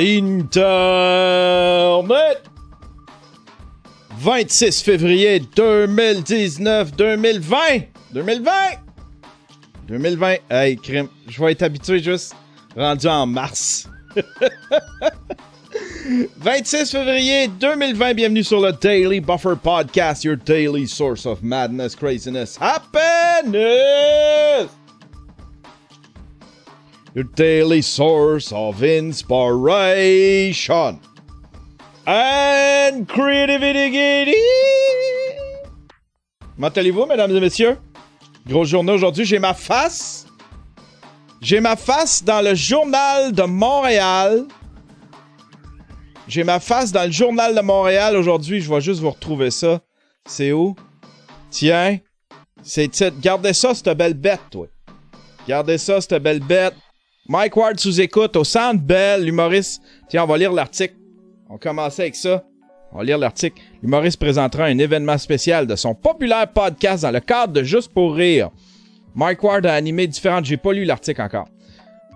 Internet! 0.00 1.22
26 4.18 4.82
février 4.82 5.40
2019, 5.40 6.96
2020! 6.96 7.82
2020! 8.12 8.50
2020! 9.86 10.36
Hey, 10.50 10.76
crime, 10.76 11.08
je 11.28 11.40
vais 11.40 11.52
être 11.52 11.62
habitué 11.62 12.02
juste 12.02 12.34
rendu 12.76 13.06
en 13.06 13.26
mars. 13.26 13.88
26 16.38 16.90
février 16.90 17.48
2020, 17.48 18.14
bienvenue 18.14 18.44
sur 18.44 18.60
le 18.60 18.72
Daily 18.72 19.20
Buffer 19.20 19.54
Podcast, 19.62 20.24
your 20.24 20.36
daily 20.36 20.86
source 20.86 21.24
of 21.24 21.42
madness, 21.42 21.94
craziness, 21.94 22.58
happiness! 22.60 23.64
Your 27.14 27.24
daily 27.36 27.80
source 27.80 28.52
of 28.52 28.82
inspiration 28.82 30.98
and 32.08 33.06
creativity. 33.06 34.34
Comment 36.56 36.76
allez-vous, 36.76 37.06
mesdames 37.06 37.36
et 37.36 37.40
messieurs? 37.40 37.78
Grosse 38.48 38.68
journée 38.68 38.90
aujourd'hui, 38.90 39.24
j'ai 39.24 39.38
ma 39.38 39.54
face. 39.54 40.26
J'ai 41.40 41.60
ma 41.60 41.76
face 41.76 42.24
dans 42.24 42.42
le 42.42 42.56
journal 42.56 43.30
de 43.30 43.44
Montréal. 43.44 44.46
J'ai 46.26 46.42
ma 46.42 46.58
face 46.58 46.90
dans 46.90 47.04
le 47.04 47.12
journal 47.12 47.54
de 47.54 47.60
Montréal 47.60 48.16
aujourd'hui. 48.16 48.60
Je 48.60 48.68
vais 48.68 48.80
juste 48.80 49.00
vous 49.00 49.10
retrouver 49.10 49.52
ça. 49.52 49.80
C'est 50.26 50.50
où? 50.50 50.74
Tiens. 51.50 51.98
C'est 52.64 52.90
Gardez 53.20 53.52
ça, 53.52 53.72
cette 53.72 53.96
belle 53.96 54.14
bête, 54.14 54.40
toi. 54.50 54.66
Gardez 55.46 55.78
ça, 55.78 56.00
cette 56.00 56.20
belle 56.20 56.40
bête. 56.40 56.74
Mike 57.26 57.56
Ward 57.56 57.80
sous 57.80 58.02
écoute 58.02 58.36
au 58.36 58.44
Centre 58.44 58.82
Bell, 58.82 59.24
l'humoriste. 59.24 59.82
Tiens, 60.08 60.24
on 60.24 60.26
va 60.26 60.36
lire 60.36 60.52
l'article. 60.52 60.94
On 61.48 61.56
commence 61.56 61.98
avec 61.98 62.16
ça. 62.16 62.44
On 62.92 62.98
va 62.98 63.04
lire 63.04 63.16
l'article. 63.16 63.62
L'humoriste 63.82 64.20
présentera 64.20 64.64
un 64.64 64.76
événement 64.76 65.16
spécial 65.16 65.66
de 65.66 65.74
son 65.74 65.94
populaire 65.94 66.46
podcast 66.52 67.02
dans 67.02 67.10
le 67.10 67.20
cadre 67.20 67.54
de 67.54 67.62
Juste 67.62 67.90
pour 67.94 68.14
rire. 68.14 68.50
Mike 69.14 69.42
Ward 69.42 69.64
a 69.64 69.72
animé 69.72 70.06
différentes... 70.06 70.44
J'ai 70.44 70.58
pas 70.58 70.74
lu 70.74 70.84
l'article 70.84 71.22
encore. 71.22 71.48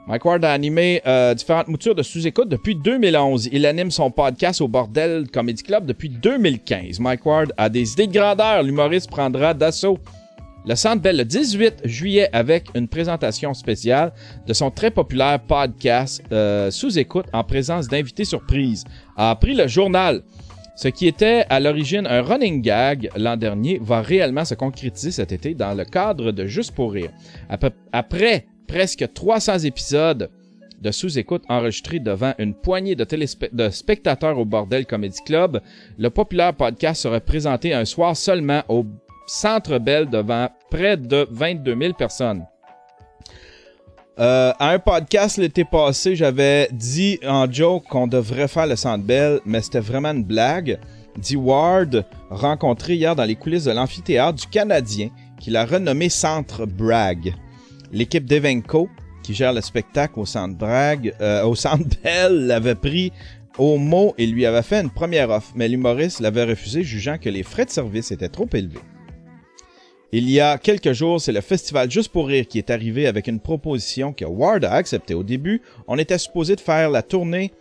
Mike 0.08 0.24
Ward 0.26 0.44
a 0.44 0.52
animé 0.52 1.00
euh, 1.06 1.32
différentes 1.32 1.68
moutures 1.68 1.94
de 1.94 2.02
sous-écoute 2.02 2.50
depuis 2.50 2.74
2011. 2.74 3.48
Il 3.50 3.64
anime 3.64 3.90
son 3.90 4.10
podcast 4.10 4.60
au 4.60 4.68
Bordel 4.68 5.26
Comedy 5.32 5.62
Club 5.62 5.86
depuis 5.86 6.10
2015. 6.10 7.00
Mike 7.00 7.24
Ward 7.24 7.52
a 7.56 7.70
des 7.70 7.92
idées 7.92 8.08
de 8.08 8.12
grandeur. 8.12 8.62
L'humoriste 8.62 9.10
prendra 9.10 9.54
d'assaut 9.54 9.98
le 10.68 10.76
Centre 10.76 11.00
Bell 11.00 11.16
le 11.16 11.24
18 11.24 11.80
juillet 11.84 12.28
avec 12.30 12.66
une 12.74 12.88
présentation 12.88 13.54
spéciale 13.54 14.12
de 14.46 14.52
son 14.52 14.70
très 14.70 14.90
populaire 14.90 15.40
podcast 15.40 16.22
euh, 16.30 16.70
sous 16.70 16.98
écoute 16.98 17.24
en 17.32 17.42
présence 17.42 17.88
d'invités 17.88 18.26
surprises. 18.26 18.84
A 19.16 19.30
appris 19.30 19.54
le 19.54 19.66
journal. 19.66 20.22
Ce 20.76 20.88
qui 20.88 21.06
était 21.06 21.46
à 21.48 21.58
l'origine 21.58 22.06
un 22.06 22.20
running 22.20 22.60
gag 22.60 23.10
l'an 23.16 23.38
dernier 23.38 23.80
va 23.82 24.02
réellement 24.02 24.44
se 24.44 24.54
concrétiser 24.54 25.10
cet 25.10 25.32
été 25.32 25.54
dans 25.54 25.72
le 25.72 25.86
cadre 25.86 26.32
de 26.32 26.44
Juste 26.44 26.72
pour 26.72 26.92
rire. 26.92 27.12
Après, 27.90 28.46
presque 28.66 29.10
300 29.14 29.60
épisodes 29.60 30.30
de 30.82 30.90
sous-écoute 30.90 31.44
enregistrés 31.48 31.98
devant 31.98 32.34
une 32.38 32.52
poignée 32.52 32.94
de, 32.94 33.06
de 33.52 33.70
spectateurs 33.70 34.38
au 34.38 34.44
Bordel 34.44 34.84
Comedy 34.84 35.18
Club, 35.24 35.62
le 35.96 36.10
populaire 36.10 36.54
podcast 36.54 37.00
serait 37.00 37.22
présenté 37.22 37.72
un 37.72 37.86
soir 37.86 38.14
seulement 38.14 38.62
au 38.68 38.84
Centre 39.28 39.78
Bell 39.78 40.08
devant 40.08 40.48
près 40.70 40.96
de 40.96 41.28
22 41.30 41.76
000 41.78 41.92
personnes. 41.92 42.44
Euh, 44.18 44.52
à 44.58 44.70
un 44.70 44.78
podcast 44.80 45.36
l'été 45.36 45.64
passé, 45.64 46.16
j'avais 46.16 46.68
dit 46.72 47.20
en 47.24 47.50
joke 47.50 47.84
qu'on 47.84 48.08
devrait 48.08 48.48
faire 48.48 48.66
le 48.66 48.74
Centre 48.74 49.04
Bell, 49.04 49.38
mais 49.44 49.62
c'était 49.62 49.78
vraiment 49.78 50.10
une 50.10 50.24
blague. 50.24 50.80
Dit 51.16 51.36
Ward, 51.36 52.04
rencontré 52.30 52.94
hier 52.94 53.14
dans 53.14 53.24
les 53.24 53.36
coulisses 53.36 53.64
de 53.64 53.70
l'amphithéâtre 53.70 54.40
du 54.40 54.46
Canadien, 54.48 55.10
qu'il 55.38 55.56
a 55.56 55.64
renommé 55.64 56.08
Centre 56.08 56.66
Bragg. 56.66 57.34
L'équipe 57.92 58.24
d'Evenco, 58.24 58.88
qui 59.22 59.34
gère 59.34 59.52
le 59.52 59.60
spectacle 59.60 60.18
au 60.18 60.26
Centre 60.26 60.56
Bragg, 60.56 61.14
euh, 61.20 61.44
au 61.44 61.54
Centre 61.54 61.84
Bell, 62.02 62.46
l'avait 62.46 62.74
pris 62.74 63.12
au 63.56 63.76
mot 63.76 64.14
et 64.18 64.26
lui 64.26 64.46
avait 64.46 64.62
fait 64.62 64.80
une 64.80 64.90
première 64.90 65.30
offre, 65.30 65.52
mais 65.54 65.68
l'humoriste 65.68 66.20
l'avait 66.20 66.44
refusé, 66.44 66.82
jugeant 66.82 67.18
que 67.18 67.28
les 67.28 67.42
frais 67.42 67.66
de 67.66 67.70
service 67.70 68.10
étaient 68.10 68.28
trop 68.28 68.48
élevés. 68.52 68.80
Il 70.10 70.30
y 70.30 70.40
a 70.40 70.56
quelques 70.56 70.92
jours, 70.92 71.20
c'est 71.20 71.32
le 71.32 71.42
festival 71.42 71.90
Juste 71.90 72.10
pour 72.10 72.28
rire 72.28 72.46
qui 72.48 72.56
est 72.56 72.70
arrivé 72.70 73.06
avec 73.06 73.26
une 73.26 73.40
proposition 73.40 74.14
que 74.14 74.24
Ward 74.24 74.64
a 74.64 74.72
acceptée. 74.72 75.12
Au 75.12 75.22
début, 75.22 75.60
on 75.86 75.98
était 75.98 76.16
supposé 76.16 76.56
de 76.56 76.62
faire 76.62 76.88
la 76.88 77.02
tournée 77.02 77.52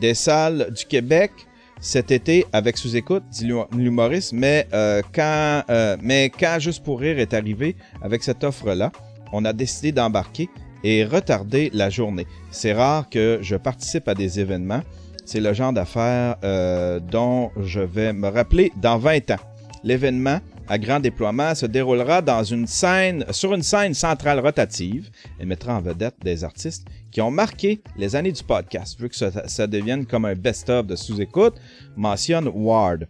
des 0.00 0.14
salles 0.14 0.72
du 0.74 0.86
Québec 0.86 1.30
cet 1.78 2.10
été 2.10 2.46
avec 2.52 2.78
sous-écoute, 2.78 3.22
dit 3.30 3.50
l'humoriste, 3.72 4.32
mais, 4.32 4.66
euh, 4.72 5.02
quand, 5.14 5.62
euh, 5.70 5.96
mais 6.02 6.30
quand 6.30 6.58
Juste 6.58 6.84
pour 6.84 7.00
rire 7.00 7.18
est 7.18 7.34
arrivé 7.34 7.76
avec 8.02 8.22
cette 8.22 8.44
offre-là, 8.44 8.92
on 9.32 9.44
a 9.44 9.52
décidé 9.52 9.92
d'embarquer 9.92 10.48
et 10.84 11.04
retarder 11.04 11.70
la 11.72 11.90
journée. 11.90 12.26
C'est 12.50 12.72
rare 12.72 13.08
que 13.10 13.38
je 13.42 13.56
participe 13.56 14.08
à 14.08 14.14
des 14.14 14.40
événements. 14.40 14.82
C'est 15.26 15.40
le 15.40 15.52
genre 15.52 15.72
d'affaires 15.72 16.36
euh, 16.44 16.98
dont 16.98 17.50
je 17.62 17.80
vais 17.80 18.12
me 18.12 18.28
rappeler 18.28 18.72
dans 18.76 18.98
20 18.98 19.30
ans. 19.32 19.40
L'événement 19.84 20.40
à 20.70 20.78
grand 20.78 21.00
déploiement 21.00 21.56
se 21.56 21.66
déroulera 21.66 22.22
dans 22.22 22.44
une 22.44 22.68
scène, 22.68 23.24
sur 23.32 23.52
une 23.52 23.62
scène 23.64 23.92
centrale 23.92 24.38
rotative 24.38 25.10
et 25.40 25.44
mettra 25.44 25.74
en 25.76 25.80
vedette 25.80 26.14
des 26.22 26.44
artistes 26.44 26.86
qui 27.10 27.20
ont 27.20 27.32
marqué 27.32 27.82
les 27.96 28.14
années 28.14 28.30
du 28.30 28.44
podcast. 28.44 28.98
Vu 29.00 29.08
que 29.08 29.16
ça, 29.16 29.66
devienne 29.66 30.06
comme 30.06 30.26
un 30.26 30.36
best-of 30.36 30.86
de 30.86 30.94
sous-écoute, 30.94 31.56
mentionne 31.96 32.48
Ward. 32.54 33.08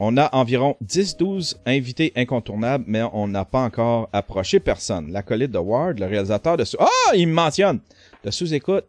On 0.00 0.16
a 0.16 0.34
environ 0.34 0.76
10-12 0.84 1.54
invités 1.64 2.12
incontournables, 2.16 2.84
mais 2.88 3.02
on 3.12 3.28
n'a 3.28 3.44
pas 3.44 3.62
encore 3.62 4.08
approché 4.12 4.58
personne. 4.58 5.12
L'acolyte 5.12 5.52
de 5.52 5.58
Ward, 5.58 6.00
le 6.00 6.06
réalisateur 6.06 6.56
de 6.56 6.64
sous... 6.64 6.76
Ah! 6.80 7.14
il 7.14 7.28
me 7.28 7.34
mentionne! 7.34 7.78
De 8.24 8.32
sous-écoute. 8.32 8.84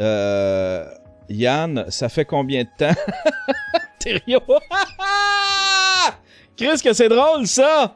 Euh... 0.00 0.88
Yann, 1.28 1.86
ça 1.88 2.08
fait 2.08 2.24
combien 2.24 2.62
de 2.62 2.68
temps? 2.78 3.00
Thériault! 3.98 4.42
Chris, 6.56 6.80
que 6.82 6.92
c'est 6.92 7.08
drôle, 7.08 7.46
ça! 7.46 7.94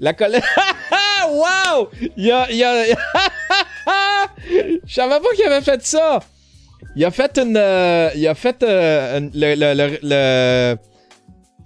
La 0.00 0.12
collègue. 0.14 0.42
wow! 1.30 1.88
Il 2.16 2.30
a. 2.30 2.50
Il 2.50 2.62
a... 2.62 2.84
Je 4.86 4.94
savais 4.94 5.20
pas 5.20 5.28
qu'il 5.34 5.44
avait 5.44 5.64
fait 5.64 5.84
ça! 5.84 6.20
Il 6.96 7.04
a 7.04 7.10
fait 7.10 7.38
une. 7.38 7.56
Euh, 7.56 8.10
il 8.14 8.26
a 8.26 8.34
fait 8.34 8.62
euh, 8.62 9.20
le, 9.34 9.54
le, 9.54 9.98
le, 10.02 10.76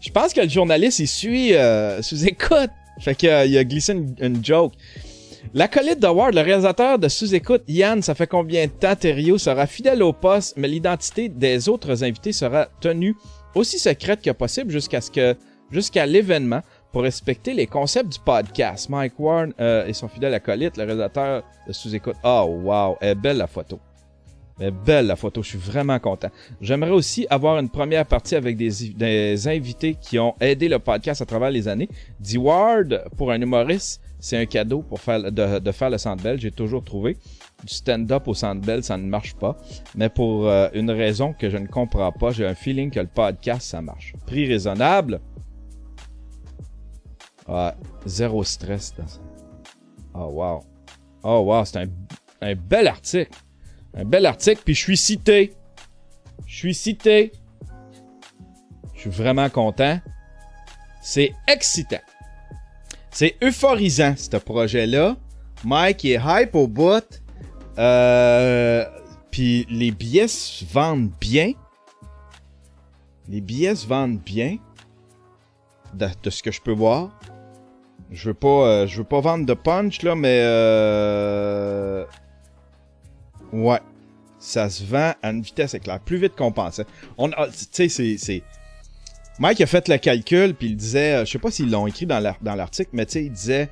Je 0.01 0.11
pense 0.11 0.33
que 0.33 0.41
le 0.41 0.49
journaliste, 0.49 0.99
il 0.99 1.09
suit 1.09 1.55
euh, 1.55 2.03
sous-écoute. 2.03 2.71
Fait 3.01 3.15
qu'il 3.15 3.31
a, 3.31 3.47
il 3.47 3.57
a 3.57 3.65
glissé 3.65 3.93
une, 3.93 4.15
une 4.21 4.45
joke. 4.45 4.73
L'acolyte 5.55 6.01
de 6.01 6.07
Ward, 6.07 6.35
le 6.35 6.41
réalisateur 6.41 6.99
de 6.99 7.09
sous-écoute, 7.09 7.63
Yann, 7.69 8.01
ça 8.01 8.15
fait 8.15 8.27
combien 8.27 8.67
de 8.67 8.71
temps 8.71 8.97
Thériault 8.97 9.39
sera 9.39 9.67
fidèle 9.67 10.03
au 10.03 10.13
poste, 10.13 10.55
mais 10.57 10.69
l'identité 10.69 11.29
des 11.29 11.69
autres 11.69 12.05
invités 12.05 12.33
sera 12.33 12.69
tenue 12.81 13.15
aussi 13.55 13.79
secrète 13.79 14.23
que 14.23 14.31
possible 14.31 14.71
jusqu'à 14.71 15.01
ce 15.01 15.11
que 15.11 15.37
jusqu'à 15.73 16.07
l'événement 16.07 16.61
pour 16.93 17.03
respecter 17.03 17.55
les 17.55 17.67
concepts 17.67 18.13
du 18.13 18.19
podcast. 18.21 18.89
Mike 18.89 19.19
Warren 19.19 19.53
euh, 19.59 19.87
et 19.87 19.93
son 19.93 20.09
fidèle 20.09 20.35
acolyte, 20.35 20.77
le 20.77 20.85
réalisateur 20.85 21.43
de 21.67 21.73
sous-écoute. 21.73 22.17
Oh 22.23 22.61
wow, 22.63 22.97
est 23.01 23.15
belle 23.15 23.39
la 23.39 23.47
photo. 23.47 23.81
est 24.61 24.71
belle 24.71 25.07
la 25.07 25.17
photo, 25.17 25.43
je 25.43 25.49
suis 25.49 25.59
vraiment 25.59 25.99
content. 25.99 26.29
J'aimerais 26.61 26.91
aussi 26.91 27.27
avoir 27.31 27.59
une 27.59 27.71
première 27.71 28.05
partie 28.05 28.37
avec 28.37 28.57
des, 28.57 29.49
invités 29.49 29.97
qui 30.01 30.19
ont 30.19 30.35
aidé 30.39 30.69
le 30.69 30.79
podcast 30.79 31.23
à 31.23 31.27
travers 31.27 31.51
les 31.51 31.67
années. 31.67 31.89
D-Ward, 32.21 33.05
pour 33.17 33.33
un 33.33 33.41
humoriste, 33.41 34.03
c'est 34.21 34.37
un 34.37 34.47
cadeau 34.47 34.83
pour 34.83 35.01
faire 35.01 35.33
de, 35.33 35.73
faire 35.73 35.91
le 35.91 35.99
Centre 35.99 36.23
Bell. 36.23 36.39
J'ai 36.39 36.53
toujours 36.53 36.85
trouvé 36.85 37.17
du 37.65 37.73
stand-up 37.73 38.29
au 38.29 38.35
Centre 38.35 38.61
Bell, 38.61 38.85
ça 38.85 38.97
ne 38.97 39.07
marche 39.07 39.35
pas. 39.35 39.57
Mais 39.95 40.11
pour 40.11 40.49
euh, 40.49 40.69
une 40.75 40.91
raison 40.91 41.33
que 41.33 41.49
je 41.49 41.57
ne 41.57 41.67
comprends 41.67 42.13
pas, 42.13 42.33
j'ai 42.33 42.47
un 42.47 42.55
feeling 42.55 42.91
que 42.91 43.01
le 43.01 43.07
podcast, 43.07 43.63
ça 43.63 43.81
marche. 43.81 44.15
Prix 44.27 44.47
raisonnable, 44.47 45.21
Ouais, 47.49 47.73
zéro 48.07 48.45
stress 48.45 48.95
dans 48.97 49.07
ça. 49.07 49.21
Oh 50.15 50.31
wow. 50.33 50.65
Oh 51.23 51.41
wow, 51.41 51.65
c'est 51.65 51.79
un, 51.79 51.87
un 52.41 52.55
bel 52.55 52.89
article. 52.89 53.33
Un 53.95 54.05
bel 54.05 54.27
article, 54.27 54.63
puis 54.65 54.75
je 54.75 54.81
suis 54.81 54.97
cité. 54.97 55.55
Je 56.47 56.57
suis 56.57 56.75
cité. 56.75 57.33
Je 58.95 59.01
suis 59.01 59.11
vraiment 59.11 59.51
content. 59.51 60.01
C'est 61.03 61.35
excitant. 61.49 62.01
C'est 63.11 63.37
euphorisant, 63.43 64.15
ce 64.17 64.37
projet-là. 64.37 65.17
Mike 65.65 66.05
est 66.05 66.21
hype 66.25 66.55
au 66.55 66.69
bout. 66.69 67.23
Euh, 67.79 68.85
puis 69.31 69.67
les 69.69 69.91
billets 69.91 70.29
se 70.29 70.65
vendent 70.65 71.11
bien. 71.21 71.53
Les 73.29 73.41
billets 73.41 73.75
se 73.75 73.87
vendent 73.87 74.19
bien. 74.19 74.59
De, 75.95 76.09
de 76.23 76.31
ce 76.31 76.43
que 76.43 76.51
je 76.51 76.61
peux 76.61 76.73
voir. 76.73 77.19
Je 78.13 78.29
veux 78.29 78.35
pas, 78.35 78.67
euh, 78.67 78.87
je 78.87 78.99
veux 78.99 79.05
pas 79.05 79.21
vendre 79.21 79.47
de 79.47 79.55
punch 79.55 80.03
là, 80.03 80.15
mais 80.15 80.41
euh... 80.43 82.05
ouais, 83.53 83.81
Ça 84.39 84.69
se 84.69 84.85
vend 84.85 85.15
à 85.23 85.31
une 85.31 85.43
vitesse 85.43 85.75
éclair, 85.75 85.99
plus 86.01 86.19
vite 86.19 86.37
qu'on 86.37 86.53
pensait. 86.53 86.87
On, 87.17 87.31
tu 87.31 87.89
sais, 87.89 87.89
c'est, 87.89 88.43
Mike 89.39 89.63
a 89.63 89.67
fait 89.67 89.89
le 89.89 89.97
calcul, 89.97 90.55
puis 90.55 90.69
il 90.69 90.77
disait, 90.77 91.15
euh, 91.15 91.25
je 91.25 91.33
sais 91.33 91.39
pas 91.39 91.51
s'ils 91.51 91.71
l'ont 91.71 91.87
écrit 91.87 92.07
dans 92.07 92.21
l'article, 92.45 92.91
mais 92.93 93.07
tu 93.07 93.13
sais, 93.13 93.25
il 93.25 93.33
disait, 93.33 93.71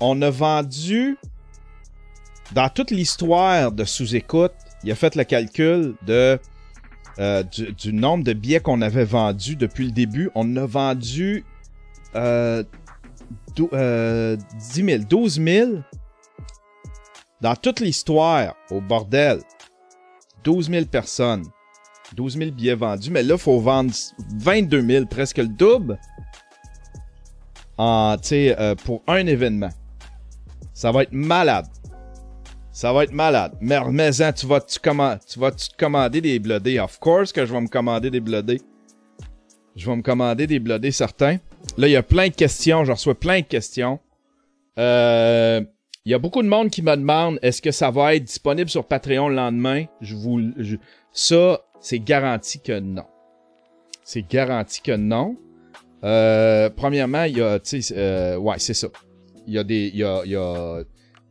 on 0.00 0.20
a 0.22 0.30
vendu, 0.30 1.16
dans 2.52 2.68
toute 2.68 2.90
l'histoire 2.90 3.72
de 3.72 3.84
sous-écoute, 3.84 4.52
il 4.84 4.90
a 4.90 4.94
fait 4.94 5.14
le 5.14 5.24
calcul 5.24 5.94
de 6.06 6.38
euh, 7.18 7.42
du, 7.42 7.92
nombre 7.92 8.22
de 8.22 8.32
billets 8.32 8.60
qu'on 8.60 8.80
avait 8.80 9.04
vendus 9.04 9.56
depuis 9.56 9.86
le 9.86 9.90
début. 9.90 10.30
On 10.36 10.56
a 10.56 10.66
vendu 10.66 11.44
euh, 12.14 12.62
10 13.66 14.84
000, 14.84 15.02
12 15.08 15.40
000 15.42 15.70
dans 17.40 17.56
toute 17.56 17.80
l'histoire 17.80 18.54
au 18.70 18.80
bordel. 18.80 19.40
12 20.44 20.70
000 20.70 20.86
personnes. 20.86 21.44
12 22.14 22.38
000 22.38 22.50
billets 22.52 22.74
vendus. 22.74 23.10
Mais 23.10 23.22
là, 23.22 23.34
il 23.34 23.40
faut 23.40 23.60
vendre 23.60 23.92
22 24.36 24.82
000, 24.82 25.06
presque 25.06 25.38
le 25.38 25.48
double, 25.48 25.98
en, 27.76 28.16
euh, 28.32 28.74
pour 28.76 29.02
un 29.06 29.26
événement. 29.26 29.70
Ça 30.72 30.90
va 30.92 31.02
être 31.02 31.12
malade. 31.12 31.66
Ça 32.72 32.92
va 32.92 33.04
être 33.04 33.12
malade. 33.12 33.56
Mais, 33.60 33.78
mais 33.90 34.22
hein, 34.22 34.32
tu 34.32 34.46
vas 34.46 34.60
tu 34.60 34.78
tu 34.78 35.38
vas 35.40 35.50
te 35.50 35.76
commander 35.76 36.20
des 36.20 36.38
blodés? 36.38 36.78
Of 36.78 36.98
course 37.00 37.32
que 37.32 37.44
je 37.44 37.52
vais 37.52 37.60
me 37.60 37.68
commander 37.68 38.10
des 38.10 38.20
blodés. 38.20 38.60
Je 39.74 39.88
vais 39.88 39.96
me 39.96 40.02
commander 40.02 40.46
des 40.46 40.60
blodés 40.60 40.92
certains. 40.92 41.38
Là, 41.76 41.88
il 41.88 41.92
y 41.92 41.96
a 41.96 42.02
plein 42.02 42.28
de 42.28 42.34
questions. 42.34 42.84
Je 42.84 42.92
reçois 42.92 43.14
plein 43.14 43.40
de 43.40 43.46
questions. 43.46 43.98
Euh, 44.78 45.60
il 46.04 46.12
y 46.12 46.14
a 46.14 46.18
beaucoup 46.18 46.42
de 46.42 46.48
monde 46.48 46.70
qui 46.70 46.82
me 46.82 46.96
demande 46.96 47.38
est-ce 47.42 47.60
que 47.60 47.70
ça 47.70 47.90
va 47.90 48.14
être 48.14 48.24
disponible 48.24 48.70
sur 48.70 48.86
Patreon 48.86 49.28
le 49.28 49.34
lendemain? 49.34 49.84
Je 50.00 50.14
vous, 50.14 50.40
ça, 51.12 51.60
c'est 51.80 51.98
garanti 51.98 52.60
que 52.60 52.78
non. 52.78 53.04
C'est 54.04 54.26
garanti 54.28 54.80
que 54.80 54.96
non. 54.96 55.36
Euh, 56.04 56.70
premièrement, 56.70 57.24
il 57.24 57.38
y 57.38 57.42
a, 57.42 57.58
tu 57.58 57.82
sais, 57.82 57.94
euh, 57.96 58.36
ouais, 58.36 58.58
c'est 58.58 58.74
ça. 58.74 58.88
Il 59.46 59.54
y 59.54 59.58
a 59.58 59.64
des, 59.64 59.90
il 59.92 59.96
y 59.96 60.04
a, 60.04 60.22
il 60.24 60.30
y 60.30 60.36
a 60.36 60.82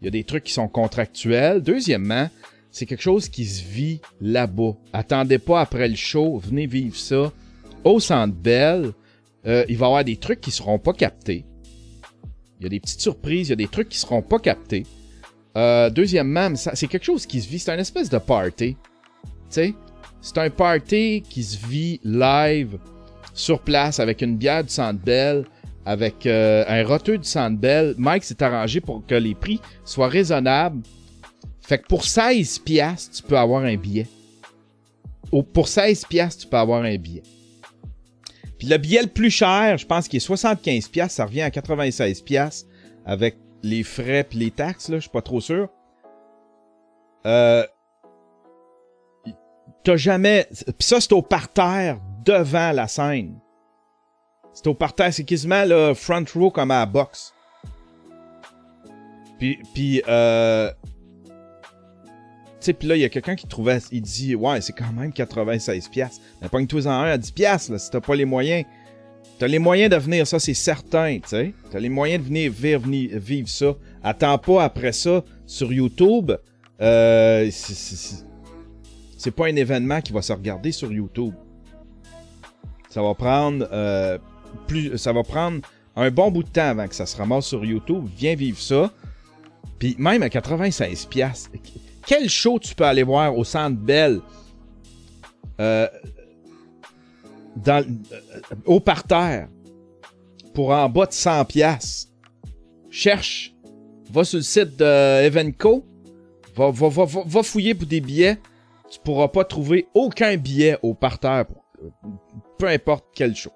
il 0.01 0.05
y 0.05 0.07
a 0.07 0.11
des 0.11 0.23
trucs 0.23 0.43
qui 0.43 0.53
sont 0.53 0.67
contractuels. 0.67 1.61
Deuxièmement, 1.61 2.29
c'est 2.71 2.85
quelque 2.85 3.01
chose 3.01 3.29
qui 3.29 3.45
se 3.45 3.63
vit 3.63 4.01
là-bas. 4.21 4.75
Attendez 4.93 5.39
pas 5.39 5.61
après 5.61 5.87
le 5.87 5.95
show, 5.95 6.37
venez 6.37 6.67
vivre 6.67 6.95
ça. 6.95 7.31
Au 7.83 7.99
Centre 7.99 8.33
Bell, 8.33 8.91
euh, 9.45 9.65
il 9.69 9.77
va 9.77 9.85
y 9.85 9.87
avoir 9.87 10.03
des 10.03 10.17
trucs 10.17 10.41
qui 10.41 10.51
seront 10.51 10.79
pas 10.79 10.93
captés. 10.93 11.45
Il 12.59 12.63
y 12.63 12.65
a 12.65 12.69
des 12.69 12.79
petites 12.79 13.01
surprises, 13.01 13.47
il 13.47 13.51
y 13.51 13.53
a 13.53 13.57
des 13.57 13.67
trucs 13.67 13.89
qui 13.89 13.99
seront 13.99 14.21
pas 14.21 14.39
captés. 14.39 14.85
Euh, 15.55 15.89
deuxièmement, 15.89 16.55
c'est 16.55 16.87
quelque 16.87 17.05
chose 17.05 17.25
qui 17.25 17.41
se 17.41 17.47
vit, 17.47 17.59
c'est 17.59 17.71
un 17.71 17.77
espèce 17.77 18.09
de 18.09 18.17
party. 18.17 18.75
C'est 19.49 19.73
un 20.35 20.49
party 20.49 21.23
qui 21.27 21.43
se 21.43 21.65
vit 21.65 21.99
live 22.03 22.77
sur 23.33 23.61
place 23.61 23.99
avec 23.99 24.21
une 24.21 24.35
bière 24.35 24.63
du 24.63 24.69
Centre 24.69 24.99
avec 25.85 26.25
euh, 26.25 26.65
un 26.67 26.85
roteux 26.85 27.17
du 27.17 27.27
Sandbell. 27.27 27.95
Mike 27.97 28.25
s'est 28.25 28.43
arrangé 28.43 28.81
pour 28.81 29.05
que 29.05 29.15
les 29.15 29.33
prix 29.33 29.61
soient 29.85 30.09
raisonnables. 30.09 30.81
Fait 31.61 31.77
que 31.77 31.87
pour 31.87 32.03
16 32.03 32.59
pièces, 32.59 33.09
tu 33.11 33.23
peux 33.23 33.37
avoir 33.37 33.63
un 33.63 33.77
billet. 33.77 34.07
pour 35.53 35.67
16 35.67 36.05
pièces, 36.05 36.37
tu 36.39 36.47
peux 36.47 36.57
avoir 36.57 36.83
un 36.83 36.97
billet. 36.97 37.23
Puis 38.57 38.67
le 38.67 38.77
billet 38.77 39.01
le 39.01 39.07
plus 39.07 39.29
cher, 39.29 39.77
je 39.77 39.85
pense 39.85 40.07
qu'il 40.07 40.17
est 40.17 40.21
75 40.21 40.87
pièces, 40.87 41.13
ça 41.13 41.25
revient 41.25 41.41
à 41.41 41.51
96 41.51 42.21
pièces 42.21 42.65
avec 43.05 43.37
les 43.63 43.83
frais 43.83 44.23
puis 44.23 44.39
les 44.39 44.51
taxes 44.51 44.89
là, 44.89 44.97
je 44.97 45.01
suis 45.01 45.09
pas 45.09 45.21
trop 45.21 45.41
sûr. 45.41 45.69
Euh 47.25 47.65
t'as 49.83 49.97
jamais 49.97 50.47
puis 50.51 50.75
ça 50.79 50.99
c'est 50.99 51.13
au 51.13 51.21
parterre 51.21 51.99
devant 52.25 52.71
la 52.71 52.87
scène. 52.87 53.39
C'est 54.53 54.67
au 54.67 54.73
parterre, 54.73 55.13
c'est 55.13 55.23
quasiment 55.23 55.63
le 55.65 55.93
front 55.93 56.25
row 56.33 56.49
comme 56.49 56.71
à 56.71 56.79
la 56.79 56.85
boxe. 56.87 57.33
Puis, 59.37 59.59
puis 59.73 60.01
euh, 60.07 60.71
puis 62.73 62.87
là, 62.87 62.95
il 62.95 63.01
y 63.01 63.05
a 63.05 63.09
quelqu'un 63.09 63.35
qui 63.35 63.47
trouvait, 63.47 63.79
il 63.91 64.01
dit, 64.01 64.35
ouais, 64.35 64.61
c'est 64.61 64.73
quand 64.73 64.91
même 64.93 65.11
96 65.11 65.87
pièces. 65.89 66.19
Mais 66.41 66.49
pas 66.49 66.63
toi 66.65 66.81
en 66.87 66.89
un 66.89 67.11
à 67.11 67.17
10 67.17 67.31
pièces, 67.31 67.69
là, 67.69 67.79
si 67.79 67.89
t'as 67.89 68.01
pas 68.01 68.15
les 68.15 68.25
moyens. 68.25 68.65
T'as 69.39 69.47
les 69.47 69.59
moyens 69.59 69.91
de 69.91 69.97
venir, 69.97 70.25
ça, 70.25 70.39
c'est 70.39 70.55
certain, 70.55 71.19
tu 71.19 71.29
sais. 71.29 71.53
T'as 71.69 71.79
les 71.79 71.89
moyens 71.89 72.23
de 72.23 72.27
venir, 72.27 72.51
venir, 72.51 73.19
vivre 73.19 73.47
ça. 73.47 73.75
Attends 74.03 74.37
pas 74.39 74.63
après 74.63 74.91
ça 74.91 75.23
sur 75.45 75.71
YouTube. 75.71 76.31
Euh, 76.81 77.49
c'est 77.51 79.31
pas 79.31 79.47
un 79.47 79.55
événement 79.55 80.01
qui 80.01 80.11
va 80.11 80.21
se 80.21 80.33
regarder 80.33 80.71
sur 80.71 80.91
YouTube. 80.91 81.33
Ça 82.89 83.01
va 83.01 83.13
prendre 83.13 83.67
euh, 83.71 84.17
plus, 84.67 84.97
ça 84.97 85.13
va 85.13 85.23
prendre 85.23 85.61
un 85.95 86.09
bon 86.09 86.31
bout 86.31 86.43
de 86.43 86.49
temps 86.49 86.69
avant 86.69 86.87
que 86.87 86.95
ça 86.95 87.05
se 87.05 87.15
ramasse 87.17 87.45
sur 87.45 87.63
YouTube. 87.63 88.05
Viens 88.17 88.35
vivre 88.35 88.59
ça. 88.59 88.91
Puis 89.77 89.95
même 89.99 90.23
à 90.23 90.29
96 90.29 91.05
pièces, 91.05 91.49
quel 92.07 92.29
show 92.29 92.57
tu 92.57 92.73
peux 92.73 92.85
aller 92.85 93.03
voir 93.03 93.37
au 93.37 93.43
Centre 93.43 93.77
Bell 93.77 94.21
euh, 95.59 95.87
dans, 97.57 97.85
euh, 97.85 98.55
au 98.65 98.79
parterre 98.79 99.49
pour 100.53 100.71
en 100.71 100.89
bas 100.89 101.05
de 101.05 101.11
100 101.11 101.45
pièces. 101.45 102.11
Cherche, 102.89 103.53
va 104.09 104.23
sur 104.23 104.37
le 104.37 104.43
site 104.43 104.77
de 104.77 105.25
Evenco, 105.25 105.85
va, 106.55 106.71
va, 106.71 106.87
va, 106.87 107.05
va, 107.05 107.43
fouiller 107.43 107.75
pour 107.75 107.87
des 107.87 107.99
billets. 107.99 108.37
Tu 108.89 108.99
pourras 108.99 109.27
pas 109.27 109.43
trouver 109.43 109.87
aucun 109.93 110.37
billet 110.37 110.77
au 110.81 110.93
parterre, 110.93 111.45
peu 112.57 112.67
importe 112.67 113.05
quel 113.13 113.35
show. 113.35 113.51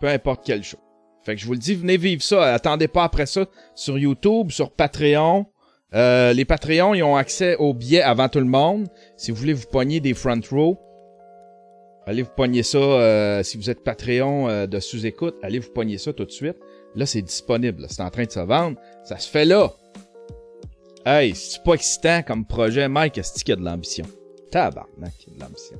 Peu 0.00 0.08
importe 0.08 0.40
quel 0.44 0.64
show. 0.64 0.78
Fait 1.22 1.34
que 1.34 1.42
je 1.42 1.46
vous 1.46 1.52
le 1.52 1.58
dis, 1.58 1.74
venez 1.74 1.98
vivre 1.98 2.22
ça. 2.22 2.54
Attendez 2.54 2.88
pas 2.88 3.04
après 3.04 3.26
ça 3.26 3.44
sur 3.74 3.98
YouTube, 3.98 4.50
sur 4.50 4.70
Patreon. 4.70 5.46
Euh, 5.94 6.32
les 6.32 6.44
Patreons, 6.44 6.94
ils 6.94 7.02
ont 7.02 7.16
accès 7.16 7.56
aux 7.56 7.74
billets 7.74 8.02
avant 8.02 8.28
tout 8.28 8.38
le 8.38 8.44
monde. 8.44 8.88
Si 9.16 9.30
vous 9.30 9.36
voulez 9.36 9.52
vous 9.52 9.66
pogner 9.66 10.00
des 10.00 10.14
front 10.14 10.40
row, 10.50 10.78
allez 12.06 12.22
vous 12.22 12.30
pogner 12.36 12.62
ça. 12.62 12.78
Euh, 12.78 13.42
si 13.42 13.56
vous 13.56 13.70
êtes 13.70 13.82
Patreon 13.82 14.48
euh, 14.48 14.66
de 14.66 14.78
sous-écoute, 14.78 15.36
allez 15.42 15.58
vous 15.58 15.70
pogner 15.70 15.98
ça 15.98 16.12
tout 16.12 16.24
de 16.24 16.30
suite. 16.30 16.56
Là, 16.94 17.06
c'est 17.06 17.22
disponible. 17.22 17.86
C'est 17.88 18.02
en 18.02 18.10
train 18.10 18.24
de 18.24 18.30
se 18.30 18.40
vendre. 18.40 18.78
Ça 19.04 19.18
se 19.18 19.28
fait 19.28 19.44
là. 19.44 19.72
Hey, 21.04 21.34
c'est 21.34 21.62
pas 21.62 21.74
excitant 21.74 22.22
comme 22.22 22.44
projet? 22.44 22.88
Mike, 22.88 23.18
est-ce 23.18 23.44
qu'il 23.44 23.50
y 23.50 23.52
a 23.52 23.56
de 23.56 23.64
l'ambition? 23.64 24.04
Tabarnak, 24.50 25.12
il 25.26 25.32
y 25.32 25.34
a 25.34 25.38
de 25.38 25.40
l'ambition. 25.40 25.76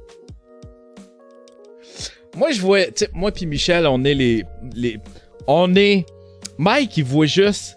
Moi, 2.36 2.52
je 2.52 2.60
vois, 2.60 2.78
moi 3.12 3.32
puis 3.32 3.46
Michel, 3.46 3.86
on 3.86 4.04
est 4.04 4.14
les, 4.14 4.44
les. 4.74 4.98
On 5.46 5.74
est. 5.74 6.06
Mike, 6.58 6.96
il 6.96 7.04
voit 7.04 7.26
juste. 7.26 7.76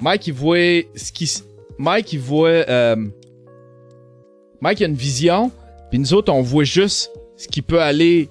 Mike, 0.00 0.26
il 0.26 0.34
voit 0.34 0.82
ce 0.94 1.12
qui. 1.12 1.30
Mike, 1.78 2.12
il 2.12 2.20
voit. 2.20 2.48
Euh... 2.48 2.96
Mike, 4.60 4.80
il 4.80 4.84
a 4.84 4.88
une 4.88 4.94
vision. 4.94 5.50
Puis 5.90 5.98
nous 5.98 6.14
autres, 6.14 6.32
on 6.32 6.42
voit 6.42 6.64
juste 6.64 7.10
ce 7.36 7.48
qui 7.48 7.62
peut 7.62 7.80
aller 7.80 8.28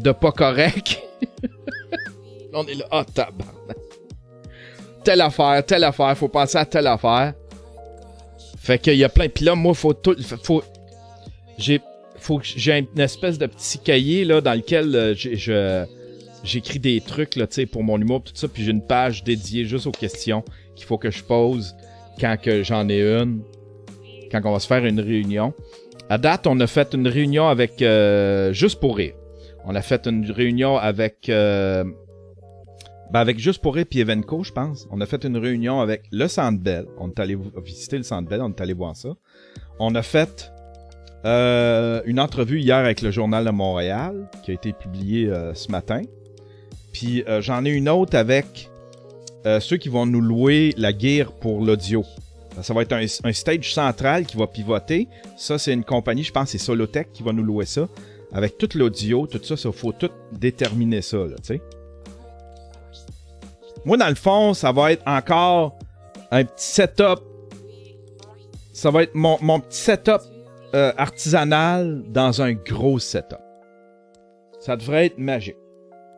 de 0.00 0.12
pas 0.12 0.32
correct. 0.32 1.00
on 2.52 2.66
est 2.66 2.74
là. 2.74 2.86
Ah, 2.90 3.04
oh, 3.06 3.10
tabarnak. 3.12 3.76
Telle 5.04 5.20
affaire, 5.20 5.64
telle 5.64 5.84
affaire. 5.84 6.16
Faut 6.16 6.28
penser 6.28 6.58
à 6.58 6.64
telle 6.64 6.86
affaire. 6.86 7.34
Fait 8.58 8.78
qu'il 8.78 8.96
y 8.96 9.04
a 9.04 9.08
plein. 9.08 9.28
Puis 9.28 9.44
là, 9.44 9.54
moi, 9.54 9.74
faut 9.74 9.94
tout. 9.94 10.16
Faut. 10.42 10.62
J'ai 11.58 11.80
faut 12.20 12.38
que 12.38 12.44
j'ai 12.44 12.78
une 12.78 13.00
espèce 13.00 13.38
de 13.38 13.46
petit 13.46 13.78
cahier 13.78 14.24
là 14.24 14.40
dans 14.40 14.54
lequel 14.54 14.94
euh, 14.94 15.86
j'écris 16.44 16.78
des 16.78 17.00
trucs 17.00 17.34
là, 17.36 17.46
pour 17.72 17.82
mon 17.82 17.98
humour 17.98 18.22
tout 18.22 18.32
ça, 18.34 18.46
puis 18.46 18.62
j'ai 18.62 18.70
une 18.70 18.86
page 18.86 19.24
dédiée 19.24 19.64
juste 19.64 19.86
aux 19.86 19.92
questions 19.92 20.44
qu'il 20.80 20.86
faut 20.86 20.98
que 20.98 21.10
je 21.10 21.22
pose 21.22 21.76
quand 22.18 22.38
que 22.40 22.62
j'en 22.62 22.88
ai 22.88 23.02
une, 23.02 23.42
quand 24.32 24.40
on 24.44 24.52
va 24.52 24.60
se 24.60 24.66
faire 24.66 24.84
une 24.86 24.98
réunion. 24.98 25.52
À 26.08 26.16
date, 26.16 26.46
on 26.46 26.58
a 26.58 26.66
fait 26.66 26.94
une 26.94 27.06
réunion 27.06 27.48
avec 27.48 27.82
euh, 27.82 28.52
juste 28.54 28.80
pour 28.80 28.96
rire. 28.96 29.12
On 29.66 29.74
a 29.74 29.82
fait 29.82 30.06
une 30.06 30.30
réunion 30.30 30.78
avec 30.78 31.28
euh, 31.28 31.84
ben 33.12 33.20
avec 33.20 33.38
juste 33.38 33.60
pour 33.60 33.74
rire 33.74 33.84
puis 33.88 34.00
Evenco, 34.00 34.42
je 34.42 34.52
pense. 34.52 34.88
On 34.90 35.02
a 35.02 35.06
fait 35.06 35.22
une 35.24 35.36
réunion 35.36 35.80
avec 35.80 36.04
le 36.10 36.28
Centre 36.28 36.58
Bell. 36.58 36.86
On 36.98 37.08
est 37.08 37.20
allé 37.20 37.36
visiter 37.62 37.98
le 37.98 38.02
Centre 38.02 38.28
Bell, 38.28 38.40
on 38.40 38.48
est 38.48 38.60
allé 38.60 38.72
voir 38.72 38.96
ça. 38.96 39.10
On 39.78 39.94
a 39.94 40.02
fait 40.02 40.50
euh, 41.26 42.00
une 42.06 42.18
entrevue 42.18 42.60
hier 42.60 42.78
avec 42.78 43.02
le 43.02 43.10
Journal 43.10 43.44
de 43.44 43.50
Montréal 43.50 44.30
qui 44.42 44.50
a 44.50 44.54
été 44.54 44.72
publiée 44.72 45.28
euh, 45.28 45.52
ce 45.52 45.70
matin. 45.70 46.02
Puis 46.94 47.22
j'en 47.40 47.64
ai 47.66 47.70
une 47.70 47.88
autre 47.88 48.16
avec 48.16 48.69
ceux 49.60 49.76
qui 49.76 49.88
vont 49.88 50.06
nous 50.06 50.20
louer 50.20 50.74
la 50.76 50.92
guerre 50.92 51.32
pour 51.32 51.64
l'audio. 51.64 52.04
Ça 52.62 52.74
va 52.74 52.82
être 52.82 52.92
un, 52.92 53.32
stage 53.32 53.72
central 53.72 54.26
qui 54.26 54.36
va 54.36 54.46
pivoter. 54.46 55.08
Ça, 55.36 55.56
c'est 55.58 55.72
une 55.72 55.84
compagnie, 55.84 56.24
je 56.24 56.32
pense, 56.32 56.50
c'est 56.50 56.58
Solotech 56.58 57.12
qui 57.12 57.22
va 57.22 57.32
nous 57.32 57.42
louer 57.42 57.64
ça. 57.64 57.88
Avec 58.32 58.58
tout 58.58 58.68
l'audio, 58.74 59.26
tout 59.26 59.42
ça, 59.42 59.54
il 59.56 59.72
faut 59.72 59.92
tout 59.92 60.10
déterminer 60.32 61.02
ça, 61.02 61.18
tu 61.28 61.34
sais. 61.42 61.60
Moi, 63.84 63.96
dans 63.96 64.08
le 64.08 64.14
fond, 64.14 64.52
ça 64.52 64.72
va 64.72 64.92
être 64.92 65.02
encore 65.06 65.78
un 66.30 66.44
petit 66.44 66.66
setup 66.66 67.20
Ça 68.72 68.90
va 68.90 69.04
être 69.04 69.14
mon, 69.14 69.38
mon 69.40 69.58
petit 69.60 69.78
setup 69.78 70.20
euh, 70.74 70.92
artisanal 70.96 72.04
dans 72.08 72.42
un 72.42 72.52
gros 72.52 72.98
setup. 72.98 73.38
Ça 74.60 74.76
devrait 74.76 75.06
être 75.06 75.18
magique. 75.18 75.56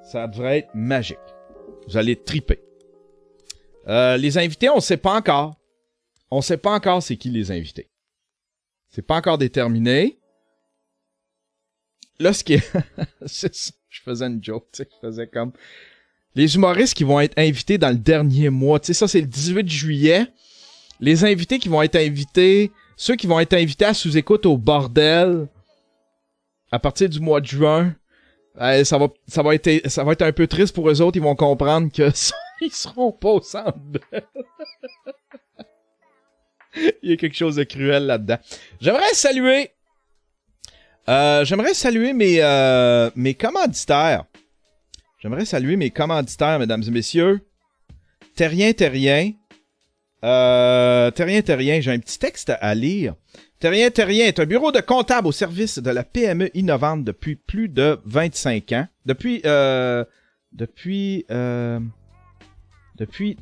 Ça 0.03 0.27
devrait 0.27 0.59
être 0.59 0.75
magique. 0.75 1.19
Vous 1.87 1.97
allez 1.97 2.17
triper. 2.17 2.61
Euh, 3.89 4.17
les 4.17 4.39
invités, 4.39 4.69
on 4.69 4.77
ne 4.77 4.81
sait 4.81 4.97
pas 4.97 5.15
encore. 5.15 5.57
On 6.31 6.39
ne 6.39 6.43
sait 6.43 6.57
pas 6.57 6.73
encore 6.73 7.03
c'est 7.03 7.17
qui 7.17 7.31
les 7.31 7.51
invités. 7.51 7.91
C'est 8.91 9.03
pas 9.03 9.17
encore 9.17 9.39
déterminé. 9.39 10.19
Là, 12.19 12.33
ce 12.33 12.45
qui 12.45 12.55
est... 12.55 12.73
Je 13.89 14.01
faisais 14.01 14.27
une 14.27 14.43
joke, 14.43 14.67
tu 14.73 14.83
sais. 14.83 14.89
Je 14.91 15.07
faisais 15.07 15.27
comme... 15.27 15.53
Les 16.35 16.55
humoristes 16.55 16.95
qui 16.95 17.05
vont 17.05 17.21
être 17.21 17.39
invités 17.39 17.77
dans 17.77 17.91
le 17.91 17.99
dernier 17.99 18.49
mois. 18.49 18.81
Tu 18.81 18.87
sais, 18.87 18.95
ça, 18.95 19.09
c'est 19.09 19.21
le 19.21 19.27
18 19.27 19.69
juillet. 19.69 20.27
Les 21.01 21.25
invités 21.25 21.59
qui 21.59 21.69
vont 21.69 21.83
être 21.83 21.97
invités... 21.97 22.71
Ceux 22.97 23.17
qui 23.17 23.27
vont 23.27 23.41
être 23.41 23.55
invités 23.55 23.87
à 23.87 23.95
sous-écoute 23.95 24.47
au 24.47 24.57
bordel 24.57 25.49
à 26.71 26.79
partir 26.79 27.09
du 27.09 27.21
mois 27.21 27.41
de 27.41 27.47
juin, 27.47 27.95
euh, 28.61 28.83
ça 28.85 28.99
va, 28.99 29.09
ça 29.29 29.43
va 29.43 29.55
être, 29.55 29.89
ça 29.89 30.05
va 30.05 30.13
être 30.13 30.23
un 30.23 30.33
peu 30.33 30.47
triste 30.47 30.75
pour 30.75 30.91
eux 30.91 31.01
autres. 31.01 31.17
Ils 31.17 31.23
vont 31.23 31.37
comprendre 31.37 31.93
que 31.93 32.11
ils 32.61 32.73
seront 32.73 33.13
pas 33.13 33.31
au 33.31 33.41
centre. 33.41 33.77
Il 37.03 37.11
y 37.11 37.13
a 37.13 37.17
quelque 37.17 37.37
chose 37.37 37.57
de 37.57 37.65
cruel 37.65 38.07
là-dedans. 38.07 38.39
J'aimerais 38.81 39.13
saluer, 39.13 39.73
euh, 41.09 41.45
j'aimerais 41.45 41.75
saluer 41.75 42.13
mes, 42.13 42.37
euh, 42.41 43.11
mes 43.17 43.35
commanditaires. 43.35 44.25
J'aimerais 45.19 45.45
saluer 45.45 45.77
mes 45.77 45.91
commanditaires, 45.91 46.59
mesdames 46.59 46.83
et 46.87 46.91
messieurs. 46.91 47.41
Terrien, 48.37 48.73
Terrien. 48.73 49.33
Euh, 50.25 51.11
Terrien, 51.11 51.43
Terrien, 51.43 51.81
j'ai 51.81 51.91
un 51.91 51.99
petit 51.99 52.19
texte 52.19 52.53
à 52.61 52.75
lire. 52.75 53.15
Terrien, 53.59 53.91
Terrien 53.91 54.27
est 54.27 54.41
un 54.41 54.47
bureau 54.47 54.73
de 54.73 54.81
comptable 54.81 55.29
au 55.29 55.33
service 55.33 55.79
de 55.79 55.91
la 55.91 56.05
PME 56.05 56.51
innovante 56.55 57.05
depuis 57.05 57.37
plus 57.37 57.69
de 57.69 58.01
25 58.05 58.73
ans. 58.73 58.87
Depuis, 59.05 59.43
depuis, 60.53 61.27
depuis 62.97 63.37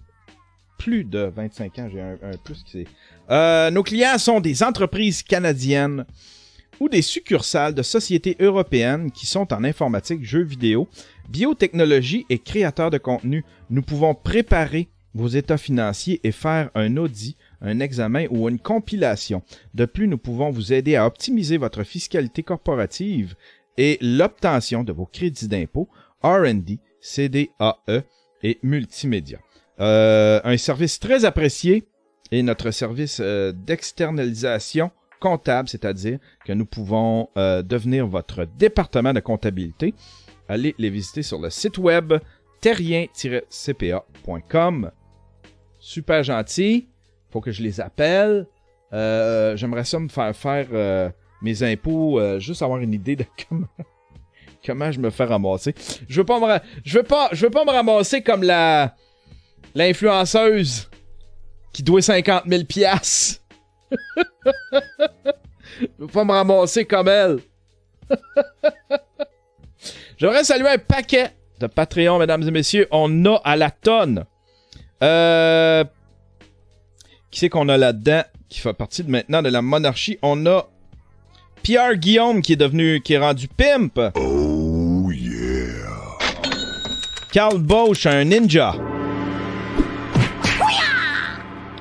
plus 0.78 1.04
de 1.04 1.30
25 1.36 1.78
ans, 1.78 1.88
j'ai 1.92 2.00
un, 2.00 2.16
plus 2.42 2.64
qui. 2.64 2.86
Euh, 3.30 3.70
nos 3.70 3.82
clients 3.82 4.16
sont 4.16 4.40
des 4.40 4.62
entreprises 4.62 5.22
canadiennes 5.22 6.06
ou 6.80 6.88
des 6.88 7.02
succursales 7.02 7.74
de 7.74 7.82
sociétés 7.82 8.36
européennes 8.40 9.10
qui 9.12 9.26
sont 9.26 9.52
en 9.52 9.62
informatique, 9.62 10.24
jeux 10.24 10.42
vidéo, 10.42 10.88
biotechnologie 11.28 12.24
et 12.30 12.38
créateurs 12.38 12.90
de 12.90 12.96
contenu. 12.96 13.44
Nous 13.68 13.82
pouvons 13.82 14.14
préparer 14.14 14.88
vos 15.12 15.28
états 15.28 15.58
financiers 15.58 16.20
et 16.24 16.32
faire 16.32 16.70
un 16.74 16.96
audit, 16.96 17.36
un 17.60 17.80
examen 17.80 18.26
ou 18.30 18.48
une 18.48 18.58
compilation. 18.58 19.42
De 19.74 19.84
plus, 19.84 20.08
nous 20.08 20.18
pouvons 20.18 20.50
vous 20.50 20.72
aider 20.72 20.96
à 20.96 21.06
optimiser 21.06 21.58
votre 21.58 21.82
fiscalité 21.82 22.42
corporative 22.42 23.34
et 23.76 23.98
l'obtention 24.00 24.82
de 24.82 24.92
vos 24.92 25.06
crédits 25.06 25.48
d'impôt, 25.48 25.88
R&D, 26.22 26.78
CDAE 27.02 28.02
et 28.42 28.58
multimédia. 28.62 29.38
Euh, 29.80 30.40
un 30.44 30.56
service 30.56 30.98
très 30.98 31.24
apprécié 31.24 31.84
est 32.32 32.42
notre 32.42 32.70
service 32.70 33.18
euh, 33.20 33.52
d'externalisation 33.52 34.90
comptable, 35.20 35.68
c'est-à-dire 35.68 36.18
que 36.44 36.52
nous 36.52 36.66
pouvons 36.66 37.28
euh, 37.36 37.62
devenir 37.62 38.08
votre 38.08 38.44
département 38.44 39.12
de 39.12 39.20
comptabilité. 39.20 39.94
Allez 40.48 40.74
les 40.78 40.90
visiter 40.90 41.22
sur 41.22 41.40
le 41.40 41.50
site 41.50 41.78
web 41.78 42.14
terrien-cpa.com. 42.60 44.90
Super 45.78 46.24
gentil. 46.24 46.88
Faut 47.30 47.40
que 47.40 47.52
je 47.52 47.62
les 47.62 47.80
appelle. 47.80 48.48
Euh, 48.92 49.56
J'aimerais 49.56 49.84
ça 49.84 50.00
me 50.00 50.08
faire 50.08 50.34
faire 50.34 50.66
euh, 50.72 51.08
mes 51.42 51.62
impôts, 51.62 52.20
juste 52.40 52.62
avoir 52.62 52.80
une 52.80 52.92
idée 52.92 53.14
de 53.14 53.24
comment, 53.48 53.68
comment 54.64 54.92
je 54.92 55.00
me 55.00 55.10
fais 55.10 55.24
ramasser. 55.24 55.74
Je 56.08 56.20
veux 56.20 56.26
pas 56.26 56.40
me, 56.40 56.58
je 56.84 56.98
veux 56.98 57.04
pas, 57.04 57.28
je 57.32 57.46
veux 57.46 57.50
pas 57.50 57.64
me 57.64 57.70
ramasser 57.70 58.22
comme 58.22 58.42
la 58.42 58.94
l'influenceuse 59.74 60.90
qui 61.72 61.82
doit 61.82 62.02
50 62.02 62.44
000 62.46 62.64
piastres. 62.64 63.40
je 64.72 65.86
veux 65.98 66.06
pas 66.08 66.24
me 66.24 66.32
ramasser 66.32 66.84
comme 66.84 67.08
elle. 67.08 67.38
J'aimerais 70.18 70.44
saluer 70.44 70.68
un 70.68 70.78
paquet 70.78 71.30
de 71.60 71.66
Patreon, 71.66 72.18
mesdames 72.18 72.42
et 72.42 72.50
messieurs. 72.50 72.88
On 72.90 73.24
a 73.24 73.36
à 73.44 73.56
la 73.56 73.70
tonne. 73.70 74.24
Euh, 75.02 75.84
qui 77.30 77.40
c'est 77.40 77.48
qu'on 77.48 77.68
a 77.68 77.78
là-dedans 77.78 78.22
qui 78.48 78.60
fait 78.60 78.74
partie 78.74 79.04
de 79.04 79.10
maintenant 79.10 79.40
de 79.42 79.48
la 79.48 79.62
monarchie? 79.62 80.18
On 80.22 80.44
a 80.46 80.68
Pierre 81.62 81.96
Guillaume 81.96 82.42
qui 82.42 82.54
est 82.54 82.56
devenu, 82.56 83.00
qui 83.00 83.14
est 83.14 83.18
rendu 83.18 83.48
pimp. 83.48 83.98
Oh 84.16 85.10
yeah. 85.12 85.70
Carl 87.32 87.58
Bosch, 87.58 88.06
un 88.06 88.24
ninja. 88.24 88.74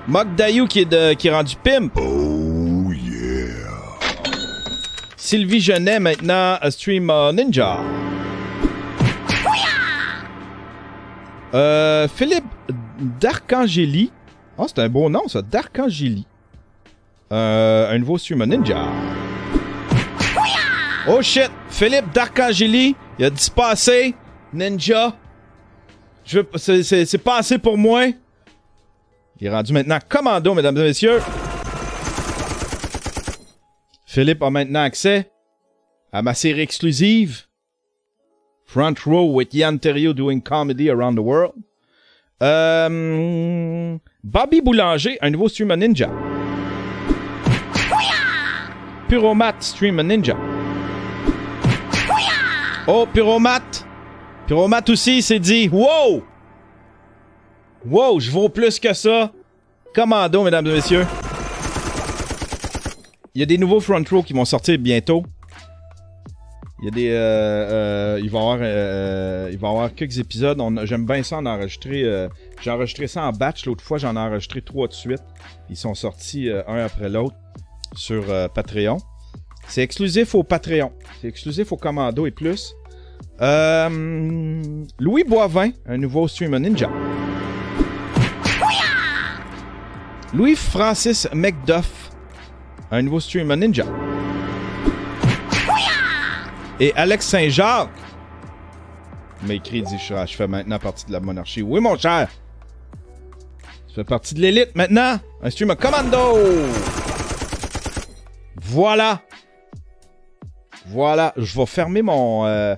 Mok 0.07 0.35
Dayou 0.35 0.67
qui 0.67 0.81
est, 0.81 0.85
de, 0.85 1.13
qui 1.13 1.27
est 1.27 1.31
rendu 1.31 1.55
pimp. 1.55 1.91
Oh 1.97 2.91
yeah. 2.91 3.47
Sylvie 5.17 5.59
Genet 5.59 5.99
maintenant 5.99 6.57
à 6.61 6.69
stream 6.69 7.09
euh, 7.09 7.31
ninja. 7.31 7.79
Euh, 11.55 12.07
Philippe 12.07 12.45
D'Arcangeli. 13.19 14.11
Oh, 14.55 14.65
c'est 14.67 14.79
un 14.79 14.89
beau 14.89 15.09
nom, 15.09 15.27
ça. 15.27 15.41
D'Arcangeli. 15.41 16.27
Euh, 17.31 17.91
un 17.91 17.97
nouveau 17.97 18.19
streamer 18.19 18.45
ninja. 18.45 18.85
Oh 21.07 21.23
shit! 21.23 21.49
Philippe 21.69 22.13
D'Arcangeli, 22.13 22.95
il 23.17 23.25
a 23.25 23.29
dispassé. 23.31 24.13
Ninja. 24.53 25.15
Je 26.29 26.41
c'est- 26.57 27.17
pas 27.17 27.37
assez 27.39 27.57
pour 27.57 27.75
moi. 27.75 28.05
Il 29.39 29.47
est 29.47 29.49
rendu 29.49 29.73
maintenant 29.73 29.97
commando, 30.07 30.53
mesdames 30.53 30.77
et 30.77 30.83
messieurs. 30.83 31.19
Philippe 34.05 34.43
a 34.43 34.51
maintenant 34.51 34.83
accès 34.83 35.31
à 36.13 36.21
ma 36.21 36.35
série 36.35 36.61
exclusive. 36.61 37.45
Front 38.67 38.93
Row 39.07 39.33
with 39.33 39.51
Yann 39.55 39.79
Terriot 39.79 40.13
doing 40.13 40.39
comedy 40.39 40.91
around 40.91 41.15
the 41.15 41.23
world. 41.23 41.53
Euh, 42.43 43.97
Bobby 44.23 44.61
Boulanger, 44.61 45.17
un 45.21 45.31
nouveau 45.31 45.49
streamer 45.49 45.77
ninja. 45.77 46.09
Pyromat 49.07 49.55
streamer 49.61 50.03
ninja. 50.03 50.35
Oh, 52.87 53.07
Pyromat 54.49 54.81
aussi, 54.89 55.21
s'est 55.21 55.37
dit, 55.37 55.69
wow! 55.69 56.23
Wow, 57.85 58.19
je 58.19 58.31
vaux 58.31 58.49
plus 58.49 58.79
que 58.79 58.91
ça. 58.93 59.31
Commando, 59.93 60.43
mesdames 60.43 60.65
et 60.65 60.73
messieurs. 60.73 61.05
Il 63.35 63.41
y 63.41 63.43
a 63.43 63.45
des 63.45 63.59
nouveaux 63.59 63.79
front 63.79 64.03
row 64.09 64.23
qui 64.23 64.33
vont 64.33 64.45
sortir 64.45 64.79
bientôt. 64.79 65.23
Il 66.81 66.85
y 66.85 66.87
a 66.87 66.91
des. 66.91 67.09
Euh, 67.11 67.15
euh, 67.15 68.19
il 68.23 68.31
va 68.31 68.39
y 68.39 68.41
avoir, 68.41 68.57
euh, 68.59 69.49
il 69.51 69.59
va 69.59 69.67
y 69.67 69.71
avoir 69.71 69.93
quelques 69.93 70.17
épisodes. 70.17 70.59
J'aime 70.85 71.05
bien 71.05 71.21
ça 71.21 71.37
en 71.37 71.45
enregistrer. 71.45 72.01
euh, 72.03 72.27
J'ai 72.63 72.71
enregistré 72.71 73.05
ça 73.05 73.25
en 73.25 73.31
batch 73.31 73.67
l'autre 73.67 73.83
fois. 73.83 73.99
J'en 73.99 74.15
ai 74.15 74.19
enregistré 74.19 74.63
trois 74.63 74.87
de 74.87 74.93
suite. 74.93 75.21
Ils 75.69 75.77
sont 75.77 75.93
sortis 75.93 76.49
euh, 76.49 76.63
un 76.67 76.83
après 76.85 77.07
l'autre 77.07 77.35
sur 77.95 78.23
euh, 78.31 78.47
Patreon. 78.47 78.97
C'est 79.67 79.83
exclusif 79.83 80.33
au 80.33 80.41
Patreon. 80.41 80.91
C'est 81.21 81.27
exclusif 81.27 81.71
au 81.71 81.77
Commando 81.77 82.25
et 82.25 82.31
plus. 82.31 82.73
Euh, 83.41 84.83
Louis 84.99 85.23
Boivin, 85.23 85.71
un 85.87 85.97
nouveau 85.97 86.27
streamer 86.27 86.59
ninja. 86.59 86.89
Louis-Francis 90.33 91.27
McDuff, 91.33 92.11
un 92.91 93.01
nouveau 93.01 93.19
streamer 93.19 93.55
ninja. 93.55 93.85
Et 96.81 96.93
Alex 96.95 97.27
Saint-Jacques 97.27 97.89
m'a 99.47 99.53
écrit, 99.53 99.83
dit, 99.83 99.97
je 99.97 100.35
fais 100.35 100.47
maintenant 100.47 100.79
partie 100.79 101.05
de 101.05 101.13
la 101.13 101.19
monarchie. 101.19 101.61
Oui, 101.61 101.79
mon 101.79 101.97
cher. 101.97 102.29
Tu 103.87 103.95
fais 103.95 104.03
partie 104.03 104.35
de 104.35 104.41
l'élite 104.41 104.75
maintenant. 104.75 105.19
Un 105.41 105.49
streamer 105.49 105.75
commando. 105.75 106.37
Voilà. 108.61 109.21
Voilà. 110.87 111.33
Je 111.37 111.57
vais 111.57 111.65
fermer 111.65 112.01
mon... 112.01 112.45
euh, 112.45 112.75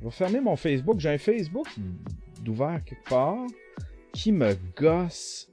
je 0.00 0.04
vais 0.04 0.10
fermer 0.10 0.40
mon 0.40 0.56
Facebook. 0.56 0.98
J'ai 1.00 1.10
un 1.10 1.18
Facebook 1.18 1.66
d'ouvert 2.42 2.80
quelque 2.84 3.08
part 3.08 3.46
qui 4.12 4.32
me 4.32 4.56
gosse 4.76 5.48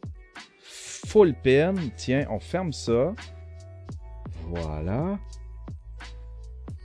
full 0.61 1.33
peine. 1.43 1.91
Tiens, 1.95 2.25
on 2.29 2.39
ferme 2.39 2.71
ça. 2.73 3.13
Voilà. 4.47 5.17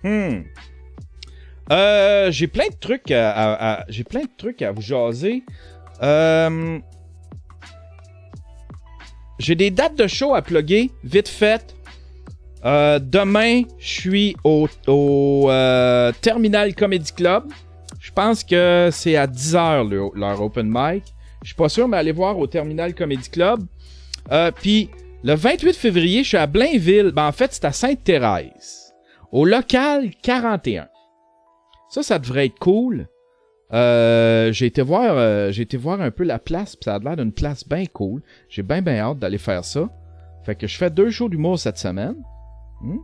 Hmm. 0.03 0.43
Euh, 1.73 2.31
j'ai 2.33 2.47
plein 2.49 2.69
de 2.69 2.75
trucs 2.75 3.11
à, 3.11 3.31
à- 3.31 3.81
à- 3.81 3.85
j'ai 3.89 4.03
plein 4.05 4.23
de 4.23 4.31
trucs 4.37 4.63
à 4.63 4.73
vous 4.73 4.81
jaser. 4.81 5.45
Euh, 6.03 6.79
j'ai 9.39 9.55
des 9.55 9.71
dates 9.71 9.95
de 9.97 10.07
show 10.07 10.35
à 10.35 10.43
plugger, 10.43 10.91
vite 11.05 11.29
fait. 11.29 11.77
Euh, 12.65 12.99
demain, 12.99 13.63
je 13.79 13.89
suis 14.01 14.37
au, 14.45 14.69
euh, 15.51 16.13
Terminal 16.21 16.75
Comedy 16.75 17.13
Club. 17.13 17.45
Je 18.01 18.11
pense 18.13 18.45
que 18.45 18.89
c'est 18.93 19.17
à 19.17 19.27
10h 19.27 19.89
le- 19.89 20.11
leur 20.19 20.41
open 20.43 20.69
mic. 20.71 21.05
Je 21.43 21.49
suis 21.49 21.55
pas 21.57 21.69
sûr, 21.69 21.89
mais 21.89 21.97
allez 21.97 22.13
voir 22.13 22.39
au 22.39 22.47
Terminal 22.47 22.95
Comedy 22.95 23.31
Club. 23.31 23.61
Euh, 24.31 24.51
Puis 24.51 24.91
le 25.25 25.35
28 25.35 25.75
février, 25.75 26.23
je 26.23 26.29
suis 26.29 26.37
à 26.37 26.47
Blainville. 26.47 27.13
Ben, 27.15 27.27
en 27.29 27.33
fait, 27.33 27.53
c'est 27.53 27.65
à 27.65 27.73
Sainte-Thérèse. 27.73 28.93
Au 29.33 29.45
local 29.45 30.11
41. 30.23 30.89
Ça, 31.89 32.03
ça 32.03 32.19
devrait 32.19 32.47
être 32.47 32.59
cool. 32.59 33.07
J'ai 33.73 34.67
été 34.67 34.83
voir 34.83 35.53
j'ai 35.53 35.63
été 35.63 35.77
voir 35.77 36.01
un 36.01 36.11
peu 36.11 36.25
la 36.25 36.39
place, 36.41 36.75
puis 36.77 36.85
ça 36.87 36.97
a 36.97 36.99
l'air 36.99 37.17
d'une 37.17 37.33
place 37.33 37.67
bien 37.69 37.85
cool. 37.87 38.21
J'ai 38.49 38.63
bien 38.63 38.83
bien 38.83 38.99
hâte 38.99 39.19
d'aller 39.19 39.39
faire 39.39 39.65
ça. 39.65 39.89
Fait 40.45 40.55
que 40.57 40.67
je 40.67 40.77
fais 40.77 40.91
deux 40.91 41.11
shows 41.11 41.29
d'humour 41.29 41.59
cette 41.59 41.79
semaine. 41.79 42.17
Hmm? 42.81 42.99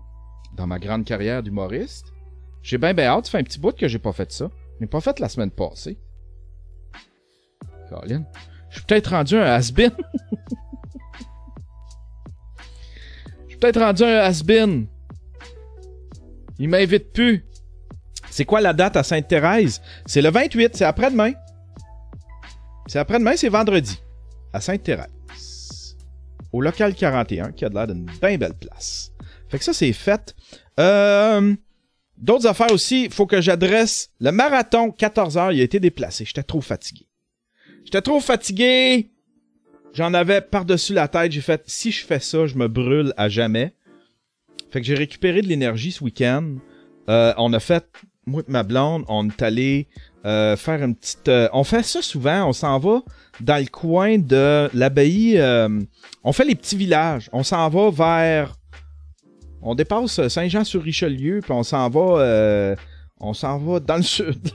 Dans 0.54 0.66
ma 0.66 0.78
grande 0.78 1.04
carrière 1.04 1.42
d'humoriste. 1.42 2.12
J'ai 2.62 2.78
bien 2.78 2.94
bien 2.94 3.06
hâte. 3.06 3.26
Ça 3.26 3.32
fait 3.32 3.38
un 3.38 3.44
petit 3.44 3.58
bout 3.58 3.76
que 3.76 3.88
j'ai 3.88 3.98
pas 3.98 4.12
fait 4.12 4.30
ça. 4.32 4.50
Mais 4.80 4.86
pas 4.86 5.00
fait 5.00 5.18
la 5.20 5.28
semaine 5.28 5.50
passée. 5.50 5.98
Colin. 7.88 8.24
Je 8.70 8.76
suis 8.76 8.86
peut-être 8.86 9.10
rendu 9.10 9.36
un 9.36 9.44
has-been. 9.44 9.92
Je 13.44 13.50
suis 13.50 13.58
peut-être 13.58 13.80
rendu 13.80 14.02
un 14.04 14.18
has-been. 14.18 14.86
Il 16.58 16.68
m'invite 16.68 17.12
plus. 17.12 17.44
C'est 18.30 18.44
quoi 18.44 18.60
la 18.60 18.72
date 18.72 18.96
à 18.96 19.02
Sainte-Thérèse? 19.02 19.80
C'est 20.04 20.20
le 20.20 20.30
28, 20.30 20.76
c'est 20.76 20.84
après-demain. 20.84 21.32
C'est 22.86 22.98
après-demain, 22.98 23.36
c'est 23.36 23.48
vendredi. 23.48 23.98
À 24.52 24.60
Sainte-Thérèse. 24.60 25.96
Au 26.52 26.60
local 26.60 26.94
41, 26.94 27.52
qui 27.52 27.64
a 27.64 27.68
l'air 27.68 27.86
d'une 27.86 28.04
bien 28.04 28.36
belle 28.36 28.54
place. 28.54 29.12
Fait 29.48 29.58
que 29.58 29.64
ça, 29.64 29.72
c'est 29.72 29.92
fait. 29.92 30.34
Euh, 30.78 31.54
D'autres 32.18 32.46
affaires 32.46 32.72
aussi, 32.72 33.04
il 33.04 33.10
faut 33.10 33.26
que 33.26 33.40
j'adresse 33.40 34.10
le 34.20 34.32
marathon 34.32 34.88
14h, 34.88 35.52
il 35.52 35.60
a 35.60 35.64
été 35.64 35.80
déplacé. 35.80 36.24
J'étais 36.24 36.42
trop 36.42 36.62
fatigué. 36.62 37.06
J'étais 37.84 38.00
trop 38.00 38.20
fatigué. 38.20 39.10
J'en 39.92 40.14
avais 40.14 40.40
par-dessus 40.40 40.94
la 40.94 41.08
tête. 41.08 41.32
J'ai 41.32 41.42
fait, 41.42 41.62
si 41.66 41.90
je 41.90 42.04
fais 42.04 42.20
ça, 42.20 42.46
je 42.46 42.54
me 42.56 42.68
brûle 42.68 43.12
à 43.16 43.28
jamais. 43.28 43.74
Fait 44.70 44.80
que 44.80 44.86
j'ai 44.86 44.94
récupéré 44.94 45.42
de 45.42 45.46
l'énergie 45.46 45.92
ce 45.92 46.02
week-end. 46.02 46.54
Euh, 47.08 47.34
on 47.36 47.52
a 47.52 47.60
fait, 47.60 47.84
moi 48.26 48.42
et 48.46 48.50
ma 48.50 48.62
blonde, 48.62 49.04
on 49.08 49.28
est 49.28 49.42
allé 49.42 49.86
euh, 50.24 50.56
faire 50.56 50.82
une 50.82 50.96
petite... 50.96 51.30
on 51.52 51.64
fait 51.64 51.82
ça 51.82 52.02
souvent, 52.02 52.48
on 52.48 52.52
s'en 52.52 52.78
va 52.78 53.02
dans 53.40 53.62
le 53.62 53.68
coin 53.68 54.18
de 54.18 54.68
l'abbaye. 54.72 55.38
on 56.24 56.32
fait 56.32 56.44
les 56.44 56.54
petits 56.54 56.76
villages. 56.76 57.28
On 57.32 57.42
s'en 57.42 57.68
va 57.68 57.90
vers... 57.90 58.56
On 59.66 59.74
dépasse 59.74 60.26
Saint-Jean-sur-Richelieu, 60.28 61.40
puis 61.42 61.52
on 61.52 61.62
s'en 61.62 61.88
va... 61.90 62.20
euh, 62.20 62.76
on 63.20 63.32
s'en 63.34 63.58
va 63.58 63.80
dans 63.80 63.96
le 63.96 64.02
sud. 64.16 64.48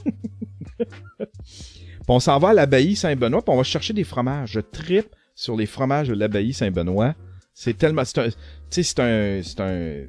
Puis 0.78 2.08
on 2.08 2.20
s'en 2.20 2.40
va 2.40 2.50
à 2.50 2.54
l'abbaye 2.54 2.96
Saint-Benoît, 2.96 3.42
puis 3.42 3.54
on 3.54 3.58
va 3.58 3.64
chercher 3.64 3.94
des 3.94 4.04
fromages. 4.04 4.52
Je 4.54 4.60
tripe 4.60 5.14
sur 5.36 5.56
les 5.58 5.66
fromages 5.66 6.08
de 6.08 6.14
l'abbaye 6.14 6.54
Saint-Benoît. 6.54 7.16
C'est 7.54 7.78
tellement... 7.78 8.06
c'est 8.06 8.20
un- 8.20 8.30
Tu 8.30 8.36
sais, 8.70 8.84
c'est 8.84 9.00
un... 9.00 9.42
C'est 9.44 9.60
un... 9.60 10.06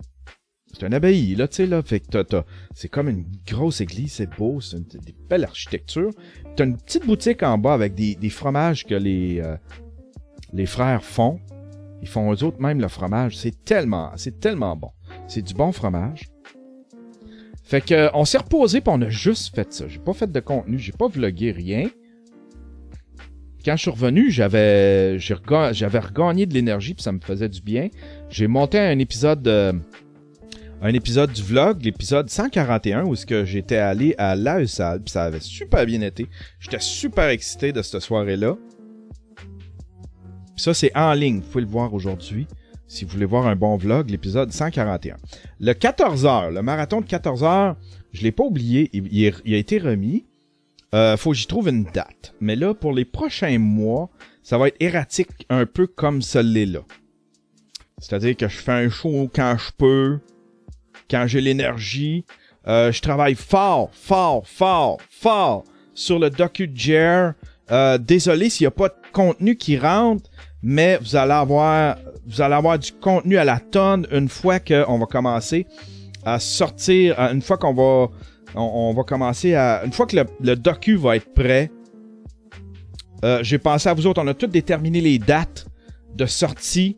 C'est 0.75 0.87
un 0.87 0.93
abbaye, 0.93 1.35
là, 1.35 1.49
tu 1.49 1.57
sais, 1.57 1.67
là. 1.67 1.83
Fait 1.83 2.01
que 2.01 2.23
t'as- 2.23 2.45
c'est 2.75 2.89
comme 2.89 3.11
une 3.11 3.27
grosse 3.47 3.83
église, 3.83 4.13
c'est 4.15 4.31
beau, 4.39 4.59
c'est 4.63 4.79
une, 4.79 4.85
des 4.85 5.15
belles 5.29 5.45
architectures. 5.45 6.09
T'as 6.57 6.65
une 6.65 6.79
petite 6.79 7.05
boutique 7.05 7.43
en 7.43 7.59
bas 7.59 7.75
avec 7.75 7.95
des, 7.95 8.15
des 8.15 8.31
fromages 8.31 8.87
que 8.87 8.95
les, 8.95 9.41
euh, 9.41 9.55
les 10.55 10.65
frères 10.65 11.05
font. 11.05 11.41
Ils 12.03 12.09
font 12.09 12.33
eux 12.33 12.45
autres 12.45 12.61
même 12.61 12.81
le 12.81 12.88
fromage. 12.88 13.37
C'est 13.37 13.65
tellement, 13.65 14.11
c'est 14.17 14.41
tellement 14.41 14.77
bon. 14.77 14.91
C'est 15.29 15.43
du 15.43 15.55
bon 15.55 15.73
fromage. 15.73 16.29
Fait 17.65 17.81
que, 17.81 18.11
on 18.12 18.25
s'est 18.25 18.38
reposé 18.38 18.81
puis 18.81 18.93
on 18.93 19.01
a 19.01 19.09
juste 19.09 19.55
fait 19.55 19.73
ça. 19.73 19.87
J'ai 19.88 20.01
pas 20.01 20.12
fait 20.12 20.31
de 20.31 20.41
contenu, 20.41 20.79
j'ai 20.79 20.93
pas 20.93 21.07
vlogué 21.07 21.53
rien. 21.53 21.88
Quand 23.65 23.77
je 23.77 23.83
suis 23.83 23.91
revenu, 23.91 24.31
j'avais, 24.31 25.21
j'avais 25.21 25.99
regagné 26.01 26.47
de 26.47 26.55
l'énergie 26.55 26.95
puis 26.95 27.05
ça 27.05 27.12
me 27.12 27.21
faisait 27.21 27.49
du 27.49 27.62
bien. 27.62 27.88
J'ai 28.29 28.49
monté 28.49 28.81
un 28.81 28.99
épisode, 28.99 29.47
euh, 29.47 29.73
un 30.83 30.93
épisode 30.93 31.33
du 31.33 31.43
vlog, 31.43 31.85
l'épisode 31.85 32.29
141 32.29 33.05
où 33.05 33.15
ce 33.15 33.25
que 33.25 33.45
j'étais 33.45 33.77
allé 33.77 34.17
à 34.19 34.35
l'AESAL 34.35 35.01
puis 35.03 35.12
ça 35.12 35.23
avait 35.23 35.41
super 35.41 35.87
bien 35.87 36.01
été. 36.01 36.27
J'étais 36.59 36.81
super 36.81 37.29
excité 37.29 37.73
de 37.73 37.81
cette 37.81 38.01
soirée-là. 38.01 38.57
Puis 40.55 40.62
ça, 40.65 40.75
c'est 40.75 40.97
en 40.97 41.12
ligne. 41.12 41.41
Vous 41.41 41.49
pouvez 41.49 41.65
le 41.65 41.71
voir 41.71 41.95
aujourd'hui. 41.95 42.47
Si 42.88 43.05
vous 43.05 43.12
voulez 43.12 43.25
voir 43.25 43.47
un 43.47 43.57
bon 43.57 43.77
vlog, 43.77 44.11
l'épisode 44.11 44.53
141. 44.53 45.17
Le 45.61 45.73
14h, 45.73 46.53
le 46.53 46.62
marathon 46.62 47.01
de 47.01 47.07
14h, 47.07 47.77
je 48.12 48.23
l'ai 48.23 48.33
pas 48.33 48.45
oublié. 48.45 48.91
Il, 48.93 49.55
a 49.55 49.57
été 49.57 49.79
remis. 49.79 50.27
Euh, 50.95 51.17
faut 51.17 51.31
que 51.31 51.37
j'y 51.37 51.47
trouve 51.47 51.69
une 51.69 51.85
date. 51.85 52.35
Mais 52.41 52.55
là, 52.55 52.75
pour 52.75 52.93
les 52.93 53.07
prochains 53.07 53.59
mois, 53.59 54.11
ça 54.43 54.59
va 54.59 54.69
être 54.69 54.77
erratique 54.81 55.47
un 55.49 55.65
peu 55.65 55.87
comme 55.87 56.21
celui-là. 56.21 56.81
C'est-à-dire 57.99 58.37
que 58.37 58.49
je 58.49 58.57
fais 58.57 58.73
un 58.73 58.91
show 58.91 59.31
quand 59.33 59.57
je 59.59 59.71
peux, 59.79 60.19
quand 61.09 61.27
j'ai 61.27 61.41
l'énergie. 61.41 62.25
Euh, 62.67 62.93
je 62.93 63.01
travaille 63.01 63.37
fort, 63.37 63.91
fort, 63.93 64.47
fort, 64.47 64.99
fort 65.09 65.65
sur 65.95 66.19
le 66.19 66.31
docu-jar. 66.31 67.35
Euh, 67.71 67.97
désolé 67.97 68.51
s'il 68.51 68.65
n'y 68.65 68.69
a 68.69 68.73
pas 68.73 68.88
de 68.88 68.95
contenu 69.12 69.57
qui 69.57 69.79
rentre, 69.79 70.31
mais 70.62 70.98
vous 70.98 71.16
allez 71.16 71.33
avoir, 71.33 71.96
vous 72.27 72.40
allez 72.40 72.55
avoir 72.55 72.79
du 72.79 72.92
contenu 72.92 73.37
à 73.37 73.44
la 73.44 73.59
tonne 73.59 74.07
une 74.12 74.29
fois 74.29 74.61
qu'on 74.61 74.98
va 74.98 75.07
commencer 75.07 75.66
à 76.25 76.38
sortir, 76.38 77.18
une 77.18 77.42
fois 77.42 77.57
qu'on 77.59 77.75
va, 77.75 78.09
on, 78.55 78.92
va 78.94 79.03
commencer 79.03 79.55
à, 79.55 79.83
une 79.85 79.92
fois 79.92 80.07
que 80.07 80.16
le, 80.40 80.57
docu 80.57 80.96
va 80.96 81.16
être 81.16 81.33
prêt. 81.35 81.70
euh, 83.25 83.40
J'ai 83.42 83.59
pensé 83.59 83.88
à 83.88 83.94
vous 83.94 84.07
autres, 84.07 84.22
on 84.22 84.27
a 84.29 84.35
tous 84.35 84.46
déterminé 84.46 85.01
les 85.01 85.18
dates 85.18 85.66
de 86.14 86.27
sortie, 86.27 86.96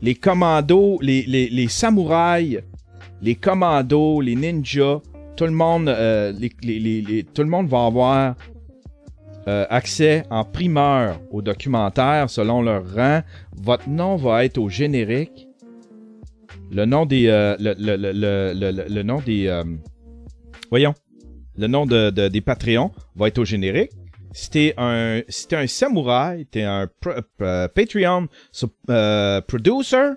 les 0.00 0.14
commandos, 0.14 0.98
les, 1.00 1.22
les, 1.22 1.48
les 1.48 1.68
samouraïs, 1.68 2.60
les 3.20 3.34
commandos, 3.34 4.20
les 4.20 4.36
ninjas, 4.36 5.00
tout 5.36 5.44
le 5.44 5.50
monde, 5.52 5.88
euh, 5.88 6.32
les- 6.62 7.24
tout 7.34 7.42
le 7.42 7.48
monde 7.48 7.68
va 7.68 7.86
avoir 7.86 8.34
euh, 9.48 9.66
accès 9.70 10.24
en 10.30 10.44
primeur 10.44 11.20
au 11.30 11.42
documentaire 11.42 12.30
selon 12.30 12.62
leur 12.62 12.84
rang. 12.94 13.22
Votre 13.56 13.88
nom 13.88 14.16
va 14.16 14.44
être 14.44 14.58
au 14.58 14.68
générique. 14.68 15.48
Le 16.70 16.84
nom 16.84 17.06
des, 17.06 17.26
euh, 17.26 17.56
le, 17.58 17.74
le- 17.78 17.96
le- 17.96 18.88
le- 18.88 19.02
nom 19.02 19.20
des, 19.20 19.46
euh, 19.48 19.64
voyons, 20.70 20.94
le 21.58 21.66
nom 21.66 21.84
de, 21.86 22.10
de- 22.10 22.28
des 22.28 22.40
Patreons 22.40 22.90
va 23.14 23.28
être 23.28 23.38
au 23.38 23.44
générique. 23.44 23.90
Si 24.32 24.48
t'es 24.48 24.72
un, 24.78 25.20
si 25.28 25.46
t'es 25.48 25.56
un 25.56 25.66
samouraï, 25.66 26.46
t'es 26.46 26.62
un 26.62 26.86
pr- 26.86 27.22
euh, 27.42 27.68
Patreon 27.68 28.28
euh, 28.88 29.40
producer. 29.42 30.12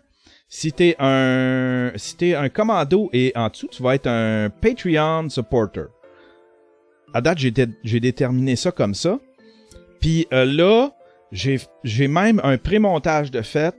Si 0.47 0.71
t'es 0.71 0.95
un, 0.99 1.91
si 1.97 2.33
un 2.33 2.47
commando 2.47 3.09
et 3.11 3.33
en 3.35 3.49
dessous, 3.49 3.67
tu 3.69 3.83
vas 3.83 3.95
être 3.95 4.07
un 4.07 4.49
Patreon 4.49 5.27
supporter. 5.27 5.87
À 7.15 7.21
date, 7.21 7.37
j'ai, 7.37 7.49
dé- 7.51 7.69
j'ai 7.85 8.01
déterminé 8.01 8.57
ça 8.57 8.71
comme 8.71 8.93
ça. 8.93 9.19
Puis 10.01 10.27
euh, 10.33 10.43
là, 10.43 10.91
j'ai, 11.31 11.59
même 12.09 12.41
un 12.43 12.57
pré-montage 12.57 13.31
de 13.31 13.41
fait. 13.41 13.73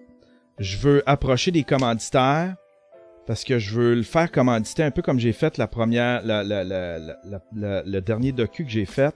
Je 0.59 0.79
veux 0.79 1.03
approcher 1.05 1.51
des 1.51 1.63
commanditaires 1.63 2.57
parce 3.27 3.45
que 3.45 3.59
je 3.59 3.75
veux 3.75 3.95
le 3.95 4.05
faire 4.05 4.33
commanditer 4.33 4.83
un 4.83 4.91
peu 4.91 5.03
comme 5.03 5.21
j'ai 5.21 5.35
fait 5.35 5.59
la 5.59 5.67
première, 5.67 6.23
le 6.25 8.01
dernier 8.01 8.33
docu 8.33 8.65
que 8.65 8.71
j'ai 8.71 8.87
fait 8.87 9.15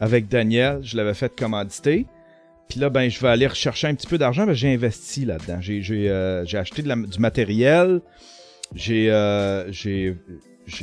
avec 0.00 0.28
Daniel. 0.28 0.78
Je 0.82 0.96
l'avais 0.96 1.12
fait 1.12 1.38
commanditer. 1.38 2.06
Puis 2.70 2.80
là, 2.80 2.88
ben, 2.88 3.10
je 3.10 3.20
vais 3.20 3.28
aller 3.28 3.46
rechercher 3.46 3.88
un 3.88 3.94
petit 3.94 4.06
peu 4.06 4.16
d'argent. 4.16 4.46
J'ai 4.54 4.72
investi 4.72 5.26
là-dedans. 5.26 5.58
J'ai, 5.60 6.08
euh, 6.08 6.46
acheté 6.54 6.82
du 6.82 7.18
matériel. 7.18 8.00
J'ai, 8.74 9.10
euh, 9.10 9.70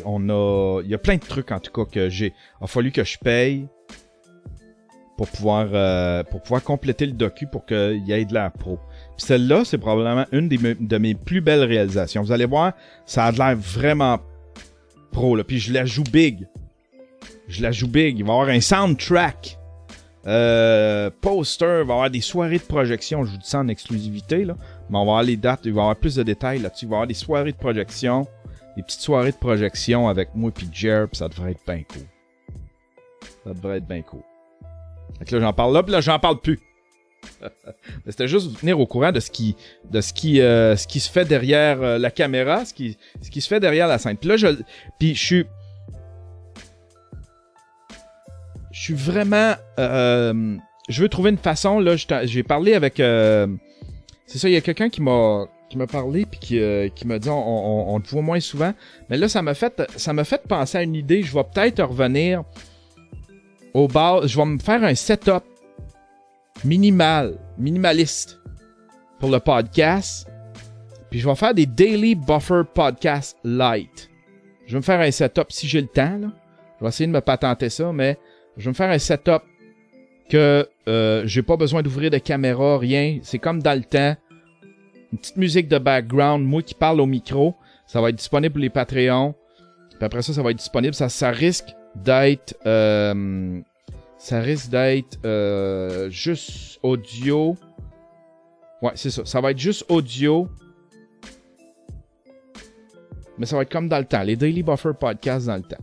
on 0.06 0.30
a, 0.30 0.82
il 0.84 0.90
y 0.90 0.94
a 0.94 0.98
plein 0.98 1.16
de 1.16 1.26
trucs 1.26 1.52
en 1.52 1.60
tout 1.60 1.72
cas 1.72 1.90
que 1.90 2.10
j'ai, 2.10 2.34
a 2.62 2.68
fallu 2.68 2.92
que 2.92 3.04
je 3.04 3.18
paye 3.18 3.68
pour 5.18 5.28
pouvoir, 5.28 5.68
euh, 5.74 6.24
pour 6.24 6.42
pouvoir 6.42 6.64
compléter 6.64 7.06
le 7.06 7.14
docu 7.14 7.48
pour 7.48 7.66
qu'il 7.66 8.04
y 8.06 8.12
ait 8.12 8.26
de 8.26 8.34
la 8.34 8.50
pro. 8.52 8.80
Celle-là, 9.18 9.66
c'est 9.66 9.80
probablement 9.80 10.26
une 10.32 10.48
de 10.48 10.98
mes 10.98 11.16
plus 11.16 11.42
belles 11.42 11.64
réalisations. 11.64 12.22
Vous 12.22 12.32
allez 12.32 12.46
voir, 12.46 12.74
ça 13.06 13.26
a 13.26 13.32
de 13.32 13.38
l'air 13.38 13.56
vraiment 13.58 14.20
pro 15.12 15.36
là. 15.36 15.44
Puis 15.44 15.60
je 15.60 15.74
la 15.74 15.86
joue 15.86 16.04
big. 16.04 16.48
Je 17.48 17.64
la 17.64 17.72
joue 17.72 17.88
big. 17.88 18.20
Il 18.20 18.26
va 18.26 18.34
y 18.34 18.36
avoir 18.36 18.50
un 18.50 18.62
soundtrack. 18.62 19.58
Euh, 20.28 21.10
poster, 21.22 21.80
il 21.82 21.88
va 21.88 21.94
y 21.94 21.98
avoir 21.98 22.10
des 22.10 22.22
soirées 22.22 22.58
de 22.58 22.64
projection. 22.64 23.24
Je 23.24 23.32
vous 23.32 23.38
dis 23.38 23.48
ça 23.48 23.60
en 23.60 23.70
exclusivité, 23.70 24.44
là. 24.44 24.56
Mais 24.90 24.98
on 24.98 25.06
va 25.06 25.12
avoir 25.12 25.24
les 25.24 25.38
dates, 25.38 25.62
il 25.64 25.74
va 25.74 25.82
y 25.82 25.84
avoir 25.84 25.96
plus 25.96 26.16
de 26.16 26.24
détails 26.24 26.60
là-dessus. 26.60 26.86
Il 26.86 26.90
va 26.90 26.96
y 26.96 26.98
avoir 26.98 27.08
des 27.08 27.14
soirées 27.14 27.54
de 27.54 27.58
projection, 27.58 28.28
des 28.78 28.84
petites 28.84 29.02
soirées 29.02 29.32
de 29.32 29.38
projection 29.38 30.08
avec 30.08 30.30
moi 30.36 30.52
puis 30.52 30.70
Jer, 30.72 31.08
puis 31.08 31.18
ça 31.18 31.28
devrait 31.28 31.52
être 31.52 31.66
bien 31.66 31.82
cool. 31.92 32.04
Ça 33.44 33.54
devrait 33.54 33.78
être 33.78 33.88
bien 33.88 34.04
cool. 34.04 34.22
Fait 35.18 35.26
que 35.26 35.36
là, 35.36 35.42
j'en 35.42 35.54
parle 35.54 35.74
là, 35.74 35.82
puis 35.82 35.92
là, 35.92 36.00
j'en 36.00 36.20
parle 36.20 36.40
plus. 36.40 36.60
Mais 37.42 38.12
C'était 38.12 38.28
juste 38.28 38.46
vous 38.48 38.56
tenir 38.56 38.80
au 38.80 38.86
courant 38.86 39.12
de 39.12 39.20
ce 39.20 39.32
qui, 39.32 39.56
de 39.90 40.00
ce 40.00 40.14
qui, 40.14 40.42
euh, 40.42 40.76
ce 40.76 40.86
qui 40.86 41.00
se 41.00 41.10
fait 41.10 41.26
derrière 41.26 41.82
euh, 41.82 41.98
la 41.98 42.12
caméra, 42.12 42.66
ce 42.66 42.74
qui, 42.76 43.00
ce 43.20 43.32
qui 43.32 43.42
se 43.42 43.48
fait 43.48 43.60
derrière 43.60 43.88
la 43.88 43.98
scène. 43.98 44.16
Puis 44.16 44.30
là, 44.30 44.38
je, 44.38 44.48
puis 45.00 45.16
je 45.16 45.26
suis, 45.26 45.46
je 48.72 48.80
suis 48.80 48.94
vraiment, 48.94 49.56
euh, 49.80 50.56
je 50.88 51.02
veux 51.02 51.10
trouver 51.10 51.32
une 51.32 51.40
façon. 51.40 51.80
Là, 51.80 51.96
j'ai 52.26 52.44
parlé 52.44 52.76
avec, 52.76 52.98
c'est 52.98 54.38
ça, 54.38 54.48
il 54.48 54.54
y 54.54 54.58
a 54.58 54.62
quelqu'un 54.62 54.90
qui 54.90 55.02
m'a, 55.02 55.48
qui 55.70 55.78
m'a 55.78 55.88
parlé 55.88 56.26
puis 56.26 56.40
qui, 56.40 56.60
euh, 56.60 56.90
qui 56.90 57.06
m'a 57.06 57.20
dit 57.20 57.30
on, 57.30 57.34
on, 57.36 57.96
on 57.96 58.00
te 58.00 58.10
voit 58.10 58.22
moins 58.22 58.40
souvent. 58.40 58.74
Mais 59.10 59.18
là, 59.18 59.28
ça 59.28 59.42
m'a 59.42 59.54
fait, 59.54 59.82
ça 59.96 60.14
m'a 60.14 60.24
fait 60.24 60.42
penser 60.48 60.78
à 60.78 60.84
une 60.84 60.96
idée. 60.96 61.24
Je 61.24 61.34
vais 61.34 61.44
peut-être 61.44 61.84
revenir 61.84 62.44
au 63.74 63.88
bar. 63.88 64.28
Je 64.28 64.38
vais 64.38 64.46
me 64.46 64.60
faire 64.60 64.84
un 64.84 64.96
setup 64.96 65.44
minimal, 66.64 67.38
minimaliste 67.58 68.40
pour 69.20 69.30
le 69.30 69.40
podcast. 69.40 70.28
Puis 71.10 71.20
je 71.20 71.28
vais 71.28 71.36
faire 71.36 71.54
des 71.54 71.66
Daily 71.66 72.16
Buffer 72.16 72.64
Podcast 72.74 73.38
Light. 73.44 74.10
Je 74.66 74.74
vais 74.74 74.78
me 74.78 74.84
faire 74.84 75.00
un 75.00 75.12
setup 75.12 75.52
si 75.52 75.68
j'ai 75.68 75.82
le 75.82 75.88
temps. 75.88 76.18
Là. 76.18 76.28
Je 76.80 76.86
vais 76.86 76.90
essayer 76.90 77.08
de 77.08 77.12
me 77.12 77.22
patenter 77.22 77.70
ça, 77.70 77.92
mais 77.94 78.18
je 78.58 78.66
vais 78.66 78.70
me 78.70 78.76
faire 78.76 78.90
un 78.90 79.00
setup 79.00 79.44
que 80.30 80.68
euh, 80.90 81.24
j'ai 81.26 81.42
pas 81.42 81.56
besoin 81.56 81.82
d'ouvrir 81.82 82.12
de 82.12 82.18
caméra, 82.18 82.78
rien. 82.78 83.20
C'est 83.24 83.40
comme 83.40 83.62
dans 83.62 83.78
le 83.78 83.84
temps. 83.84 84.16
Une 85.12 85.20
petite 85.20 85.38
musique 85.38 85.68
de 85.68 85.78
background, 85.78 86.46
moi 86.46 86.62
qui 86.62 86.74
parle 86.74 87.00
au 87.00 87.06
micro. 87.06 87.56
Ça 87.86 88.02
va 88.02 88.10
être 88.10 88.16
disponible 88.16 88.54
pour 88.54 88.62
les 88.62 88.70
Patreons. 88.70 89.34
Puis 89.90 90.06
après 90.06 90.22
ça, 90.22 90.34
ça 90.34 90.42
va 90.44 90.52
être 90.52 90.58
disponible. 90.58 90.94
Ça, 90.94 91.10
ça 91.10 91.32
risque 91.32 91.68
d'être... 91.96 92.56
euh, 92.66 93.62
ça 94.18 94.40
risque 94.40 94.70
d'être 94.70 95.18
euh, 95.26 96.10
juste 96.10 96.80
audio. 96.84 97.56
Ouais, 98.82 98.92
c'est 98.96 99.10
ça. 99.10 99.26
Ça 99.26 99.40
va 99.42 99.52
être 99.52 99.60
juste 99.60 99.86
audio. 99.90 100.50
Mais 103.38 103.46
ça 103.46 103.56
va 103.56 103.62
être 103.62 103.72
comme 103.72 103.88
dans 103.88 104.00
le 104.00 104.06
temps. 104.06 104.24
Les 104.24 104.36
Daily 104.36 104.64
Buffer 104.64 104.92
Podcasts 105.00 105.48
dans 105.48 105.56
le 105.56 105.62
temps. 105.64 105.78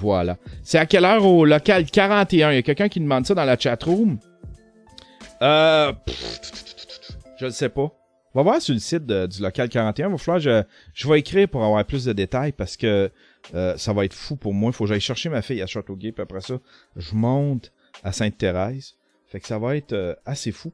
Voilà. 0.00 0.36
C'est 0.62 0.78
à 0.78 0.86
quelle 0.86 1.04
heure 1.04 1.24
au 1.24 1.44
local 1.44 1.86
41? 1.86 2.52
Il 2.52 2.54
y 2.54 2.58
a 2.58 2.62
quelqu'un 2.62 2.88
qui 2.88 3.00
demande 3.00 3.26
ça 3.26 3.34
dans 3.34 3.44
la 3.44 3.58
chatroom? 3.58 4.18
Euh. 5.42 5.92
Je 7.38 7.46
ne 7.46 7.50
sais 7.50 7.68
pas. 7.68 7.92
On 8.34 8.40
va 8.40 8.42
voir 8.50 8.62
sur 8.62 8.74
le 8.74 8.80
site 8.80 9.06
du 9.06 9.42
local 9.42 9.68
41. 9.68 10.08
Il 10.08 10.12
va 10.12 10.18
falloir 10.18 10.38
je, 10.40 10.62
je 10.94 11.08
vais 11.08 11.18
écrire 11.20 11.48
pour 11.48 11.64
avoir 11.64 11.84
plus 11.84 12.04
de 12.04 12.12
détails 12.12 12.52
parce 12.52 12.76
que 12.76 13.10
euh, 13.54 13.76
ça 13.76 13.92
va 13.92 14.04
être 14.04 14.12
fou 14.14 14.36
pour 14.36 14.52
moi. 14.54 14.70
Il 14.70 14.74
faut 14.74 14.84
que 14.84 14.88
j'aille 14.90 15.00
chercher 15.00 15.28
ma 15.28 15.42
fille 15.42 15.62
à 15.62 15.66
Châteauguay. 15.66 16.12
Puis 16.12 16.22
après 16.22 16.40
ça, 16.42 16.54
je 16.96 17.14
monte 17.14 17.72
à 18.04 18.12
Sainte-Thérèse. 18.12 18.94
Fait 19.28 19.40
que 19.40 19.46
ça 19.46 19.58
va 19.58 19.76
être 19.76 19.92
euh, 19.94 20.14
assez 20.26 20.52
fou. 20.52 20.72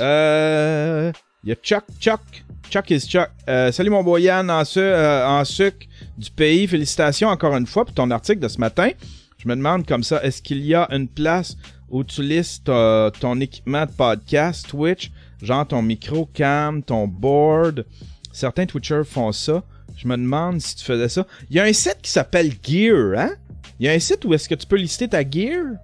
Euh. 0.00 1.12
Il 1.44 1.50
y 1.50 1.52
a 1.52 1.54
Chuck, 1.54 1.84
Chuck, 2.00 2.20
Chuck 2.68 2.90
is 2.90 3.00
Chuck. 3.08 3.28
Euh, 3.48 3.70
salut 3.70 3.90
mon 3.90 4.02
boy 4.02 4.22
Yann 4.22 4.50
en, 4.50 4.64
su- 4.64 4.80
euh, 4.80 5.24
en 5.24 5.44
sucre 5.44 5.86
du 6.18 6.30
pays. 6.32 6.66
Félicitations 6.66 7.28
encore 7.28 7.56
une 7.56 7.66
fois 7.66 7.84
pour 7.84 7.94
ton 7.94 8.10
article 8.10 8.40
de 8.40 8.48
ce 8.48 8.58
matin. 8.58 8.90
Je 9.38 9.48
me 9.48 9.54
demande 9.54 9.86
comme 9.86 10.02
ça, 10.02 10.20
est-ce 10.24 10.42
qu'il 10.42 10.64
y 10.66 10.74
a 10.74 10.88
une 10.90 11.06
place 11.06 11.56
où 11.90 12.02
tu 12.02 12.22
listes 12.24 12.68
euh, 12.68 13.08
ton 13.10 13.40
équipement 13.40 13.86
de 13.86 13.92
podcast, 13.92 14.66
Twitch, 14.68 15.12
genre 15.42 15.66
ton 15.66 15.82
micro, 15.82 16.26
cam, 16.26 16.82
ton 16.82 17.06
board. 17.06 17.86
Certains 18.32 18.66
Twitchers 18.66 19.04
font 19.04 19.32
ça. 19.32 19.64
Je 19.96 20.06
me 20.06 20.16
demande 20.16 20.60
si 20.60 20.76
tu 20.76 20.84
faisais 20.84 21.08
ça. 21.08 21.26
Il 21.50 21.56
y 21.56 21.60
a 21.60 21.64
un 21.64 21.72
site 21.72 21.98
qui 22.02 22.10
s'appelle 22.10 22.52
Gear, 22.62 23.18
hein? 23.18 23.34
Il 23.80 23.86
y 23.86 23.88
a 23.88 23.92
un 23.92 23.98
site 23.98 24.24
où 24.24 24.34
est-ce 24.34 24.48
que 24.48 24.54
tu 24.54 24.66
peux 24.66 24.76
lister 24.76 25.08
ta 25.08 25.28
gear? 25.28 25.76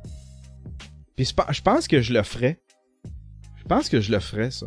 Puis 1.16 1.32
je 1.50 1.62
pense 1.62 1.86
que 1.86 2.00
je 2.00 2.12
le 2.12 2.22
ferais. 2.22 2.58
Je 3.56 3.64
pense 3.64 3.88
que 3.88 4.00
je 4.00 4.10
le 4.10 4.18
ferais, 4.18 4.50
ça. 4.50 4.66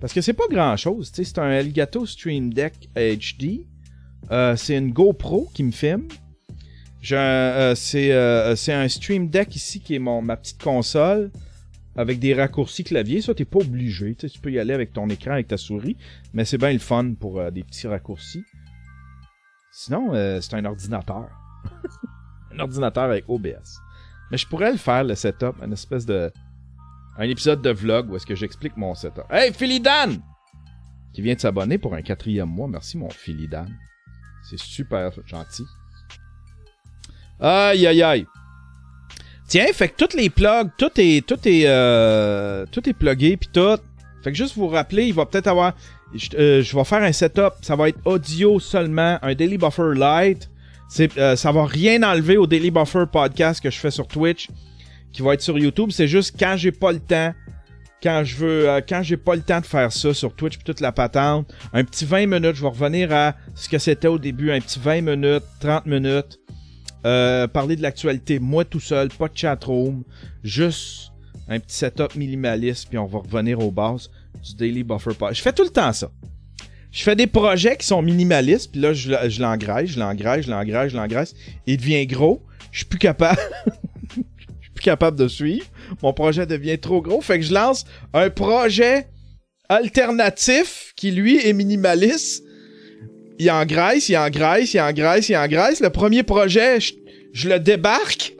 Parce 0.00 0.12
que 0.12 0.20
c'est 0.20 0.34
pas 0.34 0.44
grand 0.50 0.76
chose, 0.76 1.10
tu 1.10 1.16
sais, 1.16 1.24
c'est 1.24 1.38
un 1.38 1.50
Elgato 1.50 2.04
Stream 2.04 2.52
Deck 2.52 2.90
HD. 2.94 3.66
Euh, 4.30 4.54
c'est 4.54 4.76
une 4.76 4.92
GoPro 4.92 5.50
qui 5.54 5.62
me 5.62 5.70
filme. 5.70 6.08
Euh, 7.10 7.74
c'est, 7.74 8.12
euh, 8.12 8.54
c'est 8.54 8.72
un 8.72 8.88
Stream 8.88 9.28
Deck 9.28 9.56
ici 9.56 9.80
qui 9.80 9.94
est 9.94 9.98
mon, 9.98 10.20
ma 10.20 10.36
petite 10.36 10.62
console 10.62 11.30
avec 11.96 12.18
des 12.18 12.34
raccourcis 12.34 12.84
clavier. 12.84 13.20
Ça, 13.20 13.34
t'es 13.34 13.44
pas 13.44 13.60
obligé. 13.60 14.14
tu 14.14 14.40
peux 14.40 14.50
y 14.50 14.58
aller 14.58 14.74
avec 14.74 14.92
ton 14.92 15.08
écran, 15.08 15.32
avec 15.32 15.48
ta 15.48 15.56
souris. 15.56 15.96
Mais 16.32 16.44
c'est 16.44 16.58
bien 16.58 16.72
le 16.72 16.78
fun 16.78 17.14
pour 17.14 17.38
euh, 17.38 17.50
des 17.50 17.62
petits 17.62 17.86
raccourcis. 17.86 18.44
Sinon, 19.72 20.14
euh, 20.14 20.40
c'est 20.40 20.54
un 20.54 20.64
ordinateur. 20.64 21.28
un 22.52 22.58
ordinateur 22.58 23.04
avec 23.04 23.24
OBS. 23.28 23.80
Mais 24.30 24.38
je 24.38 24.46
pourrais 24.46 24.72
le 24.72 24.78
faire, 24.78 25.04
le 25.04 25.14
setup, 25.14 25.56
une 25.62 25.72
espèce 25.72 26.06
de. 26.06 26.32
Un 27.16 27.28
épisode 27.28 27.62
de 27.62 27.70
vlog 27.70 28.10
où 28.10 28.16
est-ce 28.16 28.26
que 28.26 28.34
j'explique 28.34 28.76
mon 28.76 28.94
setup. 28.94 29.24
Hey, 29.30 29.52
Philly 29.52 29.78
Dan! 29.78 30.20
Qui 31.12 31.22
vient 31.22 31.34
de 31.34 31.40
s'abonner 31.40 31.78
pour 31.78 31.94
un 31.94 32.02
quatrième 32.02 32.48
mois. 32.48 32.66
Merci, 32.66 32.98
mon 32.98 33.08
Philly 33.08 33.46
Dan. 33.46 33.68
C'est 34.42 34.58
super 34.58 35.12
gentil. 35.24 35.64
Aïe, 37.38 37.86
aïe, 37.86 38.02
aïe. 38.02 38.26
Tiens, 39.48 39.66
fait 39.72 39.88
que 39.88 39.96
toutes 39.96 40.14
les 40.14 40.30
plugs, 40.30 40.70
tout 40.78 40.90
est, 40.96 41.26
tout 41.26 41.38
est, 41.44 41.64
euh, 41.66 42.64
tout 42.70 42.88
est 42.88 42.94
plugué 42.94 43.36
puis 43.36 43.48
tout. 43.52 43.78
Fait 44.22 44.32
que 44.32 44.36
juste 44.36 44.56
vous 44.56 44.68
rappeler, 44.68 45.04
il 45.04 45.14
va 45.14 45.26
peut-être 45.26 45.48
avoir, 45.48 45.74
je, 46.14 46.28
euh, 46.38 46.62
je 46.62 46.76
vais 46.76 46.84
faire 46.84 47.02
un 47.02 47.12
setup, 47.12 47.52
ça 47.60 47.76
va 47.76 47.90
être 47.90 47.98
audio 48.06 48.58
seulement, 48.58 49.18
un 49.20 49.34
Daily 49.34 49.58
Buffer 49.58 49.92
Lite. 49.94 50.50
C'est, 50.88 51.16
euh, 51.18 51.36
ça 51.36 51.52
va 51.52 51.66
rien 51.66 52.02
enlever 52.02 52.36
au 52.36 52.46
Daily 52.46 52.70
Buffer 52.70 53.04
podcast 53.10 53.62
que 53.62 53.70
je 53.70 53.78
fais 53.78 53.90
sur 53.90 54.06
Twitch, 54.06 54.48
qui 55.12 55.22
va 55.22 55.34
être 55.34 55.42
sur 55.42 55.58
YouTube. 55.58 55.90
C'est 55.92 56.08
juste 56.08 56.36
quand 56.38 56.54
j'ai 56.56 56.72
pas 56.72 56.92
le 56.92 57.00
temps, 57.00 57.34
quand 58.02 58.22
je 58.24 58.36
veux, 58.36 58.68
euh, 58.68 58.80
quand 58.86 59.02
j'ai 59.02 59.16
pas 59.16 59.34
le 59.34 59.42
temps 59.42 59.60
de 59.60 59.66
faire 59.66 59.92
ça 59.92 60.14
sur 60.14 60.34
Twitch 60.34 60.56
puis 60.56 60.64
toute 60.64 60.80
la 60.80 60.92
patente, 60.92 61.52
un 61.72 61.84
petit 61.84 62.04
20 62.04 62.26
minutes, 62.26 62.54
je 62.54 62.62
vais 62.62 62.68
revenir 62.68 63.12
à 63.12 63.34
ce 63.54 63.68
que 63.68 63.78
c'était 63.78 64.08
au 64.08 64.18
début, 64.18 64.50
un 64.52 64.60
petit 64.60 64.78
20 64.78 65.02
minutes, 65.02 65.44
30 65.60 65.86
minutes. 65.86 66.38
Euh, 67.06 67.46
parler 67.46 67.76
de 67.76 67.82
l'actualité, 67.82 68.38
moi 68.38 68.64
tout 68.64 68.80
seul, 68.80 69.08
pas 69.08 69.28
de 69.28 69.36
chatroom, 69.36 70.04
juste 70.42 71.12
un 71.48 71.60
petit 71.60 71.76
setup 71.76 72.14
minimaliste, 72.16 72.88
puis 72.88 72.96
on 72.96 73.06
va 73.06 73.18
revenir 73.18 73.60
aux 73.60 73.70
bases 73.70 74.10
du 74.42 74.54
Daily 74.54 74.82
Buffer. 74.82 75.10
Je 75.32 75.42
fais 75.42 75.52
tout 75.52 75.64
le 75.64 75.70
temps 75.70 75.92
ça. 75.92 76.10
Je 76.90 77.02
fais 77.02 77.16
des 77.16 77.26
projets 77.26 77.76
qui 77.76 77.86
sont 77.86 78.00
minimalistes, 78.00 78.70
puis 78.70 78.80
là, 78.80 78.94
je, 78.94 79.12
je 79.28 79.42
l'engraisse, 79.42 79.90
je 79.90 79.98
l'engraisse, 79.98 80.46
je 80.46 80.50
l'engraisse, 80.50 80.92
je 80.92 80.96
l'engraisse. 80.96 81.34
Il 81.66 81.76
devient 81.76 82.06
gros. 82.06 82.40
Je 82.70 82.78
suis 82.78 82.86
plus 82.86 82.98
capable. 82.98 83.40
Je 84.16 84.66
suis 84.66 84.74
plus 84.74 84.84
capable 84.84 85.18
de 85.18 85.28
suivre. 85.28 85.66
Mon 86.02 86.12
projet 86.12 86.46
devient 86.46 86.78
trop 86.78 87.02
gros. 87.02 87.20
Fait 87.20 87.38
que 87.38 87.44
je 87.44 87.52
lance 87.52 87.84
un 88.12 88.30
projet 88.30 89.08
alternatif 89.68 90.92
qui, 90.96 91.10
lui, 91.10 91.44
est 91.44 91.52
minimaliste 91.52 92.43
il 93.38 93.50
engraisse, 93.50 94.08
il 94.08 94.16
engraisse, 94.16 94.74
il 94.74 94.80
engraisse, 94.80 95.28
il 95.28 95.36
engraisse. 95.36 95.80
Le 95.80 95.90
premier 95.90 96.22
projet, 96.22 96.80
je, 96.80 96.94
je 97.32 97.48
le 97.48 97.58
débarque. 97.58 98.34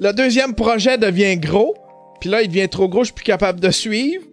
Le 0.00 0.12
deuxième 0.12 0.54
projet 0.54 0.98
devient 0.98 1.36
gros. 1.36 1.76
Puis 2.20 2.30
là, 2.30 2.42
il 2.42 2.48
devient 2.48 2.68
trop 2.68 2.88
gros, 2.88 3.02
je 3.02 3.06
suis 3.06 3.14
plus 3.14 3.24
capable 3.24 3.60
de 3.60 3.70
suivre. 3.70 4.24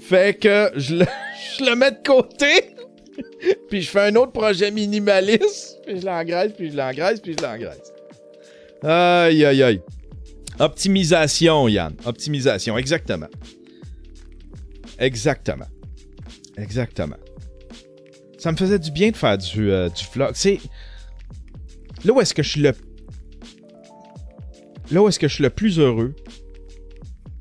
Fait 0.00 0.38
que 0.38 0.70
je 0.76 0.96
le, 0.96 1.06
je 1.58 1.64
le 1.64 1.76
mets 1.76 1.92
de 1.92 2.02
côté. 2.04 2.74
puis 3.68 3.82
je 3.82 3.90
fais 3.90 4.00
un 4.00 4.16
autre 4.16 4.32
projet 4.32 4.70
minimaliste. 4.70 5.78
Puis 5.86 6.00
je 6.00 6.06
l'engraisse, 6.06 6.52
puis 6.56 6.70
je 6.70 6.76
l'engraisse, 6.76 7.20
puis 7.20 7.34
je 7.38 7.42
l'engraisse. 7.42 7.92
Aïe, 8.82 9.44
aïe, 9.44 9.62
aïe. 9.62 9.80
Optimisation, 10.58 11.68
Yann. 11.68 11.94
Optimisation, 12.04 12.76
exactement. 12.76 13.28
Exactement. 14.98 15.66
Exactement 16.58 17.16
ça 18.42 18.50
me 18.50 18.56
faisait 18.56 18.80
du 18.80 18.90
bien 18.90 19.12
de 19.12 19.16
faire 19.16 19.38
du, 19.38 19.70
euh, 19.70 19.88
du 19.88 20.04
vlog. 20.12 20.32
C'est. 20.34 20.58
Là 22.04 22.12
où 22.12 22.20
est-ce 22.20 22.34
que 22.34 22.42
je 22.42 22.48
suis 22.48 22.60
le. 22.60 22.72
Là 24.90 25.00
où 25.00 25.06
est-ce 25.06 25.20
que 25.20 25.28
je 25.28 25.34
suis 25.34 25.44
le 25.44 25.50
plus 25.50 25.78
heureux. 25.78 26.12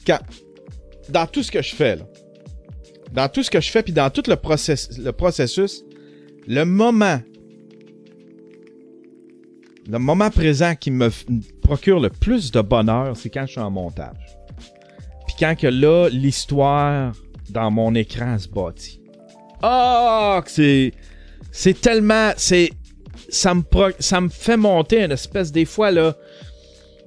Quand. 0.05 0.19
Dans 1.09 1.25
tout 1.25 1.41
ce 1.41 1.51
que 1.51 1.63
je 1.63 1.73
fais. 1.73 1.97
Dans 3.13 3.27
tout 3.29 3.41
ce 3.41 3.49
que 3.49 3.59
je 3.59 3.71
fais, 3.71 3.81
puis 3.81 3.93
dans 3.93 4.11
tout 4.11 4.21
le, 4.27 4.35
process, 4.35 4.95
le 4.99 5.11
processus, 5.11 5.83
le 6.47 6.65
moment. 6.65 7.19
Le 9.89 9.97
moment 9.97 10.29
présent 10.29 10.75
qui 10.75 10.91
me 10.91 11.09
procure 11.63 11.99
le 11.99 12.11
plus 12.11 12.51
de 12.51 12.61
bonheur, 12.61 13.17
c'est 13.17 13.31
quand 13.31 13.47
je 13.47 13.53
suis 13.53 13.59
en 13.59 13.71
montage. 13.71 14.37
Puis 15.25 15.35
quand 15.39 15.55
que 15.57 15.67
là, 15.67 16.09
l'histoire 16.09 17.13
dans 17.49 17.71
mon 17.71 17.95
écran 17.95 18.37
se 18.37 18.47
bâtit. 18.47 19.00
Que 19.61 20.51
c'est 20.51 20.91
c'est 21.51 21.79
tellement 21.79 22.31
c'est 22.37 22.71
ça 23.29 23.53
me 23.53 23.61
pro- 23.61 23.91
ça 23.99 24.19
me 24.21 24.29
fait 24.29 24.57
monter 24.57 25.03
une 25.03 25.11
espèce 25.11 25.51
des 25.51 25.65
fois 25.65 25.91
là. 25.91 26.15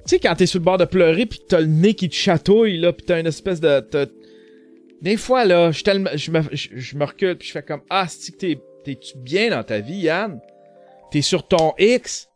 Tu 0.07 0.11
sais 0.11 0.19
quand 0.19 0.35
t'es 0.35 0.47
sur 0.47 0.59
le 0.61 0.65
bord 0.65 0.79
de 0.79 0.85
pleurer 0.85 1.27
que 1.27 1.35
t'as 1.49 1.61
le 1.61 1.67
nez 1.67 1.95
qui 1.95 2.09
te 2.09 2.15
chatouille 2.15 2.77
là 2.79 2.93
puis 2.93 3.07
t'as 3.07 3.21
une 3.21 3.27
espèce 3.27 3.61
de 3.61 3.81
t'as- 3.81 4.07
des 5.03 5.17
fois 5.17 5.45
là, 5.45 5.71
je 5.73 5.83
tellement 5.83 6.11
je 6.15 6.31
me 6.31 6.43
je, 6.53 6.97
me 6.97 7.05
recule 7.05 7.37
puis 7.37 7.49
je 7.49 7.53
fais 7.53 7.63
comme 7.63 7.83
ah, 7.91 8.07
que 8.07 8.33
t'es 8.37 8.59
t'es-tu 8.85 9.19
bien 9.19 9.51
dans 9.51 9.63
ta 9.63 9.81
vie 9.81 9.97
Yann? 9.99 10.41
T'es 11.11 11.23
sur 11.23 11.47
ton 11.47 11.73
X? 11.79 12.29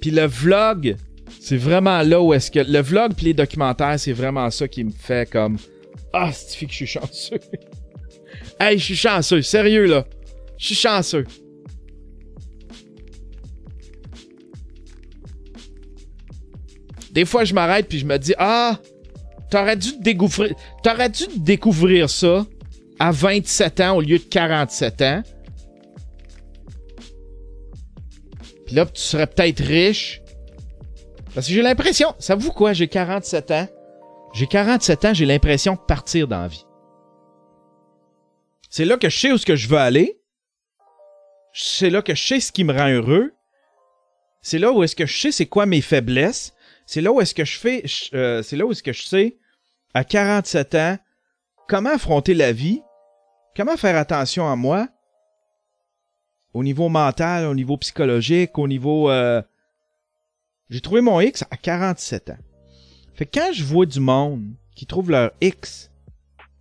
Puis 0.00 0.10
le 0.10 0.26
vlog 0.26 0.96
C'est 1.40 1.56
vraiment 1.56 2.02
là 2.02 2.20
où 2.20 2.34
est-ce 2.34 2.50
que. 2.50 2.58
Le 2.60 2.80
vlog 2.80 3.14
puis 3.14 3.26
les 3.26 3.34
documentaires, 3.34 3.98
c'est 4.00 4.12
vraiment 4.12 4.50
ça 4.50 4.66
qui 4.66 4.82
me 4.84 4.90
fait 4.90 5.28
comme. 5.30 5.58
Ah, 6.12 6.30
c'est 6.32 6.66
que 6.66 6.72
je 6.72 6.76
suis 6.76 6.86
chanceux? 6.86 7.38
hey, 8.60 8.78
je 8.78 8.84
suis 8.84 8.96
chanceux, 8.96 9.42
sérieux 9.42 9.86
là. 9.86 10.06
Je 10.58 10.66
suis 10.66 10.74
chanceux. 10.74 11.24
Des 17.10 17.24
fois, 17.24 17.44
je 17.44 17.54
m'arrête 17.54 17.88
puis 17.88 17.98
je 17.98 18.04
me 18.04 18.18
dis 18.18 18.34
Ah, 18.38 18.78
t'aurais 19.50 19.76
dû 19.76 19.98
découvrir. 20.00 20.54
T'aurais 20.82 21.08
dû 21.08 21.24
découvrir 21.36 22.10
ça 22.10 22.46
à 22.98 23.10
27 23.10 23.80
ans 23.80 23.96
au 23.96 24.00
lieu 24.00 24.18
de 24.18 24.24
47 24.24 25.02
ans. 25.02 25.22
Puis 28.66 28.74
là, 28.74 28.84
tu 28.86 29.00
serais 29.00 29.26
peut-être 29.26 29.60
riche. 29.62 30.20
Parce 31.34 31.46
que 31.46 31.52
j'ai 31.52 31.62
l'impression, 31.62 32.14
savez-vous 32.18 32.52
quoi, 32.52 32.72
j'ai 32.72 32.88
47 32.88 33.50
ans. 33.50 33.68
J'ai 34.34 34.46
47 34.46 35.04
ans, 35.04 35.14
j'ai 35.14 35.26
l'impression 35.26 35.74
de 35.74 35.80
partir 35.86 36.28
dans 36.28 36.40
la 36.40 36.48
vie. 36.48 36.64
C'est 38.70 38.84
là 38.84 38.96
que 38.96 39.08
je 39.08 39.18
sais 39.18 39.32
où 39.32 39.38
ce 39.38 39.46
que 39.46 39.56
je 39.56 39.68
veux 39.68 39.78
aller. 39.78 40.20
C'est 41.52 41.90
là 41.90 42.02
que 42.02 42.14
je 42.14 42.22
sais 42.22 42.40
ce 42.40 42.52
qui 42.52 42.64
me 42.64 42.72
rend 42.72 42.88
heureux. 42.88 43.32
C'est 44.42 44.58
là 44.58 44.72
où 44.72 44.82
est-ce 44.82 44.94
que 44.94 45.06
je 45.06 45.18
sais 45.18 45.32
c'est 45.32 45.46
quoi 45.46 45.66
mes 45.66 45.80
faiblesses. 45.80 46.52
C'est 46.86 47.00
là 47.00 47.12
où 47.12 47.20
est-ce 47.20 47.34
que 47.34 47.44
je 47.44 47.58
fais, 47.58 47.84
euh, 48.14 48.42
c'est 48.42 48.56
là 48.56 48.64
où 48.64 48.70
est-ce 48.70 48.82
que 48.82 48.92
je 48.92 49.02
sais, 49.02 49.38
à 49.92 50.04
47 50.04 50.74
ans, 50.76 50.98
comment 51.68 51.90
affronter 51.90 52.32
la 52.32 52.52
vie, 52.52 52.80
comment 53.56 53.76
faire 53.76 53.96
attention 53.96 54.48
à 54.48 54.54
moi, 54.54 54.88
au 56.54 56.62
niveau 56.62 56.88
mental, 56.88 57.46
au 57.46 57.54
niveau 57.54 57.76
psychologique, 57.76 58.56
au 58.56 58.68
niveau... 58.68 59.10
Euh, 59.10 59.42
j'ai 60.70 60.80
trouvé 60.80 61.00
mon 61.00 61.20
X 61.20 61.44
à 61.50 61.56
47 61.56 62.30
ans. 62.30 62.38
Fait 63.14 63.26
que 63.26 63.38
quand 63.38 63.52
je 63.52 63.64
vois 63.64 63.86
du 63.86 64.00
monde 64.00 64.44
qui 64.74 64.86
trouve 64.86 65.10
leur 65.10 65.32
X 65.40 65.90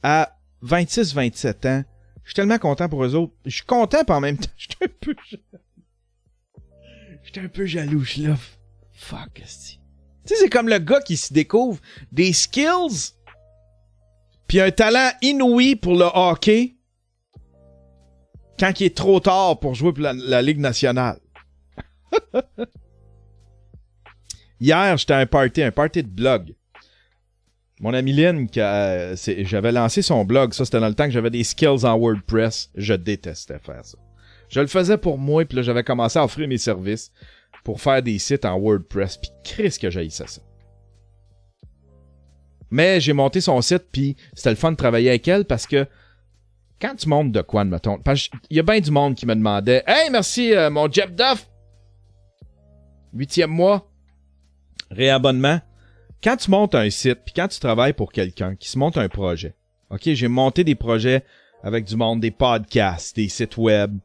à 0.01 0.37
26-27 0.63 1.67
ans, 1.67 1.83
je 2.25 2.31
suis 2.31 2.35
tellement 2.35 2.57
content 2.57 2.89
pour 2.89 3.05
eux 3.05 3.15
autres. 3.15 3.33
Je 3.45 3.55
suis 3.55 3.65
content, 3.65 4.03
par 4.03 4.17
en 4.17 4.21
même 4.21 4.38
temps, 4.38 4.49
je 4.57 4.67
suis 4.67 4.77
un 4.83 4.88
peu... 4.99 5.15
J'étais 7.23 7.39
un 7.39 7.47
peu 7.47 7.65
jaloux, 7.65 8.03
je 8.03 8.27
là. 8.27 8.35
Fuck, 8.91 9.33
Tu 9.35 9.43
sais, 9.45 10.35
c'est 10.35 10.49
comme 10.49 10.67
le 10.67 10.79
gars 10.79 11.01
qui 11.01 11.17
se 11.17 11.33
découvre 11.33 11.79
des 12.11 12.33
skills 12.33 13.13
puis 14.47 14.59
un 14.59 14.71
talent 14.71 15.11
inouï 15.21 15.75
pour 15.75 15.95
le 15.95 16.05
hockey 16.05 16.75
quand 18.59 18.79
il 18.79 18.85
est 18.85 18.95
trop 18.95 19.19
tard 19.19 19.59
pour 19.59 19.73
jouer 19.75 19.91
pour 19.91 20.03
la, 20.03 20.41
Ligue 20.41 20.59
nationale. 20.59 21.19
Hier, 24.59 24.97
j'étais 24.97 25.13
à 25.13 25.17
un 25.17 25.25
party, 25.25 25.63
un 25.63 25.71
party 25.71 26.03
de 26.03 26.09
blog. 26.09 26.55
Mon 27.85 27.93
ami 27.93 28.13
Lynn, 28.13 28.47
j'avais 28.51 29.71
lancé 29.71 30.01
son 30.01 30.25
blog. 30.25 30.53
Ça, 30.53 30.65
c'était 30.65 30.79
dans 30.79 30.87
le 30.87 30.95
temps 30.95 31.05
que 31.05 31.11
j'avais 31.11 31.29
des 31.29 31.43
skills 31.43 31.85
en 31.85 31.95
WordPress. 31.99 32.71
Je 32.73 32.95
détestais 32.95 33.59
faire 33.59 33.85
ça. 33.85 33.99
Je 34.49 34.59
le 34.59 34.65
faisais 34.65 34.97
pour 34.97 35.19
moi, 35.19 35.45
puis 35.45 35.57
là, 35.57 35.61
j'avais 35.61 35.83
commencé 35.83 36.17
à 36.17 36.23
offrir 36.23 36.47
mes 36.47 36.57
services 36.57 37.11
pour 37.63 37.79
faire 37.79 38.01
des 38.01 38.17
sites 38.17 38.43
en 38.43 38.59
WordPress. 38.59 39.17
Puis 39.17 39.29
Chris 39.43 39.77
que 39.79 39.91
j'ai 39.91 40.09
ça. 40.09 40.25
Mais 42.71 42.99
j'ai 42.99 43.13
monté 43.13 43.39
son 43.39 43.61
site, 43.61 43.83
puis 43.91 44.15
c'était 44.33 44.49
le 44.49 44.55
fun 44.55 44.71
de 44.71 44.77
travailler 44.77 45.09
avec 45.09 45.27
elle 45.27 45.45
parce 45.45 45.67
que 45.67 45.85
quand 46.81 46.95
tu 46.95 47.07
montes 47.07 47.31
de 47.31 47.41
quoi, 47.43 47.65
mettons, 47.65 47.99
il 48.49 48.57
y 48.57 48.59
a 48.59 48.63
bien 48.63 48.79
du 48.79 48.89
monde 48.89 49.13
qui 49.13 49.27
me 49.27 49.35
demandait 49.35 49.83
Hey, 49.85 50.09
merci, 50.09 50.55
euh, 50.55 50.71
mon 50.71 50.91
Jeff 50.91 51.11
Duff, 51.11 51.47
huitième 53.13 53.51
mois, 53.51 53.87
réabonnement. 54.89 55.61
Quand 56.25 56.38
tu 56.38 56.49
montes 56.49 56.73
un 56.73 56.89
site, 56.89 57.19
puis 57.23 57.35
quand 57.35 57.47
tu 57.47 57.59
travailles 57.59 57.93
pour 57.93 58.11
quelqu'un 58.11 58.55
qui 58.55 58.67
se 58.67 58.79
monte 58.79 58.97
un 58.97 59.09
projet, 59.09 59.53
OK, 59.91 60.01
j'ai 60.05 60.27
monté 60.27 60.63
des 60.63 60.73
projets 60.73 61.23
avec 61.61 61.85
du 61.85 61.95
monde, 61.95 62.19
des 62.19 62.31
podcasts, 62.31 63.15
des 63.15 63.29
sites 63.29 63.57
web. 63.57 63.95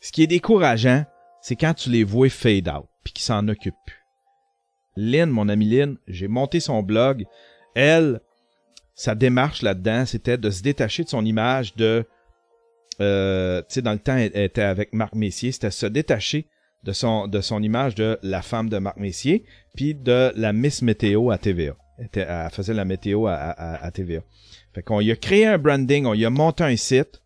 Ce 0.00 0.10
qui 0.10 0.24
est 0.24 0.26
décourageant, 0.26 1.04
c'est 1.40 1.54
quand 1.54 1.74
tu 1.74 1.90
les 1.90 2.02
vois 2.02 2.28
fade 2.28 2.68
out, 2.68 2.86
puis 3.04 3.12
qu'ils 3.12 3.22
s'en 3.22 3.46
occupent 3.46 3.76
plus. 3.86 4.04
Lynn, 4.96 5.30
mon 5.30 5.48
ami 5.48 5.66
Lynn, 5.66 5.96
j'ai 6.08 6.26
monté 6.26 6.58
son 6.58 6.82
blog. 6.82 7.24
Elle, 7.76 8.20
sa 8.96 9.14
démarche 9.14 9.62
là-dedans, 9.62 10.06
c'était 10.06 10.38
de 10.38 10.50
se 10.50 10.62
détacher 10.62 11.04
de 11.04 11.08
son 11.08 11.24
image 11.24 11.76
de... 11.76 12.04
Euh, 13.00 13.60
tu 13.68 13.74
sais, 13.74 13.82
dans 13.82 13.92
le 13.92 14.00
temps, 14.00 14.16
elle, 14.16 14.36
était 14.36 14.62
avec 14.62 14.92
Marc 14.92 15.14
Messier, 15.14 15.52
c'était 15.52 15.70
se 15.70 15.86
détacher 15.86 16.48
de 16.82 16.92
son, 16.92 17.28
de 17.28 17.40
son 17.40 17.62
image 17.62 17.94
de 17.94 18.18
la 18.22 18.42
femme 18.42 18.68
de 18.68 18.78
Marc 18.78 18.96
Messier, 18.96 19.44
puis 19.74 19.94
de 19.94 20.32
la 20.36 20.52
Miss 20.52 20.82
Météo 20.82 21.30
à 21.30 21.38
TVA. 21.38 21.76
Elle, 21.98 22.50
faisait 22.50 22.74
la 22.74 22.84
météo 22.84 23.26
à, 23.28 23.90
TVA. 23.92 24.22
Fait 24.74 24.82
qu'on 24.82 25.00
y 25.00 25.10
a 25.10 25.16
créé 25.16 25.46
un 25.46 25.58
branding, 25.58 26.06
on 26.06 26.14
y 26.14 26.24
a 26.24 26.30
monté 26.30 26.64
un 26.64 26.76
site. 26.76 27.22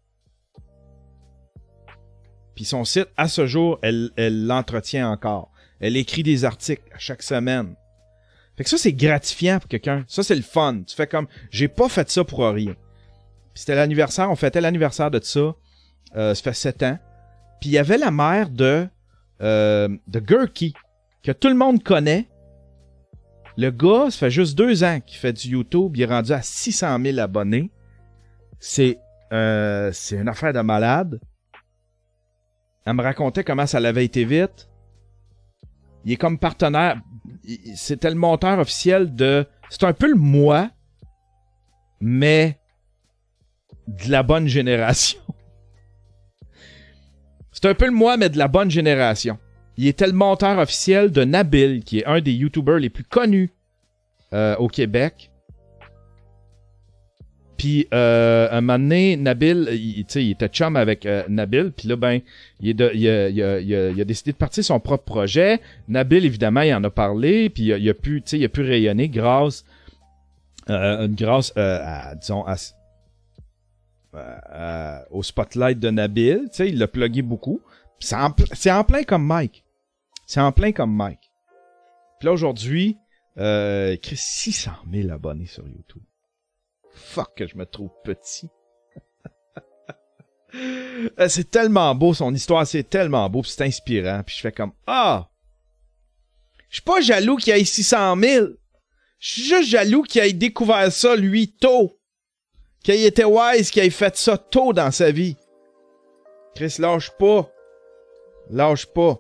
Puis 2.55 2.65
son 2.65 2.85
site, 2.85 3.09
à 3.17 3.29
ce 3.29 3.47
jour, 3.47 3.79
elle 3.83 4.11
l'entretient 4.47 5.11
encore. 5.11 5.51
Elle 5.81 5.97
écrit 5.97 6.23
des 6.23 6.45
articles 6.45 6.83
à 6.95 6.99
chaque 6.99 7.23
semaine. 7.23 7.75
Fait 8.57 8.65
que 8.65 8.71
ça, 8.71 8.79
c'est 8.79 8.93
gratifiant 8.93 9.59
pour 9.59 9.69
quelqu'un. 9.69 10.05
Ça, 10.09 10.23
c'est 10.23 10.35
le 10.35 10.43
fun. 10.43 10.83
Tu 10.87 10.97
fais 10.97 11.07
comme, 11.07 11.27
j'ai 11.51 11.69
pas 11.69 11.89
fait 11.89 12.09
ça 12.11 12.25
pour 12.25 12.41
rien. 12.49 12.75
Puis 13.53 13.61
c'était 13.61 13.75
l'anniversaire, 13.75 14.31
on 14.31 14.37
fêtait 14.37 14.61
l'anniversaire 14.61 15.11
de 15.11 15.21
ça. 15.23 15.55
Euh, 16.17 16.35
ça 16.35 16.43
fait 16.43 16.55
sept 16.55 16.83
ans. 16.83 16.99
Puis 17.61 17.71
il 17.71 17.73
y 17.73 17.79
avait 17.79 17.99
la 17.99 18.11
mère 18.11 18.49
de, 18.49 18.89
euh, 19.43 19.89
de 20.07 20.21
Gurky, 20.21 20.75
que 21.23 21.33
tout 21.33 21.49
le 21.49 21.55
monde 21.55 21.83
connaît. 21.83 22.29
Le 23.57 23.71
gars, 23.71 24.11
ça 24.11 24.19
fait 24.19 24.31
juste 24.31 24.57
deux 24.57 24.85
ans 24.85 25.01
qu'il 25.01 25.19
fait 25.19 25.33
du 25.33 25.49
YouTube. 25.49 25.97
Il 25.97 26.03
est 26.03 26.07
rendu 26.07 26.33
à 26.33 26.43
600 26.43 26.99
000 27.03 27.19
abonnés. 27.19 27.71
C'est, 28.59 28.99
euh, 29.33 29.91
c'est 29.93 30.17
une 30.17 30.29
affaire 30.29 30.53
de 30.53 30.61
malade. 30.61 31.21
Elle 32.85 32.95
me 32.95 33.03
racontait 33.03 33.45
comment 33.45 33.67
ça 33.67 33.81
l'avait 33.81 34.05
été 34.05 34.25
vite. 34.25 34.69
Il 36.05 36.13
est 36.13 36.17
comme 36.17 36.39
partenaire 36.39 37.01
c'était 37.75 38.11
le 38.11 38.17
monteur 38.17 38.59
officiel 38.59 39.15
de. 39.15 39.47
C'est 39.71 39.85
un 39.85 39.93
peu 39.93 40.09
le 40.09 40.17
moi, 40.17 40.71
mais 42.01 42.61
de 43.87 44.11
la 44.11 44.23
bonne 44.23 44.47
génération. 44.47 45.21
C'est 47.67 47.71
un 47.71 47.75
peu 47.75 47.87
le 47.87 47.91
moi, 47.91 48.17
mais 48.17 48.29
de 48.29 48.39
la 48.39 48.47
bonne 48.47 48.71
génération. 48.71 49.39
Il 49.77 49.89
était 49.89 50.07
le 50.07 50.13
monteur 50.13 50.57
officiel 50.61 51.11
de 51.11 51.25
Nabil, 51.25 51.83
qui 51.83 51.99
est 51.99 52.07
un 52.07 52.21
des 52.21 52.31
YouTubers 52.31 52.79
les 52.79 52.91
plus 52.91 53.03
connus 53.03 53.51
euh, 54.33 54.55
au 54.59 54.69
Québec. 54.69 55.33
Puis, 57.57 57.89
euh, 57.93 58.47
un 58.53 58.61
moment 58.61 58.79
donné, 58.79 59.17
Nabil, 59.17 59.69
il, 59.73 60.07
il 60.15 60.31
était 60.31 60.47
chum 60.47 60.77
avec 60.77 61.07
euh, 61.07 61.25
Nabil. 61.29 61.73
Puis 61.77 61.89
là, 61.89 61.97
ben, 61.97 62.21
il, 62.61 62.71
a, 62.81 64.05
décidé 64.05 64.31
de 64.31 64.37
partir 64.37 64.63
son 64.63 64.79
propre 64.79 65.03
projet. 65.03 65.59
Nabil, 65.89 66.25
évidemment, 66.25 66.61
il 66.61 66.73
en 66.73 66.85
a 66.85 66.91
parlé. 66.91 67.51
Puis 67.51 67.65
il 67.65 67.91
a, 67.91 67.95
pu, 67.95 68.23
il 68.31 68.45
a 68.45 68.49
pu 68.49 68.61
rayonner 68.63 69.09
grâce, 69.09 69.65
grâce 70.69 71.53
à, 71.57 72.15
au 75.11 75.23
spotlight 75.23 75.79
de 75.79 75.91
Nabil. 75.91 76.49
Tu 76.51 76.57
sais, 76.57 76.69
il 76.69 76.79
l'a 76.79 76.89
plugué 76.89 77.23
beaucoup. 77.23 77.61
C'est 77.99 78.17
en, 78.17 78.27
en, 78.27 78.85
plein 78.85 79.05
comme 79.05 79.27
Mike. 79.27 79.65
C'est 80.27 80.41
en 80.41 80.53
plein 80.53 80.73
comme 80.73 80.95
Mike. 80.95 81.31
Puis 82.19 82.27
là, 82.27 82.33
aujourd'hui, 82.33 82.97
euh, 83.39 83.91
il 83.93 84.01
crée 84.01 84.17
600 84.17 84.71
000 84.91 85.11
abonnés 85.11 85.47
sur 85.47 85.67
YouTube 85.69 86.03
fuck 86.97 87.35
que 87.37 87.47
je 87.47 87.57
me 87.57 87.67
trouve 87.67 87.91
petit. 88.05 88.49
Euh, 91.19 91.29
c'est 91.29 91.51
tellement 91.51 91.95
beau, 91.95 92.15
son 92.15 92.33
histoire, 92.33 92.67
c'est 92.67 92.89
tellement 92.89 93.29
beau, 93.29 93.45
c'est 93.45 93.61
inspirant. 93.63 94.23
Puis 94.25 94.37
je 94.37 94.41
fais 94.41 94.53
comme, 94.53 94.73
ah! 94.87 95.29
Je 96.71 96.77
suis 96.77 96.83
pas 96.83 97.03
jaloux 97.03 97.37
qu'il 97.37 97.53
ait 97.53 97.63
600 97.63 98.17
000. 98.19 98.47
Je 99.19 99.29
suis 99.29 99.43
juste 99.43 99.69
jaloux 99.69 100.03
qu'il 100.03 100.23
ait 100.23 100.33
découvert 100.33 100.91
ça, 100.91 101.15
lui, 101.15 101.53
tôt. 101.53 101.96
Qu'il 102.83 102.95
ait 102.95 103.05
été 103.05 103.25
wise, 103.25 103.71
qu'il 103.71 103.83
ait 103.83 103.91
fait 103.91 104.17
ça 104.17 104.39
tôt 104.39 104.73
dans 104.73 104.91
sa 104.91 105.11
vie. 105.11 105.37
Chris, 106.55 106.77
lâche 106.79 107.11
pas. 107.19 107.51
Lâche 108.51 108.87
pas. 108.87 109.19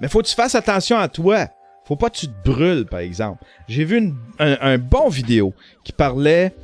Mais 0.00 0.08
faut 0.08 0.20
que 0.20 0.26
tu 0.26 0.34
fasses 0.34 0.54
attention 0.54 0.96
à 0.98 1.08
toi. 1.08 1.48
Faut 1.84 1.96
pas 1.96 2.10
que 2.10 2.16
tu 2.16 2.28
te 2.28 2.50
brûles, 2.50 2.86
par 2.86 3.00
exemple. 3.00 3.44
J'ai 3.66 3.84
vu 3.84 4.12
un, 4.38 4.78
bon 4.78 5.08
vidéo 5.08 5.54
qui 5.84 5.92
parlait. 5.92 6.54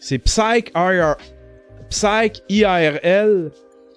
C'est 0.00 0.18
Psych, 0.18 0.72
Psych 1.90 2.42
IRL 2.48 3.50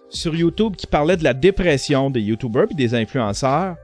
sur 0.09 0.35
YouTube 0.35 0.75
qui 0.75 0.87
parlait 0.87 1.17
de 1.17 1.23
la 1.23 1.33
dépression 1.33 2.09
des 2.09 2.21
YouTubers 2.21 2.67
et 2.71 2.75
des 2.75 2.93
influenceurs. 2.93 3.77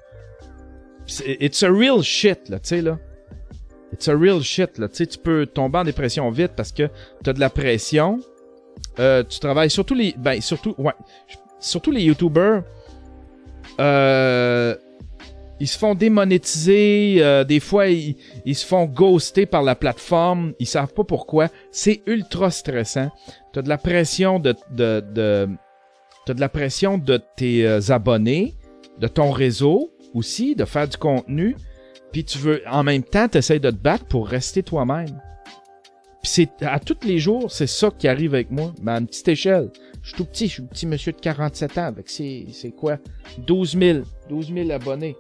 It's 1.26 1.64
a 1.64 1.72
real 1.72 2.02
shit, 2.02 2.50
là, 2.50 2.60
tu 2.60 2.70
sais, 2.70 2.82
là. 2.82 3.00
It's 3.94 4.08
a 4.08 4.16
real 4.16 4.42
shit, 4.42 4.78
là. 4.78 4.88
Tu 4.88 4.96
sais, 4.98 5.08
tu 5.08 5.18
peux 5.18 5.46
tomber 5.46 5.80
en 5.80 5.84
dépression 5.84 6.30
vite 6.32 6.54
parce 6.56 6.72
que 6.72 6.90
t'as 7.24 7.34
de 7.34 7.40
la 7.40 7.50
pression. 7.50 8.20
Euh, 9.00 9.24
tu 9.28 9.40
travailles 9.40 9.70
surtout 9.70 9.96
les. 9.96 10.16
Ben, 10.18 10.42
surtout. 10.42 10.76
Ouais. 10.78 10.94
Surtout 11.60 11.92
les 11.92 12.04
YouTubers. 12.04 12.64
Euh 13.80 14.76
ils 15.62 15.68
se 15.68 15.78
font 15.78 15.94
démonétiser, 15.94 17.18
euh, 17.20 17.44
des 17.44 17.60
fois 17.60 17.88
ils, 17.88 18.16
ils 18.46 18.56
se 18.56 18.66
font 18.66 18.86
ghoster 18.86 19.46
par 19.46 19.62
la 19.62 19.76
plateforme, 19.76 20.54
ils 20.58 20.66
savent 20.66 20.92
pas 20.92 21.04
pourquoi. 21.04 21.50
C'est 21.72 22.02
ultra 22.08 22.50
stressant. 22.50 23.12
T'as 23.54 23.62
de 23.62 23.70
la 23.70 23.78
pression 23.78 24.40
de, 24.40 24.56
de, 24.72 25.04
de 25.14 25.48
t'as 26.26 26.34
de 26.34 26.40
la 26.40 26.50
pression 26.50 26.98
de 26.98 27.22
tes 27.38 27.68
euh, 27.68 27.80
abonnés, 27.90 28.56
de 28.98 29.08
ton 29.08 29.30
réseau 29.30 29.92
aussi, 30.16 30.56
de 30.56 30.66
faire 30.66 30.88
du 30.88 30.98
contenu. 30.98 31.56
Puis 32.12 32.26
tu 32.26 32.38
veux, 32.38 32.62
en 32.68 32.84
même 32.84 33.04
temps, 33.04 33.28
t'essayes 33.28 33.60
de 33.60 33.72
te 33.72 33.76
battre 33.76 34.06
pour 34.06 34.28
rester 34.28 34.64
toi-même. 34.64 35.22
Puis 36.22 36.32
c'est 36.32 36.64
à 36.64 36.80
tous 36.80 37.00
les 37.04 37.18
jours, 37.18 37.52
c'est 37.52 37.68
ça 37.68 37.90
qui 37.90 38.08
arrive 38.08 38.36
avec 38.36 38.52
moi, 38.52 38.74
mais 38.82 38.92
à 38.92 38.98
une 39.00 39.08
petite 39.08 39.28
échelle. 39.30 39.72
Je 40.04 40.10
suis 40.10 40.18
tout 40.18 40.26
petit, 40.26 40.48
je 40.48 40.54
suis 40.54 40.64
un 40.64 40.68
petit 40.68 40.86
monsieur 40.86 41.12
de 41.14 41.20
47 41.20 41.78
ans, 41.78 41.86
avec 41.86 42.10
c'est, 42.10 42.46
c'est 42.52 42.72
quoi? 42.72 42.98
12 43.40 43.78
000, 43.78 44.00
12 44.30 44.54
000 44.54 44.72
abonnés. 44.72 45.16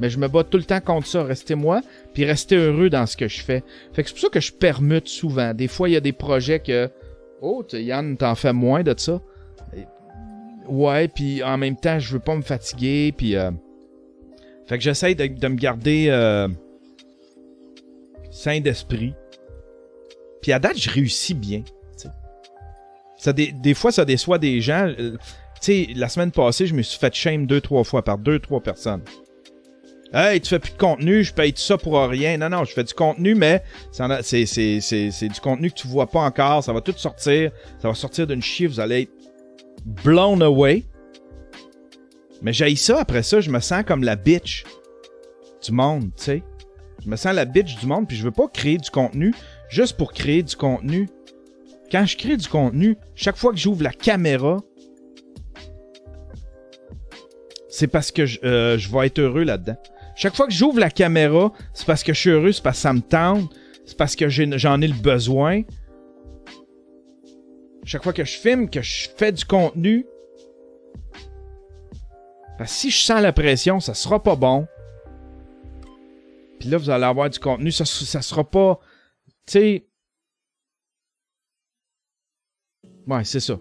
Mais 0.00 0.10
je 0.10 0.18
me 0.18 0.28
bats 0.28 0.44
tout 0.44 0.58
le 0.58 0.64
temps 0.64 0.80
contre 0.80 1.06
ça, 1.06 1.22
rester 1.24 1.54
moi, 1.54 1.82
puis 2.14 2.24
rester 2.24 2.56
heureux 2.56 2.88
dans 2.90 3.06
ce 3.06 3.16
que 3.16 3.28
je 3.28 3.40
fais. 3.40 3.64
Fait 3.92 4.02
que 4.02 4.08
c'est 4.08 4.14
pour 4.14 4.22
ça 4.22 4.28
que 4.28 4.40
je 4.40 4.52
permute 4.52 5.08
souvent. 5.08 5.54
Des 5.54 5.68
fois, 5.68 5.88
il 5.88 5.92
y 5.92 5.96
a 5.96 6.00
des 6.00 6.12
projets 6.12 6.60
que, 6.60 6.88
oh, 7.42 7.64
Yann, 7.72 8.16
t'en 8.16 8.34
fais 8.34 8.52
moins 8.52 8.82
de 8.82 8.94
ça. 8.96 9.20
Ouais, 10.68 11.08
puis 11.08 11.42
en 11.42 11.56
même 11.58 11.76
temps, 11.76 11.98
je 11.98 12.12
veux 12.12 12.20
pas 12.20 12.34
me 12.36 12.42
fatiguer, 12.42 13.12
puis... 13.16 13.36
euh, 13.36 13.50
Fait 14.66 14.76
que 14.78 14.84
j'essaie 14.84 15.14
de, 15.14 15.48
me 15.48 15.56
garder 15.56 16.06
euh, 16.08 16.48
sain 18.30 18.60
d'esprit. 18.60 19.14
Puis 20.42 20.52
à 20.52 20.58
date, 20.58 20.78
je 20.78 20.90
réussis 20.90 21.34
bien. 21.34 21.62
Ça 23.16 23.32
dé- 23.32 23.52
des 23.52 23.74
fois, 23.74 23.90
ça 23.90 24.04
déçoit 24.04 24.38
des 24.38 24.60
gens. 24.60 24.86
Euh, 24.86 25.16
tu 25.60 25.60
sais, 25.60 25.88
la 25.96 26.08
semaine 26.08 26.30
passée, 26.30 26.68
je 26.68 26.74
me 26.74 26.82
suis 26.82 26.98
fait 27.00 27.12
shame 27.12 27.46
deux, 27.46 27.60
trois 27.60 27.82
fois 27.82 28.04
par 28.04 28.16
deux, 28.16 28.38
trois 28.38 28.60
personnes. 28.60 29.02
Hey, 30.14 30.40
tu 30.40 30.48
fais 30.50 30.60
plus 30.60 30.72
de 30.72 30.78
contenu, 30.78 31.24
je 31.24 31.34
paye 31.34 31.52
tout 31.52 31.60
ça 31.60 31.76
pour 31.76 32.00
rien. 32.00 32.38
Non, 32.38 32.48
non, 32.48 32.64
je 32.64 32.72
fais 32.72 32.84
du 32.84 32.94
contenu, 32.94 33.34
mais 33.34 33.62
c'est 33.90 35.28
du 35.28 35.40
contenu 35.42 35.70
que 35.70 35.74
tu 35.76 35.88
vois 35.88 36.06
pas 36.06 36.20
encore. 36.20 36.62
Ça 36.62 36.72
va 36.72 36.80
tout 36.80 36.94
sortir. 36.96 37.50
Ça 37.82 37.88
va 37.88 37.94
sortir 37.94 38.26
d'une 38.28 38.40
chiffre. 38.40 38.72
Vous 38.74 38.80
allez 38.80 39.02
être 39.02 39.10
blown 39.84 40.42
away. 40.42 40.84
Mais 42.42 42.52
j'ai 42.52 42.74
ça, 42.76 43.00
après 43.00 43.22
ça, 43.22 43.40
je 43.40 43.50
me 43.50 43.60
sens 43.60 43.82
comme 43.84 44.04
la 44.04 44.16
bitch 44.16 44.64
du 45.64 45.72
monde, 45.72 46.10
tu 46.16 46.24
sais. 46.24 46.42
Je 47.04 47.08
me 47.08 47.16
sens 47.16 47.34
la 47.34 47.44
bitch 47.44 47.78
du 47.78 47.86
monde, 47.86 48.06
puis 48.06 48.16
je 48.16 48.22
veux 48.22 48.30
pas 48.30 48.48
créer 48.48 48.78
du 48.78 48.90
contenu 48.90 49.34
juste 49.68 49.96
pour 49.96 50.12
créer 50.12 50.42
du 50.42 50.56
contenu. 50.56 51.08
Quand 51.90 52.04
je 52.06 52.16
crée 52.16 52.36
du 52.36 52.48
contenu, 52.48 52.96
chaque 53.14 53.36
fois 53.36 53.52
que 53.52 53.58
j'ouvre 53.58 53.82
la 53.82 53.92
caméra, 53.92 54.58
c'est 57.68 57.86
parce 57.86 58.10
que 58.10 58.26
je, 58.26 58.38
euh, 58.44 58.78
vais 58.92 59.06
être 59.06 59.20
heureux 59.20 59.44
là-dedans. 59.44 59.76
Chaque 60.16 60.34
fois 60.34 60.46
que 60.46 60.52
j'ouvre 60.52 60.80
la 60.80 60.90
caméra, 60.90 61.52
c'est 61.72 61.86
parce 61.86 62.02
que 62.02 62.12
je 62.12 62.18
suis 62.18 62.30
heureux, 62.30 62.52
c'est 62.52 62.62
parce 62.62 62.78
que 62.78 62.82
ça 62.82 62.92
me 62.92 63.00
tente, 63.00 63.54
c'est 63.86 63.96
parce 63.96 64.16
que 64.16 64.28
j'en 64.28 64.80
ai 64.80 64.88
le 64.88 65.00
besoin. 65.00 65.62
Chaque 67.88 68.02
fois 68.02 68.12
que 68.12 68.22
je 68.22 68.36
filme, 68.36 68.68
que 68.68 68.82
je 68.82 69.08
fais 69.16 69.32
du 69.32 69.46
contenu, 69.46 70.04
parce 72.58 72.70
si 72.70 72.90
je 72.90 72.98
sens 72.98 73.22
la 73.22 73.32
pression, 73.32 73.80
ça 73.80 73.94
sera 73.94 74.22
pas 74.22 74.36
bon. 74.36 74.66
Puis 76.60 76.68
là, 76.68 76.76
vous 76.76 76.90
allez 76.90 77.06
avoir 77.06 77.30
du 77.30 77.38
contenu, 77.38 77.72
ça, 77.72 77.86
ça 77.86 78.20
sera 78.20 78.44
pas. 78.44 78.78
Tu 79.46 79.52
sais. 79.52 79.86
Ouais, 83.06 83.24
c'est 83.24 83.40
ça. 83.40 83.58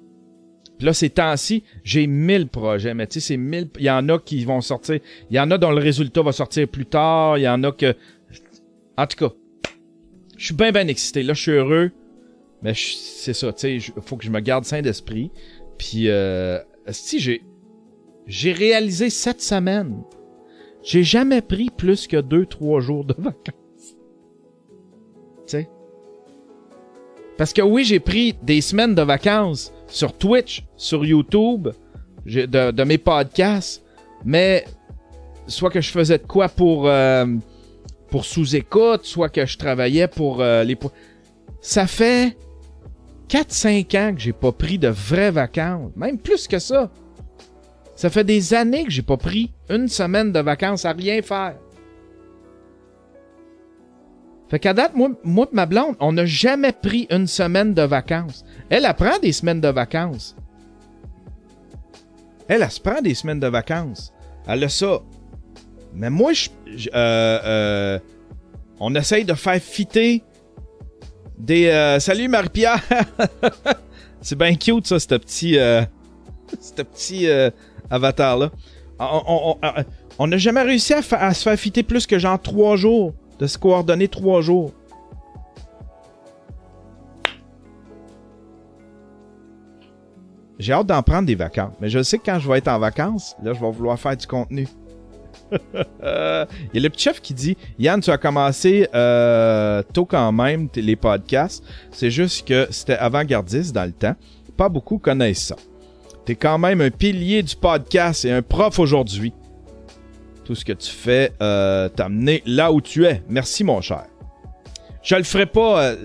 Puis 0.78 0.86
là, 0.86 0.92
ces 0.92 1.10
temps-ci, 1.10 1.64
j'ai 1.86 2.06
1000 2.06 2.50
projets, 2.50 2.94
mais 2.94 3.08
tu 3.08 3.22
sais, 3.22 3.28
c'est 3.28 3.38
1000. 3.38 3.70
Il 3.80 3.86
y 3.86 3.90
en 3.90 4.10
a 4.10 4.20
qui 4.20 4.44
vont 4.44 4.60
sortir. 4.60 5.00
Il 5.30 5.38
y 5.38 5.40
en 5.40 5.50
a 5.52 5.58
dont 5.58 5.72
le 5.72 5.82
résultat 5.82 6.22
va 6.22 6.34
sortir 6.34 6.68
plus 6.68 6.86
tard. 6.86 7.38
Il 7.38 7.44
y 7.44 7.48
en 7.48 7.64
a 7.64 7.72
que. 7.72 7.96
En 8.98 9.08
tout 9.08 9.30
cas, 9.30 9.34
je 10.36 10.48
suis 10.48 10.54
bien, 10.54 10.74
bien 10.74 10.90
excité. 10.90 11.24
Là, 11.24 11.34
je 11.34 11.42
suis 11.42 11.52
heureux. 11.52 11.94
Mais 12.62 12.74
c'est 12.76 13.34
ça, 13.34 13.54
tu 13.54 13.80
sais, 13.80 13.94
faut 14.02 14.18
que 14.18 14.26
je 14.26 14.32
me 14.32 14.40
garde 14.40 14.66
sain 14.66 14.82
d'esprit. 14.82 15.32
Puis, 15.78 16.10
euh, 16.10 16.60
si 16.90 17.20
j'ai. 17.20 17.44
J'ai 18.26 18.52
réalisé 18.52 19.10
cette 19.10 19.42
semaine. 19.42 20.04
J'ai 20.84 21.04
jamais 21.04 21.42
pris 21.42 21.70
plus 21.70 22.08
que 22.08 22.18
2-3 22.18 22.82
jours 22.82 23.06
de 23.06 23.14
vacances. 23.18 23.96
Tu 25.46 25.48
sais? 25.48 25.70
Parce 27.38 27.54
que 27.54 27.62
oui, 27.62 27.86
j'ai 27.86 28.00
pris 28.00 28.36
des 28.44 28.62
semaines 28.62 28.96
de 28.96 29.02
vacances 29.02 29.72
sur 29.88 30.18
Twitch, 30.18 30.66
sur 30.76 31.06
YouTube, 31.06 31.70
de, 32.26 32.72
de 32.72 32.84
mes 32.84 32.98
podcasts, 32.98 33.84
mais 34.26 34.66
soit 35.48 35.70
que 35.70 35.80
je 35.80 35.90
faisais 35.90 36.18
de 36.18 36.26
quoi 36.26 36.50
pour, 36.50 36.90
euh, 36.90 37.26
pour 38.10 38.26
sous-écoute, 38.26 39.06
soit 39.06 39.30
que 39.30 39.46
je 39.46 39.58
travaillais 39.58 40.08
pour 40.08 40.42
euh, 40.42 40.64
les... 40.64 40.78
Ça 41.62 41.88
fait 41.88 42.38
4-5 43.30 43.98
ans 43.98 44.16
que 44.16 44.22
j'ai 44.22 44.34
pas 44.34 44.52
pris 44.52 44.78
de 44.78 44.88
vraies 44.88 45.32
vacances, 45.32 45.92
même 45.96 46.18
plus 46.18 46.48
que 46.48 46.60
ça. 46.60 46.90
Ça 47.96 48.10
fait 48.10 48.24
des 48.24 48.54
années 48.54 48.86
que 48.86 48.92
j'ai 48.92 49.02
pas 49.02 49.18
pris 49.18 49.52
une 49.70 49.88
semaine 49.88 50.32
de 50.32 50.40
vacances 50.40 50.86
à 50.86 50.92
rien 50.94 51.22
faire. 51.22 51.56
Fait 54.50 54.60
qu'à 54.60 54.74
date, 54.74 54.96
moi, 54.96 55.10
moi 55.24 55.48
ma 55.52 55.66
blonde, 55.66 55.96
on 56.00 56.14
n'a 56.14 56.26
jamais 56.26 56.72
pris 56.72 57.08
une 57.10 57.28
semaine 57.28 57.74
de 57.74 57.82
vacances. 57.82 58.46
Elle, 58.70 58.86
elle 58.86 58.94
prend 58.94 59.20
des 59.20 59.34
semaines 59.34 59.60
de 59.60 59.68
vacances. 59.68 60.36
Elle, 62.48 62.62
elle 62.62 62.72
se 62.72 62.80
prend 62.80 63.02
des 63.02 63.14
semaines 63.14 63.42
de 63.42 63.48
vacances. 63.48 64.14
Elle 64.48 64.64
a 64.64 64.70
ça. 64.70 65.02
Mais 65.94 66.10
moi, 66.10 66.32
euh, 66.34 66.90
euh, 66.94 68.00
on 68.80 68.96
essaye 68.96 69.26
de 69.26 69.34
faire 69.34 69.62
fitter 69.62 70.24
des... 71.38 71.68
euh, 71.68 72.00
salut 72.00 72.28
Marie-Pierre! 72.28 72.82
C'est 74.22 74.38
bien 74.38 74.56
cute, 74.56 74.88
ça, 74.88 75.00
ce 75.00 75.08
petit... 75.16 75.58
euh, 75.58 75.82
petit 76.76 77.28
euh, 77.28 77.50
avatar-là. 77.90 78.52
On- 79.00 79.56
on- 80.20 80.28
n'a 80.28 80.38
jamais 80.38 80.64
réussi 80.64 80.94
à, 80.94 81.02
à 81.12 81.34
se 81.34 81.44
faire 81.44 81.58
fitter 81.60 81.84
plus 81.84 82.08
que 82.08 82.18
genre 82.18 82.42
trois 82.42 82.76
jours. 82.76 83.14
De 83.40 83.46
se 83.46 83.58
coordonner 83.60 84.08
trois 84.08 84.42
jours. 84.42 84.74
J'ai 90.60 90.74
hâte 90.74 90.88
d'en 90.88 91.04
prendre 91.04 91.28
des 91.28 91.36
vacances. 91.36 91.74
Mais 91.80 91.90
je 91.90 92.02
sais 92.02 92.18
que 92.18 92.24
quand 92.26 92.40
je 92.40 92.50
vais 92.50 92.58
être 92.58 92.68
en 92.68 92.80
vacances, 92.80 93.36
là, 93.44 93.54
je 93.54 93.60
vais 93.60 93.72
vouloir 93.72 94.00
faire 94.00 94.18
du 94.18 94.26
contenu. 94.26 94.68
Il 96.02 96.74
y 96.74 96.78
a 96.78 96.82
le 96.82 96.90
petit 96.90 97.04
chef 97.04 97.22
qui 97.22 97.34
dit 97.34 97.58
Yann, 97.80 98.02
tu 98.02 98.10
as 98.12 98.18
commencé 98.18 98.88
euh, 98.94 99.82
tôt 99.94 100.06
quand 100.06 100.32
même 100.32 100.70
les 100.76 100.96
podcasts. 100.96 101.64
C'est 101.92 102.12
juste 102.12 102.48
que 102.48 102.68
c'était 102.72 102.98
avant-gardiste 102.98 103.74
dans 103.74 103.86
le 103.86 103.92
temps. 103.92 104.16
Pas 104.56 104.70
beaucoup 104.70 104.98
connaissent 104.98 105.46
ça. 105.48 105.56
T'es 106.28 106.36
quand 106.36 106.58
même 106.58 106.82
un 106.82 106.90
pilier 106.90 107.42
du 107.42 107.56
podcast 107.56 108.26
et 108.26 108.32
un 108.32 108.42
prof 108.42 108.80
aujourd'hui. 108.80 109.32
Tout 110.44 110.56
ce 110.56 110.66
que 110.66 110.74
tu 110.74 110.92
fais 110.92 111.32
euh, 111.42 111.88
t'a 111.88 112.06
amené 112.08 112.44
là 112.46 112.74
où 112.74 112.82
tu 112.82 113.06
es. 113.06 113.24
Merci, 113.30 113.64
mon 113.64 113.80
cher. 113.80 114.08
Je 115.04 115.16
le 115.16 115.24
ferai 115.24 115.46
pas. 115.46 115.84
euh, 115.84 115.96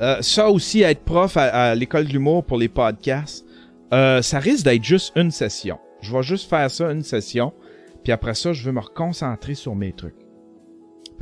euh, 0.00 0.22
ça 0.22 0.50
aussi, 0.50 0.82
être 0.82 1.04
prof 1.04 1.36
à, 1.36 1.74
l'école 1.76 2.06
de 2.08 2.12
l'humour 2.12 2.42
pour 2.42 2.58
les 2.58 2.68
podcasts, 2.68 3.44
ça 3.92 4.38
risque 4.40 4.64
d'être 4.64 4.82
juste 4.82 5.12
une 5.14 5.30
session. 5.30 5.78
Je 6.00 6.16
vais 6.16 6.22
juste 6.24 6.50
faire 6.50 6.68
ça 6.68 6.90
une 6.90 7.04
session. 7.04 7.52
Puis 8.10 8.14
après 8.16 8.34
ça, 8.34 8.52
je 8.52 8.64
veux 8.64 8.72
me 8.72 8.80
reconcentrer 8.80 9.54
sur 9.54 9.76
mes 9.76 9.92
trucs. 9.92 10.16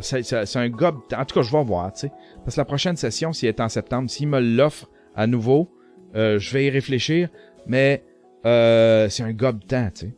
C'est 0.00 0.56
un 0.56 0.70
gob. 0.70 1.00
En 1.14 1.24
tout 1.26 1.34
cas, 1.34 1.42
je 1.42 1.52
vais 1.52 1.62
voir, 1.62 1.92
tu 1.92 2.00
sais. 2.00 2.12
Parce 2.42 2.54
que 2.54 2.60
la 2.62 2.64
prochaine 2.64 2.96
session, 2.96 3.34
si 3.34 3.44
elle 3.44 3.50
est 3.50 3.60
en 3.60 3.68
septembre, 3.68 4.08
s'il 4.08 4.28
me 4.28 4.40
l'offre 4.40 4.88
à 5.14 5.26
nouveau, 5.26 5.70
euh, 6.14 6.38
je 6.38 6.50
vais 6.50 6.64
y 6.64 6.70
réfléchir. 6.70 7.28
Mais 7.66 8.06
euh, 8.46 9.10
c'est 9.10 9.22
un 9.22 9.34
gob 9.34 9.66
temps, 9.66 9.90
tu 9.90 10.06
sais. 10.06 10.16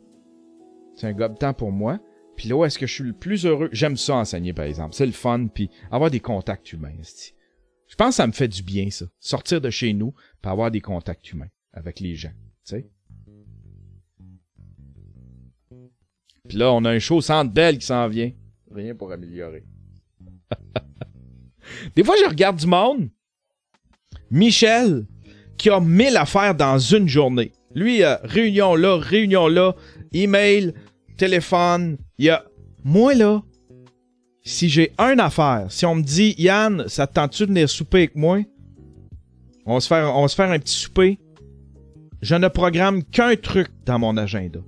C'est 0.95 1.07
un 1.07 1.11
gob 1.11 1.37
temps 1.37 1.53
pour 1.53 1.73
moi. 1.73 1.99
Puis 2.37 2.47
là 2.47 2.55
où 2.55 2.63
est-ce 2.63 2.79
que 2.79 2.87
je 2.87 2.93
suis 2.93 3.03
le 3.03 3.11
plus 3.11 3.45
heureux? 3.45 3.67
J'aime 3.73 3.97
ça 3.97 4.15
enseigner, 4.15 4.53
par 4.53 4.63
exemple. 4.63 4.95
C'est 4.95 5.05
le 5.05 5.11
fun, 5.11 5.47
puis 5.53 5.69
avoir 5.91 6.09
des 6.09 6.21
contacts 6.21 6.71
humains. 6.71 6.95
Je 7.01 7.95
pense 7.97 8.11
que 8.11 8.15
ça 8.15 8.27
me 8.27 8.31
fait 8.31 8.47
du 8.47 8.63
bien, 8.63 8.89
ça. 8.91 9.07
Sortir 9.19 9.59
de 9.59 9.69
chez 9.69 9.91
nous, 9.91 10.13
puis 10.41 10.49
avoir 10.49 10.71
des 10.71 10.79
contacts 10.79 11.33
humains 11.33 11.49
avec 11.73 11.99
les 11.99 12.15
gens, 12.15 12.31
tu 12.65 12.77
sais. 12.77 12.89
Puis 16.47 16.57
là, 16.57 16.71
on 16.71 16.83
a 16.85 16.91
un 16.91 16.99
show 16.99 17.21
Centre 17.21 17.51
Belle 17.51 17.77
qui 17.77 17.85
s'en 17.85 18.07
vient. 18.07 18.31
Rien 18.73 18.95
pour 18.95 19.11
améliorer. 19.11 19.63
Des 21.95 22.03
fois, 22.03 22.15
je 22.21 22.27
regarde 22.27 22.57
du 22.57 22.67
monde. 22.67 23.09
Michel, 24.29 25.05
qui 25.57 25.69
a 25.69 25.79
mille 25.79 26.17
affaires 26.17 26.55
dans 26.55 26.79
une 26.79 27.07
journée. 27.07 27.51
Lui, 27.75 28.03
euh, 28.03 28.15
réunion 28.23 28.75
là, 28.75 28.97
réunion 28.97 29.47
là, 29.47 29.75
email, 30.13 30.73
téléphone. 31.17 31.97
Il 32.17 32.25
y 32.25 32.29
a. 32.29 32.43
Moi, 32.83 33.13
là, 33.13 33.43
si 34.43 34.69
j'ai 34.69 34.91
une 34.97 35.19
affaire, 35.19 35.67
si 35.69 35.85
on 35.85 35.95
me 35.95 36.01
dit, 36.01 36.33
Yann, 36.37 36.87
ça 36.87 37.05
te 37.05 37.13
tente-tu 37.13 37.43
de 37.43 37.47
venir 37.49 37.69
souper 37.69 37.99
avec 37.99 38.15
moi? 38.15 38.39
On 39.65 39.75
va 39.75 39.79
se 39.79 39.87
faire, 39.87 40.15
on 40.15 40.23
va 40.23 40.27
se 40.27 40.35
faire 40.35 40.49
un 40.49 40.59
petit 40.59 40.73
souper. 40.73 41.19
je 42.21 42.35
ne 42.35 42.47
programme 42.47 43.03
qu'un 43.03 43.35
truc 43.35 43.69
dans 43.85 43.99
mon 43.99 44.17
agenda. 44.17 44.59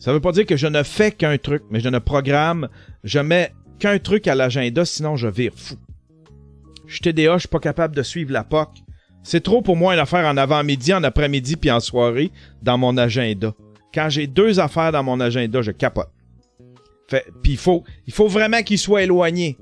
Ça 0.00 0.14
veut 0.14 0.20
pas 0.20 0.32
dire 0.32 0.46
que 0.46 0.56
je 0.56 0.66
ne 0.66 0.82
fais 0.82 1.12
qu'un 1.12 1.36
truc, 1.36 1.62
mais 1.70 1.78
je 1.78 1.88
ne 1.90 1.98
programme, 1.98 2.68
je 3.04 3.18
mets 3.18 3.52
qu'un 3.78 3.98
truc 3.98 4.26
à 4.28 4.34
l'agenda, 4.34 4.86
sinon 4.86 5.16
je 5.16 5.28
vire 5.28 5.52
fou. 5.54 5.76
Je 6.86 6.94
suis 6.94 7.02
TDA, 7.02 7.34
je 7.34 7.40
suis 7.40 7.48
pas 7.48 7.60
capable 7.60 7.94
de 7.94 8.02
suivre 8.02 8.32
la 8.32 8.42
POC. 8.42 8.70
C'est 9.22 9.42
trop 9.42 9.60
pour 9.60 9.76
moi 9.76 9.92
une 9.92 10.00
affaire 10.00 10.26
en 10.26 10.38
avant-midi, 10.38 10.94
en 10.94 11.04
après-midi 11.04 11.56
puis 11.56 11.70
en 11.70 11.80
soirée 11.80 12.30
dans 12.62 12.78
mon 12.78 12.96
agenda. 12.96 13.52
Quand 13.92 14.08
j'ai 14.08 14.26
deux 14.26 14.58
affaires 14.58 14.90
dans 14.90 15.02
mon 15.02 15.20
agenda, 15.20 15.60
je 15.60 15.70
capote. 15.70 16.08
Fait, 17.08 17.26
puis 17.42 17.52
il 17.52 17.58
faut, 17.58 17.84
il 18.06 18.14
faut 18.14 18.28
vraiment 18.28 18.62
qu'il 18.62 18.78
soit 18.78 19.02
éloigné. 19.02 19.58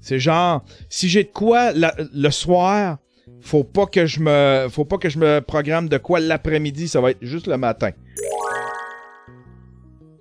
C'est 0.00 0.18
genre, 0.18 0.64
si 0.88 1.10
j'ai 1.10 1.24
de 1.24 1.28
quoi 1.28 1.72
le 1.74 2.30
soir, 2.30 2.96
faut 3.42 3.64
pas 3.64 3.86
que 3.86 4.06
je 4.06 4.20
me, 4.20 4.68
faut 4.70 4.86
pas 4.86 4.96
que 4.96 5.10
je 5.10 5.18
me 5.18 5.40
programme 5.40 5.90
de 5.90 5.98
quoi 5.98 6.18
l'après-midi, 6.18 6.88
ça 6.88 7.00
va 7.02 7.10
être 7.10 7.18
juste 7.20 7.46
le 7.46 7.58
matin. 7.58 7.90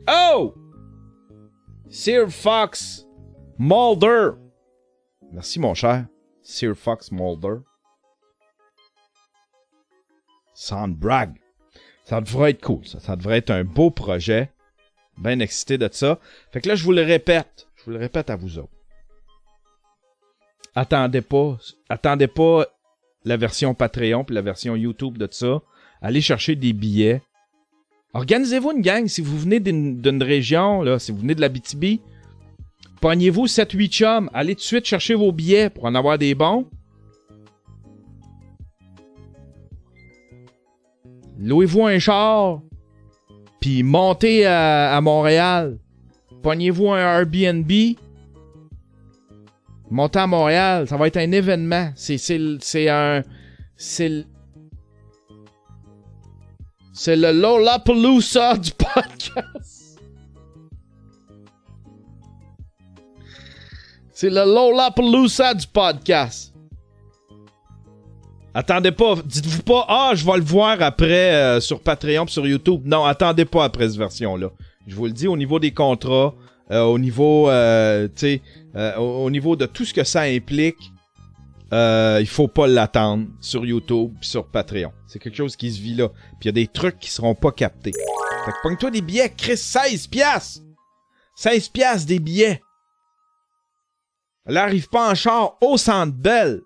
Oh! 0.08 0.54
Sir 1.90 2.30
Fox 2.30 3.06
Mulder. 3.60 4.32
Merci, 5.32 5.60
mon 5.60 5.74
cher. 5.74 6.08
Sir 6.42 6.76
Fox 6.76 7.12
Mulder. 7.12 7.58
Soundbrag. 10.54 11.40
Ça 12.04 12.22
devrait 12.22 12.52
être 12.52 12.64
cool, 12.64 12.86
ça. 12.86 13.00
Ça 13.00 13.16
devrait 13.16 13.38
être 13.38 13.52
un 13.52 13.64
beau 13.64 13.92
projet. 13.92 14.52
Bien 15.18 15.40
excité 15.40 15.78
de 15.78 15.90
ça. 15.92 16.20
Fait 16.52 16.62
que 16.62 16.70
là, 16.70 16.76
je 16.76 16.84
vous 16.84 16.92
le 16.92 17.04
répète. 17.04 17.68
Je 17.78 17.86
vous 17.86 17.92
le 17.92 17.98
répète 17.98 18.30
à 18.30 18.36
vous 18.36 18.58
autres. 18.58 18.74
Attendez 20.76 21.22
pas. 21.22 21.58
Attendez 21.90 22.28
pas 22.28 22.66
la 23.24 23.38
version 23.38 23.74
Patreon 23.74 24.24
puis 24.24 24.36
la 24.36 24.42
version 24.42 24.76
YouTube 24.76 25.18
de 25.18 25.28
ça. 25.32 25.62
Allez 26.02 26.22
chercher 26.22 26.56
des 26.56 26.74
billets. 26.74 27.22
Organisez-vous 28.14 28.72
une 28.72 28.82
gang 28.82 29.08
si 29.08 29.22
vous 29.22 29.38
venez 29.38 29.60
d'une 29.60 30.24
région, 30.24 30.82
là, 30.82 31.00
si 31.00 31.12
vous 31.12 31.20
venez 31.20 31.36
de 31.36 31.42
la 31.42 31.50
BTB. 31.50 32.02
Pognez-vous 33.00 33.48
7-8 33.48 33.90
chums. 33.90 34.30
Allez 34.34 34.56
tout 34.56 34.62
de 34.62 34.66
suite 34.66 34.86
chercher 34.86 35.16
vos 35.16 35.32
billets 35.32 35.70
pour 35.70 35.86
en 35.86 35.96
avoir 35.96 36.18
des 36.18 36.36
bons. 36.36 36.68
Louez-vous 41.40 41.88
un 41.88 42.00
char. 42.00 42.62
Puis 43.60 43.82
montez 43.82 44.46
à, 44.46 45.00
Montréal. 45.02 45.80
Pognez-vous 46.44 46.92
un 46.92 47.00
Airbnb. 47.00 47.72
Montez 49.90 50.20
à 50.20 50.28
Montréal. 50.28 50.88
Ça 50.88 50.98
va 50.98 51.08
être 51.08 51.18
un 51.18 51.32
événement. 51.32 51.92
C'est 51.96 52.90
un... 52.90 53.24
C'est 53.78 54.26
c'est 56.94 57.16
le 57.16 57.32
Lollapalooza 57.32 58.58
du 58.58 58.72
podcast. 58.72 60.00
C'est 64.12 64.30
le 64.30 64.44
Lollapalooza 64.44 65.54
du 65.54 65.68
podcast. 65.68 66.54
Attendez 68.54 68.92
pas, 68.92 69.16
dites-vous 69.24 69.64
pas, 69.64 69.86
ah, 69.88 70.12
je 70.14 70.26
vais 70.26 70.36
le 70.36 70.44
voir 70.44 70.82
après 70.82 71.34
euh, 71.34 71.62
sur 71.62 71.80
Patreon 71.80 72.28
sur 72.28 72.46
YouTube. 72.46 72.82
Non, 72.84 73.06
attendez 73.06 73.46
pas 73.46 73.64
après 73.64 73.88
cette 73.88 73.98
version-là. 73.98 74.50
Je 74.86 74.94
vous 74.94 75.06
le 75.06 75.14
dis, 75.14 75.28
au 75.28 75.38
niveau 75.38 75.58
des 75.58 75.72
contrats, 75.72 76.34
euh, 76.70 76.82
au 76.82 77.00
niveau, 77.00 77.50
euh, 77.50 78.10
tu 78.14 78.42
sais, 78.76 78.98
au, 78.98 79.30
niveau 79.30 79.56
de 79.56 79.66
tout 79.66 79.86
ce 79.86 79.94
que 79.94 80.04
ça 80.04 80.22
implique, 80.24 80.92
euh, 81.74 82.18
il 82.20 82.28
faut 82.28 82.48
pas 82.48 82.68
l'attendre 82.68 83.28
sur 83.40 83.66
YouTube 83.66 84.14
sur 84.22 84.48
Patreon. 84.48 84.92
C'est 85.08 85.20
quelque 85.20 85.38
chose 85.38 85.56
qui 85.56 85.72
se 85.72 85.80
vit 85.80 85.96
là. 85.96 86.10
Puis 86.10 86.44
il 86.44 86.46
y 86.48 86.50
a 86.50 86.54
des 86.54 86.68
trucs 86.68 87.00
qui 87.00 87.10
seront 87.10 87.36
pas 87.36 87.52
captés. 87.52 87.94
Fait 88.46 88.52
que 88.52 88.58
pogne-toi 88.64 88.92
des 88.92 89.02
billets, 89.02 89.30
Chris, 89.30 89.58
16 89.58 90.08
piastres! 90.08 90.62
16 91.36 91.70
piastres 91.70 92.08
des 92.08 92.20
billets! 92.20 92.62
Là, 94.46 94.64
arrive 94.64 94.90
pas 94.90 95.12
en 95.12 95.16
char 95.16 95.58
au 95.62 95.78
centre 95.78 96.14
belle. 96.14 96.62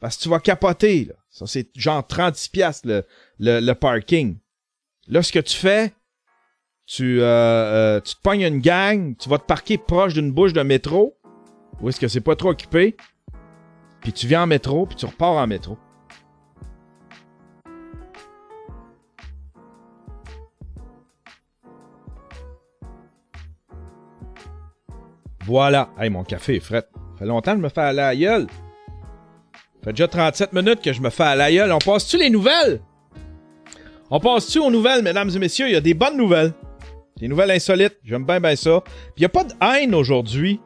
Parce 0.00 0.16
que 0.16 0.22
tu 0.24 0.28
vas 0.28 0.40
capoter, 0.40 1.06
là. 1.06 1.14
Ça, 1.30 1.46
c'est 1.46 1.68
genre 1.74 2.06
36 2.06 2.48
piastres 2.50 2.86
le, 2.86 3.02
le, 3.38 3.72
parking. 3.72 4.36
Là, 5.08 5.22
ce 5.22 5.32
que 5.32 5.40
tu 5.40 5.56
fais, 5.56 5.92
tu, 6.86 7.20
euh, 7.20 7.24
euh, 7.24 8.00
tu 8.00 8.14
te 8.14 8.20
pognes 8.20 8.42
une 8.42 8.60
gang, 8.60 9.16
tu 9.16 9.28
vas 9.28 9.38
te 9.38 9.46
parquer 9.46 9.78
proche 9.78 10.14
d'une 10.14 10.30
bouche 10.30 10.52
de 10.52 10.62
métro. 10.62 11.16
Où 11.80 11.88
est-ce 11.88 11.98
que 11.98 12.06
c'est 12.06 12.20
pas 12.20 12.36
trop 12.36 12.50
occupé? 12.50 12.96
Puis 14.04 14.12
tu 14.12 14.26
viens 14.26 14.42
en 14.42 14.46
métro, 14.46 14.84
puis 14.86 14.96
tu 14.96 15.06
repars 15.06 15.32
en 15.32 15.46
métro. 15.46 15.78
Voilà. 25.46 25.88
Hey, 25.98 26.10
mon 26.10 26.22
café 26.22 26.56
est 26.56 26.60
frais. 26.60 26.86
Ça 26.92 27.18
fait 27.20 27.24
longtemps 27.24 27.52
que 27.52 27.58
je 27.58 27.62
me 27.62 27.68
fais 27.70 27.80
à 27.80 27.92
la 27.94 28.14
gueule. 28.14 28.46
Fait 29.82 29.92
déjà 29.92 30.06
37 30.06 30.52
minutes 30.52 30.82
que 30.82 30.92
je 30.92 31.00
me 31.00 31.08
fais 31.08 31.24
à 31.24 31.34
la. 31.34 31.74
On 31.74 31.78
passe-tu 31.78 32.18
les 32.18 32.28
nouvelles? 32.28 32.82
On 34.10 34.20
passe-tu 34.20 34.58
aux 34.58 34.70
nouvelles, 34.70 35.02
mesdames 35.02 35.30
et 35.34 35.38
messieurs? 35.38 35.68
Il 35.68 35.72
y 35.72 35.76
a 35.76 35.80
des 35.80 35.94
bonnes 35.94 36.18
nouvelles. 36.18 36.52
Des 37.16 37.28
nouvelles 37.28 37.52
insolites. 37.52 37.96
J'aime 38.04 38.24
bien, 38.26 38.38
bien 38.38 38.54
ça. 38.54 38.82
Puis 38.82 38.92
il 39.16 39.20
n'y 39.20 39.26
a 39.26 39.30
pas 39.30 39.44
de 39.44 39.54
haine 39.62 39.94
aujourd'hui. 39.94 40.60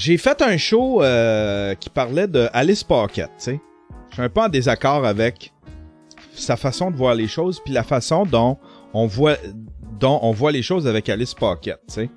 J'ai 0.00 0.16
fait 0.16 0.40
un 0.40 0.56
show 0.56 1.02
euh, 1.02 1.74
qui 1.74 1.90
parlait 1.90 2.26
de 2.26 2.48
Alice 2.54 2.82
Pocket, 2.82 3.26
tu 3.36 3.44
sais. 3.44 3.60
Je 4.08 4.14
suis 4.14 4.22
un 4.22 4.30
peu 4.30 4.40
en 4.40 4.48
désaccord 4.48 5.04
avec 5.04 5.52
sa 6.32 6.56
façon 6.56 6.90
de 6.90 6.96
voir 6.96 7.14
les 7.14 7.28
choses, 7.28 7.60
puis 7.62 7.74
la 7.74 7.82
façon 7.82 8.24
dont 8.24 8.56
on 8.94 9.06
voit, 9.06 9.36
dont 9.98 10.18
on 10.22 10.32
voit 10.32 10.52
les 10.52 10.62
choses 10.62 10.86
avec 10.86 11.10
Alice 11.10 11.34
Pocket, 11.34 11.78
tu 11.86 11.94
sais. 11.94 12.10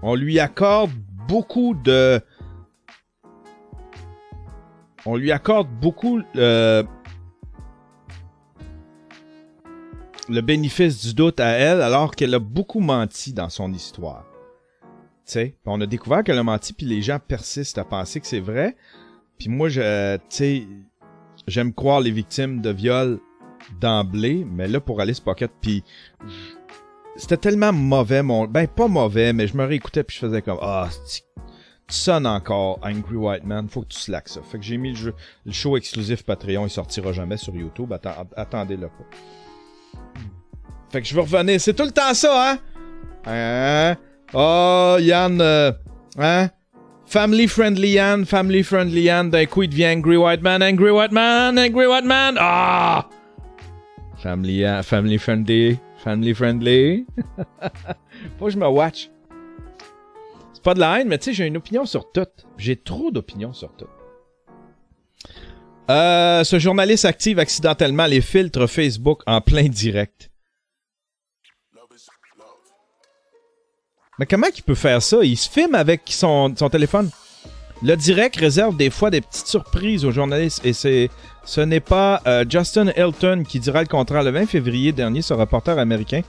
On 0.00 0.14
lui 0.14 0.38
accorde 0.38 0.92
beaucoup 1.26 1.74
de... 1.74 2.20
On 5.06 5.16
lui 5.16 5.32
accorde 5.32 5.68
beaucoup 5.80 6.20
euh, 6.36 6.84
le 10.28 10.40
bénéfice 10.40 11.04
du 11.04 11.14
doute 11.14 11.40
à 11.40 11.48
elle, 11.48 11.82
alors 11.82 12.14
qu'elle 12.14 12.32
a 12.32 12.38
beaucoup 12.38 12.78
menti 12.78 13.32
dans 13.32 13.48
son 13.48 13.72
histoire 13.72 14.27
on 15.66 15.80
a 15.80 15.86
découvert 15.86 16.24
qu'elle 16.24 16.38
a 16.38 16.42
menti, 16.42 16.72
puis 16.72 16.86
les 16.86 17.02
gens 17.02 17.18
persistent 17.18 17.78
à 17.78 17.84
penser 17.84 18.20
que 18.20 18.26
c'est 18.26 18.40
vrai. 18.40 18.76
Puis 19.38 19.48
moi, 19.48 19.68
je, 19.68 20.18
j'aime 21.46 21.72
croire 21.72 22.00
les 22.00 22.10
victimes 22.10 22.60
de 22.60 22.70
viol 22.70 23.20
d'emblée, 23.80 24.46
mais 24.50 24.68
là, 24.68 24.80
pour 24.80 25.00
Alice 25.00 25.20
Pocket, 25.20 25.50
puis 25.60 25.84
c'était 27.16 27.36
tellement 27.36 27.72
mauvais, 27.72 28.22
mon... 28.22 28.46
Ben, 28.46 28.66
pas 28.66 28.88
mauvais, 28.88 29.32
mais 29.32 29.46
je 29.46 29.56
me 29.56 29.64
réécoutais, 29.64 30.04
puis 30.04 30.16
je 30.16 30.26
faisais 30.26 30.42
comme, 30.42 30.58
ah, 30.62 30.88
tu 31.88 31.94
sonnes 31.94 32.26
encore 32.26 32.78
Angry 32.82 33.16
White 33.16 33.44
Man, 33.44 33.68
faut 33.68 33.82
que 33.82 33.88
tu 33.88 33.98
slacks 33.98 34.28
ça. 34.28 34.40
Fait 34.42 34.58
que 34.58 34.64
j'ai 34.64 34.76
mis 34.76 34.92
le, 34.92 35.52
show 35.52 35.76
exclusif 35.76 36.22
Patreon, 36.22 36.66
il 36.66 36.70
sortira 36.70 37.12
jamais 37.12 37.36
sur 37.36 37.54
YouTube, 37.54 37.92
attendez-le 38.36 38.88
pas. 38.88 40.00
Fait 40.90 41.02
que 41.02 41.08
je 41.08 41.14
veux 41.14 41.20
revenir, 41.20 41.60
c'est 41.60 41.74
tout 41.74 41.84
le 41.84 41.90
temps 41.90 42.14
ça, 42.14 42.52
hein? 42.52 42.58
Hein? 43.26 43.96
Oh, 44.34 44.96
Yann, 45.00 45.40
euh, 45.40 45.72
hein? 46.18 46.50
Family 47.06 47.46
friendly 47.46 47.92
Yann, 47.92 48.26
family 48.26 48.62
friendly 48.62 49.02
Yann, 49.02 49.30
d'un 49.30 49.46
coup 49.46 49.62
il 49.62 49.70
devient 49.70 49.86
Angry 49.96 50.18
White 50.18 50.42
Man, 50.42 50.62
Angry 50.62 50.90
White 50.90 51.12
Man, 51.12 51.58
Angry 51.58 51.86
White 51.86 52.04
Man, 52.04 52.36
ah! 52.38 53.08
Family, 54.18 54.64
family 54.82 55.16
friendly, 55.16 55.78
family 56.04 56.34
friendly. 56.34 57.06
Faut 58.38 58.46
que 58.46 58.50
je 58.50 58.58
me 58.58 58.66
watch. 58.66 59.08
C'est 60.52 60.62
pas 60.62 60.74
de 60.74 60.80
la 60.80 61.00
haine, 61.00 61.08
mais 61.08 61.18
tu 61.18 61.26
sais, 61.26 61.32
j'ai 61.32 61.46
une 61.46 61.56
opinion 61.56 61.86
sur 61.86 62.12
tout. 62.12 62.26
J'ai 62.58 62.76
trop 62.76 63.10
d'opinions 63.10 63.54
sur 63.54 63.72
tout. 63.76 63.86
Euh, 65.88 66.44
ce 66.44 66.58
journaliste 66.58 67.06
active 67.06 67.38
accidentellement 67.38 68.06
les 68.06 68.20
filtres 68.20 68.68
Facebook 68.68 69.22
en 69.26 69.40
plein 69.40 69.68
direct. 69.68 70.27
Mais 74.18 74.26
comment 74.26 74.48
il 74.54 74.62
peut 74.62 74.74
faire 74.74 75.02
ça? 75.02 75.18
Il 75.22 75.36
se 75.36 75.48
filme 75.48 75.74
avec 75.74 76.02
son, 76.06 76.52
téléphone. 76.70 77.10
Le 77.82 77.94
direct 77.94 78.36
réserve 78.36 78.76
des 78.76 78.90
fois 78.90 79.10
des 79.10 79.20
petites 79.20 79.46
surprises 79.46 80.04
aux 80.04 80.10
journalistes 80.10 80.64
et 80.64 80.72
c'est 80.72 81.10
ce 81.44 81.60
n'est 81.60 81.80
pas 81.80 82.20
euh, 82.26 82.44
Justin 82.48 82.90
Hilton 82.96 83.44
qui 83.48 83.60
dira 83.60 83.80
le 83.80 83.86
contraire. 83.86 84.24
Le 84.24 84.30
20 84.30 84.46
février 84.46 84.92
dernier, 84.92 85.22
ce 85.22 85.32
reporter 85.32 85.78
américain 85.78 86.22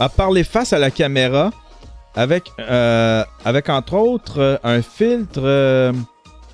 a 0.00 0.08
parlé 0.08 0.44
face 0.44 0.72
à 0.72 0.78
la 0.78 0.90
caméra 0.90 1.50
avec, 2.16 2.50
euh, 2.58 3.22
avec 3.44 3.68
entre 3.68 3.94
autres 3.94 4.40
euh, 4.40 4.56
un 4.64 4.80
filtre 4.80 5.92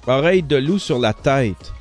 oreille 0.09 0.43
de 0.43 0.57
loup 0.57 0.81
sur 0.81 0.99
la 0.99 1.15
tête 1.15 1.73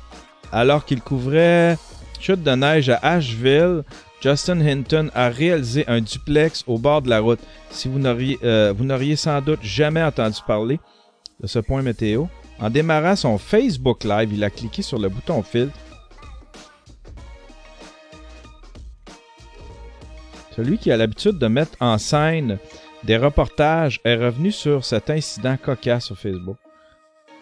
alors 0.52 0.84
qu'il 0.84 1.00
couvrait 1.00 1.76
chute 2.20 2.42
de 2.42 2.52
neige 2.52 2.88
à 2.88 2.98
Asheville 3.02 3.82
Justin 4.24 4.62
Hinton 4.62 5.10
a 5.14 5.28
réalisé 5.28 5.84
un 5.86 6.00
duplex 6.00 6.64
au 6.66 6.78
bord 6.78 7.02
de 7.02 7.10
la 7.10 7.20
route. 7.20 7.40
Si 7.68 7.88
vous 7.88 7.98
n'auriez, 7.98 8.38
euh, 8.42 8.72
vous 8.74 8.84
n'auriez 8.84 9.16
sans 9.16 9.42
doute 9.42 9.62
jamais 9.62 10.02
entendu 10.02 10.38
parler 10.46 10.80
de 11.40 11.46
ce 11.46 11.58
point 11.58 11.82
météo, 11.82 12.24
En 12.58 12.70
démarrant 12.70 13.16
son 13.16 13.36
Facebook 13.36 14.02
Live, 14.02 14.32
il 14.32 14.42
a 14.42 14.48
cliqué 14.48 14.80
sur 14.80 14.98
le 14.98 15.10
bouton 15.10 15.42
filtre. 15.42 15.76
Celui 20.56 20.78
qui 20.78 20.90
a 20.90 20.96
l'habitude 20.96 21.36
de 21.36 21.46
mettre 21.46 21.76
en 21.80 21.98
scène 21.98 22.58
des 23.02 23.18
reportages 23.18 24.00
est 24.04 24.16
revenu 24.16 24.52
sur 24.52 24.86
cet 24.86 25.10
incident 25.10 25.58
cocasse 25.62 26.06
sur 26.06 26.18
Facebook. 26.18 26.56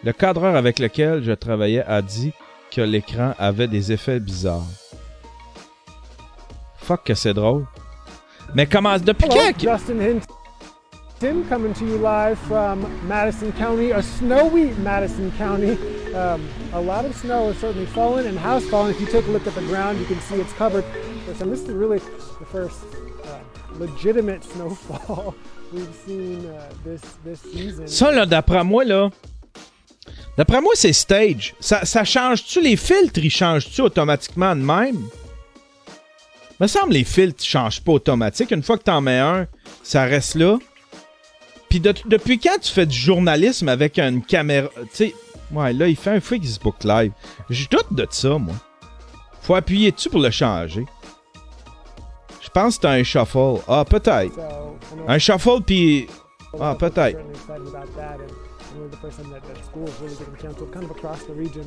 Le 0.03 0.11
cadreur 0.11 0.57
avec 0.57 0.79
lequel 0.79 1.23
je 1.23 1.31
travaillais 1.31 1.85
a 1.85 2.01
dit 2.01 2.33
que 2.71 2.81
l'écran 2.81 3.35
avait 3.39 3.69
des 3.69 3.93
effets 3.93 4.19
bizarres. 4.19 4.82
Fuck 6.83 7.05
que 7.05 7.13
c'est 7.13 7.33
drôle. 7.33 7.65
Mais 8.53 8.65
comment 8.65 8.97
depuis 8.97 9.27
Hello, 9.29 9.41
quand? 9.51 9.59
Justin 9.59 9.99
Hinton 9.99 11.45
coming 11.47 11.73
to 11.73 11.85
you 11.85 11.97
live 11.97 12.37
from 12.39 12.85
Madison 13.07 13.51
County, 13.53 13.91
a 13.91 14.01
snowy 14.01 14.73
Madison 14.83 15.31
County. 15.37 15.77
Um, 16.13 16.41
a 16.73 16.81
lot 16.81 17.05
of 17.05 17.15
snow 17.15 17.47
has 17.47 17.57
certainly 17.57 17.85
fallen 17.87 18.27
and 18.27 18.37
has 18.37 18.67
fallen. 18.69 18.91
If 18.91 18.99
you 18.99 19.07
take 19.07 19.25
a 19.27 19.31
look 19.31 19.47
at 19.47 19.55
the 19.55 19.61
ground, 19.61 19.99
you 19.99 20.05
can 20.05 20.19
see 20.19 20.35
it's 20.35 20.53
covered. 20.53 20.83
some. 21.37 21.49
This 21.49 21.61
is 21.61 21.69
really 21.69 21.99
the 22.39 22.45
first 22.45 22.83
uh, 23.23 23.39
legitimate 23.79 24.43
snowfall 24.53 25.33
we've 25.71 25.95
seen 26.05 26.45
uh, 26.45 26.69
this 26.83 27.01
this 27.23 27.41
season. 27.41 27.87
Ça, 27.87 28.11
là, 28.11 28.25
d'après 28.25 28.63
moi, 28.63 28.83
là. 28.83 29.09
D'après 30.37 30.61
moi, 30.61 30.73
c'est 30.75 30.93
stage. 30.93 31.55
Ça, 31.59 31.85
ça 31.85 32.03
change-tu 32.03 32.59
les 32.59 32.75
filtres? 32.75 33.19
Ils 33.23 33.31
changent-tu 33.31 33.81
automatiquement 33.81 34.55
de 34.55 34.61
même? 34.61 35.07
Me 36.63 36.67
semble 36.67 36.93
les 36.93 37.03
filtres 37.03 37.43
changent 37.43 37.81
pas 37.81 37.91
automatiques. 37.91 38.51
Une 38.51 38.63
fois 38.63 38.77
que 38.77 38.83
t'en 38.83 39.01
mets 39.01 39.19
un, 39.19 39.47
ça 39.83 40.05
reste 40.05 40.35
là. 40.35 40.57
Puis 41.69 41.81
de- 41.81 41.93
depuis 42.05 42.39
quand 42.39 42.57
tu 42.61 42.71
fais 42.71 42.85
du 42.85 42.95
journalisme 42.97 43.67
avec 43.67 43.99
une 43.99 44.23
caméra? 44.23 44.69
Tu 44.83 44.87
sais, 44.93 45.15
ouais, 45.51 45.73
là, 45.73 45.89
il 45.89 45.97
fait 45.97 46.11
un 46.11 46.21
Facebook 46.21 46.85
Live. 46.85 47.11
Je 47.49 47.67
doute 47.67 47.91
de 47.91 48.07
ça, 48.09 48.37
moi. 48.37 48.55
Faut 49.41 49.55
appuyer 49.55 49.91
dessus 49.91 50.09
pour 50.09 50.21
le 50.21 50.31
changer. 50.31 50.85
Je 52.41 52.47
pense 52.47 52.77
que 52.77 52.87
c'est 52.87 52.87
un 53.01 53.03
shuffle. 53.03 53.59
Ah, 53.67 53.83
peut-être. 53.83 54.39
Un 55.05 55.19
shuffle, 55.19 55.59
puis. 55.67 56.07
Ah, 56.61 56.77
peut-être. 56.79 57.19
Certainly 58.73 58.73
excited 58.73 58.73
that, 58.73 58.79
and 58.79 58.79
I 58.79 58.79
know 58.79 58.87
the 58.87 58.97
first 58.97 59.17
time 59.19 59.31
that, 59.31 59.43
that 59.43 59.65
school 59.65 59.87
is 59.87 59.99
really 59.99 60.15
getting 60.15 60.35
canceled, 60.35 60.71
kind 60.73 60.85
of 60.85 60.91
across 60.91 61.23
the 61.23 61.33
region. 61.33 61.65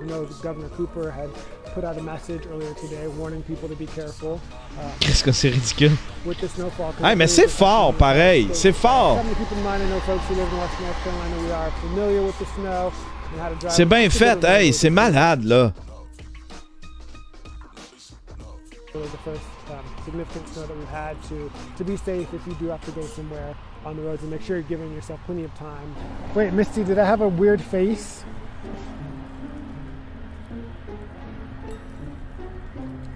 I 0.00 0.04
know 0.06 0.24
Governor 0.42 0.68
Cooper 0.70 1.10
had 1.10 1.30
put 1.74 1.84
out 1.84 1.98
a 1.98 2.02
message 2.02 2.46
earlier 2.46 2.74
today 2.74 3.06
warning 3.06 3.42
people 3.42 3.68
to 3.68 3.76
be 3.76 3.86
careful 3.86 4.40
uh, 4.78 4.90
Qu'est-ce 5.00 5.22
que 5.22 5.32
c'est 5.32 5.50
ridicule? 5.50 5.96
with 6.24 6.38
the 6.40 6.48
snowfall. 6.48 6.92
Hey, 6.92 7.14
mais 7.14 7.28
c'est 7.28 7.48
fort, 7.48 7.94
pareil. 7.94 8.48
C'est 8.48 8.72
state. 8.72 8.74
fort. 8.74 9.18
Something 9.18 9.34
to 9.34 9.40
keep 9.40 9.52
in 9.52 9.64
mind, 9.64 9.82
I 9.82 9.88
know 9.88 10.00
folks 10.00 10.24
who 10.28 10.34
live 10.34 10.52
in 10.52 10.58
West 10.58 10.80
North 10.80 11.04
Carolina, 11.04 11.42
we 11.42 11.52
are 11.52 11.70
familiar 11.80 12.22
with 12.22 12.38
the 12.38 12.46
snow 12.46 12.92
and 13.32 13.40
how 13.40 13.48
to 13.48 13.54
drive. 13.56 13.72
C'est 13.72 13.84
bien 13.84 14.10
fait. 14.10 14.44
Hey, 14.44 14.72
c'est 14.72 14.90
malade, 14.90 15.44
là. 15.44 15.72
really 18.94 19.08
the 19.08 19.16
first 19.18 19.42
um, 19.70 19.84
significant 20.04 20.46
snow 20.48 20.66
that 20.66 20.76
we've 20.76 20.86
had 20.88 21.16
to 21.22 21.50
to 21.78 21.82
be 21.84 21.96
safe 21.96 22.28
if 22.34 22.46
you 22.46 22.52
do 22.56 22.66
have 22.66 22.84
to 22.84 22.90
go 22.90 23.00
somewhere 23.00 23.54
on 23.84 23.96
the 23.96 24.02
roads 24.02 24.22
and 24.22 24.30
make 24.30 24.42
sure 24.42 24.56
you're 24.56 24.68
giving 24.68 24.92
yourself 24.92 25.20
plenty 25.26 25.44
of 25.44 25.54
time. 25.54 25.94
Wait, 26.34 26.52
Misty, 26.52 26.84
did 26.84 26.98
I 26.98 27.04
have 27.04 27.20
a 27.20 27.28
weird 27.28 27.60
face? 27.60 28.24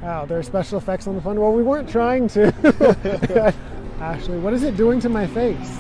Wow, 0.03 0.25
there 0.25 0.39
are 0.39 0.43
special 0.43 0.79
effects 0.79 1.07
on 1.07 1.17
the 1.17 1.21
phone. 1.21 1.41
Well, 1.41 1.53
we 1.53 1.63
weren't 1.63 1.89
trying 1.89 2.29
to. 2.29 3.55
Ashley, 4.01 4.39
what 4.39 4.53
is 4.53 4.63
it 4.63 4.77
doing 4.77 5.01
to 5.01 5.09
my 5.09 5.27
face? 5.27 5.79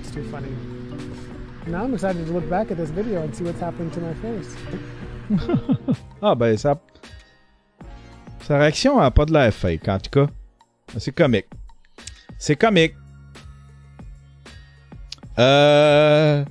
It's 0.00 0.10
too 0.10 0.24
funny. 0.30 0.54
Now 1.66 1.84
I'm 1.84 1.94
excited 1.94 2.26
to 2.26 2.32
look 2.32 2.48
back 2.50 2.70
at 2.70 2.76
this 2.76 2.90
video 2.90 3.22
and 3.22 3.34
see 3.34 3.44
what's 3.44 3.60
happening 3.60 3.90
to 3.92 4.00
my 4.00 4.14
face. 4.14 4.56
Ah, 6.22 6.34
ben, 6.34 6.56
ça. 6.56 6.78
Sa 8.42 8.58
réaction 8.58 8.98
a 9.00 9.10
pas 9.10 9.24
de 9.24 9.32
l'air 9.32 9.52
fake, 9.52 9.88
en 9.88 9.98
tout 9.98 10.10
cas. 10.10 10.26
C'est 10.98 11.14
comique. 11.14 11.46
C'est 12.38 12.56
comique. 12.56 12.94
Euh. 15.38 16.44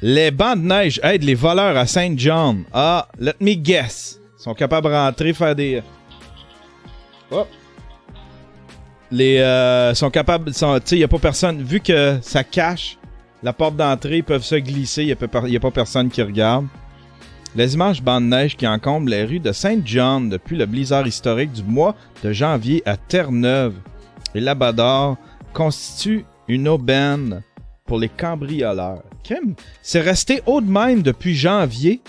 Les 0.00 0.30
bancs 0.30 0.56
de 0.56 0.62
neige 0.62 1.00
aident 1.02 1.24
les 1.24 1.34
voleurs 1.34 1.76
à 1.76 1.86
Saint 1.86 2.14
John. 2.16 2.64
Ah, 2.72 3.08
let 3.18 3.34
me 3.40 3.54
guess. 3.54 4.20
Ils 4.38 4.42
sont 4.42 4.54
capables 4.54 4.88
de 4.88 4.92
rentrer, 4.92 5.32
faire 5.32 5.54
des. 5.54 5.82
Hop. 7.30 7.48
Les. 9.10 9.38
Euh, 9.38 9.94
sont 9.94 10.10
capables. 10.10 10.52
Tu 10.52 10.58
sais, 10.58 10.80
il 10.92 10.98
n'y 10.98 11.04
a 11.04 11.08
pas 11.08 11.18
personne. 11.18 11.62
Vu 11.62 11.80
que 11.80 12.18
ça 12.22 12.44
cache 12.44 12.96
la 13.42 13.52
porte 13.52 13.76
d'entrée, 13.76 14.18
ils 14.18 14.24
peuvent 14.24 14.44
se 14.44 14.54
glisser. 14.56 15.02
Il 15.02 15.16
n'y 15.48 15.56
a, 15.56 15.60
pas 15.60 15.70
personne 15.70 16.10
qui 16.10 16.22
regarde. 16.22 16.66
Les 17.58 17.74
immenses 17.74 18.00
bancs 18.00 18.22
de 18.22 18.28
neige 18.28 18.56
qui 18.56 18.68
encombrent 18.68 19.08
les 19.08 19.24
rues 19.24 19.40
de 19.40 19.50
Saint 19.50 19.80
John 19.84 20.28
depuis 20.28 20.56
le 20.56 20.64
blizzard 20.64 21.08
historique 21.08 21.50
du 21.50 21.64
mois 21.64 21.96
de 22.22 22.30
janvier 22.30 22.84
à 22.86 22.96
Terre-Neuve 22.96 23.74
et 24.32 24.38
Labrador 24.38 25.16
constituent 25.52 26.24
une 26.46 26.68
aubaine 26.68 27.42
pour 27.84 27.98
les 27.98 28.10
cambrioleurs. 28.10 29.02
C'est 29.82 30.00
resté 30.02 30.40
haut 30.46 30.60
de 30.60 30.70
même 30.70 31.02
depuis 31.02 31.34
janvier. 31.34 32.00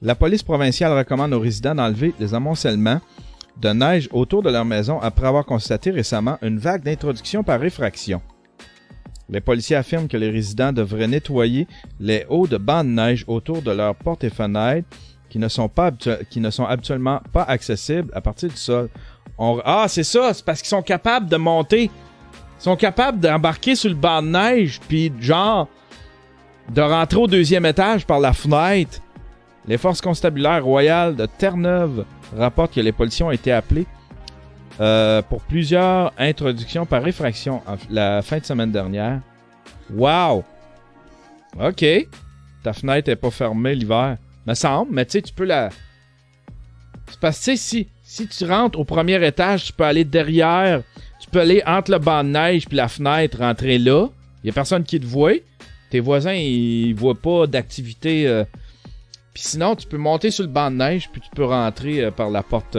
La 0.00 0.14
police 0.14 0.44
provinciale 0.44 0.96
recommande 0.96 1.32
aux 1.32 1.40
résidents 1.40 1.74
d'enlever 1.74 2.14
les 2.20 2.32
amoncellements 2.32 3.00
de 3.60 3.70
neige 3.70 4.08
autour 4.12 4.44
de 4.44 4.50
leur 4.50 4.64
maison 4.64 5.00
après 5.00 5.26
avoir 5.26 5.44
constaté 5.44 5.90
récemment 5.90 6.38
une 6.42 6.60
vague 6.60 6.84
d'introduction 6.84 7.42
par 7.42 7.58
réfraction. 7.58 8.22
Les 9.28 9.40
policiers 9.40 9.76
affirment 9.76 10.08
que 10.08 10.16
les 10.16 10.30
résidents 10.30 10.72
devraient 10.72 11.08
nettoyer 11.08 11.66
les 12.00 12.26
hauts 12.28 12.46
de 12.46 12.56
bancs 12.58 12.84
de 12.84 12.90
neige 12.90 13.24
autour 13.26 13.62
de 13.62 13.70
leurs 13.70 13.94
portes 13.94 14.24
et 14.24 14.30
fenêtres 14.30 14.88
qui 15.30 15.38
ne 15.38 15.48
sont, 15.48 15.68
pas 15.68 15.90
habituellement 16.68 17.22
pas 17.32 17.44
accessibles 17.44 18.10
à 18.14 18.20
partir 18.20 18.50
du 18.50 18.56
sol. 18.56 18.90
Ah, 19.38 19.86
c'est 19.88 20.04
ça, 20.04 20.34
c'est 20.34 20.44
parce 20.44 20.60
qu'ils 20.60 20.68
sont 20.68 20.82
capables 20.82 21.28
de 21.28 21.36
monter. 21.36 21.84
Ils 21.84 22.62
sont 22.62 22.76
capables 22.76 23.18
d'embarquer 23.18 23.74
sur 23.74 23.88
le 23.88 23.96
banc 23.96 24.22
de 24.22 24.28
neige, 24.28 24.78
puis 24.86 25.10
genre 25.18 25.68
de 26.72 26.82
rentrer 26.82 27.18
au 27.18 27.26
deuxième 27.26 27.66
étage 27.66 28.06
par 28.06 28.20
la 28.20 28.32
fenêtre. 28.32 29.00
Les 29.66 29.78
forces 29.78 30.00
constabulaires 30.00 30.64
royales 30.64 31.16
de 31.16 31.26
Terre-Neuve 31.26 32.04
rapportent 32.36 32.74
que 32.74 32.80
les 32.80 32.92
policiers 32.92 33.24
ont 33.24 33.30
été 33.30 33.52
appelés 33.52 33.86
euh, 34.80 35.22
pour 35.22 35.42
plusieurs 35.42 36.12
introductions 36.18 36.86
par 36.86 37.02
réfraction 37.02 37.62
la 37.90 38.22
fin 38.22 38.38
de 38.38 38.44
semaine 38.44 38.72
dernière. 38.72 39.20
Wow! 39.92 40.44
OK. 41.60 41.84
Ta 42.62 42.72
fenêtre 42.72 43.10
est 43.10 43.16
pas 43.16 43.30
fermée 43.30 43.74
l'hiver. 43.74 44.16
Me 44.46 44.54
semble, 44.54 44.92
mais 44.92 45.04
tu 45.04 45.12
sais, 45.12 45.22
tu 45.22 45.32
peux 45.32 45.44
la. 45.44 45.70
C'est 47.08 47.20
parce 47.20 47.44
que, 47.44 47.56
si, 47.56 47.88
si 48.02 48.26
tu 48.26 48.44
rentres 48.44 48.78
au 48.78 48.84
premier 48.84 49.24
étage, 49.26 49.66
tu 49.66 49.72
peux 49.72 49.84
aller 49.84 50.04
derrière. 50.04 50.82
Tu 51.20 51.28
peux 51.30 51.40
aller 51.40 51.62
entre 51.66 51.90
le 51.92 51.98
banc 51.98 52.24
de 52.24 52.30
neige 52.30 52.66
puis 52.66 52.76
la 52.76 52.88
fenêtre, 52.88 53.38
rentrer 53.38 53.78
là. 53.78 54.08
Il 54.42 54.48
y 54.48 54.50
a 54.50 54.52
personne 54.52 54.82
qui 54.82 54.98
te 54.98 55.06
voit. 55.06 55.34
Tes 55.90 56.00
voisins, 56.00 56.32
ils 56.32 56.94
voient 56.94 57.14
pas 57.14 57.46
d'activité. 57.46 58.26
euh. 58.26 58.44
Puis 59.34 59.44
sinon, 59.44 59.76
tu 59.76 59.86
peux 59.86 59.98
monter 59.98 60.30
sur 60.30 60.44
le 60.44 60.50
banc 60.50 60.70
de 60.70 60.76
neige 60.76 61.08
puis 61.12 61.20
tu 61.20 61.30
peux 61.34 61.44
rentrer 61.44 62.04
euh, 62.04 62.10
par 62.10 62.30
la 62.30 62.42
porte, 62.42 62.76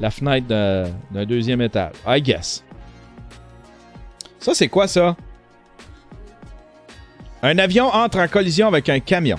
la 0.00 0.10
fenêtre 0.10 0.46
d'un 0.48 1.24
deuxième 1.24 1.60
étage. 1.60 1.94
I 2.06 2.20
guess. 2.20 2.64
Ça, 4.38 4.54
c'est 4.54 4.68
quoi 4.68 4.86
ça? 4.86 5.16
Un 7.42 7.58
avion 7.58 7.86
entre 7.86 8.18
en 8.18 8.28
collision 8.28 8.68
avec 8.68 8.88
un 8.88 9.00
camion. 9.00 9.38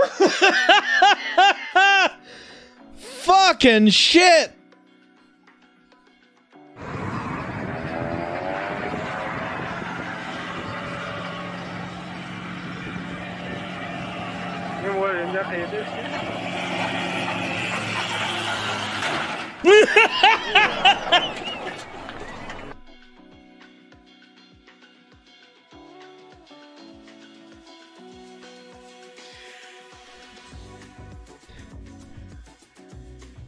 Fucking 2.96 3.90
shit! 3.90 4.52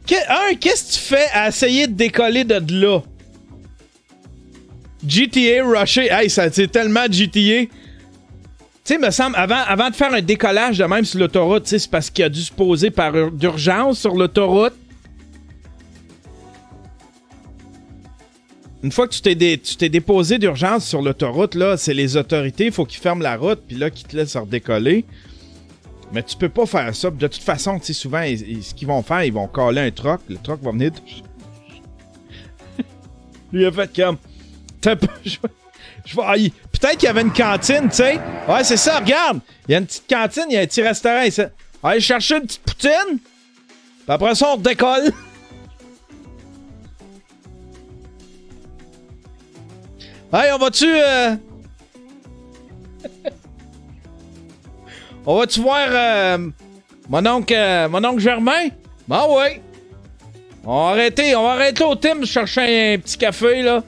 Qu'est-ce 0.05 0.83
que 0.87 0.93
tu 0.93 0.99
fais 0.99 1.27
à 1.33 1.47
essayer 1.47 1.87
de 1.87 1.93
décoller 1.93 2.43
de 2.43 2.59
là? 2.81 3.01
GTA 5.07 5.63
Rusher. 5.65 6.07
Hey, 6.11 6.29
ça, 6.29 6.51
c'est 6.51 6.67
tellement 6.71 7.05
GTA. 7.09 7.65
Tu 7.65 7.69
sais, 8.83 8.97
me 8.97 9.11
semble, 9.11 9.35
avant, 9.37 9.89
de 9.89 9.95
faire 9.95 10.13
un 10.13 10.21
décollage 10.21 10.77
de 10.77 10.83
même 10.85 11.05
sur 11.05 11.19
l'autoroute, 11.19 11.67
c'est 11.67 11.89
parce 11.89 12.09
qu'il 12.09 12.25
a 12.25 12.29
dû 12.29 12.41
se 12.41 12.51
poser 12.51 12.91
d'urgence 13.33 13.99
sur 13.99 14.13
l'autoroute. 14.15 14.73
Une 18.83 18.91
fois 18.91 19.07
que 19.07 19.13
tu 19.13 19.21
t'es, 19.21 19.35
dé- 19.35 19.57
tu 19.57 19.77
t'es 19.77 19.87
déposé 19.87 20.37
d'urgence 20.37 20.85
sur 20.85 21.01
l'autoroute, 21.01 21.55
là, 21.55 21.77
c'est 21.77 21.93
les 21.93 22.17
autorités, 22.17 22.65
il 22.65 22.71
faut 22.73 22.85
qu'ils 22.85 22.99
ferment 22.99 23.23
la 23.23 23.37
route, 23.37 23.61
puis 23.65 23.77
là, 23.77 23.89
qu'ils 23.89 24.05
te 24.07 24.17
laissent 24.17 24.35
redécoller. 24.35 25.05
Mais 26.13 26.21
tu 26.23 26.37
peux 26.37 26.49
pas 26.49 26.65
faire 26.67 26.95
ça. 26.95 27.09
De 27.09 27.27
toute 27.27 27.41
façon, 27.41 27.79
tu 27.79 27.87
sais, 27.87 27.93
souvent, 27.93 28.23
ce 28.23 28.73
qu'ils 28.75 28.87
vont 28.87 29.01
faire, 29.01 29.23
ils 29.23 29.33
vont 29.33 29.47
coller 29.47 29.81
un 29.81 29.91
truck. 29.91 30.21
Le 30.29 30.37
truck 30.37 30.61
va 30.61 30.71
venir. 30.71 30.91
Lui, 33.51 33.65
a 33.65 33.71
fait 33.71 33.95
comme. 33.95 34.17
T'as 34.79 34.95
pas- 34.95 35.07
Je 35.25 35.37
ah, 36.21 36.33
Peut-être 36.71 36.97
qu'il 36.97 37.07
y 37.07 37.09
avait 37.09 37.21
une 37.21 37.33
cantine, 37.33 37.89
tu 37.89 37.95
sais. 37.95 38.19
Ouais, 38.47 38.63
c'est 38.63 38.77
ça, 38.77 38.99
regarde. 38.99 39.39
Il 39.67 39.71
y 39.71 39.75
a 39.75 39.77
une 39.79 39.85
petite 39.85 40.07
cantine, 40.09 40.43
il 40.49 40.53
y 40.53 40.57
a 40.57 40.61
un 40.61 40.65
petit 40.65 40.81
restaurant 40.81 41.23
ici. 41.23 41.41
Allez 41.81 41.99
chercher 42.01 42.35
une 42.37 42.41
petite 42.43 42.61
poutine. 42.63 43.17
Puis 43.19 44.07
après 44.07 44.35
ça, 44.35 44.53
on 44.53 44.57
décolle. 44.57 45.11
Hey, 50.35 50.51
on 50.51 50.57
va-tu. 50.57 50.87
euh, 50.91 51.35
on 55.25 55.39
va-tu 55.39 55.61
voir 55.61 55.87
euh, 55.89 56.37
mon, 57.09 57.25
oncle, 57.25 57.53
euh, 57.55 57.87
mon 57.89 58.03
oncle 58.03 58.19
Germain? 58.19 58.69
Ben 59.07 59.23
oui. 59.29 59.61
On 60.65 60.85
va 60.85 60.91
arrêter, 60.91 61.35
on 61.35 61.43
va 61.43 61.51
arrêter 61.51 61.83
au 61.83 61.95
Tim 61.95 62.23
chercher 62.25 62.93
un 62.93 62.99
petit 62.99 63.17
café, 63.17 63.61
là. 63.61 63.81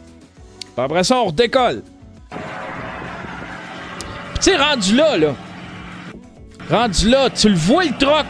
Puis 0.75 0.83
après 0.83 1.03
ça, 1.03 1.17
on 1.17 1.25
redécolle. 1.25 1.83
Puis 4.33 4.51
tu 4.51 4.55
rendu 4.55 4.95
là, 4.95 5.17
là. 5.17 5.35
Rendu 6.69 7.09
là, 7.09 7.29
tu 7.29 7.49
le 7.49 7.55
vois, 7.55 7.85
le 7.85 7.97
troc? 7.97 8.25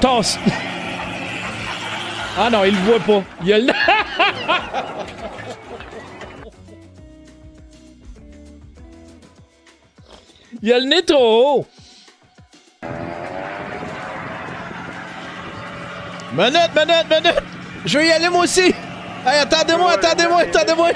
Tasse. 0.00 0.38
Ah 2.38 2.50
non, 2.50 2.64
il 2.64 2.74
le 2.74 2.80
voit 2.80 3.00
pas. 3.00 3.22
Il 3.42 3.52
a 3.54 3.58
le... 3.58 3.72
Il 10.62 10.72
a 10.72 10.78
le 10.78 10.86
nez 10.86 11.02
trop 11.02 11.60
haut. 11.60 11.66
Minute, 16.32 16.70
minute, 16.74 17.06
minute. 17.10 17.42
Je 17.84 17.98
vais 17.98 18.08
y 18.08 18.12
aller 18.12 18.28
moi 18.28 18.44
aussi. 18.44 18.74
Hey, 19.26 19.38
attendez-moi, 19.40 19.92
attendez-moi, 19.92 20.40
attendez-moi. 20.42 20.90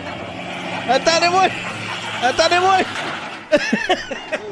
Attendez-moi. 0.88 1.48
Attendez-moi. 2.22 2.76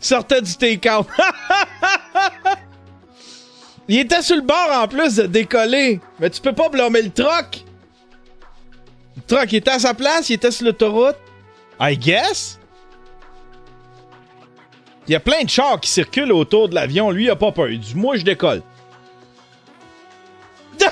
Sortait 0.00 0.40
du 0.40 0.56
take-out. 0.56 1.06
Il 3.88 3.98
était 3.98 4.22
sur 4.22 4.36
le 4.36 4.42
bord 4.42 4.70
en 4.72 4.88
plus 4.88 5.16
de 5.16 5.24
décoller. 5.24 6.00
Mais 6.18 6.30
tu 6.30 6.40
peux 6.40 6.54
pas 6.54 6.68
blâmer 6.68 7.02
le 7.02 7.10
truck. 7.10 7.64
Truck, 9.30 9.54
était 9.54 9.70
à 9.70 9.78
sa 9.78 9.94
place, 9.94 10.28
il 10.28 10.32
était 10.34 10.50
sur 10.50 10.66
l'autoroute. 10.66 11.14
I 11.80 11.96
guess. 11.96 12.58
Il 15.06 15.12
y 15.12 15.14
a 15.14 15.20
plein 15.20 15.44
de 15.44 15.48
chars 15.48 15.78
qui 15.78 15.88
circulent 15.88 16.32
autour 16.32 16.68
de 16.68 16.74
l'avion. 16.74 17.12
Lui, 17.12 17.26
il 17.26 17.30
a 17.30 17.36
pas 17.36 17.52
peur. 17.52 17.68
Il 17.68 17.78
dit 17.78 17.94
Moi, 17.94 18.16
je 18.16 18.24
décolle. 18.24 18.60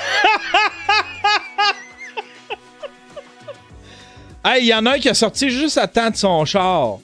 hey, 4.45 4.63
il 4.63 4.69
y 4.69 4.75
en 4.75 4.87
a 4.87 4.93
un 4.93 5.01
qui 5.01 5.09
a 5.09 5.15
sorti 5.15 5.51
juste 5.51 5.77
à 5.77 5.89
temps 5.89 6.11
de 6.11 6.17
son 6.17 6.45
char. 6.45 6.99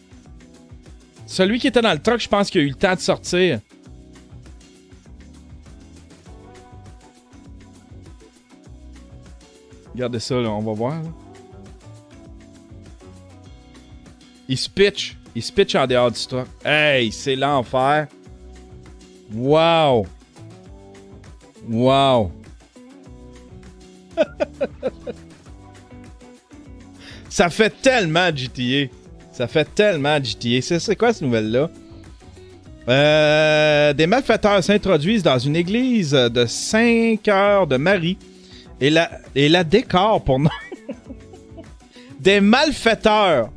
Celui 1.27 1.59
qui 1.59 1.67
était 1.67 1.83
dans 1.83 1.95
le 1.95 1.99
truck, 2.01 2.21
je 2.21 2.29
pense 2.29 2.49
qu'il 2.49 2.61
a 2.61 2.65
eu 2.65 2.69
le 2.69 2.77
temps 2.77 2.95
de 2.95 3.01
sortir. 3.01 3.59
Regardez 9.95 10.21
ça, 10.21 10.37
là, 10.37 10.51
on 10.51 10.61
va 10.61 10.73
voir. 10.73 11.03
là. 11.03 11.24
Il 14.49 14.59
se 14.59 14.69
pitch. 14.69 15.17
Il 15.35 15.43
se 15.43 15.53
pitch 15.53 15.75
en 15.75 15.87
dehors 15.87 16.11
du 16.11 16.21
truck. 16.27 16.47
Hey, 16.65 17.11
c'est 17.13 17.37
l'enfer. 17.37 18.07
Wow. 19.35 20.07
Wow. 21.69 22.31
Ça 27.29 27.51
fait 27.51 27.73
tellement 27.83 28.29
GTA. 28.35 28.89
Ça 29.33 29.49
fait 29.49 29.67
tellement 29.75 30.23
GTA. 30.23 30.79
C'est, 30.79 30.95
quoi 30.95 31.13
cette 31.13 31.23
nouvelle-là? 31.23 31.69
Euh, 32.89 33.93
des 33.93 34.07
malfaiteurs 34.07 34.63
s'introduisent 34.63 35.25
dans 35.25 35.39
une 35.39 35.57
église 35.57 36.13
de 36.13 36.47
5 36.47 37.27
heures 37.29 37.67
de 37.67 37.77
Marie 37.77 38.19
et 38.81 38.91
la, 38.91 39.11
et 39.35 39.49
la 39.49 39.65
décore 39.65 40.23
pour 40.23 40.39
des 42.21 42.41
malfaiteurs. 42.41 43.51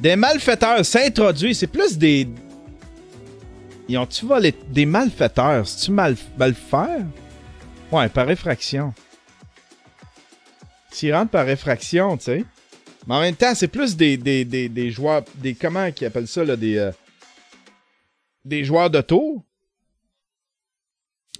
Des 0.00 0.16
malfaiteurs 0.16 0.84
s'introduisent. 0.84 1.58
C'est 1.58 1.66
plus 1.66 1.98
des. 1.98 2.26
Ils 3.88 3.98
ont-tu 3.98 4.24
volé 4.24 4.54
des 4.68 4.86
malfaiteurs? 4.86 5.66
C'est-tu 5.66 5.90
mal? 5.90 6.16
Ouais, 7.92 8.08
par 8.08 8.30
effraction. 8.30 8.94
S'ils 10.90 11.14
rentrent 11.14 11.30
par 11.30 11.48
effraction, 11.48 12.16
tu 12.16 12.24
sais. 12.24 12.44
Mais 13.06 13.14
en 13.14 13.20
même 13.20 13.36
temps, 13.36 13.54
c'est 13.54 13.68
plus 13.68 13.96
des, 13.96 14.16
des, 14.16 14.44
des, 14.44 14.68
des 14.68 14.90
joueurs. 14.90 15.22
Des, 15.36 15.54
comment 15.54 15.84
ils 15.84 16.04
appellent 16.06 16.28
ça, 16.28 16.44
là? 16.44 16.56
Des. 16.56 16.78
euh, 16.78 16.92
des 18.44 18.64
joueurs 18.64 18.90
de 18.90 19.00
tour. 19.02 19.44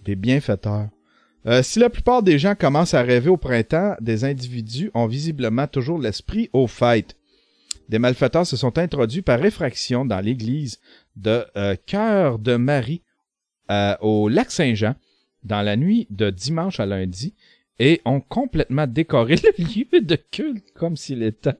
Des 0.04 0.16
bienfaiteurs. 0.16 0.88
Euh, 1.46 1.62
si 1.62 1.78
la 1.78 1.88
plupart 1.88 2.22
des 2.22 2.38
gens 2.38 2.54
commencent 2.54 2.94
à 2.94 3.02
rêver 3.02 3.30
au 3.30 3.38
printemps, 3.38 3.96
des 4.00 4.24
individus 4.24 4.90
ont 4.92 5.06
visiblement 5.06 5.66
toujours 5.66 5.98
l'esprit 5.98 6.50
au 6.52 6.66
fait. 6.66 7.16
Des 7.90 7.98
malfaiteurs 7.98 8.46
se 8.46 8.56
sont 8.56 8.78
introduits 8.78 9.20
par 9.20 9.44
effraction 9.44 10.04
dans 10.04 10.20
l'église 10.20 10.78
de 11.16 11.44
euh, 11.56 11.74
Cœur 11.86 12.38
de 12.38 12.54
Marie 12.54 13.02
euh, 13.68 13.96
au 14.00 14.28
lac 14.28 14.52
Saint-Jean 14.52 14.94
dans 15.42 15.62
la 15.62 15.76
nuit 15.76 16.06
de 16.08 16.30
dimanche 16.30 16.78
à 16.78 16.86
lundi 16.86 17.34
et 17.80 18.00
ont 18.04 18.20
complètement 18.20 18.86
décoré 18.86 19.34
le 19.42 19.64
lieu 19.64 20.00
de 20.02 20.14
culte 20.14 20.72
comme 20.74 20.96
s'il 20.96 21.24
était 21.24 21.58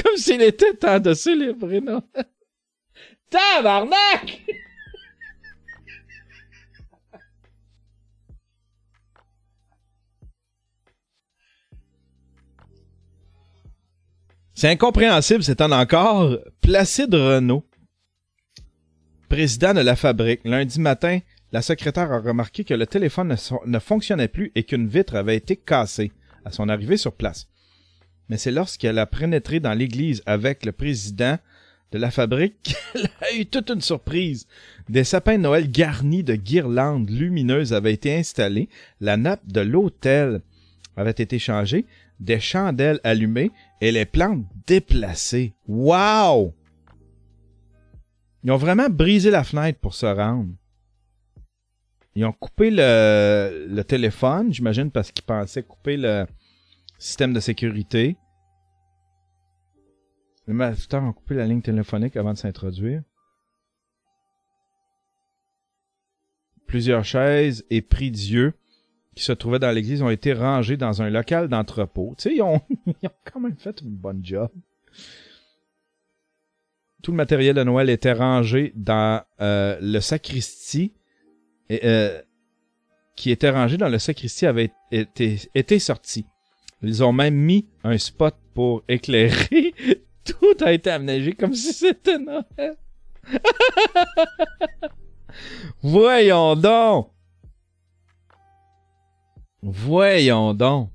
comme 0.00 0.16
s'il 0.16 0.42
était 0.42 0.74
temps 0.74 1.00
de 1.00 1.12
célébrer 1.12 1.80
Noël. 1.80 2.02
Tabarnak! 3.30 4.42
C'est 14.62 14.70
incompréhensible, 14.70 15.42
c'est 15.42 15.60
en 15.60 15.72
encore. 15.72 16.38
Placide 16.60 17.16
Renault, 17.16 17.66
président 19.28 19.74
de 19.74 19.80
la 19.80 19.96
fabrique, 19.96 20.42
lundi 20.44 20.78
matin, 20.78 21.18
la 21.50 21.62
secrétaire 21.62 22.12
a 22.12 22.20
remarqué 22.20 22.62
que 22.62 22.72
le 22.72 22.86
téléphone 22.86 23.36
ne, 23.66 23.78
fonctionnait 23.80 24.28
plus 24.28 24.52
et 24.54 24.62
qu'une 24.62 24.86
vitre 24.86 25.16
avait 25.16 25.34
été 25.34 25.56
cassée 25.56 26.12
à 26.44 26.52
son 26.52 26.68
arrivée 26.68 26.96
sur 26.96 27.12
place. 27.12 27.48
Mais 28.28 28.36
c'est 28.36 28.52
lorsqu'elle 28.52 29.00
a 29.00 29.06
pénétré 29.06 29.58
dans 29.58 29.74
l'église 29.74 30.22
avec 30.26 30.64
le 30.64 30.70
président 30.70 31.38
de 31.90 31.98
la 31.98 32.12
fabrique 32.12 32.62
qu'elle 32.92 33.10
a 33.20 33.34
eu 33.34 33.46
toute 33.46 33.68
une 33.68 33.80
surprise. 33.80 34.46
Des 34.88 35.02
sapins 35.02 35.38
de 35.38 35.42
Noël 35.42 35.72
garnis 35.72 36.22
de 36.22 36.36
guirlandes 36.36 37.10
lumineuses 37.10 37.72
avaient 37.72 37.94
été 37.94 38.14
installés, 38.14 38.68
la 39.00 39.16
nappe 39.16 39.44
de 39.44 39.60
l'autel 39.60 40.40
avait 40.96 41.10
été 41.10 41.40
changée, 41.40 41.84
des 42.20 42.38
chandelles 42.38 43.00
allumées 43.02 43.50
et 43.82 43.90
les 43.90 44.06
plantes 44.06 44.46
déplacées. 44.64 45.56
Wow! 45.66 46.54
Ils 48.44 48.52
ont 48.52 48.56
vraiment 48.56 48.88
brisé 48.88 49.28
la 49.28 49.42
fenêtre 49.42 49.80
pour 49.80 49.94
se 49.94 50.06
rendre. 50.06 50.54
Ils 52.14 52.24
ont 52.24 52.32
coupé 52.32 52.70
le, 52.70 53.82
téléphone, 53.82 54.52
j'imagine, 54.52 54.92
parce 54.92 55.10
qu'ils 55.10 55.24
pensaient 55.24 55.64
couper 55.64 55.96
le 55.96 56.26
système 56.96 57.32
de 57.32 57.40
sécurité. 57.40 58.16
Les 60.46 60.54
malfaiteurs 60.54 61.02
ont 61.02 61.12
coupé 61.12 61.34
la 61.34 61.46
ligne 61.46 61.62
téléphonique 61.62 62.16
avant 62.16 62.34
de 62.34 62.38
s'introduire. 62.38 63.02
Plusieurs 66.68 67.04
chaises 67.04 67.64
et 67.68 67.82
prix 67.82 68.12
Dieu 68.12 68.54
qui 69.14 69.24
se 69.24 69.32
trouvaient 69.32 69.58
dans 69.58 69.70
l'église 69.70 70.02
ont 70.02 70.10
été 70.10 70.32
rangés 70.32 70.76
dans 70.76 71.02
un 71.02 71.10
local 71.10 71.48
d'entrepôt. 71.48 72.14
Tu 72.16 72.30
sais, 72.30 72.34
ils 72.34 72.42
ont, 72.42 72.60
ils 72.86 73.08
ont 73.08 73.12
quand 73.30 73.40
même 73.40 73.56
fait 73.56 73.80
une 73.80 73.90
bonne 73.90 74.20
job. 74.24 74.50
Tout 77.02 77.10
le 77.10 77.16
matériel 77.16 77.56
de 77.56 77.64
Noël 77.64 77.90
était 77.90 78.12
rangé 78.12 78.72
dans 78.76 79.22
euh, 79.40 79.76
le 79.80 80.00
sacristie. 80.00 80.92
Et, 81.68 81.80
euh, 81.84 82.20
qui 83.16 83.30
était 83.30 83.50
rangé 83.50 83.76
dans 83.76 83.88
le 83.88 83.98
sacristie 83.98 84.46
avait 84.46 84.72
été, 84.90 85.38
été 85.54 85.78
sorti. 85.78 86.26
Ils 86.82 87.04
ont 87.04 87.12
même 87.12 87.34
mis 87.34 87.68
un 87.84 87.98
spot 87.98 88.34
pour 88.54 88.82
éclairer. 88.88 89.74
Tout 90.24 90.56
a 90.64 90.72
été 90.72 90.90
aménagé 90.90 91.32
comme 91.32 91.54
si 91.54 91.72
c'était 91.72 92.18
Noël. 92.18 92.76
Voyons 95.82 96.56
donc. 96.56 97.10
Voyons 99.62 100.54
donc. 100.54 100.90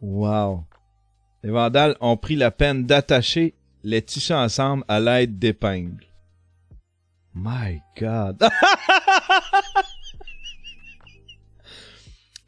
Wow. 0.00 0.64
Les 1.42 1.50
vandales 1.50 1.96
ont 2.00 2.16
pris 2.16 2.36
la 2.36 2.52
peine 2.52 2.86
d'attacher 2.86 3.54
les 3.82 4.02
tissus 4.02 4.32
ensemble 4.32 4.84
à 4.86 5.00
l'aide 5.00 5.38
d'épingles. 5.38 6.06
My 7.34 7.80
God. 7.98 8.42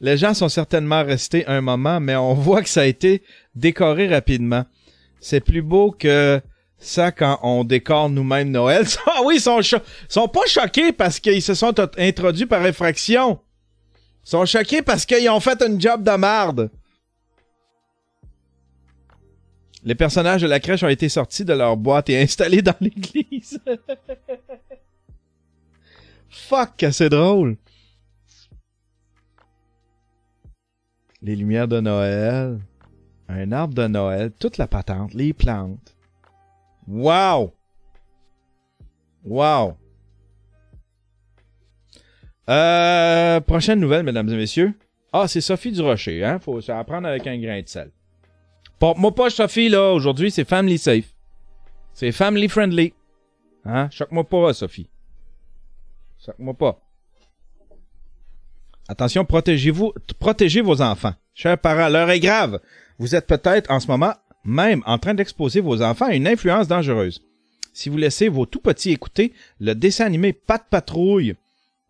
les 0.00 0.16
gens 0.16 0.34
sont 0.34 0.48
certainement 0.48 1.04
restés 1.04 1.46
un 1.46 1.60
moment, 1.60 2.00
mais 2.00 2.16
on 2.16 2.34
voit 2.34 2.62
que 2.62 2.68
ça 2.68 2.82
a 2.82 2.86
été 2.86 3.22
décoré 3.54 4.08
rapidement. 4.08 4.64
C'est 5.20 5.40
plus 5.40 5.62
beau 5.62 5.90
que 5.90 6.40
ça 6.80 7.12
quand 7.12 7.38
on 7.42 7.62
décore 7.62 8.10
nous-mêmes 8.10 8.50
Noël. 8.50 8.86
Ah 9.06 9.20
oui, 9.24 9.36
ils 9.36 9.40
sont, 9.40 9.60
sont 10.08 10.28
pas 10.28 10.46
choqués 10.46 10.92
parce 10.92 11.20
qu'ils 11.20 11.42
se 11.42 11.54
sont 11.54 11.74
introduits 11.98 12.46
par 12.46 12.62
infraction. 12.62 13.40
Ils 14.24 14.30
sont 14.30 14.46
choqués 14.46 14.82
parce 14.82 15.04
qu'ils 15.04 15.28
ont 15.28 15.40
fait 15.40 15.60
un 15.62 15.78
job 15.78 16.02
de 16.02 16.16
marde. 16.16 16.70
Les 19.82 19.94
personnages 19.94 20.42
de 20.42 20.46
la 20.46 20.60
crèche 20.60 20.82
ont 20.82 20.88
été 20.88 21.08
sortis 21.08 21.44
de 21.44 21.52
leur 21.52 21.76
boîte 21.76 22.10
et 22.10 22.18
installés 22.22 22.62
dans 22.62 22.74
l'église. 22.80 23.60
Fuck, 26.28 26.86
c'est 26.92 27.08
drôle. 27.08 27.56
Les 31.22 31.36
lumières 31.36 31.68
de 31.68 31.80
Noël. 31.80 32.60
Un 33.28 33.52
arbre 33.52 33.74
de 33.74 33.86
Noël. 33.86 34.32
Toute 34.38 34.58
la 34.58 34.66
patente. 34.66 35.12
Les 35.14 35.32
plantes. 35.32 35.94
Wow! 36.90 37.54
Wow! 39.24 39.76
Euh, 42.48 43.40
prochaine 43.40 43.78
nouvelle, 43.78 44.02
mesdames 44.02 44.28
et 44.28 44.36
messieurs. 44.36 44.74
Ah, 45.12 45.28
c'est 45.28 45.40
Sophie 45.40 45.70
Durocher, 45.70 46.24
hein? 46.24 46.40
Faut 46.40 46.58
apprendre 46.68 47.06
avec 47.06 47.28
un 47.28 47.38
grain 47.38 47.62
de 47.62 47.68
sel. 47.68 47.92
Porte-moi 48.80 49.14
pas 49.14 49.30
Sophie, 49.30 49.68
là. 49.68 49.92
Aujourd'hui, 49.92 50.32
c'est 50.32 50.44
family 50.44 50.78
safe. 50.78 51.14
C'est 51.92 52.10
family 52.10 52.48
friendly. 52.48 52.92
Hein? 53.64 53.88
Choque-moi 53.90 54.24
pas, 54.24 54.52
Sophie. 54.52 54.88
Choque-moi 56.18 56.54
pas. 56.54 56.80
Attention, 58.88 59.24
protégez-vous, 59.24 59.92
protégez 60.18 60.60
vos 60.60 60.82
enfants. 60.82 61.14
Chers 61.34 61.58
parents, 61.58 61.88
l'heure 61.88 62.10
est 62.10 62.18
grave. 62.18 62.58
Vous 62.98 63.14
êtes 63.14 63.28
peut-être 63.28 63.70
en 63.70 63.78
ce 63.78 63.86
moment 63.86 64.14
même 64.44 64.82
en 64.86 64.98
train 64.98 65.14
d'exposer 65.14 65.60
vos 65.60 65.82
enfants 65.82 66.06
à 66.06 66.14
une 66.14 66.26
influence 66.26 66.68
dangereuse. 66.68 67.22
Si 67.72 67.88
vous 67.88 67.96
laissez 67.96 68.28
vos 68.28 68.46
tout 68.46 68.60
petits 68.60 68.90
écouter 68.90 69.32
le 69.60 69.74
dessin 69.74 70.06
animé 70.06 70.32
Pat 70.32 70.64
Patrouille, 70.68 71.34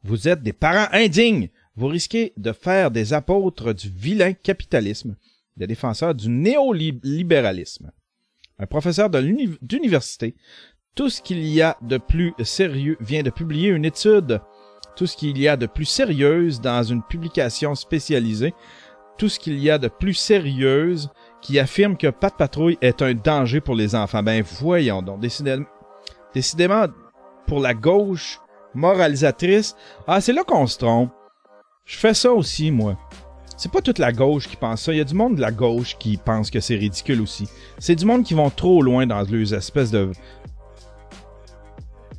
vous 0.05 0.28
êtes 0.28 0.42
des 0.42 0.53
parents 0.53 0.88
indignes. 0.92 1.48
Vous 1.76 1.86
risquez 1.86 2.32
de 2.36 2.53
faire 2.53 2.90
des 2.90 3.12
apôtres 3.12 3.72
du 3.72 3.88
vilain 3.88 4.32
capitalisme, 4.32 5.16
des 5.57 5.66
défenseurs 5.66 6.14
du 6.14 6.28
néolibéralisme. 6.28 7.90
Un 8.59 8.66
professeur 8.66 9.09
de 9.09 9.20
d'université, 9.62 10.34
tout 10.94 11.09
ce 11.09 11.22
qu'il 11.22 11.44
y 11.46 11.62
a 11.62 11.78
de 11.80 11.96
plus 11.98 12.34
sérieux 12.42 12.96
vient 13.01 13.22
de 13.22 13.30
publier 13.30 13.68
une 13.68 13.84
étude, 13.84 14.40
tout 14.96 15.07
ce 15.07 15.16
qu'il 15.16 15.38
y 15.38 15.48
a 15.48 15.57
de 15.57 15.66
plus 15.66 15.86
sérieuse 15.86 16.61
dans 16.61 16.82
une 16.82 17.03
publication 17.03 17.74
spécialisée, 17.74 18.53
tout 19.16 19.28
ce 19.28 19.38
qu'il 19.38 19.59
y 19.59 19.70
a 19.70 19.78
de 19.78 19.88
plus 19.88 20.14
sérieuse 20.14 21.09
qui 21.41 21.59
affirme 21.59 21.97
que 21.97 22.09
Pat 22.09 22.34
Patrouille 22.36 22.78
est 22.80 23.03
un 23.03 23.14
danger 23.14 23.61
pour 23.61 23.74
les 23.74 23.95
enfants. 23.95 24.22
Ben 24.22 24.43
voyons 24.61 25.03
donc, 25.03 25.20
décidément, 25.20 25.66
décidément 26.34 26.86
pour 27.47 27.61
la 27.61 27.74
gauche 27.74 28.41
moralisatrice, 28.74 29.74
ah 30.07 30.20
c'est 30.20 30.32
là 30.32 30.45
qu'on 30.45 30.66
se 30.66 30.78
trompe. 30.78 31.11
Je 31.84 31.97
fais 31.97 32.14
ça 32.14 32.32
aussi 32.32 32.70
moi. 32.70 32.97
C'est 33.57 33.72
pas 33.72 33.82
toute 33.82 33.99
la 33.99 34.12
gauche 34.12 34.49
qui 34.49 34.57
pense 34.57 34.82
ça. 34.82 34.93
Il 34.93 34.99
y 34.99 35.01
a 35.03 35.05
du 35.05 35.14
monde 35.14 35.36
de 35.36 35.41
la 35.41 35.51
gauche 35.51 35.97
qui 35.99 36.16
pense 36.16 36.51
que 36.51 36.61
c'est 36.61 36.76
ridicule 36.76 37.20
aussi. 37.20 37.49
C'est 37.78 37.97
du 37.97 38.07
monde 38.07 38.24
qui 38.24 38.32
vont 38.32 38.49
trop 38.49 38.80
loin 38.80 39.07
dans 39.07 39.20
leurs 39.20 39.53
espèces 39.53 39.91
de 39.91 40.12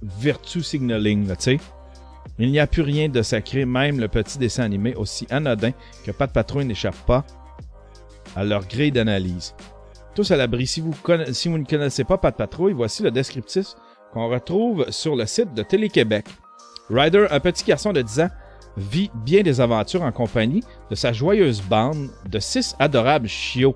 virtue 0.04 0.62
signaling, 0.62 1.28
tu 1.28 1.36
sais. 1.40 1.60
Il 2.38 2.52
n'y 2.52 2.60
a 2.60 2.68
plus 2.68 2.82
rien 2.82 3.10
de 3.10 3.22
sacré, 3.22 3.66
même 3.66 4.00
le 4.00 4.08
petit 4.08 4.38
dessin 4.38 4.64
animé 4.64 4.94
aussi 4.96 5.26
anodin 5.30 5.72
que 6.04 6.12
Pat 6.12 6.32
Patrouille 6.32 6.66
n'échappe 6.66 6.98
pas 7.08 7.26
à 8.36 8.44
leur 8.44 8.68
grille 8.68 8.92
d'analyse. 8.92 9.54
Tous 10.16 10.30
à 10.32 10.38
l'abri. 10.38 10.68
Si 10.68 10.82
vous, 10.82 10.94
ne 11.58 11.66
connaissez 11.66 12.04
pas 12.04 12.18
Pat 12.18 12.36
Patrouille, 12.36 12.74
voici 12.74 13.04
le 13.04 13.12
descriptif 13.12 13.68
qu'on 14.14 14.28
retrouve 14.28 14.86
sur 14.90 15.16
le 15.16 15.26
site 15.26 15.54
de 15.54 15.64
Télé-Québec. 15.64 16.26
Ryder, 16.90 17.28
un 17.32 17.40
petit 17.40 17.64
garçon 17.64 17.94
de 17.94 18.02
10 18.02 18.20
ans, 18.22 18.30
vit 18.78 19.12
bien 19.16 19.42
des 19.42 19.62
aventures 19.62 20.02
en 20.02 20.12
compagnie 20.12 20.64
de 20.90 20.96
sa 20.96 21.14
joyeuse 21.14 21.62
bande 21.62 22.10
de 22.30 22.40
six 22.40 22.76
adorables 22.80 23.28
chiots 23.28 23.76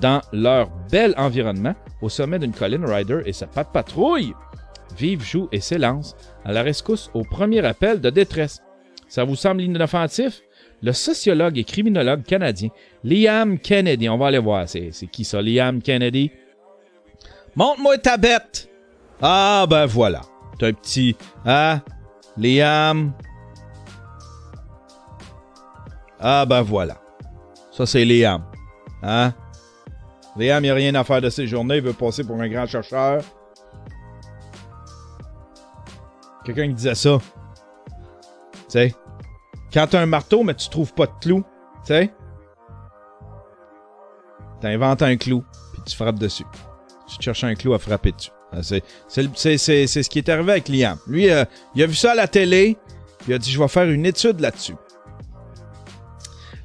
dans 0.00 0.20
leur 0.32 0.70
bel 0.90 1.14
environnement 1.16 1.74
au 2.00 2.08
sommet 2.08 2.38
d'une 2.38 2.52
colline. 2.52 2.84
Ryder 2.84 3.22
et 3.26 3.32
sa 3.32 3.46
Pat 3.46 3.68
Patrouille 3.70 4.34
vivent, 4.96 5.24
jouent 5.24 5.48
et 5.52 5.60
s'élancent 5.60 6.16
à 6.44 6.52
la 6.52 6.62
rescousse 6.62 7.10
au 7.14 7.24
premier 7.24 7.64
appel 7.64 8.00
de 8.00 8.10
détresse. 8.10 8.60
Ça 9.08 9.24
vous 9.24 9.36
semble 9.36 9.62
inoffensif? 9.62 10.42
Le 10.82 10.92
sociologue 10.92 11.58
et 11.58 11.64
criminologue 11.64 12.24
canadien 12.24 12.70
Liam 13.04 13.58
Kennedy, 13.58 14.08
on 14.08 14.18
va 14.18 14.26
aller 14.26 14.38
voir, 14.38 14.68
c'est 14.68 14.90
qui 15.12 15.24
ça, 15.24 15.40
Liam 15.40 15.80
Kennedy? 15.80 16.32
Montre-moi 17.54 17.98
ta 17.98 18.16
bête! 18.16 18.68
Ah, 19.20 19.66
ben 19.70 19.86
voilà. 19.86 20.22
T'as 20.58 20.68
un 20.68 20.72
petit, 20.72 21.16
ah, 21.46 21.80
Liam? 22.36 23.12
Ah, 26.18 26.44
ben 26.46 26.62
voilà. 26.62 26.98
Ça, 27.70 27.86
c'est 27.86 28.04
Liam. 28.04 28.44
Hein? 29.02 29.32
Liam, 30.36 30.64
il 30.64 30.70
a 30.70 30.74
rien 30.74 30.94
à 30.94 31.04
faire 31.04 31.20
de 31.20 31.30
ses 31.30 31.46
journées, 31.46 31.76
il 31.76 31.82
veut 31.82 31.92
passer 31.92 32.24
pour 32.24 32.40
un 32.40 32.48
grand 32.48 32.66
chercheur. 32.66 33.22
Quelqu'un 36.44 36.68
qui 36.68 36.74
disait 36.74 36.94
ça. 36.96 37.18
Tu 38.52 38.64
sais, 38.68 38.94
quand 39.72 39.86
t'as 39.88 40.00
un 40.00 40.06
marteau, 40.06 40.42
mais 40.42 40.54
tu 40.54 40.68
trouves 40.68 40.92
pas 40.94 41.06
de 41.06 41.12
clou, 41.20 41.44
tu 41.86 41.92
sais, 41.94 42.10
t'inventes 44.60 45.02
un 45.02 45.16
clou, 45.16 45.44
puis 45.72 45.82
tu 45.86 45.96
frappes 45.96 46.18
dessus. 46.18 46.44
Tu 47.08 47.16
cherches 47.22 47.44
un 47.44 47.54
clou 47.54 47.74
à 47.74 47.78
frapper 47.78 48.12
dessus. 48.12 48.30
Ah, 48.52 48.62
C'est, 48.62 48.82
ce 49.66 50.08
qui 50.08 50.18
est 50.18 50.28
arrivé 50.28 50.52
avec 50.52 50.68
Liam. 50.68 50.98
Lui, 51.06 51.30
euh, 51.30 51.44
il 51.74 51.82
a 51.82 51.86
vu 51.86 51.94
ça 51.94 52.12
à 52.12 52.14
la 52.14 52.28
télé, 52.28 52.76
il 53.26 53.34
a 53.34 53.38
dit, 53.38 53.50
je 53.50 53.58
vais 53.58 53.68
faire 53.68 53.88
une 53.88 54.06
étude 54.06 54.40
là-dessus. 54.40 54.74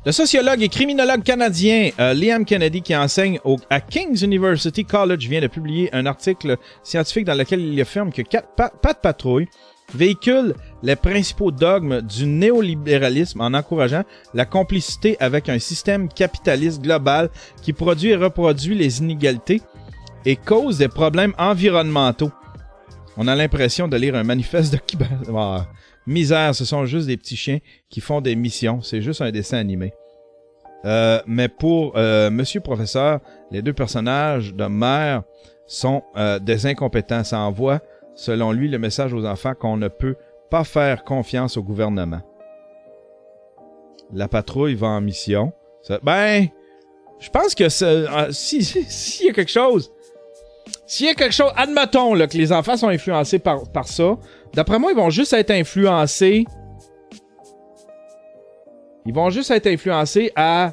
Le 0.06 0.12
sociologue 0.14 0.62
et 0.62 0.70
criminologue 0.70 1.22
canadien 1.24 1.90
euh, 2.00 2.14
Liam 2.14 2.46
Kennedy, 2.46 2.82
qui 2.82 2.96
enseigne 2.96 3.40
au- 3.44 3.58
à 3.70 3.82
King's 3.82 4.22
University 4.22 4.86
College, 4.86 5.28
vient 5.28 5.42
de 5.42 5.48
publier 5.48 5.90
un 5.94 6.06
article 6.06 6.56
scientifique 6.82 7.26
dans 7.26 7.34
lequel 7.34 7.60
il 7.60 7.82
affirme 7.82 8.14
que 8.14 8.22
Pat, 8.22 8.74
Pat 8.82 9.02
Patrouille 9.02 9.50
véhicule 9.94 10.54
les 10.84 10.96
principaux 10.96 11.52
dogmes 11.52 12.02
du 12.02 12.26
néolibéralisme 12.26 13.42
en 13.42 13.54
encourageant 13.54 14.04
la 14.34 14.46
complicité 14.46 15.18
avec 15.20 15.50
un 15.50 15.60
système 15.60 16.10
capitaliste 16.10 16.82
global 16.82 17.30
qui 17.62 17.74
produit 17.74 18.10
et 18.10 18.16
reproduit 18.16 18.76
les 18.76 19.00
inégalités 19.00 19.62
et 20.26 20.36
cause 20.36 20.78
des 20.78 20.90
problèmes 20.90 21.34
environnementaux. 21.38 22.32
On 23.16 23.28
a 23.28 23.36
l'impression 23.36 23.88
de 23.88 23.98
lire 23.98 24.16
un 24.16 24.24
manifeste 24.24 24.74
de 24.74 24.80
Ah, 25.36 25.68
misère, 26.06 26.54
ce 26.54 26.66
sont 26.66 26.86
juste 26.86 27.08
des 27.08 27.18
petits 27.18 27.36
chiens 27.36 27.60
qui 27.90 28.02
font 28.02 28.22
des 28.22 28.36
missions. 28.36 28.82
C'est 28.82 29.02
juste 29.02 29.22
un 29.22 29.32
dessin 29.32 29.58
animé. 29.58 29.94
Euh, 30.86 31.22
mais 31.26 31.48
pour 31.48 31.98
euh, 31.98 32.30
Monsieur 32.30 32.62
Professeur, 32.62 33.20
les 33.52 33.62
deux 33.62 33.74
personnages 33.74 34.54
de 34.54 34.66
mère 34.66 35.24
sont 35.66 36.04
euh, 36.16 36.40
des 36.40 36.66
incompétents. 36.66 37.24
Ça 37.24 37.40
envoie, 37.40 37.82
selon 38.18 38.52
lui, 38.52 38.68
le 38.68 38.78
message 38.80 39.14
aux 39.14 39.26
enfants 39.26 39.54
qu'on 39.54 39.78
ne 39.78 39.88
peut 39.88 40.16
pas 40.50 40.66
faire 40.66 41.06
confiance 41.06 41.56
au 41.56 41.64
gouvernement. 41.64 42.22
La 44.12 44.28
patrouille 44.28 44.76
va 44.76 44.88
en 44.88 45.02
mission. 45.02 45.54
Ben, 46.04 46.48
je 47.20 47.30
pense 47.30 47.56
que 47.56 47.70
ça- 47.70 47.86
euh, 47.86 48.28
si 48.32 48.62
s'il 48.64 49.28
y 49.28 49.30
a 49.30 49.34
quelque 49.34 49.52
chose, 49.52 49.92
s'il 50.86 51.06
y 51.06 51.10
a 51.10 51.14
quelque 51.14 51.34
chose, 51.34 51.52
admettons 51.56 52.14
là, 52.14 52.28
que 52.28 52.38
les 52.38 52.52
enfants 52.52 52.76
sont 52.76 52.88
influencés 52.90 53.40
par, 53.40 53.70
par 53.72 53.88
ça, 53.88 54.18
d'après 54.54 54.80
moi, 54.80 54.92
ils 54.92 54.98
vont 54.98 55.10
juste 55.10 55.34
être 55.34 55.52
influencés. 55.52 56.46
Ils 59.06 59.14
vont 59.14 59.30
juste 59.30 59.52
être 59.52 59.68
influencés 59.68 60.32
à 60.36 60.72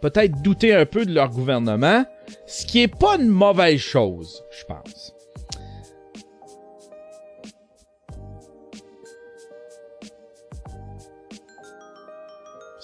peut-être 0.00 0.42
douter 0.42 0.74
un 0.74 0.86
peu 0.86 1.04
de 1.04 1.12
leur 1.12 1.30
gouvernement, 1.30 2.04
ce 2.46 2.66
qui 2.66 2.82
est 2.82 2.88
pas 2.92 3.16
une 3.16 3.28
mauvaise 3.28 3.78
chose, 3.78 4.42
je 4.50 4.64
pense. 4.64 5.14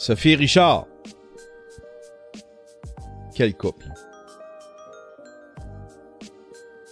Sophie 0.06 0.36
Richard. 0.36 0.84
Quel 3.34 3.54
couple. 3.54 3.86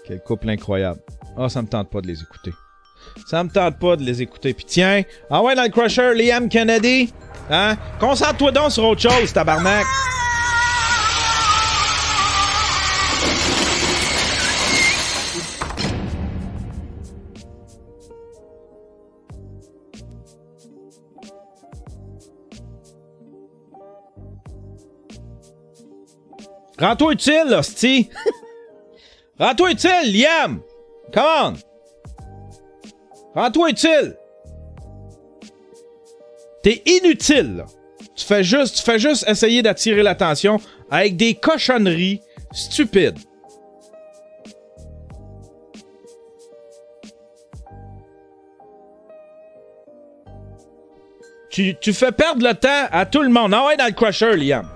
Quel 0.06 0.22
couple 0.22 0.48
incroyable. 0.48 0.98
Ah, 1.36 1.50
ça 1.50 1.60
me 1.60 1.68
tente 1.68 1.90
pas 1.90 2.00
de 2.00 2.06
les 2.06 2.22
écouter. 2.22 2.52
Ça 3.26 3.44
me 3.44 3.50
tente 3.50 3.78
pas 3.78 3.96
de 3.96 4.02
les 4.02 4.22
écouter. 4.22 4.54
Puis 4.54 4.64
tiens, 4.64 5.02
ah 5.28 5.42
ouais, 5.42 5.54
dans 5.54 5.64
le 5.64 5.68
Crusher, 5.68 6.14
Liam 6.14 6.48
Kennedy. 6.48 7.12
Hein? 7.50 7.76
Concentre-toi 8.00 8.50
donc 8.50 8.72
sur 8.72 8.84
autre 8.84 9.02
chose, 9.02 9.30
tabarnak. 9.30 9.84
Rends-toi 26.78 27.12
utile, 27.12 27.54
hostie! 27.54 28.08
Rends-toi 29.38 29.72
utile, 29.72 30.12
Liam! 30.12 30.60
Come 31.12 31.24
on! 31.24 31.54
Rends-toi 33.34 33.70
utile! 33.70 34.16
T'es 36.62 36.82
inutile, 36.86 37.56
là. 37.56 37.66
Tu 38.14 38.24
fais 38.24 38.44
juste, 38.44 38.76
tu 38.76 38.82
fais 38.82 38.98
juste 38.98 39.28
essayer 39.28 39.62
d'attirer 39.62 40.02
l'attention 40.02 40.60
avec 40.90 41.16
des 41.16 41.34
cochonneries 41.34 42.20
stupides. 42.52 43.18
Tu, 51.50 51.76
tu 51.80 51.92
fais 51.92 52.12
perdre 52.12 52.46
le 52.46 52.54
temps 52.54 52.86
à 52.90 53.04
tout 53.04 53.22
le 53.22 53.28
monde. 53.28 53.52
Ah 53.54 53.66
ouais, 53.66 53.76
dans 53.76 53.86
le 53.86 53.92
crusher, 53.92 54.36
Liam. 54.36 54.66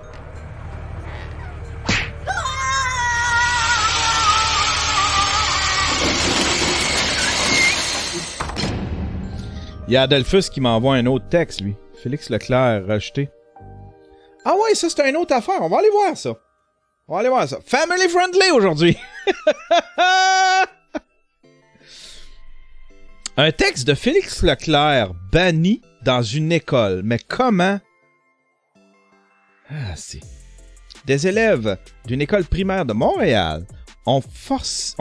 Il 9.87 9.93
y 9.93 9.97
a 9.97 10.01
Adelphus 10.01 10.49
qui 10.51 10.59
m'envoie 10.59 10.95
un 10.95 11.05
autre 11.05 11.29
texte, 11.29 11.61
lui. 11.61 11.75
Félix 12.03 12.29
Leclerc, 12.29 12.85
rejeté. 12.87 13.29
Ah 14.43 14.53
ouais, 14.55 14.75
ça 14.75 14.89
c'est 14.89 15.09
une 15.09 15.15
autre 15.15 15.33
affaire. 15.33 15.61
On 15.61 15.69
va 15.69 15.77
aller 15.79 15.89
voir 15.89 16.17
ça. 16.17 16.33
On 17.07 17.13
va 17.13 17.19
aller 17.19 17.29
voir 17.29 17.47
ça. 17.47 17.59
Family 17.65 18.09
friendly 18.09 18.51
aujourd'hui. 18.51 18.97
un 23.37 23.51
texte 23.53 23.87
de 23.87 23.93
Félix 23.93 24.43
Leclerc 24.43 25.13
banni 25.31 25.81
dans 26.03 26.21
une 26.21 26.51
école. 26.51 27.01
Mais 27.05 27.19
comment? 27.19 27.79
Ah, 29.69 29.95
c'est. 29.95 30.19
Des 31.05 31.27
élèves 31.27 31.77
d'une 32.05 32.21
école 32.21 32.43
primaire 32.43 32.85
de 32.85 32.91
Montréal 32.91 33.65
ont 34.05 34.21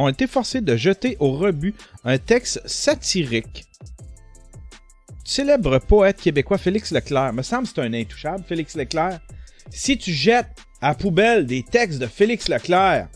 été 0.09 0.29
forcés 0.29 0.61
de 0.61 0.77
jeter 0.77 1.17
au 1.19 1.33
rebut 1.33 1.75
un 2.05 2.19
texte 2.19 2.63
satirique 2.67 3.67
célèbre 5.27 5.81
poète 5.81 6.21
québécois 6.21 6.57
Félix 6.57 6.93
Leclerc. 6.93 7.33
Me 7.33 7.43
semble 7.43 7.67
c'est 7.67 7.81
un 7.81 7.93
intouchable, 7.93 8.45
Félix 8.47 8.77
Leclerc. 8.77 9.19
Si 9.71 9.99
tu 9.99 10.13
jettes 10.13 10.63
à 10.81 10.95
poubelle 10.95 11.47
des 11.47 11.65
textes 11.65 11.99
de 11.99 12.07
Félix 12.07 12.49
Leclerc, 12.49 13.09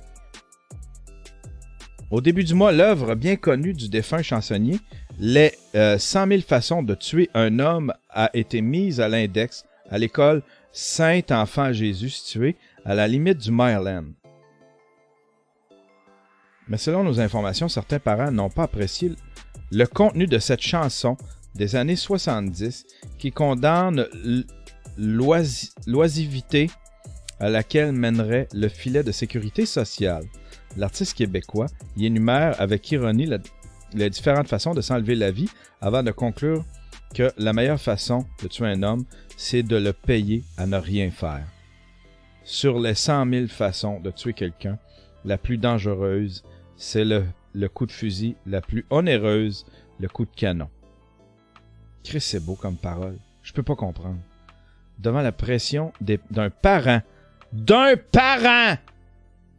au 2.11 2.21
début 2.21 2.43
du 2.43 2.55
mois, 2.55 2.73
l'œuvre 2.73 3.15
bien 3.15 3.37
connue 3.37 3.73
du 3.73 3.89
défunt 3.89 4.23
chansonnier, 4.23 4.81
Les 5.21 5.53
100 5.73 5.77
euh, 5.77 5.99
000 5.99 6.41
façons 6.41 6.83
de 6.83 6.97
tuer 6.97 7.31
un 7.35 7.61
homme, 7.61 7.93
a 8.11 8.29
été 8.35 8.61
mise 8.61 9.01
à 9.01 9.09
l'index 9.09 9.65
à 9.89 9.97
l'école 9.97 10.43
Saint-Enfant 10.73 11.73
Jésus 11.73 12.11
située 12.11 12.57
à 12.85 12.97
la 12.97 13.07
limite 13.07 13.39
du 13.39 13.53
Maryland. 13.53 14.07
Mais 16.67 16.77
selon 16.77 17.05
nos 17.05 17.21
informations, 17.21 17.69
certains 17.69 18.01
parents 18.01 18.33
n'ont 18.33 18.51
pas 18.51 18.65
apprécié 18.65 19.13
le 19.71 19.87
contenu 19.87 20.27
de 20.27 20.39
cette 20.41 20.63
chanson 20.63 21.17
des 21.55 21.77
années 21.77 21.97
70 21.97 22.87
qui 23.19 23.33
condamne 23.33 24.07
l'oisivité 24.97 26.71
à 27.39 27.49
laquelle 27.49 27.93
mènerait 27.93 28.49
le 28.53 28.69
filet 28.69 29.03
de 29.03 29.13
sécurité 29.13 29.67
sociale. 29.67 30.25
L'artiste 30.77 31.15
québécois 31.15 31.67
y 31.97 32.07
énumère 32.07 32.61
avec 32.61 32.91
ironie 32.93 33.29
les 33.95 34.11
différentes 34.11 34.49
façons 34.49 34.75
de 34.75 34.81
s'enlever 34.81 35.15
la 35.15 35.31
vie 35.31 35.49
avant 35.81 36.03
de 36.03 36.11
conclure 36.13 36.65
que 37.15 37.33
la 37.39 37.53
meilleure 37.53 37.81
façon 37.81 38.27
de 38.43 38.49
tuer 38.49 38.69
un 38.69 38.83
homme, 38.83 39.05
c'est 39.37 39.63
de 39.65 39.77
le 39.77 39.93
payer 39.93 40.45
à 40.57 40.67
ne 40.67 40.77
rien 40.77 41.11
faire. 41.11 41.47
Sur 42.45 42.79
les 42.79 42.95
cent 42.95 43.27
mille 43.27 43.49
façons 43.49 43.99
de 44.01 44.11
tuer 44.11 44.33
quelqu'un, 44.33 44.79
la 45.25 45.39
plus 45.39 45.59
dangereuse, 45.59 46.45
c'est 46.77 47.05
le 47.05 47.69
coup 47.69 47.87
de 47.87 47.93
fusil, 47.93 48.37
la 48.47 48.61
plus 48.61 48.87
onéreuse, 48.91 49.67
le 49.99 50.09
coup 50.09 50.25
de 50.25 50.31
canon. 50.37 50.69
Chris, 52.05 52.21
c'est 52.21 52.45
beau 52.45 52.55
comme 52.55 52.77
parole. 52.77 53.19
Je 53.43 53.53
peux 53.53 53.63
pas 53.63 53.77
comprendre. 53.77 54.19
Devant 54.99 55.23
la 55.23 55.33
pression 55.33 55.93
d'un 56.01 56.51
parent, 56.51 57.01
d'un 57.53 57.97
parent, 57.97 58.77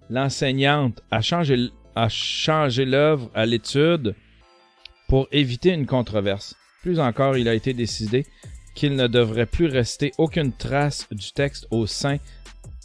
l'enseignante 0.10 1.02
a 1.10 1.22
changé, 1.22 1.70
a 1.96 2.10
changé 2.10 2.86
l'œuvre 2.86 3.32
à 3.34 3.46
l'étude 3.46 4.16
pour 5.08 5.28
éviter 5.32 5.72
une 5.72 5.86
controverse. 5.86 6.56
Plus 6.82 7.00
encore, 7.00 7.38
il 7.38 7.48
a 7.48 7.54
été 7.54 7.74
décidé 7.74 8.26
qu'il 8.76 8.96
ne 8.96 9.08
devrait 9.08 9.46
plus 9.46 9.66
rester 9.66 10.14
aucune 10.18 10.54
trace 10.54 11.08
du 11.12 11.32
texte 11.32 11.68
au 11.72 11.86
sein 11.86 12.18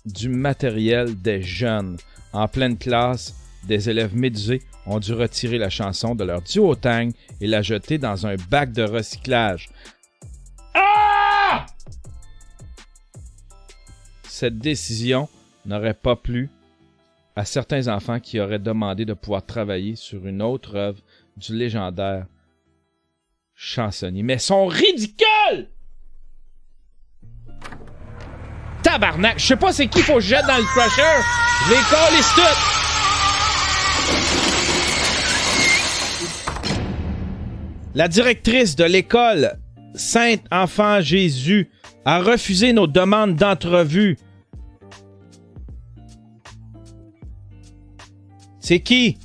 du 0.05 0.29
matériel 0.29 1.21
des 1.21 1.43
jeunes. 1.43 1.97
En 2.33 2.49
pleine 2.49 2.77
classe, 2.77 3.35
des 3.67 3.91
élèves 3.91 4.17
médusés 4.17 4.63
ont 4.87 4.99
dû 4.99 5.13
retirer 5.13 5.59
la 5.59 5.71
chanson 5.71 6.15
de 6.15 6.25
leur 6.25 6.43
duotang 6.43 7.11
et 7.41 7.47
la 7.47 7.63
jeter 7.63 7.99
dans 7.99 8.27
un 8.27 8.37
bac 8.51 8.73
de 8.73 8.83
recyclage. 8.83 9.69
Ah! 10.75 11.67
Cette 14.25 14.59
décision 14.59 15.29
n'aurait 15.65 15.95
pas 15.95 16.17
plu 16.17 16.51
à 17.35 17.45
certains 17.45 17.89
enfants 17.89 18.21
qui 18.21 18.41
auraient 18.41 18.59
demandé 18.59 19.05
de 19.05 19.13
pouvoir 19.13 19.45
travailler 19.45 19.97
sur 19.97 20.27
une 20.27 20.41
autre 20.41 20.77
œuvre 20.77 21.01
du 21.37 21.55
légendaire 21.55 22.27
chansonnier. 23.55 24.23
Mais 24.23 24.39
sont 24.39 24.67
ridicules! 24.67 25.69
Tabarnak! 28.83 29.39
Je 29.39 29.47
sais 29.47 29.57
pas 29.57 29.73
c'est 29.73 29.89
qui 29.89 30.01
faut 30.01 30.21
jeter 30.21 30.47
dans 30.47 30.57
le 30.57 30.65
crusher! 30.65 31.23
Je 31.67 31.73
les 31.73 32.23
toutes! 32.35 32.76
La 37.97 38.09
directrice 38.09 38.77
de 38.77 38.85
l'école 38.85 39.59
Saint-Enfant 39.95 41.01
Jésus 41.01 41.71
a 42.05 42.21
refusé 42.21 42.75
nos 42.75 42.87
demandes 42.87 43.37
d'entrevue. 43.37 44.19
C'est 48.61 48.81
qui? 48.81 49.17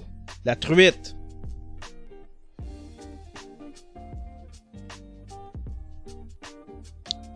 La 0.46 0.56
truite. 0.56 1.18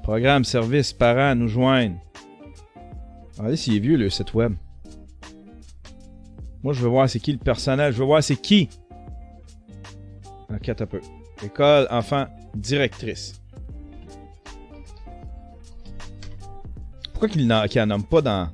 Programme, 0.03 0.45
service, 0.45 0.93
parents, 0.93 1.35
nous 1.35 1.49
joindre. 1.49 1.97
Regardez 3.37 3.57
s'il 3.57 3.75
est 3.75 3.79
vieux, 3.79 3.97
le 3.97 4.09
site 4.09 4.33
web. 4.33 4.53
Moi, 6.63 6.71
je 6.71 6.81
veux 6.81 6.87
voir 6.87 7.09
c'est 7.09 7.19
qui 7.19 7.33
le 7.33 7.39
personnage. 7.39 7.95
Je 7.95 7.99
veux 7.99 8.05
voir 8.05 8.23
c'est 8.23 8.37
qui. 8.37 8.69
Enquête 10.49 10.81
un 10.81 10.85
peu. 10.85 11.01
École, 11.43 11.87
enfant, 11.91 12.27
directrice. 12.55 13.41
Pourquoi 17.11 17.29
qu'il 17.29 17.47
n'en 17.47 17.65
nomme 17.85 18.03
pas 18.03 18.21
dans 18.21 18.49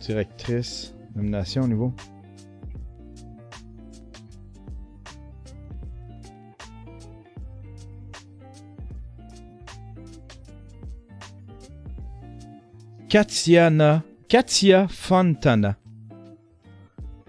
directrice, 0.00 0.94
nomination 1.14 1.62
au 1.62 1.68
niveau? 1.68 1.92
Katiana, 13.08 14.02
Katia 14.28 14.86
Fontana. 14.88 15.76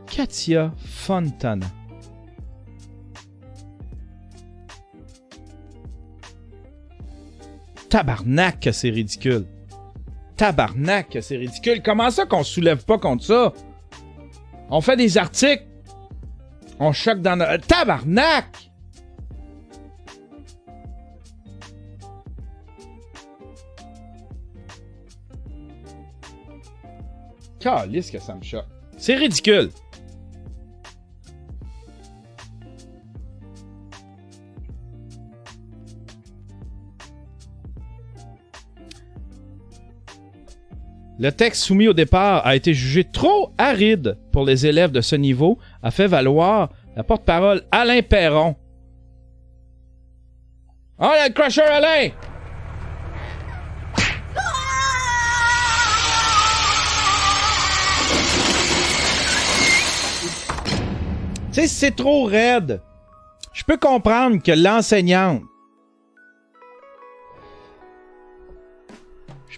Katia 0.05 0.73
Fontana. 0.77 1.78
Tabarnak, 7.89 8.69
c'est 8.71 8.89
ridicule. 8.91 9.45
Tabarnak, 10.37 11.17
c'est 11.21 11.37
ridicule. 11.37 11.81
Comment 11.83 12.11
ça 12.11 12.25
qu'on 12.25 12.43
soulève 12.43 12.85
pas 12.85 12.99
contre 12.99 13.23
ça? 13.23 13.53
On 14.69 14.79
fait 14.79 14.95
des 14.95 15.17
articles. 15.17 15.65
On 16.79 16.93
choque 16.93 17.21
dans 17.21 17.35
notre... 17.35 17.65
Tabarnak! 17.65 18.45
Calisse 27.59 28.11
que 28.11 28.19
ça 28.19 28.35
me 28.35 28.43
choque. 28.43 28.65
C'est 28.97 29.15
ridicule. 29.15 29.71
Le 41.21 41.33
texte 41.33 41.63
soumis 41.63 41.89
au 41.89 41.93
départ 41.93 42.47
a 42.47 42.55
été 42.55 42.73
jugé 42.73 43.03
trop 43.03 43.51
aride 43.57 44.17
pour 44.31 44.45
les 44.45 44.65
élèves 44.65 44.93
de 44.93 45.01
ce 45.01 45.17
niveau, 45.17 45.59
a 45.83 45.91
fait 45.91 46.07
valoir 46.07 46.69
la 46.95 47.03
porte-parole 47.03 47.61
Alain 47.71 48.01
Perron. 48.01 48.55
Oh, 50.97 51.11
crusher 51.35 51.63
Alain! 51.63 52.11
Tu 61.51 61.61
sais, 61.61 61.67
c'est 61.67 61.95
trop 61.95 62.23
raide. 62.23 62.81
Je 63.51 63.65
peux 63.65 63.75
comprendre 63.77 64.41
que 64.41 64.53
l'enseignante. 64.53 65.48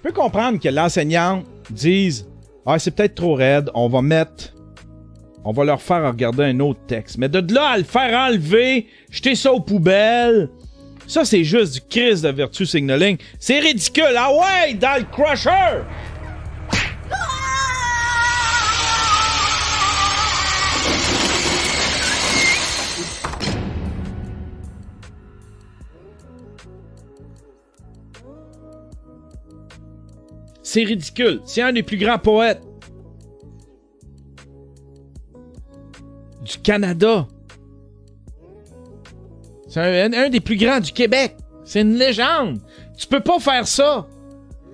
Je 0.04 0.10
peux 0.10 0.14
comprendre 0.16 0.60
que 0.60 0.68
l'enseignante 0.68 1.46
dise 1.70 2.28
Ah, 2.66 2.80
c'est 2.80 2.90
peut-être 2.90 3.14
trop 3.14 3.36
raide, 3.36 3.70
on 3.76 3.88
va 3.88 4.02
mettre. 4.02 4.52
On 5.46 5.52
va 5.52 5.64
leur 5.64 5.80
faire 5.80 6.08
regarder 6.08 6.46
un 6.46 6.60
autre 6.60 6.80
texte. 6.88 7.20
Mais 7.20 7.30
de 7.30 7.54
là 7.54 7.70
à 7.70 7.78
le 7.78 7.84
faire 7.84 8.18
enlever, 8.18 8.88
jeter 9.12 9.36
ça 9.36 9.54
aux 9.54 9.60
poubelles, 9.60 10.50
ça 11.06 11.24
c'est 11.24 11.44
juste 11.44 11.74
du 11.76 11.82
crise 11.82 12.24
de 12.24 12.30
vertu 12.30 12.66
signaling. 12.66 13.18
C'est 13.40 13.60
ridicule. 13.60 14.16
Ah 14.18 14.32
ouais, 14.34 14.74
dans 14.74 14.98
le 14.98 15.04
crusher! 15.04 15.84
C'est 30.72 30.86
ridicule. 30.86 31.42
C'est 31.44 31.62
un 31.62 31.74
des 31.74 31.84
plus 31.84 31.98
grands 31.98 32.18
poètes 32.18 32.62
du 36.46 36.58
Canada. 36.60 37.28
C'est 39.68 39.82
un, 39.82 40.30
des 40.30 40.40
plus 40.40 40.56
grands 40.56 40.80
du 40.80 40.94
Québec. 40.94 41.36
C'est 41.66 41.82
une 41.82 41.96
légende. 41.96 42.62
Tu 42.98 43.06
peux 43.06 43.20
pas 43.20 43.38
faire 43.40 43.68
ça. 43.68 44.08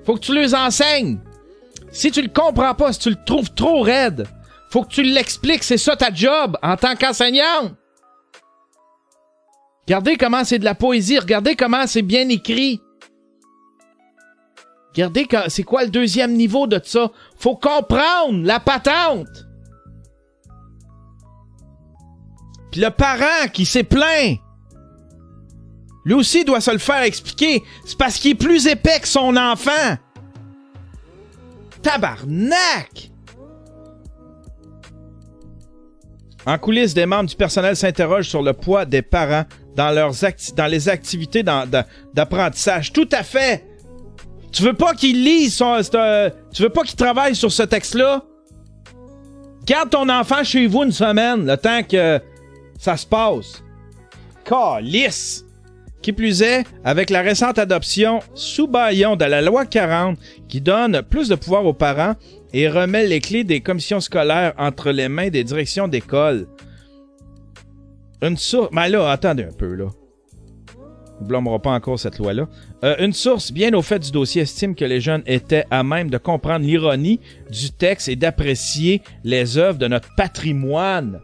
Faut 0.05 0.13
que 0.13 0.19
tu 0.19 0.35
les 0.35 0.53
enseignes. 0.53 1.17
Si 1.89 2.11
tu 2.11 2.21
le 2.21 2.29
comprends 2.29 2.75
pas, 2.75 2.93
si 2.93 2.99
tu 2.99 3.09
le 3.09 3.23
trouves 3.25 3.51
trop 3.55 3.81
raide, 3.81 4.27
faut 4.69 4.83
que 4.83 4.89
tu 4.89 5.01
l'expliques. 5.01 5.63
C'est 5.63 5.79
ça 5.79 5.95
ta 5.95 6.13
job 6.13 6.59
en 6.61 6.77
tant 6.77 6.93
qu'enseignant. 6.93 7.71
Regardez 9.87 10.15
comment 10.15 10.43
c'est 10.43 10.59
de 10.59 10.65
la 10.65 10.75
poésie. 10.75 11.17
Regardez 11.17 11.55
comment 11.55 11.87
c'est 11.87 12.03
bien 12.03 12.29
écrit. 12.29 12.81
Regardez, 14.97 15.27
c'est 15.49 15.61
quoi 15.61 15.83
le 15.83 15.91
deuxième 15.91 16.33
niveau 16.33 16.65
de 16.65 16.81
ça? 16.83 17.11
Faut 17.37 17.55
comprendre 17.55 18.43
la 18.43 18.59
patente. 18.59 19.45
Puis 22.71 22.81
le 22.81 22.89
parent 22.89 23.47
qui 23.53 23.65
s'est 23.65 23.83
plaint, 23.83 24.39
lui 26.03 26.15
aussi 26.15 26.45
doit 26.45 26.61
se 26.61 26.71
le 26.71 26.79
faire 26.79 27.03
expliquer. 27.03 27.63
C'est 27.85 27.97
parce 27.97 28.17
qu'il 28.17 28.31
est 28.31 28.35
plus 28.35 28.65
épais 28.65 28.99
que 28.99 29.07
son 29.07 29.37
enfant. 29.37 29.97
Tabarnak! 31.83 33.11
En 36.47 36.57
coulisses, 36.57 36.95
des 36.95 37.05
membres 37.05 37.29
du 37.29 37.35
personnel 37.35 37.75
s'interrogent 37.75 38.29
sur 38.29 38.41
le 38.41 38.53
poids 38.53 38.85
des 38.85 39.03
parents 39.03 39.45
dans, 39.75 40.67
les 40.67 40.89
activités 40.89 41.43
d'apprentissage. 41.43 42.91
Tout 42.91 43.09
à 43.11 43.21
fait! 43.21 43.76
Tu 44.51 44.63
veux 44.63 44.73
pas 44.73 44.93
qu'il 44.93 45.23
lise 45.23 45.55
son. 45.55 45.79
tu 46.53 46.63
veux 46.63 46.69
pas 46.69 46.83
qu'il 46.83 46.95
travaille 46.95 47.35
sur 47.35 47.51
ce 47.51 47.63
texte-là? 47.63 48.23
Garde 49.65 49.89
ton 49.89 50.07
enfant 50.07 50.43
chez 50.43 50.65
vous 50.65 50.83
une 50.83 50.91
semaine, 50.91 51.45
le 51.45 51.57
temps 51.57 51.83
que 51.83 52.21
ça 52.79 52.95
se 52.95 53.05
passe. 53.05 53.63
Calice! 54.45 55.43
Qui 56.01 56.13
plus 56.13 56.41
est, 56.41 56.63
avec 56.85 57.09
la 57.09 57.21
récente 57.21 57.59
adoption 57.59 58.21
sous 58.33 58.67
baillon 58.67 59.17
de 59.17 59.25
la 59.25 59.41
loi 59.41 59.65
40 59.65 60.17
qui 60.47 60.61
donne 60.61 61.01
plus 61.01 61.27
de 61.27 61.35
pouvoir 61.35 61.65
aux 61.65 61.73
parents 61.73 62.15
et 62.53 62.69
remet 62.69 63.05
les 63.07 63.19
clés 63.19 63.43
des 63.43 63.59
commissions 63.59 63.99
scolaires 63.99 64.53
entre 64.57 64.91
les 64.91 65.09
mains 65.09 65.29
des 65.29 65.43
directions 65.43 65.87
d'école. 65.87 66.47
Une 68.21 68.37
source. 68.37 68.69
Mais 68.71 68.89
là, 68.89 69.09
attendez 69.11 69.43
un 69.43 69.51
peu, 69.51 69.73
là. 69.73 69.87
On 71.19 71.25
blâmera 71.25 71.59
pas 71.59 71.71
encore 71.71 71.99
cette 71.99 72.19
loi-là. 72.19 72.47
Euh, 72.83 72.95
une 72.99 73.13
source 73.13 73.51
bien 73.51 73.73
au 73.73 73.81
fait 73.81 73.99
du 73.99 74.11
dossier 74.11 74.43
estime 74.43 74.75
que 74.75 74.85
les 74.85 75.01
jeunes 75.01 75.23
étaient 75.25 75.65
à 75.71 75.83
même 75.83 76.11
de 76.11 76.17
comprendre 76.17 76.63
l'ironie 76.63 77.19
du 77.49 77.71
texte 77.71 78.07
et 78.07 78.15
d'apprécier 78.15 79.01
les 79.23 79.57
œuvres 79.57 79.79
de 79.79 79.87
notre 79.87 80.13
patrimoine. 80.15 81.21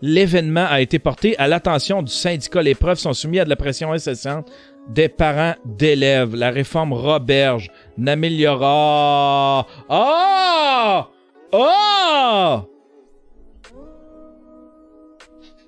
L'événement 0.00 0.66
a 0.66 0.80
été 0.80 0.98
porté 0.98 1.36
à 1.38 1.46
l'attention 1.46 2.02
du 2.02 2.10
syndicat. 2.10 2.62
Les 2.62 2.74
preuves 2.74 2.98
sont 2.98 3.12
soumises 3.12 3.40
à 3.40 3.44
de 3.44 3.50
la 3.50 3.56
pression 3.56 3.92
incessante 3.92 4.50
des 4.88 5.10
parents 5.10 5.54
d'élèves. 5.66 6.34
La 6.34 6.50
réforme 6.50 6.94
Roberge 6.94 7.70
n'améliorera... 7.98 9.66
Ah! 9.90 11.08
Ah! 11.52 12.64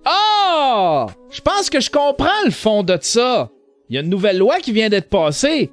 Ah! 0.06 1.06
Je 1.30 1.40
pense 1.42 1.68
que 1.68 1.80
je 1.80 1.90
comprends 1.90 2.44
le 2.46 2.50
fond 2.50 2.82
de 2.82 2.96
ça. 3.02 3.50
Il 3.92 3.96
y 3.96 3.98
a 3.98 4.00
une 4.00 4.08
nouvelle 4.08 4.38
loi 4.38 4.58
qui 4.58 4.72
vient 4.72 4.88
d'être 4.88 5.10
passée 5.10 5.70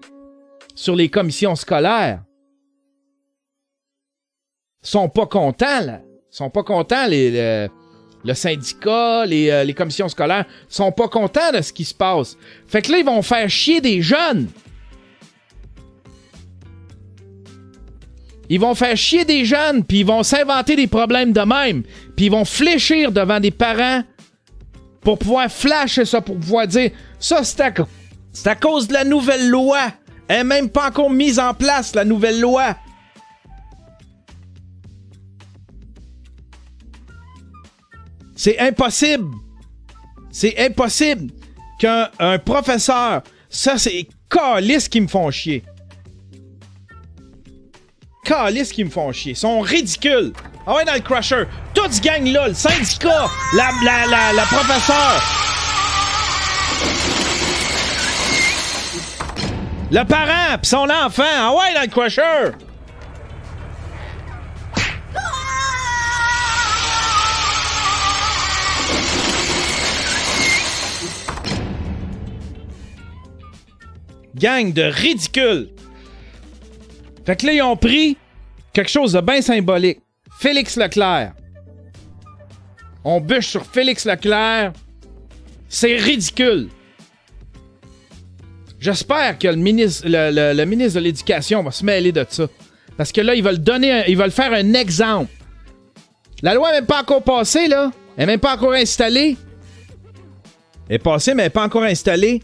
sur 0.76 0.94
les 0.94 1.08
commissions 1.08 1.56
scolaires. 1.56 2.22
Ils 4.84 4.90
sont 4.90 5.08
pas 5.08 5.26
contents, 5.26 5.80
là. 5.86 6.02
Ils 6.04 6.36
sont 6.36 6.50
pas 6.50 6.64
contents, 6.64 7.08
les, 7.08 7.70
le, 8.26 8.34
syndicat, 8.34 9.26
les, 9.26 9.50
euh, 9.50 9.64
les 9.64 9.74
commissions 9.74 10.10
scolaires. 10.10 10.44
Ils 10.70 10.76
sont 10.76 10.92
pas 10.92 11.08
contents 11.08 11.54
de 11.54 11.62
ce 11.62 11.72
qui 11.72 11.86
se 11.86 11.94
passe. 11.94 12.36
Fait 12.68 12.82
que 12.82 12.92
là, 12.92 12.98
ils 12.98 13.06
vont 13.06 13.22
faire 13.22 13.50
chier 13.50 13.80
des 13.80 14.02
jeunes. 14.02 14.50
Ils 18.50 18.60
vont 18.60 18.76
faire 18.76 18.98
chier 18.98 19.24
des 19.24 19.46
jeunes, 19.46 19.86
puis 19.86 20.02
ils 20.02 20.06
vont 20.06 20.24
s'inventer 20.24 20.76
des 20.76 20.88
problèmes 20.88 21.32
de 21.32 21.40
même, 21.40 21.84
puis 22.18 22.26
ils 22.26 22.32
vont 22.32 22.44
fléchir 22.44 23.14
devant 23.14 23.40
des 23.40 23.52
parents 23.52 24.04
pour 25.00 25.18
pouvoir 25.18 25.50
flasher 25.50 26.04
ça, 26.04 26.20
pour 26.20 26.38
pouvoir 26.38 26.68
dire 26.68 26.92
ça, 27.18 27.46
c'est 27.46 27.62
à, 27.62 27.72
c'est 28.32 28.48
à 28.48 28.56
cause 28.56 28.88
de 28.88 28.94
la 28.94 29.04
nouvelle 29.04 29.50
loi. 29.50 29.92
Elle 30.28 30.42
est 30.42 30.44
même 30.44 30.70
pas 30.70 30.88
encore 30.90 31.10
mise 31.10 31.40
en 31.40 31.54
place, 31.54 31.96
la 31.96 32.06
nouvelle 32.06 32.40
loi. 32.40 32.76
C'est 38.36 38.60
impossible. 38.60 39.36
C'est 40.32 40.58
impossible 40.60 41.32
qu'un 41.80 42.10
un 42.20 42.38
professeur. 42.40 43.24
Ça, 43.50 43.78
c'est 43.78 44.08
calices 44.30 44.88
qui 44.88 45.02
me 45.02 45.08
font 45.08 45.30
chier. 45.32 45.64
Calices 48.24 48.72
qui 48.72 48.86
me 48.86 48.90
font 48.90 49.12
chier. 49.12 49.32
Ils 49.32 49.36
sont 49.36 49.60
ridicules. 49.60 50.32
Ah 50.68 50.76
ouais, 50.76 50.86
dans 50.86 50.94
le 50.94 51.00
crusher. 51.00 51.46
Tout 51.74 51.92
ce 51.92 52.00
gang-là, 52.00 52.50
le 52.50 52.54
syndicat, 52.54 53.26
la, 53.56 53.72
la, 53.84 54.06
la, 54.06 54.34
la 54.34 54.44
professeure. 54.44 55.24
Le 59.92 60.04
parent 60.04 60.58
pis 60.62 60.70
son 60.70 60.88
enfant. 60.90 61.24
Ah 61.26 61.52
ouais, 61.52 61.74
dans 61.74 61.90
crusher. 61.90 62.52
Gang 74.36 74.72
de 74.72 74.84
ridicules. 74.84 75.70
Fait 77.26 77.36
que 77.36 77.48
là, 77.48 77.54
ils 77.54 77.62
ont 77.62 77.76
pris 77.76 78.16
quelque 78.72 78.90
chose 78.90 79.14
de 79.14 79.22
bien 79.22 79.42
symbolique. 79.42 80.00
Félix 80.40 80.78
Leclerc. 80.78 81.34
On 83.04 83.20
bûche 83.20 83.48
sur 83.48 83.66
Félix 83.66 84.06
Leclerc. 84.06 84.74
C'est 85.68 85.98
ridicule. 85.98 86.70
J'espère 88.80 89.38
que 89.38 89.48
le 89.48 89.58
ministre, 89.58 90.06
le, 90.08 90.66
ministre 90.66 91.00
de 91.00 91.04
l'Éducation 91.04 91.62
va 91.64 91.72
se 91.72 91.84
mêler 91.84 92.12
de 92.12 92.26
ça. 92.30 92.48
Parce 92.98 93.12
que 93.12 93.22
là, 93.22 93.36
ils 93.36 93.44
veulent 93.44 93.60
donner, 93.60 94.04
ils 94.08 94.18
veulent 94.18 94.32
faire 94.32 94.54
un 94.54 94.74
exemple. 94.74 95.32
La 96.42 96.54
loi 96.54 96.70
n'est 96.70 96.78
même 96.78 96.86
pas 96.86 97.02
encore 97.02 97.24
passée, 97.24 97.68
là. 97.68 97.92
Elle 98.16 98.26
n'est 98.26 98.34
même 98.34 98.40
pas 98.40 98.56
encore 98.56 98.74
installée. 98.74 99.38
Elle 100.88 100.96
est 100.96 101.00
passée, 101.00 101.34
mais 101.34 101.44
elle 101.44 101.48
n'est 101.48 101.52
pas 101.52 101.66
encore 101.66 101.84
installée. 101.84 102.42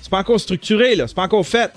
C'est 0.00 0.10
pas 0.10 0.20
encore 0.20 0.40
structuré, 0.40 0.94
là. 0.96 1.06
C'est 1.06 1.14
pas 1.16 1.24
encore 1.24 1.46
fait. 1.46 1.70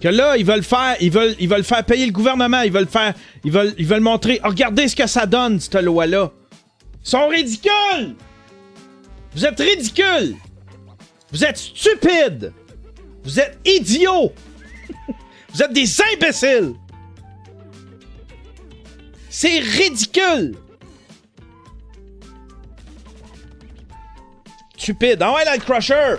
Que 0.00 0.08
là, 0.08 0.36
ils 0.36 0.44
veulent 0.44 0.62
faire, 0.62 0.96
ils 1.00 1.10
veulent, 1.10 1.34
ils 1.38 1.48
veulent 1.48 1.64
faire 1.64 1.84
payer 1.84 2.06
le 2.06 2.12
gouvernement. 2.12 2.60
Ils 2.62 2.72
veulent 2.72 2.86
faire, 2.86 3.14
ils 3.44 3.52
veulent, 3.52 3.74
ils 3.78 3.86
veulent 3.86 4.00
montrer. 4.00 4.40
Oh, 4.44 4.48
regardez 4.48 4.88
ce 4.88 4.96
que 4.96 5.06
ça 5.06 5.26
donne, 5.26 5.60
cette 5.60 5.74
loi-là. 5.74 6.30
Ils 7.04 7.08
sont 7.08 7.28
ridicules! 7.28 8.14
Vous 9.34 9.46
êtes 9.46 9.58
ridicules! 9.58 10.36
Vous 11.32 11.44
êtes 11.44 11.58
stupides! 11.58 12.52
Vous 13.22 13.38
êtes 13.38 13.58
idiots! 13.64 14.32
Vous 15.52 15.62
êtes 15.62 15.72
des 15.72 15.88
imbéciles! 16.14 16.74
C'est 19.28 19.60
ridicule! 19.60 20.56
Stupide. 24.76 25.18
Ah 25.20 25.34
ouais, 25.34 25.44
le 25.44 25.60
crusher! 25.60 26.16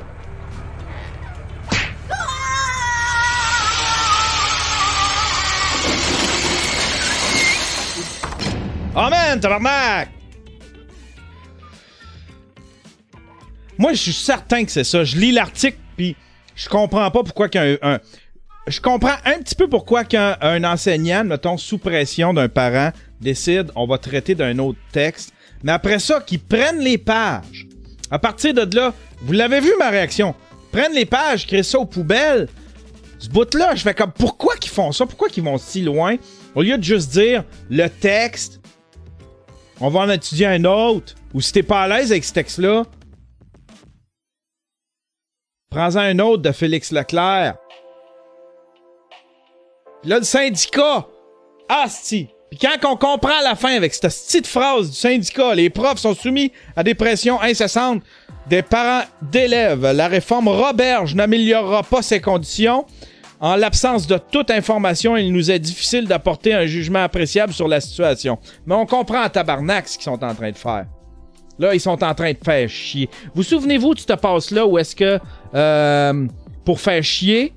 Oh 8.94 9.10
man, 9.10 9.40
tabarnak! 9.40 10.21
Moi, 13.82 13.94
je 13.94 13.98
suis 13.98 14.14
certain 14.14 14.64
que 14.64 14.70
c'est 14.72 14.84
ça. 14.84 15.04
Je 15.04 15.18
lis 15.18 15.32
l'article, 15.32 15.80
puis 15.98 16.16
je 16.56 16.70
comprends 16.70 17.10
pas 17.10 17.24
pourquoi 17.24 17.50
qu'un... 17.50 17.78
un- 17.82 18.00
je 18.68 18.80
comprends 18.80 19.16
un 19.26 19.40
petit 19.40 19.56
peu 19.56 19.68
pourquoi 19.68 20.04
qu'un 20.04 20.38
un 20.40 20.64
enseignant, 20.64 21.24
mettons, 21.24 21.58
sous 21.58 21.80
pression 21.80 22.32
d'un 22.32 22.48
parent, 22.48 22.92
décide 23.20 23.72
on 23.76 23.88
va 23.88 23.98
traiter 23.98 24.36
d'un 24.36 24.60
autre 24.60 24.78
texte. 24.92 25.34
Mais 25.64 25.72
après 25.72 25.98
ça, 25.98 26.22
qu'ils 26.22 26.42
prennent 26.42 26.78
les 26.78 27.00
pages. 27.00 27.66
À 28.12 28.20
partir 28.20 28.54
de 28.54 28.76
là, 28.76 28.94
vous 29.22 29.34
l'avez 29.34 29.60
vu 29.60 29.72
ma 29.80 29.90
réaction. 29.90 30.36
Prennent 30.72 30.94
les 30.94 31.06
pages, 31.08 31.48
créent 31.48 31.64
ça 31.64 31.80
aux 31.80 31.86
poubelles. 31.86 32.50
Ce 33.18 33.30
bout-là, 33.30 33.74
je 33.74 33.82
fais 33.82 33.96
comme 33.96 34.12
pourquoi 34.12 34.58
qu'ils 34.58 34.72
font 34.72 34.92
ça? 34.92 35.08
Pourquoi 35.08 35.30
qu'ils 35.30 35.44
vont 35.44 35.58
si 35.58 35.82
loin? 35.82 36.18
Au 36.54 36.62
lieu 36.62 36.78
de 36.78 36.84
juste 36.84 37.10
dire 37.10 37.46
le 37.72 37.88
texte, 37.88 38.62
on 39.80 39.90
va 39.90 40.02
en 40.02 40.10
étudier 40.12 40.46
un 40.46 40.66
autre. 40.66 41.16
Ou 41.34 41.42
si 41.42 41.52
t'es 41.52 41.64
pas 41.64 41.82
à 41.82 41.88
l'aise 41.88 42.12
avec 42.12 42.24
ce 42.24 42.34
texte-là, 42.34 42.84
prends-en 45.72 46.00
un 46.00 46.20
autre 46.20 46.44
de 46.44 46.52
Félix 46.52 46.92
Leclerc. 46.92 47.56
Puis 50.02 50.12
là, 50.12 50.20
le 50.20 50.24
syndicat, 50.24 51.08
asti. 51.70 52.28
Puis 52.50 52.60
quand 52.60 52.92
on 52.92 52.98
comprend 52.98 53.40
la 53.44 53.56
fin 53.56 53.74
avec 53.76 53.94
cette 53.94 54.12
petite 54.12 54.46
phrase 54.46 54.90
du 54.90 54.96
syndicat, 54.96 55.56
les 55.56 55.70
profs 55.70 56.00
sont 56.00 56.14
soumis 56.14 56.52
à 56.76 56.84
des 56.84 56.94
pressions 56.94 57.42
incessantes 57.42 58.04
des 58.50 58.62
parents 58.62 59.06
d'élèves. 59.22 59.90
La 59.92 60.08
réforme 60.08 60.50
Roberge 60.50 61.16
n'améliorera 61.16 61.84
pas 61.84 62.02
ces 62.02 62.20
conditions. 62.20 62.86
En 63.40 63.56
l'absence 63.56 64.06
de 64.06 64.18
toute 64.18 64.52
information, 64.52 65.16
il 65.16 65.32
nous 65.32 65.50
est 65.50 65.60
difficile 65.60 66.08
d'apporter 66.08 66.54
un 66.54 66.66
jugement 66.66 67.04
appréciable 67.04 67.54
sur 67.54 67.68
la 67.68 67.80
situation. 67.80 68.38
Mais 68.66 68.76
on 68.76 68.86
comprend 68.86 69.22
à 69.22 69.30
tabarnak 69.30 69.88
ce 69.88 69.98
qu'ils 69.98 70.04
sont 70.04 70.24
en 70.24 70.36
train 70.36 70.52
de 70.52 70.58
faire. 70.58 70.86
Là, 71.60 71.74
ils 71.76 71.80
sont 71.80 72.04
en 72.04 72.14
train 72.16 72.32
de 72.32 72.38
faire 72.44 72.68
chier. 72.70 73.10
Vous 73.36 73.44
souvenez-vous 73.44 73.94
de 73.94 74.00
cette 74.00 74.16
passe-là 74.16 74.66
où 74.66 74.78
est-ce 74.78 74.96
que, 74.96 75.20
euh, 75.54 76.28
pour 76.66 76.80
faire 76.80 77.04
chier, 77.04 77.54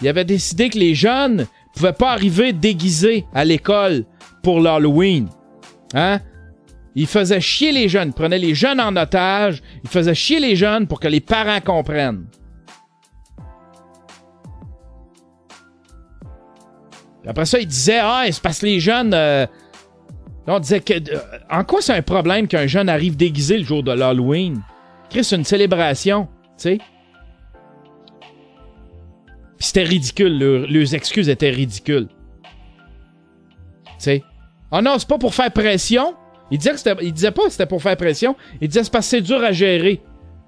il 0.00 0.08
avait 0.08 0.24
décidé 0.24 0.68
que 0.68 0.78
les 0.78 0.94
jeunes 0.94 1.46
pouvaient 1.74 1.92
pas 1.92 2.10
arriver 2.12 2.52
déguisés 2.52 3.24
à 3.32 3.44
l'école 3.44 4.04
pour 4.42 4.60
l'Halloween. 4.60 5.28
Hein? 5.94 6.20
Il 6.94 7.06
faisait 7.06 7.40
chier 7.40 7.72
les 7.72 7.88
jeunes, 7.88 8.12
prenait 8.12 8.38
les 8.38 8.54
jeunes 8.54 8.80
en 8.80 8.94
otage, 8.96 9.62
il 9.84 9.88
faisait 9.88 10.14
chier 10.14 10.40
les 10.40 10.56
jeunes 10.56 10.86
pour 10.86 11.00
que 11.00 11.08
les 11.08 11.20
parents 11.20 11.60
comprennent. 11.60 12.26
Après 17.26 17.46
ça, 17.46 17.60
il 17.60 17.66
disait 17.66 18.00
Ah, 18.02 18.24
c'est 18.30 18.42
parce 18.42 18.58
que 18.58 18.66
les 18.66 18.80
jeunes. 18.80 19.14
euh, 19.14 19.46
on 20.46 20.58
disait 20.58 20.80
que. 20.80 20.94
euh, 20.94 21.18
en 21.50 21.64
quoi 21.64 21.80
c'est 21.80 21.92
un 21.94 22.02
problème 22.02 22.48
qu'un 22.48 22.66
jeune 22.66 22.88
arrive 22.88 23.16
déguisé 23.16 23.58
le 23.58 23.64
jour 23.64 23.82
de 23.82 23.92
l'Halloween? 23.92 24.60
C'est 25.10 25.36
une 25.36 25.44
célébration, 25.44 26.26
tu 26.56 26.62
sais. 26.62 26.78
Puis 29.58 29.66
c'était 29.68 29.84
ridicule, 29.84 30.38
leur- 30.38 30.66
leurs 30.68 30.94
excuses 30.94 31.28
étaient 31.28 31.50
ridicules. 31.50 32.08
Tu 33.84 33.92
sais. 33.98 34.22
Ah 34.70 34.80
non, 34.82 34.98
c'est 34.98 35.08
pas 35.08 35.18
pour 35.18 35.34
faire 35.34 35.50
pression. 35.52 36.14
Il 36.50 36.58
disait, 36.58 36.72
que 36.72 37.02
il 37.04 37.12
disait 37.12 37.30
pas 37.30 37.44
que 37.44 37.50
c'était 37.50 37.66
pour 37.66 37.82
faire 37.82 37.96
pression. 37.96 38.34
Il 38.60 38.68
disait 38.68 38.84
c'est 38.84 38.92
parce 38.92 39.06
que 39.06 39.10
c'est 39.10 39.20
dur 39.22 39.42
à 39.44 39.52
gérer. 39.52 40.00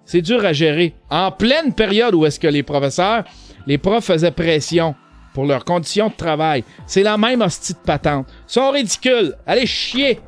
C'est 0.04 0.20
dur 0.22 0.44
à 0.44 0.52
gérer. 0.52 0.94
En 1.10 1.30
pleine 1.30 1.72
période 1.74 2.14
où 2.14 2.26
est-ce 2.26 2.40
que 2.40 2.46
les 2.48 2.62
professeurs, 2.62 3.24
les 3.66 3.78
profs 3.78 4.04
faisaient 4.04 4.30
pression 4.30 4.94
pour 5.34 5.44
leurs 5.44 5.64
conditions 5.64 6.08
de 6.08 6.14
travail. 6.14 6.64
C'est 6.86 7.02
la 7.02 7.18
même 7.18 7.42
hostie 7.42 7.74
de 7.74 7.78
patente. 7.78 8.26
Ils 8.48 8.52
sont 8.52 8.70
ridicules. 8.70 9.34
Allez 9.46 9.66
chier. 9.66 10.20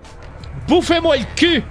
Bouffez-moi 0.69 1.17
le 1.17 1.25
cul. 1.37 1.63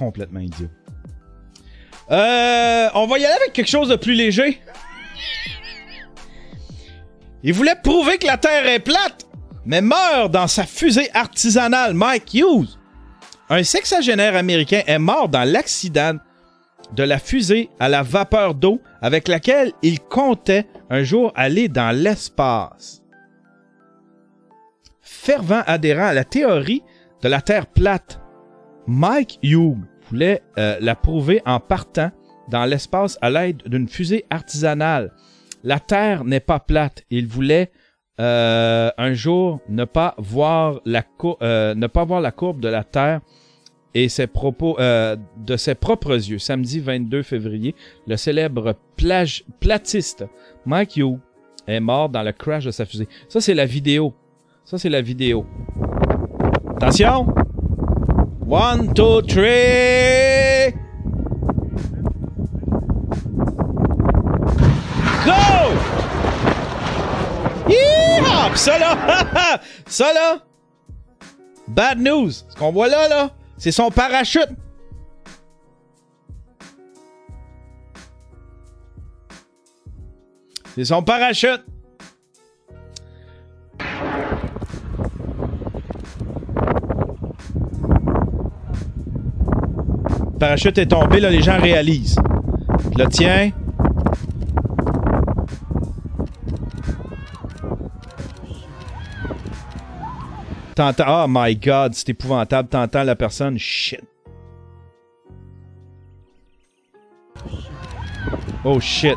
Complètement 0.00 0.40
idiot. 0.40 0.70
Euh, 2.10 2.88
on 2.94 3.06
va 3.06 3.18
y 3.18 3.24
aller 3.24 3.34
avec 3.34 3.52
quelque 3.52 3.68
chose 3.68 3.90
de 3.90 3.96
plus 3.96 4.14
léger. 4.14 4.58
Il 7.42 7.52
voulait 7.52 7.76
prouver 7.82 8.16
que 8.16 8.26
la 8.26 8.38
Terre 8.38 8.66
est 8.66 8.80
plate, 8.80 9.26
mais 9.66 9.82
meurt 9.82 10.30
dans 10.30 10.48
sa 10.48 10.64
fusée 10.64 11.10
artisanale 11.12 11.92
Mike 11.92 12.32
Hughes. 12.34 12.78
Un 13.50 13.62
sexagénaire 13.62 14.36
américain 14.36 14.82
est 14.86 14.98
mort 14.98 15.28
dans 15.28 15.44
l'accident 15.44 16.16
de 16.94 17.02
la 17.02 17.18
fusée 17.18 17.68
à 17.78 17.88
la 17.90 18.02
vapeur 18.02 18.54
d'eau 18.54 18.80
avec 19.02 19.28
laquelle 19.28 19.72
il 19.82 20.00
comptait 20.00 20.66
un 20.88 21.02
jour 21.02 21.30
aller 21.36 21.68
dans 21.68 21.94
l'espace. 21.94 23.02
Fervent 25.02 25.62
adhérent 25.66 26.06
à 26.06 26.14
la 26.14 26.24
théorie 26.24 26.82
de 27.22 27.28
la 27.28 27.42
Terre 27.42 27.66
plate, 27.66 28.20
Mike 28.90 29.38
Hughes 29.44 29.78
voulait 30.10 30.42
euh, 30.58 30.76
la 30.80 30.96
prouver 30.96 31.40
en 31.46 31.60
partant 31.60 32.10
dans 32.48 32.64
l'espace 32.64 33.18
à 33.22 33.30
l'aide 33.30 33.62
d'une 33.66 33.88
fusée 33.88 34.24
artisanale. 34.30 35.12
La 35.62 35.78
Terre 35.78 36.24
n'est 36.24 36.40
pas 36.40 36.58
plate. 36.58 37.04
Il 37.08 37.28
voulait 37.28 37.70
euh, 38.18 38.90
un 38.98 39.14
jour 39.14 39.60
ne 39.68 39.84
pas 39.84 40.16
voir 40.18 40.80
la 40.84 41.04
euh, 41.40 41.76
ne 41.76 41.86
pas 41.86 42.04
voir 42.04 42.20
la 42.20 42.32
courbe 42.32 42.58
de 42.60 42.66
la 42.68 42.82
Terre 42.82 43.20
et 43.94 44.08
ses 44.08 44.26
propos 44.26 44.76
euh, 44.80 45.16
de 45.36 45.56
ses 45.56 45.76
propres 45.76 46.14
yeux. 46.14 46.38
Samedi 46.38 46.80
22 46.80 47.22
février, 47.22 47.76
le 48.08 48.16
célèbre 48.16 48.74
plage, 48.96 49.44
platiste 49.60 50.24
Mike 50.66 50.96
Hughes 50.96 51.20
est 51.68 51.78
mort 51.78 52.08
dans 52.08 52.24
le 52.24 52.32
crash 52.32 52.64
de 52.64 52.72
sa 52.72 52.86
fusée. 52.86 53.06
Ça 53.28 53.40
c'est 53.40 53.54
la 53.54 53.66
vidéo. 53.66 54.14
Ça 54.64 54.78
c'est 54.78 54.90
la 54.90 55.00
vidéo. 55.00 55.46
Attention. 56.74 57.32
One, 58.50 58.92
two, 58.94 59.22
three. 59.22 60.74
Go! 65.24 65.90
Ça 68.56 68.78
là, 68.78 69.60
ça 69.86 70.12
là, 70.12 70.44
bad 71.68 71.98
news. 71.98 72.30
Ce 72.30 72.56
qu'on 72.56 72.72
voit 72.72 72.88
là, 72.88 73.08
là, 73.08 73.30
c'est 73.56 73.70
son 73.70 73.90
parachute. 73.90 74.50
C'est 80.74 80.84
son 80.84 81.02
parachute. 81.02 81.64
Parachute 90.40 90.78
est 90.78 90.86
tombé, 90.86 91.20
là, 91.20 91.30
les 91.30 91.42
gens 91.42 91.58
réalisent. 91.60 92.16
Le 92.96 93.06
tiens. 93.06 93.50
t'entends. 100.74 101.24
Oh 101.24 101.26
my 101.28 101.54
god, 101.56 101.94
c'est 101.94 102.08
épouvantable. 102.10 102.68
T'entends 102.68 103.02
la 103.04 103.16
personne. 103.16 103.58
Shit. 103.58 104.00
Oh 108.64 108.78
shit. 108.80 109.16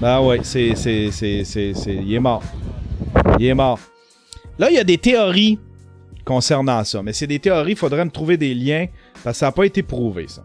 Ben 0.00 0.20
ouais, 0.20 0.40
c'est, 0.42 0.74
c'est- 0.74 1.10
Il 1.86 2.14
est 2.14 2.20
mort. 2.20 2.42
Il 3.38 3.46
est 3.46 3.54
mort. 3.54 3.78
Là, 4.58 4.70
il 4.70 4.76
y 4.76 4.78
a 4.78 4.84
des 4.84 4.98
théories 4.98 5.58
concernant 6.24 6.84
ça. 6.84 7.02
Mais 7.02 7.12
c'est 7.12 7.26
des 7.26 7.38
théories, 7.38 7.72
il 7.72 7.76
faudrait 7.76 8.04
me 8.04 8.10
trouver 8.10 8.36
des 8.36 8.54
liens. 8.54 8.86
Parce 9.22 9.36
que 9.36 9.40
ça 9.40 9.46
n'a 9.46 9.52
pas 9.52 9.64
été 9.64 9.82
prouvé, 9.82 10.28
ça. 10.28 10.44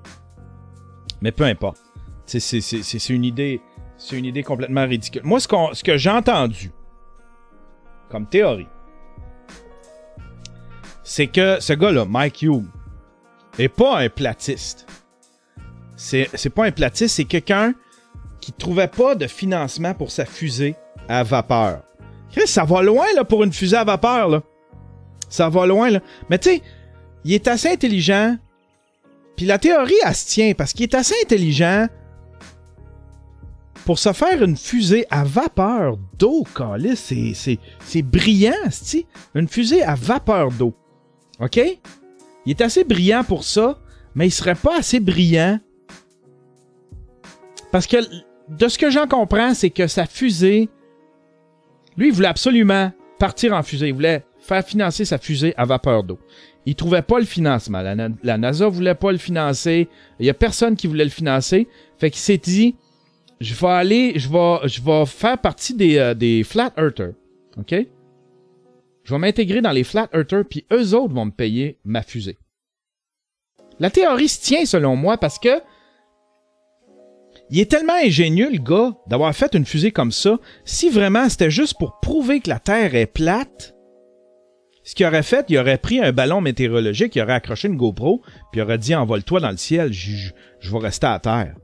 Mais 1.22 1.31
peu 1.31 1.43
importe. 1.45 1.81
C'est, 2.26 3.10
une 3.10 3.23
idée. 3.23 3.61
C'est 3.97 4.18
une 4.18 4.26
idée 4.26 4.43
complètement 4.43 4.85
ridicule. 4.85 5.22
Moi, 5.23 5.39
ce, 5.39 5.47
qu'on- 5.47 5.73
ce 5.73 5.84
que 5.84 5.97
j'ai 5.97 6.10
entendu 6.10 6.72
comme 8.10 8.27
théorie, 8.27 8.68
c'est 11.03 11.27
que 11.27 11.60
ce 11.60 11.73
gars-là, 11.73 12.06
Mike 12.06 12.41
Hughes, 12.41 12.65
est 13.60 13.69
pas 13.69 13.99
un 13.99 14.10
platiste. 14.10 14.88
C'est, 15.95 16.30
c'est 16.34 16.49
pas 16.49 16.65
un 16.65 16.72
platiste, 16.72 17.15
c'est 17.15 17.26
quelqu'un 17.26 17.73
qui 18.41 18.52
trouvait 18.52 18.88
pas 18.89 19.15
de 19.15 19.27
financement 19.27 19.93
pour 19.93 20.11
sa 20.11 20.26
fusée 20.26 20.76
à 21.07 21.23
vapeur. 21.23 21.81
Ça 22.45 22.65
va 22.65 22.81
loin 22.81 23.06
là, 23.15 23.23
pour 23.23 23.43
une 23.43 23.53
fusée 23.53 23.77
à 23.77 23.84
vapeur. 23.85 24.27
Là. 24.27 24.41
Ça 25.30 25.47
va 25.47 25.65
loin. 25.65 25.89
Là. 25.89 26.02
Mais 26.30 26.38
tu 26.38 26.49
sais, 26.49 26.61
il 27.23 27.34
est 27.34 27.47
assez 27.47 27.69
intelligent. 27.69 28.38
Puis 29.35 29.45
la 29.45 29.59
théorie, 29.59 29.93
elle 30.05 30.15
se 30.15 30.27
tient 30.27 30.53
parce 30.53 30.73
qu'il 30.73 30.83
est 30.83 30.95
assez 30.95 31.15
intelligent 31.23 31.87
pour 33.85 33.99
se 33.99 34.11
faire 34.13 34.41
une 34.43 34.57
fusée 34.57 35.05
à 35.09 35.23
vapeur 35.23 35.97
d'eau, 36.17 36.43
Calis. 36.55 36.97
C'est, 37.85 38.01
brillant, 38.01 38.53
c'ti. 38.69 39.05
Une 39.35 39.47
fusée 39.47 39.83
à 39.83 39.95
vapeur 39.95 40.51
d'eau. 40.51 40.73
OK? 41.39 41.57
Il 41.57 42.49
est 42.49 42.61
assez 42.61 42.83
brillant 42.83 43.23
pour 43.23 43.43
ça, 43.43 43.79
mais 44.15 44.27
il 44.27 44.31
serait 44.31 44.55
pas 44.55 44.79
assez 44.79 44.99
brillant. 44.99 45.59
Parce 47.71 47.87
que 47.87 47.97
de 48.49 48.67
ce 48.67 48.77
que 48.77 48.89
j'en 48.89 49.07
comprends, 49.07 49.53
c'est 49.53 49.69
que 49.69 49.87
sa 49.87 50.05
fusée. 50.05 50.69
Lui, 51.97 52.07
il 52.07 52.13
voulait 52.13 52.27
absolument 52.27 52.91
partir 53.19 53.53
en 53.53 53.63
fusée. 53.63 53.89
Il 53.89 53.93
voulait 53.93 54.25
faire 54.39 54.65
financer 54.65 55.05
sa 55.05 55.17
fusée 55.17 55.53
à 55.57 55.65
vapeur 55.65 56.03
d'eau. 56.03 56.19
Il 56.65 56.75
trouvait 56.75 57.01
pas 57.01 57.19
le 57.19 57.25
financement. 57.25 57.81
La, 57.81 57.95
la 57.95 58.37
NASA 58.37 58.67
voulait 58.67 58.95
pas 58.95 59.11
le 59.11 59.17
financer. 59.17 59.87
Il 60.19 60.25
y 60.25 60.29
a 60.29 60.33
personne 60.33 60.75
qui 60.75 60.87
voulait 60.87 61.03
le 61.03 61.09
financer. 61.09 61.67
Fait 61.97 62.09
qu'il 62.09 62.19
s'est 62.19 62.37
dit 62.37 62.75
je 63.39 63.53
vais 63.53 63.67
aller, 63.67 64.13
je 64.15 64.29
vais, 64.29 64.67
je 64.67 64.81
vais 64.81 65.05
faire 65.05 65.37
partie 65.37 65.73
des, 65.73 65.97
euh, 65.97 66.13
des 66.13 66.43
Flat 66.43 66.71
Earthers. 66.77 67.13
OK? 67.57 67.75
Je 69.03 69.13
vais 69.13 69.19
m'intégrer 69.19 69.61
dans 69.61 69.71
les 69.71 69.83
Flat 69.83 70.09
Earthers, 70.13 70.45
puis 70.49 70.65
eux 70.71 70.95
autres 70.95 71.13
vont 71.13 71.25
me 71.25 71.31
payer 71.31 71.77
ma 71.83 72.01
fusée. 72.01 72.37
La 73.79 73.91
théorie 73.91 74.29
se 74.29 74.41
tient 74.41 74.65
selon 74.65 74.95
moi 74.95 75.17
parce 75.17 75.37
que 75.37 75.61
il 77.51 77.59
est 77.59 77.69
tellement 77.69 77.93
ingénieux, 77.93 78.49
le 78.49 78.57
gars, 78.57 78.95
d'avoir 79.05 79.35
fait 79.35 79.53
une 79.53 79.65
fusée 79.65 79.91
comme 79.91 80.11
ça. 80.11 80.39
Si 80.63 80.89
vraiment 80.89 81.29
c'était 81.29 81.51
juste 81.51 81.77
pour 81.77 81.99
prouver 81.99 82.39
que 82.39 82.49
la 82.49 82.57
Terre 82.57 82.95
est 82.95 83.05
plate, 83.05 83.74
ce 84.85 84.95
qu'il 84.95 85.05
aurait 85.05 85.23
fait, 85.23 85.45
il 85.49 85.57
aurait 85.57 85.77
pris 85.79 85.99
un 85.99 86.11
ballon 86.13 86.39
météorologique, 86.41 87.15
il 87.15 87.21
aurait 87.21 87.33
accroché 87.33 87.67
une 87.67 87.75
GoPro, 87.75 88.21
puis 88.51 88.59
il 88.59 88.61
aurait 88.61 88.77
dit 88.77 88.95
envole-toi 88.95 89.39
dans 89.41 89.49
le 89.49 89.57
ciel, 89.57 89.91
je, 89.91 90.29
je- 90.59 90.71
vais 90.71 90.79
rester 90.79 91.07
à 91.07 91.19
terre. 91.19 91.55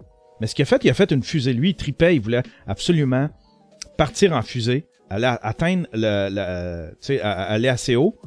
Mais 0.41 0.47
ce 0.47 0.55
qu'il 0.55 0.63
a 0.63 0.65
fait, 0.65 0.83
il 0.83 0.89
a 0.89 0.93
fait 0.95 1.11
une 1.11 1.21
fusée. 1.23 1.53
Lui, 1.53 1.69
il 1.69 1.75
tripait, 1.75 2.15
il 2.15 2.19
voulait 2.21 2.41
absolument 2.67 3.29
partir 3.97 4.33
en 4.33 4.41
fusée, 4.41 4.85
aller 5.09 5.31
atteindre 5.43 5.85
le, 5.93 6.29
le- 6.31 7.23
aller 7.25 7.67
assez 7.67 7.95
haut 7.95 8.19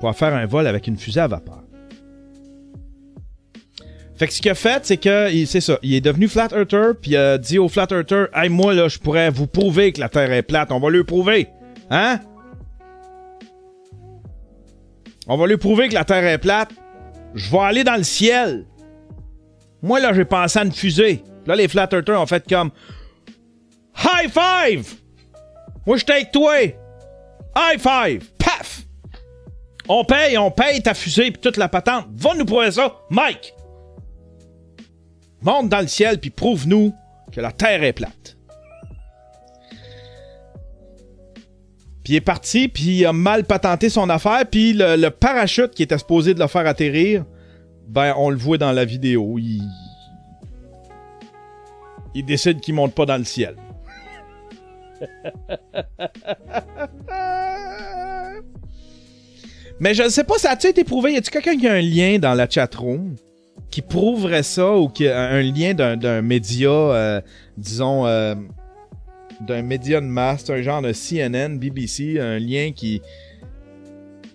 pour 0.00 0.16
faire 0.16 0.34
un 0.34 0.46
vol 0.46 0.66
avec 0.66 0.86
une 0.86 0.96
fusée 0.96 1.20
à 1.20 1.28
vapeur. 1.28 1.62
Fait 4.16 4.26
que 4.26 4.32
ce 4.34 4.40
qu'il 4.42 4.50
a 4.50 4.54
fait, 4.54 4.84
c'est 4.84 4.96
que, 4.98 5.28
c'est 5.46 5.60
ça, 5.62 5.78
il 5.82 5.94
est 5.94 6.00
devenu 6.02 6.28
Flat 6.28 6.48
Earther, 6.52 6.92
puis 7.00 7.12
il 7.12 7.16
a 7.16 7.38
dit 7.38 7.58
au 7.58 7.68
Flat 7.68 7.86
Earther, 7.90 8.26
hey, 8.34 8.48
moi, 8.50 8.74
là, 8.74 8.88
je 8.88 8.98
pourrais 8.98 9.30
vous 9.30 9.46
prouver 9.46 9.92
que 9.92 10.00
la 10.00 10.08
Terre 10.10 10.30
est 10.32 10.42
plate, 10.42 10.72
on 10.72 10.80
va 10.80 10.90
lui 10.90 11.04
prouver. 11.04 11.48
Hein? 11.90 12.20
On 15.32 15.36
va 15.36 15.46
lui 15.46 15.58
prouver 15.58 15.88
que 15.88 15.94
la 15.94 16.04
Terre 16.04 16.24
est 16.24 16.38
plate. 16.38 16.70
Je 17.36 17.52
vais 17.52 17.58
aller 17.58 17.84
dans 17.84 17.94
le 17.94 18.02
ciel. 18.02 18.66
Moi, 19.80 20.00
là, 20.00 20.12
j'ai 20.12 20.24
pensé 20.24 20.58
à 20.58 20.64
une 20.64 20.72
fusée. 20.72 21.22
Là, 21.46 21.54
les 21.54 21.68
Flat 21.68 21.88
Earthers 21.92 22.20
ont 22.20 22.26
fait 22.26 22.44
comme 22.48 22.72
High 23.96 24.28
five! 24.28 24.92
Moi, 25.86 25.98
je 25.98 26.12
avec 26.12 26.32
toi! 26.32 26.56
High 27.56 27.78
five! 27.78 28.28
Paf! 28.38 28.82
On 29.88 30.04
paye, 30.04 30.36
on 30.36 30.50
paye 30.50 30.82
ta 30.82 30.94
fusée 30.94 31.30
puis 31.30 31.40
toute 31.40 31.58
la 31.58 31.68
patente. 31.68 32.06
Va 32.16 32.34
nous 32.34 32.44
prouver 32.44 32.72
ça, 32.72 32.96
Mike! 33.08 33.54
Monte 35.42 35.68
dans 35.68 35.80
le 35.80 35.86
ciel 35.86 36.18
puis 36.18 36.30
prouve-nous 36.30 36.92
que 37.30 37.40
la 37.40 37.52
Terre 37.52 37.84
est 37.84 37.92
plate. 37.92 38.36
Il 42.10 42.16
est 42.16 42.20
parti, 42.20 42.66
puis 42.66 42.98
il 42.98 43.06
a 43.06 43.12
mal 43.12 43.44
patenté 43.44 43.88
son 43.88 44.10
affaire, 44.10 44.44
puis 44.50 44.72
le, 44.72 45.08
parachute 45.10 45.70
qui 45.70 45.84
était 45.84 45.96
supposé 45.96 46.34
de 46.34 46.40
le 46.40 46.48
faire 46.48 46.66
atterrir, 46.66 47.24
ben 47.86 48.14
on 48.16 48.30
le 48.30 48.36
voit 48.36 48.58
dans 48.58 48.72
la 48.72 48.84
vidéo, 48.84 49.38
il, 49.38 49.62
décide 52.24 52.58
qu'il 52.58 52.74
monte 52.74 52.96
pas 52.96 53.06
dans 53.06 53.16
le 53.16 53.22
ciel. 53.22 53.54
Mais 59.78 59.94
je 59.94 60.02
ne 60.02 60.08
sais 60.08 60.24
pas, 60.24 60.36
ça 60.36 60.50
a-tu 60.50 60.66
été 60.66 60.82
prouvé? 60.82 61.12
Y 61.12 61.18
a-tu 61.18 61.30
quelqu'un 61.30 61.56
qui 61.56 61.68
a 61.68 61.74
un 61.74 61.80
lien 61.80 62.18
dans 62.18 62.34
la 62.34 62.50
chatroom 62.50 63.14
qui 63.70 63.82
prouverait 63.82 64.42
ça 64.42 64.76
ou 64.76 64.88
qui 64.88 65.06
a 65.06 65.28
un 65.28 65.42
lien 65.42 65.74
d'un, 65.74 65.96
d'un 65.96 66.22
média, 66.22 66.70
euh, 66.70 67.20
disons, 67.56 68.04
euh, 68.04 68.34
d'un 69.46 69.62
média 69.62 70.00
de 70.00 70.06
masse, 70.06 70.48
un 70.50 70.62
genre 70.62 70.82
de 70.82 70.92
CNN, 70.92 71.58
BBC, 71.58 72.18
un 72.20 72.38
lien 72.38 72.72
qui, 72.74 73.00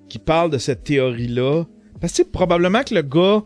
qui 0.10 0.20
parle 0.20 0.50
de 0.50 0.58
cette 0.58 0.84
théorie-là? 0.84 1.64
Parce 2.02 2.14
que 2.14 2.24
probablement 2.24 2.84
que 2.84 2.94
le 2.96 3.02
gars, 3.02 3.44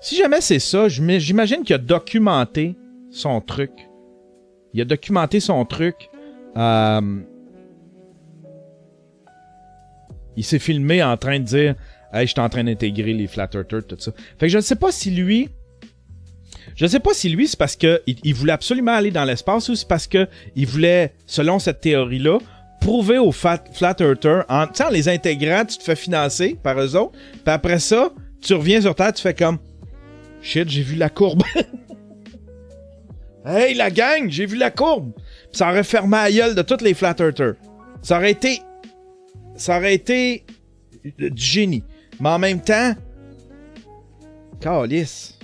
si 0.00 0.16
jamais 0.16 0.40
c'est 0.40 0.58
ça, 0.58 0.88
j'im- 0.88 1.18
j'imagine 1.18 1.62
qu'il 1.62 1.74
a 1.74 1.78
documenté 1.78 2.74
son 3.10 3.40
truc. 3.40 3.70
Il 4.74 4.80
a 4.80 4.84
documenté 4.84 5.38
son 5.40 5.64
truc. 5.64 6.08
euh, 6.56 7.20
il 10.36 10.44
s'est 10.44 10.58
filmé 10.58 11.02
en 11.02 11.16
train 11.16 11.38
de 11.38 11.44
dire 11.44 11.74
Hey, 12.12 12.26
je 12.26 12.32
suis 12.32 12.40
en 12.40 12.48
train 12.48 12.64
d'intégrer 12.64 13.14
les 13.14 13.26
Flat 13.26 13.48
Earthers, 13.54 13.86
tout 13.86 13.96
ça. 13.98 14.12
Fait 14.38 14.46
que 14.46 14.48
je 14.52 14.56
ne 14.58 14.62
sais 14.62 14.76
pas 14.76 14.92
si 14.92 15.10
lui. 15.10 15.48
Je 16.76 16.86
sais 16.86 17.00
pas 17.00 17.14
si 17.14 17.28
lui, 17.28 17.48
c'est 17.48 17.58
parce 17.58 17.76
qu'il 17.76 18.00
il 18.06 18.34
voulait 18.34 18.52
absolument 18.52 18.92
aller 18.92 19.10
dans 19.10 19.24
l'espace 19.24 19.68
ou 19.68 19.74
c'est 19.74 19.88
parce 19.88 20.06
que 20.06 20.28
il 20.56 20.66
voulait, 20.66 21.14
selon 21.26 21.58
cette 21.58 21.80
théorie-là, 21.80 22.38
prouver 22.80 23.18
aux 23.18 23.32
Flat, 23.32 23.62
Earthers, 24.00 24.44
en, 24.48 24.64
en 24.64 24.90
les 24.90 25.08
intégrant, 25.08 25.64
tu 25.64 25.78
te 25.78 25.82
fais 25.82 25.96
financer 25.96 26.58
par 26.62 26.80
eux 26.80 26.96
autres. 26.96 27.12
Puis 27.32 27.42
après 27.46 27.78
ça, 27.78 28.12
tu 28.40 28.54
reviens 28.54 28.80
sur 28.80 28.94
Terre, 28.94 29.12
tu 29.12 29.22
fais 29.22 29.34
comme 29.34 29.58
Shit, 30.42 30.68
j'ai 30.68 30.82
vu 30.82 30.96
la 30.96 31.08
courbe. 31.08 31.44
hey, 33.46 33.74
la 33.74 33.90
gang, 33.90 34.28
j'ai 34.28 34.46
vu 34.46 34.56
la 34.56 34.72
courbe. 34.72 35.12
Ça 35.52 35.70
aurait 35.70 35.84
fermé 35.84 36.16
la 36.16 36.32
gueule 36.32 36.54
de 36.54 36.62
toutes 36.62 36.82
les 36.82 36.94
Flat 36.94 37.14
Earthers. 37.20 37.54
Ça 38.02 38.16
aurait 38.16 38.32
été. 38.32 38.60
Ça 39.54 39.76
aurait 39.76 39.94
été 39.94 40.44
du 41.04 41.42
génie. 41.42 41.84
Mais 42.18 42.30
en 42.30 42.38
même 42.40 42.60
temps. 42.60 42.94
Calice. 44.60 45.38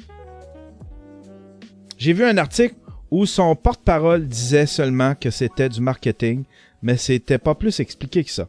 J'ai 1.98 2.12
vu 2.14 2.24
un 2.24 2.38
article 2.38 2.74
où 3.10 3.26
son 3.26 3.54
porte-parole 3.56 4.26
disait 4.26 4.66
seulement 4.66 5.14
que 5.14 5.30
c'était 5.30 5.68
du 5.68 5.80
marketing, 5.80 6.44
mais 6.82 6.96
c'était 6.96 7.38
pas 7.38 7.54
plus 7.54 7.80
expliqué 7.80 8.24
que 8.24 8.30
ça. 8.30 8.48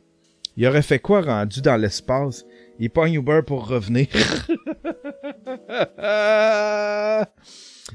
Il 0.56 0.68
aurait 0.68 0.82
fait 0.82 1.00
quoi 1.00 1.22
rendu 1.22 1.62
dans 1.62 1.76
l'espace? 1.78 2.46
Il 2.80 2.90
pogne 2.90 3.14
Uber 3.16 3.42
pour 3.46 3.68
revenir. 3.68 4.08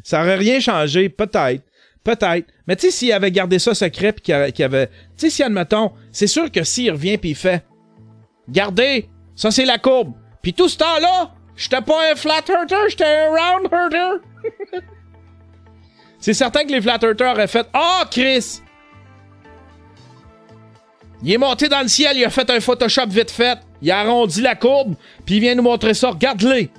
ça 0.02 0.20
aurait 0.20 0.36
rien 0.36 0.60
changé, 0.60 1.08
peut-être. 1.08 1.62
Peut-être. 2.02 2.46
Mais 2.66 2.76
tu 2.76 2.86
sais, 2.86 2.90
s'il 2.90 3.12
avait 3.12 3.30
gardé 3.30 3.58
ça 3.58 3.74
secret 3.74 4.12
pis 4.12 4.20
qu'il 4.22 4.34
avait. 4.34 4.62
avait- 4.62 4.86
Tu 4.88 4.92
sais, 5.16 5.30
si 5.30 5.42
admettons, 5.42 5.92
c'est 6.12 6.26
sûr 6.26 6.50
que 6.52 6.62
s'il 6.64 6.90
revient 6.90 7.16
pis 7.16 7.30
il 7.30 7.34
fait. 7.34 7.64
Gardez, 8.48 9.08
ça 9.34 9.50
c'est 9.50 9.64
la 9.64 9.78
courbe. 9.78 10.12
Puis 10.42 10.52
tout 10.52 10.68
ce 10.68 10.76
temps-là, 10.76 11.32
j'étais 11.56 11.80
pas 11.80 12.12
un 12.12 12.14
flat 12.14 12.42
earther, 12.50 12.88
j'étais 12.90 13.04
un 13.04 13.30
round 13.30 13.68
earther. 13.72 14.20
c'est 16.24 16.32
certain 16.32 16.64
que 16.64 16.72
les 16.72 16.80
flat 16.80 16.98
earthers 17.02 17.32
auraient 17.32 17.46
fait 17.46 17.66
Ah, 17.74 18.04
Chris! 18.10 18.62
Il 21.22 21.30
est 21.30 21.36
monté 21.36 21.68
dans 21.68 21.82
le 21.82 21.88
ciel, 21.88 22.16
il 22.16 22.24
a 22.24 22.30
fait 22.30 22.48
un 22.48 22.60
Photoshop 22.60 23.08
vite 23.08 23.30
fait, 23.30 23.58
il 23.82 23.90
a 23.90 23.98
arrondi 23.98 24.40
la 24.40 24.54
courbe, 24.54 24.94
puis 25.26 25.34
il 25.34 25.40
vient 25.42 25.54
nous 25.54 25.62
montrer 25.62 25.92
ça, 25.92 26.08
regarde-les! 26.08 26.70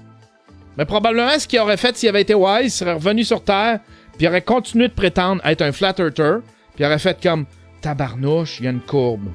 Mais 0.76 0.85
probablement, 0.85 1.38
ce 1.38 1.47
qu'il 1.47 1.59
aurait 1.59 1.77
fait 1.77 1.95
s'il 1.95 2.09
avait 2.09 2.23
été 2.23 2.34
wise, 2.34 2.65
il 2.65 2.72
serait 2.72 2.93
revenu 2.93 3.23
sur 3.23 3.43
Terre, 3.43 3.81
puis 4.17 4.26
il 4.26 4.27
aurait 4.30 4.41
continué 4.41 4.88
de 4.88 4.93
prétendre 4.93 5.45
être 5.45 5.61
un 5.61 5.72
flat 5.72 5.93
earther, 5.99 6.39
puis 6.73 6.84
il 6.84 6.85
aurait 6.88 6.97
fait 6.97 7.22
comme 7.22 7.45
tabarnouche, 7.81 8.57
il 8.61 8.65
y 8.65 8.67
a 8.67 8.72
une 8.72 8.81
courbe. 8.81 9.30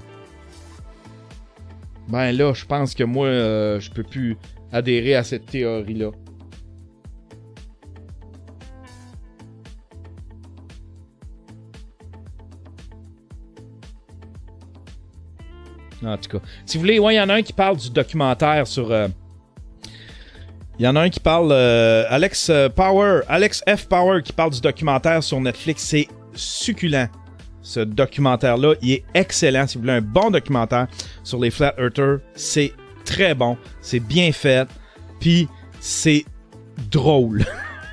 Ben 2.08 2.32
là, 2.32 2.52
je 2.52 2.64
pense 2.64 2.96
que 2.96 3.04
moi, 3.04 3.28
euh, 3.28 3.78
je 3.78 3.92
peux 3.92 4.02
plus 4.02 4.36
adhérer 4.72 5.14
à 5.14 5.22
cette 5.22 5.46
théorie-là. 5.46 6.10
En 16.04 16.16
tout 16.16 16.38
cas. 16.38 16.44
Si 16.66 16.76
vous 16.76 16.82
voulez, 16.82 16.94
il 16.96 17.14
y 17.14 17.20
en 17.20 17.28
a 17.28 17.34
un 17.34 17.42
qui 17.42 17.52
parle 17.52 17.76
du 17.76 17.90
documentaire 17.90 18.66
sur. 18.66 18.90
euh, 18.90 19.08
Il 20.78 20.84
y 20.84 20.88
en 20.88 20.96
a 20.96 21.00
un 21.02 21.10
qui 21.10 21.20
parle. 21.20 21.50
euh, 21.52 22.04
Alex 22.08 22.48
euh, 22.50 22.68
Power. 22.68 23.20
Alex 23.28 23.62
F. 23.68 23.86
Power 23.86 24.22
qui 24.22 24.32
parle 24.32 24.50
du 24.50 24.60
documentaire 24.60 25.22
sur 25.22 25.40
Netflix. 25.40 25.82
C'est 25.82 26.08
succulent. 26.34 27.08
Ce 27.62 27.80
documentaire-là, 27.80 28.74
il 28.80 28.92
est 28.92 29.04
excellent. 29.12 29.66
Si 29.66 29.76
vous 29.76 29.82
voulez 29.82 29.92
un 29.94 30.00
bon 30.00 30.30
documentaire 30.30 30.86
sur 31.22 31.38
les 31.38 31.50
Flat 31.50 31.74
Earthers, 31.78 32.20
c'est 32.34 32.72
très 33.04 33.34
bon. 33.34 33.58
C'est 33.82 34.00
bien 34.00 34.32
fait. 34.32 34.66
Puis, 35.20 35.46
c'est 35.80 36.24
drôle. 36.90 37.44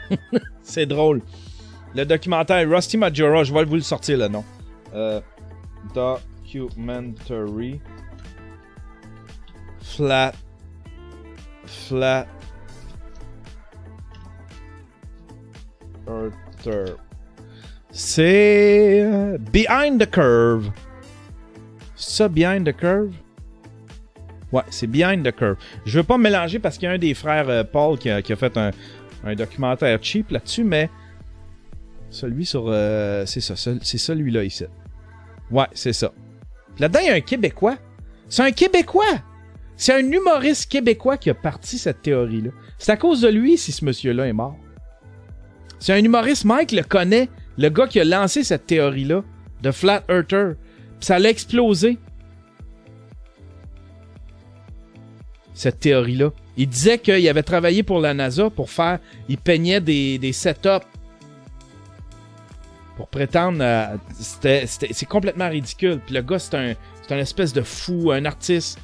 c'est 0.63 0.85
drôle. 0.85 1.21
Le 1.93 2.05
documentaire 2.05 2.65
Rusty 2.69 2.95
Majora, 2.97 3.43
je 3.43 3.53
vais 3.53 3.65
vous 3.65 3.75
le 3.75 3.81
sortir 3.81 4.17
le 4.19 4.29
nom. 4.29 4.45
Documentary 5.93 7.81
Flat 9.95 10.34
Flat 11.65 12.27
Earther. 16.07 16.95
C'est 17.91 19.38
Behind 19.51 19.99
the 19.99 20.09
Curve. 20.09 20.72
Ça, 21.95 22.27
Behind 22.27 22.65
the 22.68 22.76
Curve? 22.76 23.14
Ouais, 24.51 24.61
c'est 24.69 24.88
Behind 24.88 25.26
the 25.27 25.35
Curve. 25.35 25.57
Je 25.85 25.97
veux 25.99 26.03
pas 26.03 26.18
me 26.18 26.23
mélanger 26.23 26.59
parce 26.59 26.77
qu'il 26.77 26.88
y 26.88 26.91
a 26.91 26.93
un 26.95 26.97
des 26.97 27.14
frères 27.14 27.49
euh, 27.49 27.64
Paul 27.64 27.97
qui 27.97 28.09
a, 28.09 28.22
qui 28.22 28.31
a 28.31 28.35
fait 28.35 28.55
un, 28.57 28.72
un 29.26 29.35
documentaire 29.35 29.99
cheap 30.01 30.31
là-dessus, 30.31 30.64
mais 30.64 30.89
celui 32.09 32.45
sur. 32.45 32.65
euh, 32.68 33.26
c'est 33.26 33.41
ça, 33.41 33.55
ce- 33.55 33.80
c'est 33.81 33.97
celui-là 33.97 34.43
ici. 34.43 34.64
Ouais, 35.51 35.65
c'est 35.73 35.91
ça. 35.93 36.14
Là-dedans, 36.80 36.99
il 37.03 37.07
y 37.07 37.09
a 37.09 37.14
un 37.15 37.22
Québécois. 37.22 37.77
C'est 38.30 38.43
un 38.43 38.51
Québécois! 38.51 39.03
C'est 39.78 39.94
un 39.94 40.12
humoriste 40.12 40.72
québécois 40.72 41.18
qui 41.18 41.30
a 41.30 41.36
parti 41.36 41.78
cette 41.78 42.02
théorie-là. 42.02 42.49
C'est 42.80 42.91
à 42.91 42.98
cause 42.98 43.22
de 43.22 43.28
lui 43.30 43.58
si 43.58 43.72
ce 43.72 43.86
monsieur-là 43.86 44.28
est 44.28 44.34
mort. 44.34 44.58
C'est 45.80 45.94
un 45.94 46.04
humoriste, 46.04 46.45
Mike 46.45 46.72
le 46.72 46.82
connaît, 46.82 47.30
le 47.58 47.70
gars 47.70 47.88
qui 47.88 47.99
a 47.99 48.04
lancé 48.04 48.44
cette 48.44 48.66
théorie-là 48.66 49.24
de 49.62 49.72
Flat 49.72 50.04
Earther. 50.10 50.56
Puis 50.99 51.06
ça 51.06 51.20
l'a 51.20 51.30
explosé. 51.30 51.99
Cette 55.54 55.80
théorie-là. 55.80 56.32
Il 56.56 56.68
disait 56.68 56.98
qu'il 56.99 57.28
avait 57.30 57.44
travaillé 57.44 57.84
pour 57.84 57.99
la 57.99 58.14
NASA 58.14 58.49
pour 58.49 58.70
faire. 58.72 58.99
Il 59.30 59.38
peignait 59.38 59.82
des, 59.82 60.18
des 60.18 60.34
setups 60.34 60.86
pour 62.95 63.08
prétendre. 63.08 63.64
c'était- 64.20 64.66
c'est 64.68 65.06
complètement 65.08 65.49
ridicule. 65.49 65.99
Puis 66.06 66.16
le 66.16 66.22
gars, 66.22 66.40
c'est 66.40 66.56
un, 66.56 66.74
c'est 67.02 67.14
un 67.14 67.20
espèce 67.20 67.54
de 67.54 67.62
fou, 67.62 68.12
un 68.12 68.26
artiste. 68.26 68.80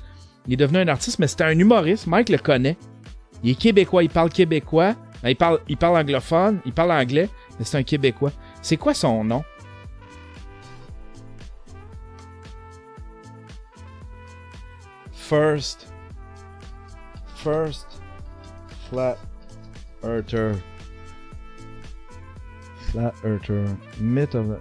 Il 0.48 0.54
est 0.54 0.58
devenu 0.58 0.80
un 0.80 0.88
artiste, 0.88 1.20
mais 1.20 1.28
c'était 1.28 1.46
un 1.46 1.58
humoriste. 1.58 2.08
Mike 2.08 2.30
le 2.30 2.38
connaît. 2.38 2.78
Il 3.44 3.52
est 3.52 3.56
québécois, 3.56 4.04
il 4.04 4.10
parle 4.10 4.30
québécois. 4.30 4.96
Ben, 5.22 5.30
Il 5.30 5.36
parle, 5.36 5.60
il 5.70 5.78
parle 5.78 5.98
anglophone, 5.98 6.60
il 6.66 6.74
parle 6.74 6.92
anglais, 6.92 7.30
mais 7.58 7.66
c'est 7.66 7.78
un 7.78 7.84
québécois. 7.84 8.32
C'est 8.62 8.78
quoi 8.78 8.94
son 8.94 9.24
nom? 9.24 9.44
First. 15.12 15.88
First. 17.36 17.88
Flat 18.90 19.18
Earther. 20.04 20.62
Flat 22.92 23.14
Earther. 23.24 23.66
Myth 24.00 24.36
of. 24.36 24.60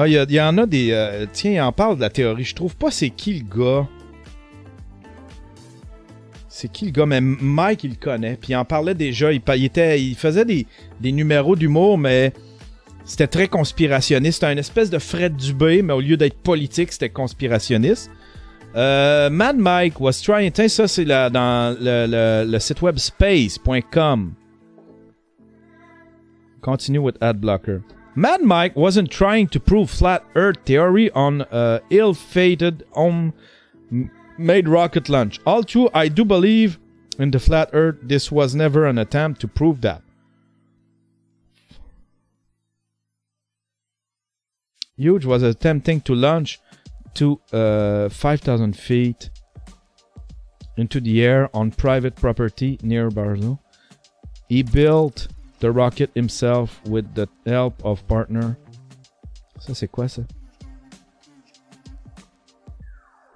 Ah, 0.00 0.06
il 0.06 0.12
y, 0.30 0.40
en 0.40 0.56
a 0.58 0.64
des. 0.66 0.90
euh, 0.92 1.26
tiens, 1.32 1.50
il 1.50 1.60
en 1.60 1.72
parle 1.72 1.96
de 1.96 2.02
la 2.02 2.08
théorie. 2.10 2.44
Je 2.44 2.54
trouve 2.54 2.76
pas 2.76 2.92
c'est 2.92 3.10
qui 3.10 3.34
le 3.34 3.44
gars. 3.44 3.88
C'est 6.48 6.70
qui 6.70 6.84
le 6.86 6.92
gars? 6.92 7.04
Mais 7.06 7.20
Mike, 7.20 7.82
il 7.82 7.90
le 7.90 7.96
connaît. 7.96 8.36
Puis 8.40 8.52
il 8.52 8.56
en 8.56 8.64
parlait 8.64 8.94
déjà. 8.94 9.32
Il, 9.32 9.42
il 9.56 10.14
faisait 10.14 10.44
des, 10.44 10.66
des 11.00 11.10
numéros 11.10 11.56
d'humour, 11.56 11.98
mais 11.98 12.32
c'était 13.04 13.26
très 13.26 13.48
conspirationniste. 13.48 14.40
C'était 14.40 14.52
une 14.52 14.58
espèce 14.60 14.88
de 14.88 15.00
Fred 15.00 15.34
Dubé, 15.34 15.82
mais 15.82 15.94
au 15.94 16.00
lieu 16.00 16.16
d'être 16.16 16.38
politique, 16.38 16.92
c'était 16.92 17.10
conspirationniste. 17.10 18.08
Euh, 18.76 19.30
Mad 19.30 19.56
Mike 19.56 19.98
was 20.00 20.20
trying. 20.22 20.52
Tiens, 20.52 20.68
ça, 20.68 20.86
c'est 20.86 21.06
dans 21.06 21.76
le, 21.80 22.06
le- 22.06 22.48
le 22.52 22.58
site 22.60 22.82
web 22.82 22.98
space.com. 22.98 24.32
Continue 26.60 26.98
with 26.98 27.16
ad 27.20 27.40
blocker. 27.40 27.80
Mad 28.18 28.42
Mike 28.42 28.74
wasn't 28.74 29.12
trying 29.12 29.46
to 29.46 29.60
prove 29.60 29.88
flat 29.88 30.24
Earth 30.34 30.56
theory 30.64 31.08
on 31.12 31.42
uh, 31.42 31.78
ill-fated 31.90 32.84
home-made 32.90 34.68
rocket 34.68 35.08
launch. 35.08 35.38
All 35.46 35.62
true, 35.62 35.88
I 35.94 36.08
do 36.08 36.24
believe 36.24 36.80
in 37.16 37.30
the 37.30 37.38
flat 37.38 37.70
Earth. 37.72 37.98
This 38.02 38.32
was 38.32 38.56
never 38.56 38.86
an 38.86 38.98
attempt 38.98 39.40
to 39.42 39.46
prove 39.46 39.82
that. 39.82 40.02
Huge 44.96 45.24
was 45.24 45.44
attempting 45.44 46.00
to 46.00 46.12
launch 46.16 46.58
to 47.14 47.40
uh, 47.52 48.08
5,000 48.08 48.76
feet 48.76 49.30
into 50.76 50.98
the 50.98 51.24
air 51.24 51.48
on 51.54 51.70
private 51.70 52.16
property 52.16 52.80
near 52.82 53.10
Barlow. 53.10 53.60
He 54.48 54.64
built 54.64 55.28
the 55.60 55.70
rocket 55.70 56.10
himself 56.14 56.80
with 56.86 57.14
the 57.14 57.28
help 57.46 57.74
of 57.84 58.06
partner. 58.06 58.56
Ça, 59.58 59.74
c'est 59.74 59.88
quoi 59.88 60.06
ça? 60.08 60.22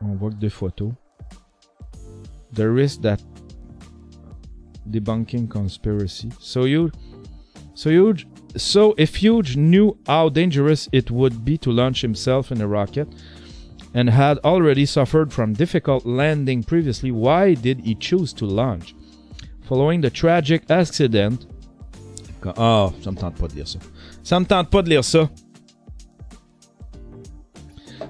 On 0.00 0.16
voit 0.16 0.30
que 0.30 0.36
deux 0.36 0.50
photos. 0.50 0.92
The 2.52 2.68
risk 2.68 3.02
that 3.02 3.20
debunking 4.90 5.48
conspiracy. 5.48 6.30
So 6.38 6.64
huge. 6.64 6.92
So 7.74 7.90
huge. 7.90 8.26
So 8.56 8.94
if 8.98 9.16
Huge 9.16 9.56
knew 9.56 9.96
how 10.06 10.28
dangerous 10.28 10.88
it 10.92 11.10
would 11.10 11.44
be 11.44 11.56
to 11.58 11.70
launch 11.70 12.02
himself 12.02 12.52
in 12.52 12.60
a 12.60 12.68
rocket 12.68 13.08
and 13.94 14.10
had 14.10 14.38
already 14.38 14.84
suffered 14.84 15.32
from 15.32 15.54
difficult 15.54 16.04
landing 16.04 16.62
previously, 16.62 17.10
why 17.10 17.54
did 17.54 17.80
he 17.80 17.94
choose 17.94 18.32
to 18.34 18.44
launch? 18.44 18.94
Following 19.62 20.02
the 20.02 20.10
tragic 20.10 20.70
accident, 20.70 21.46
Ah, 22.56 22.90
ça 23.02 23.10
me 23.10 23.16
tente 23.16 23.36
pas 23.36 23.48
de 23.48 23.54
lire 23.54 23.68
ça. 23.68 23.78
Ça 24.22 24.40
me 24.40 24.44
tente 24.44 24.70
pas 24.70 24.82
de 24.82 24.90
lire 24.90 25.04
ça. 25.04 25.28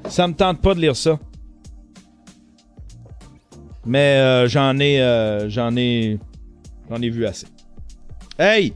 Ça 0.08 0.26
me 0.26 0.34
tente 0.34 0.60
pas 0.60 0.74
de 0.74 0.80
lire 0.80 0.96
ça. 0.96 1.18
Mais 3.84 4.16
euh, 4.18 4.48
j'en 4.48 4.78
ai, 4.78 5.00
euh, 5.00 5.48
j'en 5.48 5.76
ai, 5.76 6.18
j'en 6.88 7.00
ai 7.02 7.10
vu 7.10 7.26
assez. 7.26 7.46
Hey, 8.38 8.74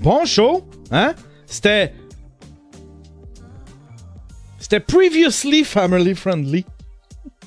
bon 0.00 0.24
show, 0.24 0.68
hein? 0.90 1.14
C'était, 1.46 1.94
c'était 4.58 4.80
previously 4.80 5.64
family 5.64 6.14
friendly. 6.14 6.66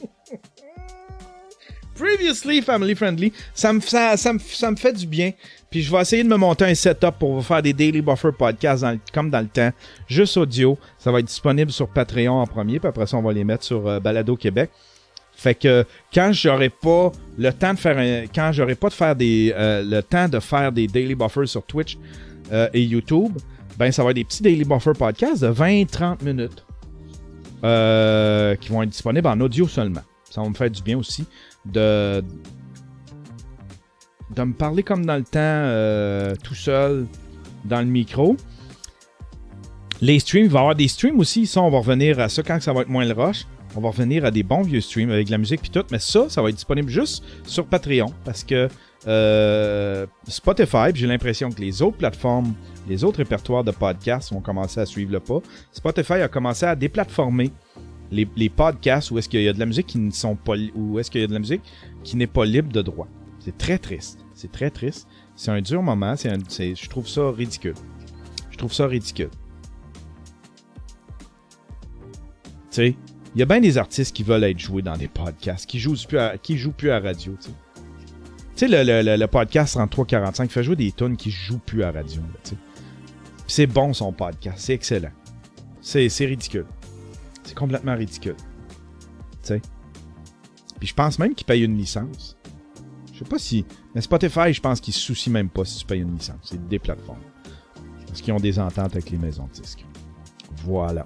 previously 1.95 2.61
family 2.61 2.95
friendly. 2.95 3.31
Ça 3.53 3.71
me, 3.73 3.79
ça 3.79 4.15
me, 4.33 4.39
ça 4.39 4.71
me 4.71 4.75
fait 4.75 4.93
du 4.93 5.05
bien. 5.05 5.31
Puis 5.71 5.83
je 5.83 5.91
vais 5.91 6.01
essayer 6.01 6.21
de 6.21 6.27
me 6.27 6.35
monter 6.35 6.65
un 6.65 6.75
setup 6.75 7.17
pour 7.17 7.33
vous 7.33 7.41
faire 7.41 7.61
des 7.61 7.71
Daily 7.71 8.01
Buffer 8.01 8.31
podcasts 8.37 8.85
comme 9.13 9.29
dans 9.29 9.39
le 9.39 9.47
temps. 9.47 9.71
Juste 10.05 10.35
audio. 10.35 10.77
Ça 10.97 11.13
va 11.13 11.19
être 11.19 11.27
disponible 11.27 11.71
sur 11.71 11.87
Patreon 11.87 12.41
en 12.41 12.45
premier. 12.45 12.77
Puis 12.77 12.89
après 12.89 13.07
ça, 13.07 13.15
on 13.15 13.21
va 13.21 13.31
les 13.31 13.45
mettre 13.45 13.63
sur 13.63 13.87
euh, 13.87 14.01
Balado 14.01 14.35
Québec. 14.35 14.69
Fait 15.33 15.55
que 15.55 15.85
quand 16.13 16.31
j'aurai 16.33 16.69
pas 16.69 17.13
le 17.37 17.53
temps 17.53 17.73
de 17.73 17.79
faire 17.79 17.97
un, 17.97 18.27
quand 18.27 18.51
j'aurai 18.51 18.75
pas 18.75 18.89
de 18.89 18.93
faire 18.93 19.15
des 19.15 19.53
euh, 19.55 19.81
le 19.81 20.03
temps 20.03 20.27
de 20.27 20.41
faire 20.41 20.73
des 20.73 20.87
daily 20.87 21.15
buffers 21.15 21.47
sur 21.47 21.63
Twitch 21.63 21.97
euh, 22.51 22.67
et 22.73 22.83
YouTube, 22.83 23.31
ben 23.77 23.93
ça 23.93 24.03
va 24.03 24.09
être 24.09 24.17
des 24.17 24.25
petits 24.25 24.43
daily 24.43 24.65
buffer 24.65 24.91
podcasts 24.91 25.41
de 25.41 25.53
20-30 25.53 26.23
minutes 26.25 26.65
qui 28.59 28.69
vont 28.69 28.83
être 28.83 28.89
disponibles 28.89 29.27
en 29.27 29.39
audio 29.39 29.69
seulement. 29.69 30.01
Ça 30.29 30.41
va 30.41 30.49
me 30.49 30.53
faire 30.53 30.69
du 30.69 30.81
bien 30.81 30.97
aussi 30.97 31.25
de 31.65 32.21
de 34.35 34.43
me 34.43 34.53
parler 34.53 34.83
comme 34.83 35.05
dans 35.05 35.17
le 35.17 35.23
temps 35.23 35.39
euh, 35.39 36.35
tout 36.43 36.55
seul 36.55 37.07
dans 37.65 37.79
le 37.79 37.87
micro. 37.87 38.35
Les 40.01 40.19
streams, 40.19 40.45
il 40.45 40.51
va 40.51 40.59
y 40.59 40.61
avoir 40.61 40.75
des 40.75 40.87
streams 40.87 41.19
aussi. 41.19 41.45
Ça, 41.45 41.61
on 41.61 41.69
va 41.69 41.79
revenir 41.79 42.19
à 42.19 42.29
ça 42.29 42.41
quand 42.41 42.59
ça 42.61 42.73
va 42.73 42.81
être 42.81 42.89
moins 42.89 43.05
le 43.05 43.13
rush. 43.13 43.45
On 43.75 43.81
va 43.81 43.89
revenir 43.89 44.25
à 44.25 44.31
des 44.31 44.43
bons 44.43 44.63
vieux 44.63 44.81
streams 44.81 45.11
avec 45.11 45.27
de 45.27 45.31
la 45.31 45.37
musique 45.37 45.61
puis 45.61 45.69
tout, 45.69 45.85
mais 45.91 45.99
ça, 45.99 46.27
ça 46.27 46.41
va 46.41 46.49
être 46.49 46.55
disponible 46.55 46.89
juste 46.89 47.23
sur 47.45 47.65
Patreon 47.65 48.07
parce 48.25 48.43
que 48.43 48.67
euh, 49.07 50.05
Spotify, 50.27 50.89
j'ai 50.93 51.07
l'impression 51.07 51.49
que 51.51 51.61
les 51.61 51.81
autres 51.81 51.97
plateformes, 51.97 52.53
les 52.89 53.03
autres 53.03 53.19
répertoires 53.19 53.63
de 53.63 53.71
podcasts 53.71 54.33
vont 54.33 54.41
commencer 54.41 54.81
à 54.81 54.85
suivre 54.85 55.13
le 55.13 55.21
pas. 55.21 55.39
Spotify 55.71 56.13
a 56.13 56.27
commencé 56.27 56.65
à 56.65 56.75
déplatformer 56.75 57.51
les, 58.11 58.27
les 58.35 58.49
podcasts 58.49 59.09
où 59.11 59.17
est-ce 59.17 59.29
qu'il 59.29 59.41
y 59.41 59.47
a 59.47 59.53
de 59.53 59.59
la 59.59 59.65
musique 59.65 59.87
qui 59.87 59.99
ne 59.99 60.11
sont 60.11 60.35
pas 60.35 60.55
où 60.75 60.99
est-ce 60.99 61.09
qu'il 61.09 61.21
y 61.21 61.23
a 61.23 61.27
de 61.27 61.33
la 61.33 61.39
musique 61.39 61.61
qui 62.03 62.17
n'est 62.17 62.27
pas 62.27 62.43
libre 62.43 62.73
de 62.73 62.81
droit. 62.81 63.07
C'est 63.43 63.57
très 63.57 63.77
triste. 63.77 64.19
C'est 64.33 64.51
très 64.51 64.69
triste. 64.69 65.07
C'est 65.35 65.51
un 65.51 65.61
dur 65.61 65.81
moment. 65.81 66.15
C'est 66.15 66.29
un- 66.29 66.37
c'est- 66.47 66.75
je 66.75 66.89
trouve 66.89 67.07
ça 67.07 67.29
ridicule. 67.31 67.73
Je 68.51 68.57
trouve 68.57 68.71
ça 68.73 68.85
ridicule. 68.87 69.29
Tu 72.69 72.75
sais, 72.75 72.95
il 73.35 73.39
y 73.39 73.41
a 73.41 73.45
bien 73.45 73.59
des 73.59 73.77
artistes 73.77 74.15
qui 74.15 74.23
veulent 74.23 74.43
être 74.43 74.59
joués 74.59 74.81
dans 74.81 74.95
des 74.97 75.07
podcasts, 75.07 75.65
qui 75.69 75.79
jouent 75.79 75.95
plus 76.07 76.17
à, 76.17 76.37
qui 76.37 76.57
jouent 76.57 76.71
plus 76.71 76.91
à 76.91 76.99
radio, 76.99 77.35
tu 77.41 77.49
sais. 78.55 78.67
Le, 78.67 78.83
le, 78.83 79.17
le, 79.17 79.27
podcast 79.27 79.73
3345 79.73 80.51
fait 80.51 80.63
jouer 80.63 80.75
des 80.75 80.91
tunes 80.91 81.17
qui 81.17 81.31
jouent 81.31 81.59
plus 81.59 81.83
à 81.83 81.91
radio, 81.91 82.21
là, 82.21 82.51
c'est 83.47 83.65
bon 83.65 83.91
son 83.91 84.13
podcast, 84.13 84.59
c'est 84.59 84.73
excellent. 84.73 85.11
C'est, 85.81 86.07
c'est 86.09 86.25
ridicule. 86.25 86.67
C'est 87.43 87.55
complètement 87.55 87.95
ridicule. 87.95 88.35
Tu 88.37 88.45
sais. 89.41 89.61
Puis 90.79 90.87
je 90.87 90.93
pense 90.93 91.17
même 91.17 91.33
qu'il 91.33 91.45
paye 91.47 91.63
une 91.63 91.75
licence. 91.75 92.37
Je 93.21 93.25
sais 93.25 93.29
pas 93.29 93.37
si. 93.37 93.65
Mais 93.93 94.01
Spotify, 94.01 94.51
je 94.51 94.59
pense 94.59 94.81
qu'ils 94.81 94.95
se 94.95 94.99
soucient 94.99 95.31
même 95.31 95.49
pas 95.49 95.63
si 95.63 95.79
tu 95.79 95.85
payes 95.85 96.01
une 96.01 96.17
licence. 96.17 96.39
C'est 96.41 96.67
des 96.67 96.79
plateformes. 96.79 97.21
Parce 98.07 98.19
qu'ils 98.19 98.33
ont 98.33 98.39
des 98.39 98.57
ententes 98.57 98.93
avec 98.93 99.11
les 99.11 99.17
maisons 99.17 99.45
de 99.45 99.61
disques. 99.61 99.85
Voilà. 100.63 101.05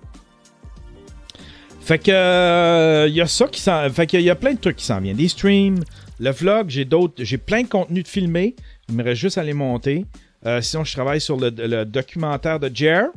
Fait 1.81 1.99
que 1.99 2.11
euh, 2.11 3.07
il 3.09 3.13
y 3.13 3.21
a 3.21 3.27
ça 3.27 3.47
qui 3.47 3.59
s'en 3.59 3.89
fait 3.89 4.07
qu'il 4.07 4.21
y 4.21 4.29
a 4.29 4.35
plein 4.35 4.53
de 4.53 4.59
trucs 4.59 4.77
qui 4.77 4.85
s'en 4.85 4.99
viennent, 5.01 5.17
des 5.17 5.27
streams, 5.27 5.83
le 6.19 6.31
vlog, 6.31 6.69
j'ai 6.69 6.85
d'autres, 6.85 7.23
j'ai 7.23 7.37
plein 7.37 7.61
de 7.61 7.67
contenu 7.67 8.01
de 8.01 8.07
filmer, 8.07 8.55
il 8.89 8.95
me 8.95 9.03
reste 9.03 9.21
juste 9.21 9.37
à 9.37 9.43
les 9.43 9.53
monter. 9.53 10.05
Euh, 10.45 10.61
sinon 10.61 10.83
je 10.83 10.93
travaille 10.93 11.21
sur 11.21 11.37
le, 11.37 11.83
documentaire 11.83 12.59
de 12.59 12.71
Jer. 12.73 13.09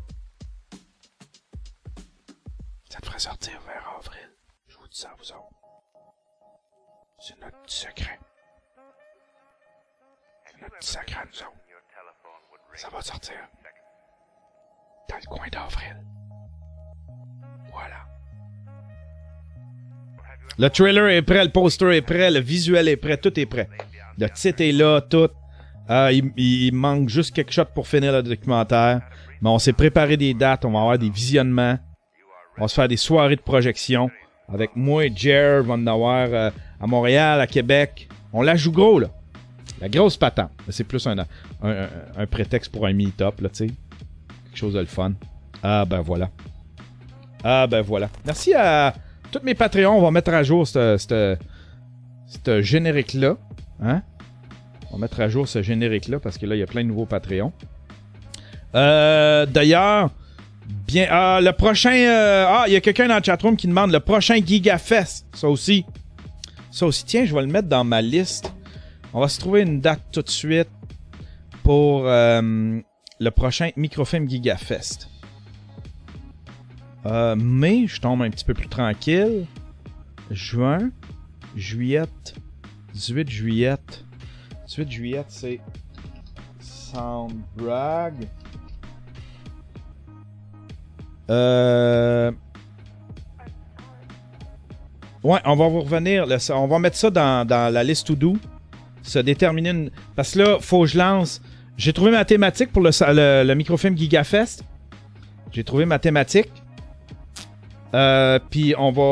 Ça 2.91 2.99
devrait 3.01 3.19
sortir 3.19 3.55
vers 3.67 3.95
avril. 3.99 4.29
Je 4.67 4.77
vous 4.77 4.89
dis 4.89 4.99
ça 4.99 5.15
vous 5.17 5.31
autres. 5.31 5.49
C'est 7.21 7.41
notre 7.41 7.57
secret. 7.67 8.18
À 10.79 11.25
nous 11.25 11.43
autres. 11.43 11.53
Ça 12.75 12.89
va 12.93 13.03
sortir. 13.03 13.35
Dans 15.09 15.17
le 15.17 15.27
coin 15.29 15.47
d'avril. 15.51 15.97
Voilà. 17.73 17.97
Le 20.57 20.71
trailer 20.71 21.09
est 21.09 21.23
prêt, 21.23 21.45
le 21.45 21.51
poster 21.51 21.97
est 21.97 22.03
prêt, 22.03 22.31
le 22.31 22.39
visuel 22.39 22.89
est 22.89 22.97
prêt, 22.97 23.17
tout 23.17 23.39
est 23.41 23.47
prêt. 23.47 23.69
Le 24.19 24.29
titre 24.31 24.63
est 24.63 24.71
là, 24.71 25.01
tout. 25.01 25.29
Euh, 25.91 26.13
il, 26.37 26.73
manque 26.73 27.09
juste 27.09 27.35
quelque 27.35 27.53
chose 27.53 27.67
pour 27.75 27.89
finir 27.89 28.13
le 28.13 28.23
documentaire. 28.23 29.01
Mais 29.41 29.49
on 29.49 29.59
s'est 29.59 29.73
préparé 29.73 30.17
des 30.17 30.35
dates, 30.35 30.65
on 30.65 30.71
va 30.71 30.81
avoir 30.81 30.99
des 30.99 31.11
visionnements. 31.11 31.79
On 32.57 32.63
va 32.63 32.69
se 32.69 32.75
faire 32.75 32.89
des 32.89 32.97
soirées 32.97 33.37
de 33.37 33.41
projection. 33.41 34.11
Avec 34.49 34.77
moi 34.77 35.07
et 35.07 35.13
Jer, 35.15 35.65
on 35.69 35.77
va 35.77 35.93
avoir 35.93 36.29
euh, 36.33 36.51
à 36.81 36.87
Montréal, 36.87 37.41
à 37.41 37.49
Québec. 37.49 38.09
On 38.33 38.43
la 38.43 38.55
joue 38.55 38.73
gros, 38.73 39.01
là. 39.01 39.09
La 39.81 39.89
grosse 39.89 40.17
patente. 40.17 40.51
C'est 40.71 40.85
plus 40.85 41.07
un, 41.07 41.17
prétexte 42.27 42.73
pour 42.73 42.87
un 42.87 42.93
meet-up, 42.93 43.41
là, 43.41 43.49
tu 43.49 43.67
sais. 43.67 43.67
Quelque 43.67 44.57
chose 44.57 44.75
de 44.75 44.81
le 44.81 44.87
fun. 44.87 45.13
Ah, 45.63 45.85
ben 45.85 46.01
voilà. 46.01 46.31
Ah, 47.45 47.67
ben 47.67 47.83
voilà. 47.83 48.09
Merci 48.25 48.55
à 48.55 48.95
tous 49.31 49.41
mes 49.45 49.55
Patreons. 49.55 49.97
On 49.97 50.03
va 50.03 50.11
mettre 50.11 50.33
à 50.33 50.43
jour 50.43 50.67
ce 50.67 50.99
générique-là. 52.61 53.37
Hein? 53.83 54.03
On 54.91 54.97
va 54.97 55.03
mettre 55.03 55.21
à 55.21 55.29
jour 55.29 55.47
ce 55.47 55.63
générique-là 55.63 56.19
parce 56.19 56.39
que 56.39 56.47
là, 56.47 56.57
il 56.57 56.59
y 56.59 56.63
a 56.63 56.67
plein 56.67 56.83
de 56.83 56.89
nouveaux 56.89 57.07
Patreons. 57.07 57.53
Euh, 58.75 59.47
D'ailleurs, 59.47 60.11
bien, 60.87 61.07
ah, 61.11 61.41
le 61.43 61.53
prochain. 61.53 61.93
euh, 61.93 62.47
ah, 62.49 62.65
il 62.67 62.73
y 62.73 62.77
a 62.77 62.81
quelqu'un 62.81 63.09
dans 63.09 63.17
le 63.17 63.23
chatroom 63.23 63.57
qui 63.57 63.67
demande 63.67 63.93
le 63.93 64.01
prochain 64.01 64.37
GigaFest. 64.45 65.27
Ça 65.35 65.49
aussi. 65.49 65.85
Ça 66.71 66.87
aussi. 66.87 67.05
Tiens, 67.05 67.25
je 67.25 67.35
vais 67.35 67.43
le 67.43 67.49
mettre 67.49 67.69
dans 67.69 67.85
ma 67.85 68.03
liste. 68.03 68.53
On 69.15 69.21
va 69.21 69.29
se 69.29 69.41
trouver 69.41 69.63
une 69.63 69.81
date 69.81 70.03
tout 70.13 70.23
de 70.23 70.29
suite 70.29 70.69
pour 71.63 72.07
euh, 72.07 72.81
le 73.21 73.31
prochain 73.31 73.71
Microfilm 73.77 74.29
GigaFest. 74.29 75.09
Euh, 77.07 77.35
mai, 77.37 77.87
je 77.87 78.01
tombe 78.01 78.21
un 78.23 78.31
petit 78.31 78.45
peu 78.45 78.53
plus 78.53 78.69
tranquille. 78.69 79.47
Juin, 80.31 80.91
juillet, 81.57 82.03
18 82.93 83.31
juillet. 83.31 83.77
18 84.67 84.91
juillet, 84.91 85.25
c'est 85.29 85.61
Soundbrag. 86.61 88.29
Euh... 91.31 92.31
Ouais, 95.23 95.41
on 95.45 95.57
va 95.57 95.69
vous 95.69 95.81
revenir. 95.81 96.27
on 96.51 96.67
va 96.67 96.79
mettre 96.79 96.97
ça 96.97 97.11
dans, 97.11 97.47
dans 97.47 97.73
la 97.73 97.83
liste 97.83 98.07
to 98.07 98.15
do. 98.15 98.37
Se 99.03 99.19
déterminer 99.19 99.71
une... 99.71 99.91
Parce 100.17 100.35
que 100.35 100.41
là, 100.41 100.59
faut 100.61 100.83
que 100.83 100.87
je 100.87 100.99
lance. 100.99 101.41
J'ai 101.77 101.93
trouvé 101.93 102.11
ma 102.11 102.25
thématique 102.25 102.73
pour 102.73 102.83
le, 102.83 103.55
microfilm 103.55 103.97
GigaFest. 103.97 104.65
J'ai 105.53 105.65
trouvé 105.65 105.87
ma 105.87 105.99
thématique. 105.99 106.51
Euh, 107.95 108.39
puis 108.51 108.75
on 108.77 108.91
va, 108.91 109.03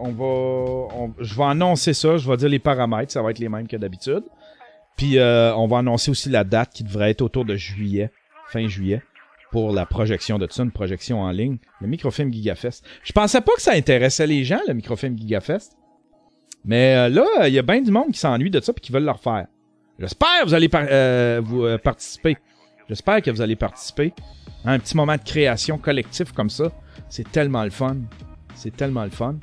on 0.00 0.12
va, 0.12 1.12
je 1.18 1.34
vais 1.34 1.44
annoncer 1.44 1.92
ça. 1.92 2.18
Je 2.18 2.28
vais 2.28 2.36
dire 2.36 2.48
les 2.48 2.58
paramètres, 2.58 3.12
ça 3.12 3.22
va 3.22 3.30
être 3.30 3.38
les 3.38 3.48
mêmes 3.48 3.66
que 3.66 3.76
d'habitude. 3.76 4.22
Puis 4.96 5.18
euh, 5.18 5.54
on 5.56 5.66
va 5.66 5.78
annoncer 5.78 6.10
aussi 6.10 6.28
la 6.28 6.44
date 6.44 6.70
qui 6.72 6.84
devrait 6.84 7.10
être 7.10 7.22
autour 7.22 7.44
de 7.44 7.56
juillet, 7.56 8.10
fin 8.48 8.66
juillet, 8.68 9.02
pour 9.50 9.72
la 9.72 9.86
projection 9.86 10.38
de 10.38 10.48
une 10.58 10.70
projection 10.70 11.20
en 11.22 11.30
ligne, 11.30 11.58
le 11.80 11.86
microfilm 11.86 12.32
GigaFest. 12.32 12.84
Je 13.02 13.12
pensais 13.12 13.40
pas 13.40 13.52
que 13.54 13.62
ça 13.62 13.72
intéressait 13.72 14.26
les 14.26 14.44
gens, 14.44 14.60
le 14.66 14.74
microfilm 14.74 15.18
GigaFest. 15.18 15.76
Mais 16.66 16.96
euh, 16.96 17.08
là, 17.08 17.48
il 17.48 17.54
y 17.54 17.58
a 17.58 17.62
bien 17.62 17.80
du 17.80 17.92
monde 17.92 18.10
qui 18.12 18.18
s'ennuie 18.18 18.50
de 18.50 18.60
ça 18.60 18.72
et 18.76 18.80
qui 18.80 18.90
veulent 18.90 19.04
le 19.04 19.12
refaire. 19.12 19.46
J'espère 19.98 20.40
que 20.42 20.46
vous 20.46 20.54
allez 20.54 20.68
euh, 20.74 21.40
vous 21.42 21.64
euh, 21.64 21.78
participer. 21.78 22.36
J'espère 22.88 23.22
que 23.22 23.30
vous 23.30 23.40
allez 23.40 23.56
participer. 23.56 24.12
Un 24.64 24.78
petit 24.80 24.96
moment 24.96 25.16
de 25.16 25.22
création 25.22 25.78
collectif 25.78 26.32
comme 26.32 26.50
ça. 26.50 26.64
C'est 27.08 27.30
tellement 27.30 27.62
le 27.62 27.70
fun. 27.70 27.96
C'est 28.54 28.76
tellement 28.76 29.04
le 29.04 29.10
fun. 29.10 29.36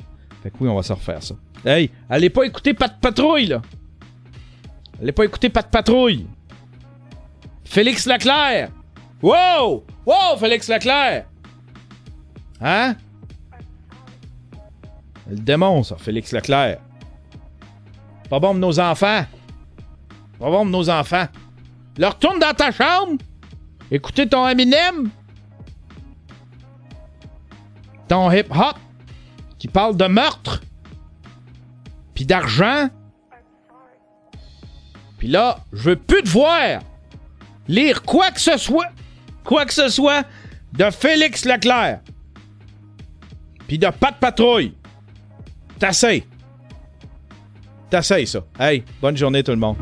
Fait 0.43 0.51
que 0.51 0.55
oui, 0.59 0.67
on 0.67 0.75
va 0.75 0.83
se 0.83 0.91
refaire 0.91 1.23
ça. 1.23 1.35
Hey, 1.65 1.89
allez 2.09 2.29
pas 2.29 2.43
écouter 2.43 2.73
Pat 2.73 2.93
Patrouille, 2.99 3.47
là. 3.47 3.61
Allez 5.01 5.13
pas 5.13 5.23
écouter 5.23 5.49
Pat 5.49 5.69
Patrouille. 5.69 6.27
Félix 7.63 8.05
Leclerc. 8.05 8.69
Wow! 9.21 9.85
Wow, 10.05 10.37
Félix 10.37 10.67
Leclerc. 10.67 11.25
Hein? 12.59 12.95
Le 15.29 15.37
démon, 15.37 15.83
ça, 15.83 15.95
Félix 15.95 16.33
Leclerc. 16.33 16.79
Pas 18.33 18.39
bon 18.39 18.53
pour 18.53 18.55
nos 18.55 18.79
enfants. 18.79 19.25
Pas 20.39 20.49
bon 20.49 20.51
pour 20.51 20.65
nos 20.65 20.89
enfants. 20.89 21.27
Leur 21.99 22.13
retourne 22.13 22.39
dans 22.39 22.53
ta 22.55 22.71
chambre. 22.71 23.21
Écoutez 23.91 24.27
ton 24.27 24.47
Eminem. 24.47 25.11
Ton 28.07 28.31
hip-hop. 28.31 28.79
Qui 29.59 29.67
parle 29.67 29.95
de 29.97 30.05
meurtre. 30.05 30.63
Puis 32.15 32.25
d'argent. 32.25 32.89
Puis 35.19 35.27
là, 35.27 35.59
je 35.71 35.91
veux 35.91 35.95
plus 35.95 36.23
te 36.23 36.29
voir 36.29 36.79
lire 37.67 38.01
quoi 38.01 38.31
que 38.31 38.41
ce 38.41 38.57
soit. 38.57 38.89
Quoi 39.43 39.67
que 39.67 39.73
ce 39.75 39.89
soit 39.89 40.25
de 40.71 40.89
Félix 40.89 41.45
Leclerc. 41.45 41.99
Puis 43.67 43.77
de 43.77 43.89
Pat 43.89 44.17
Patrouille. 44.19 44.73
T'essayes. 45.77 46.25
T'essayes 47.93 48.25
ça. 48.25 48.39
Hey, 48.59 48.83
bonne 48.99 49.15
journée 49.15 49.43
tout 49.43 49.51
le 49.51 49.57
monde. 49.57 49.75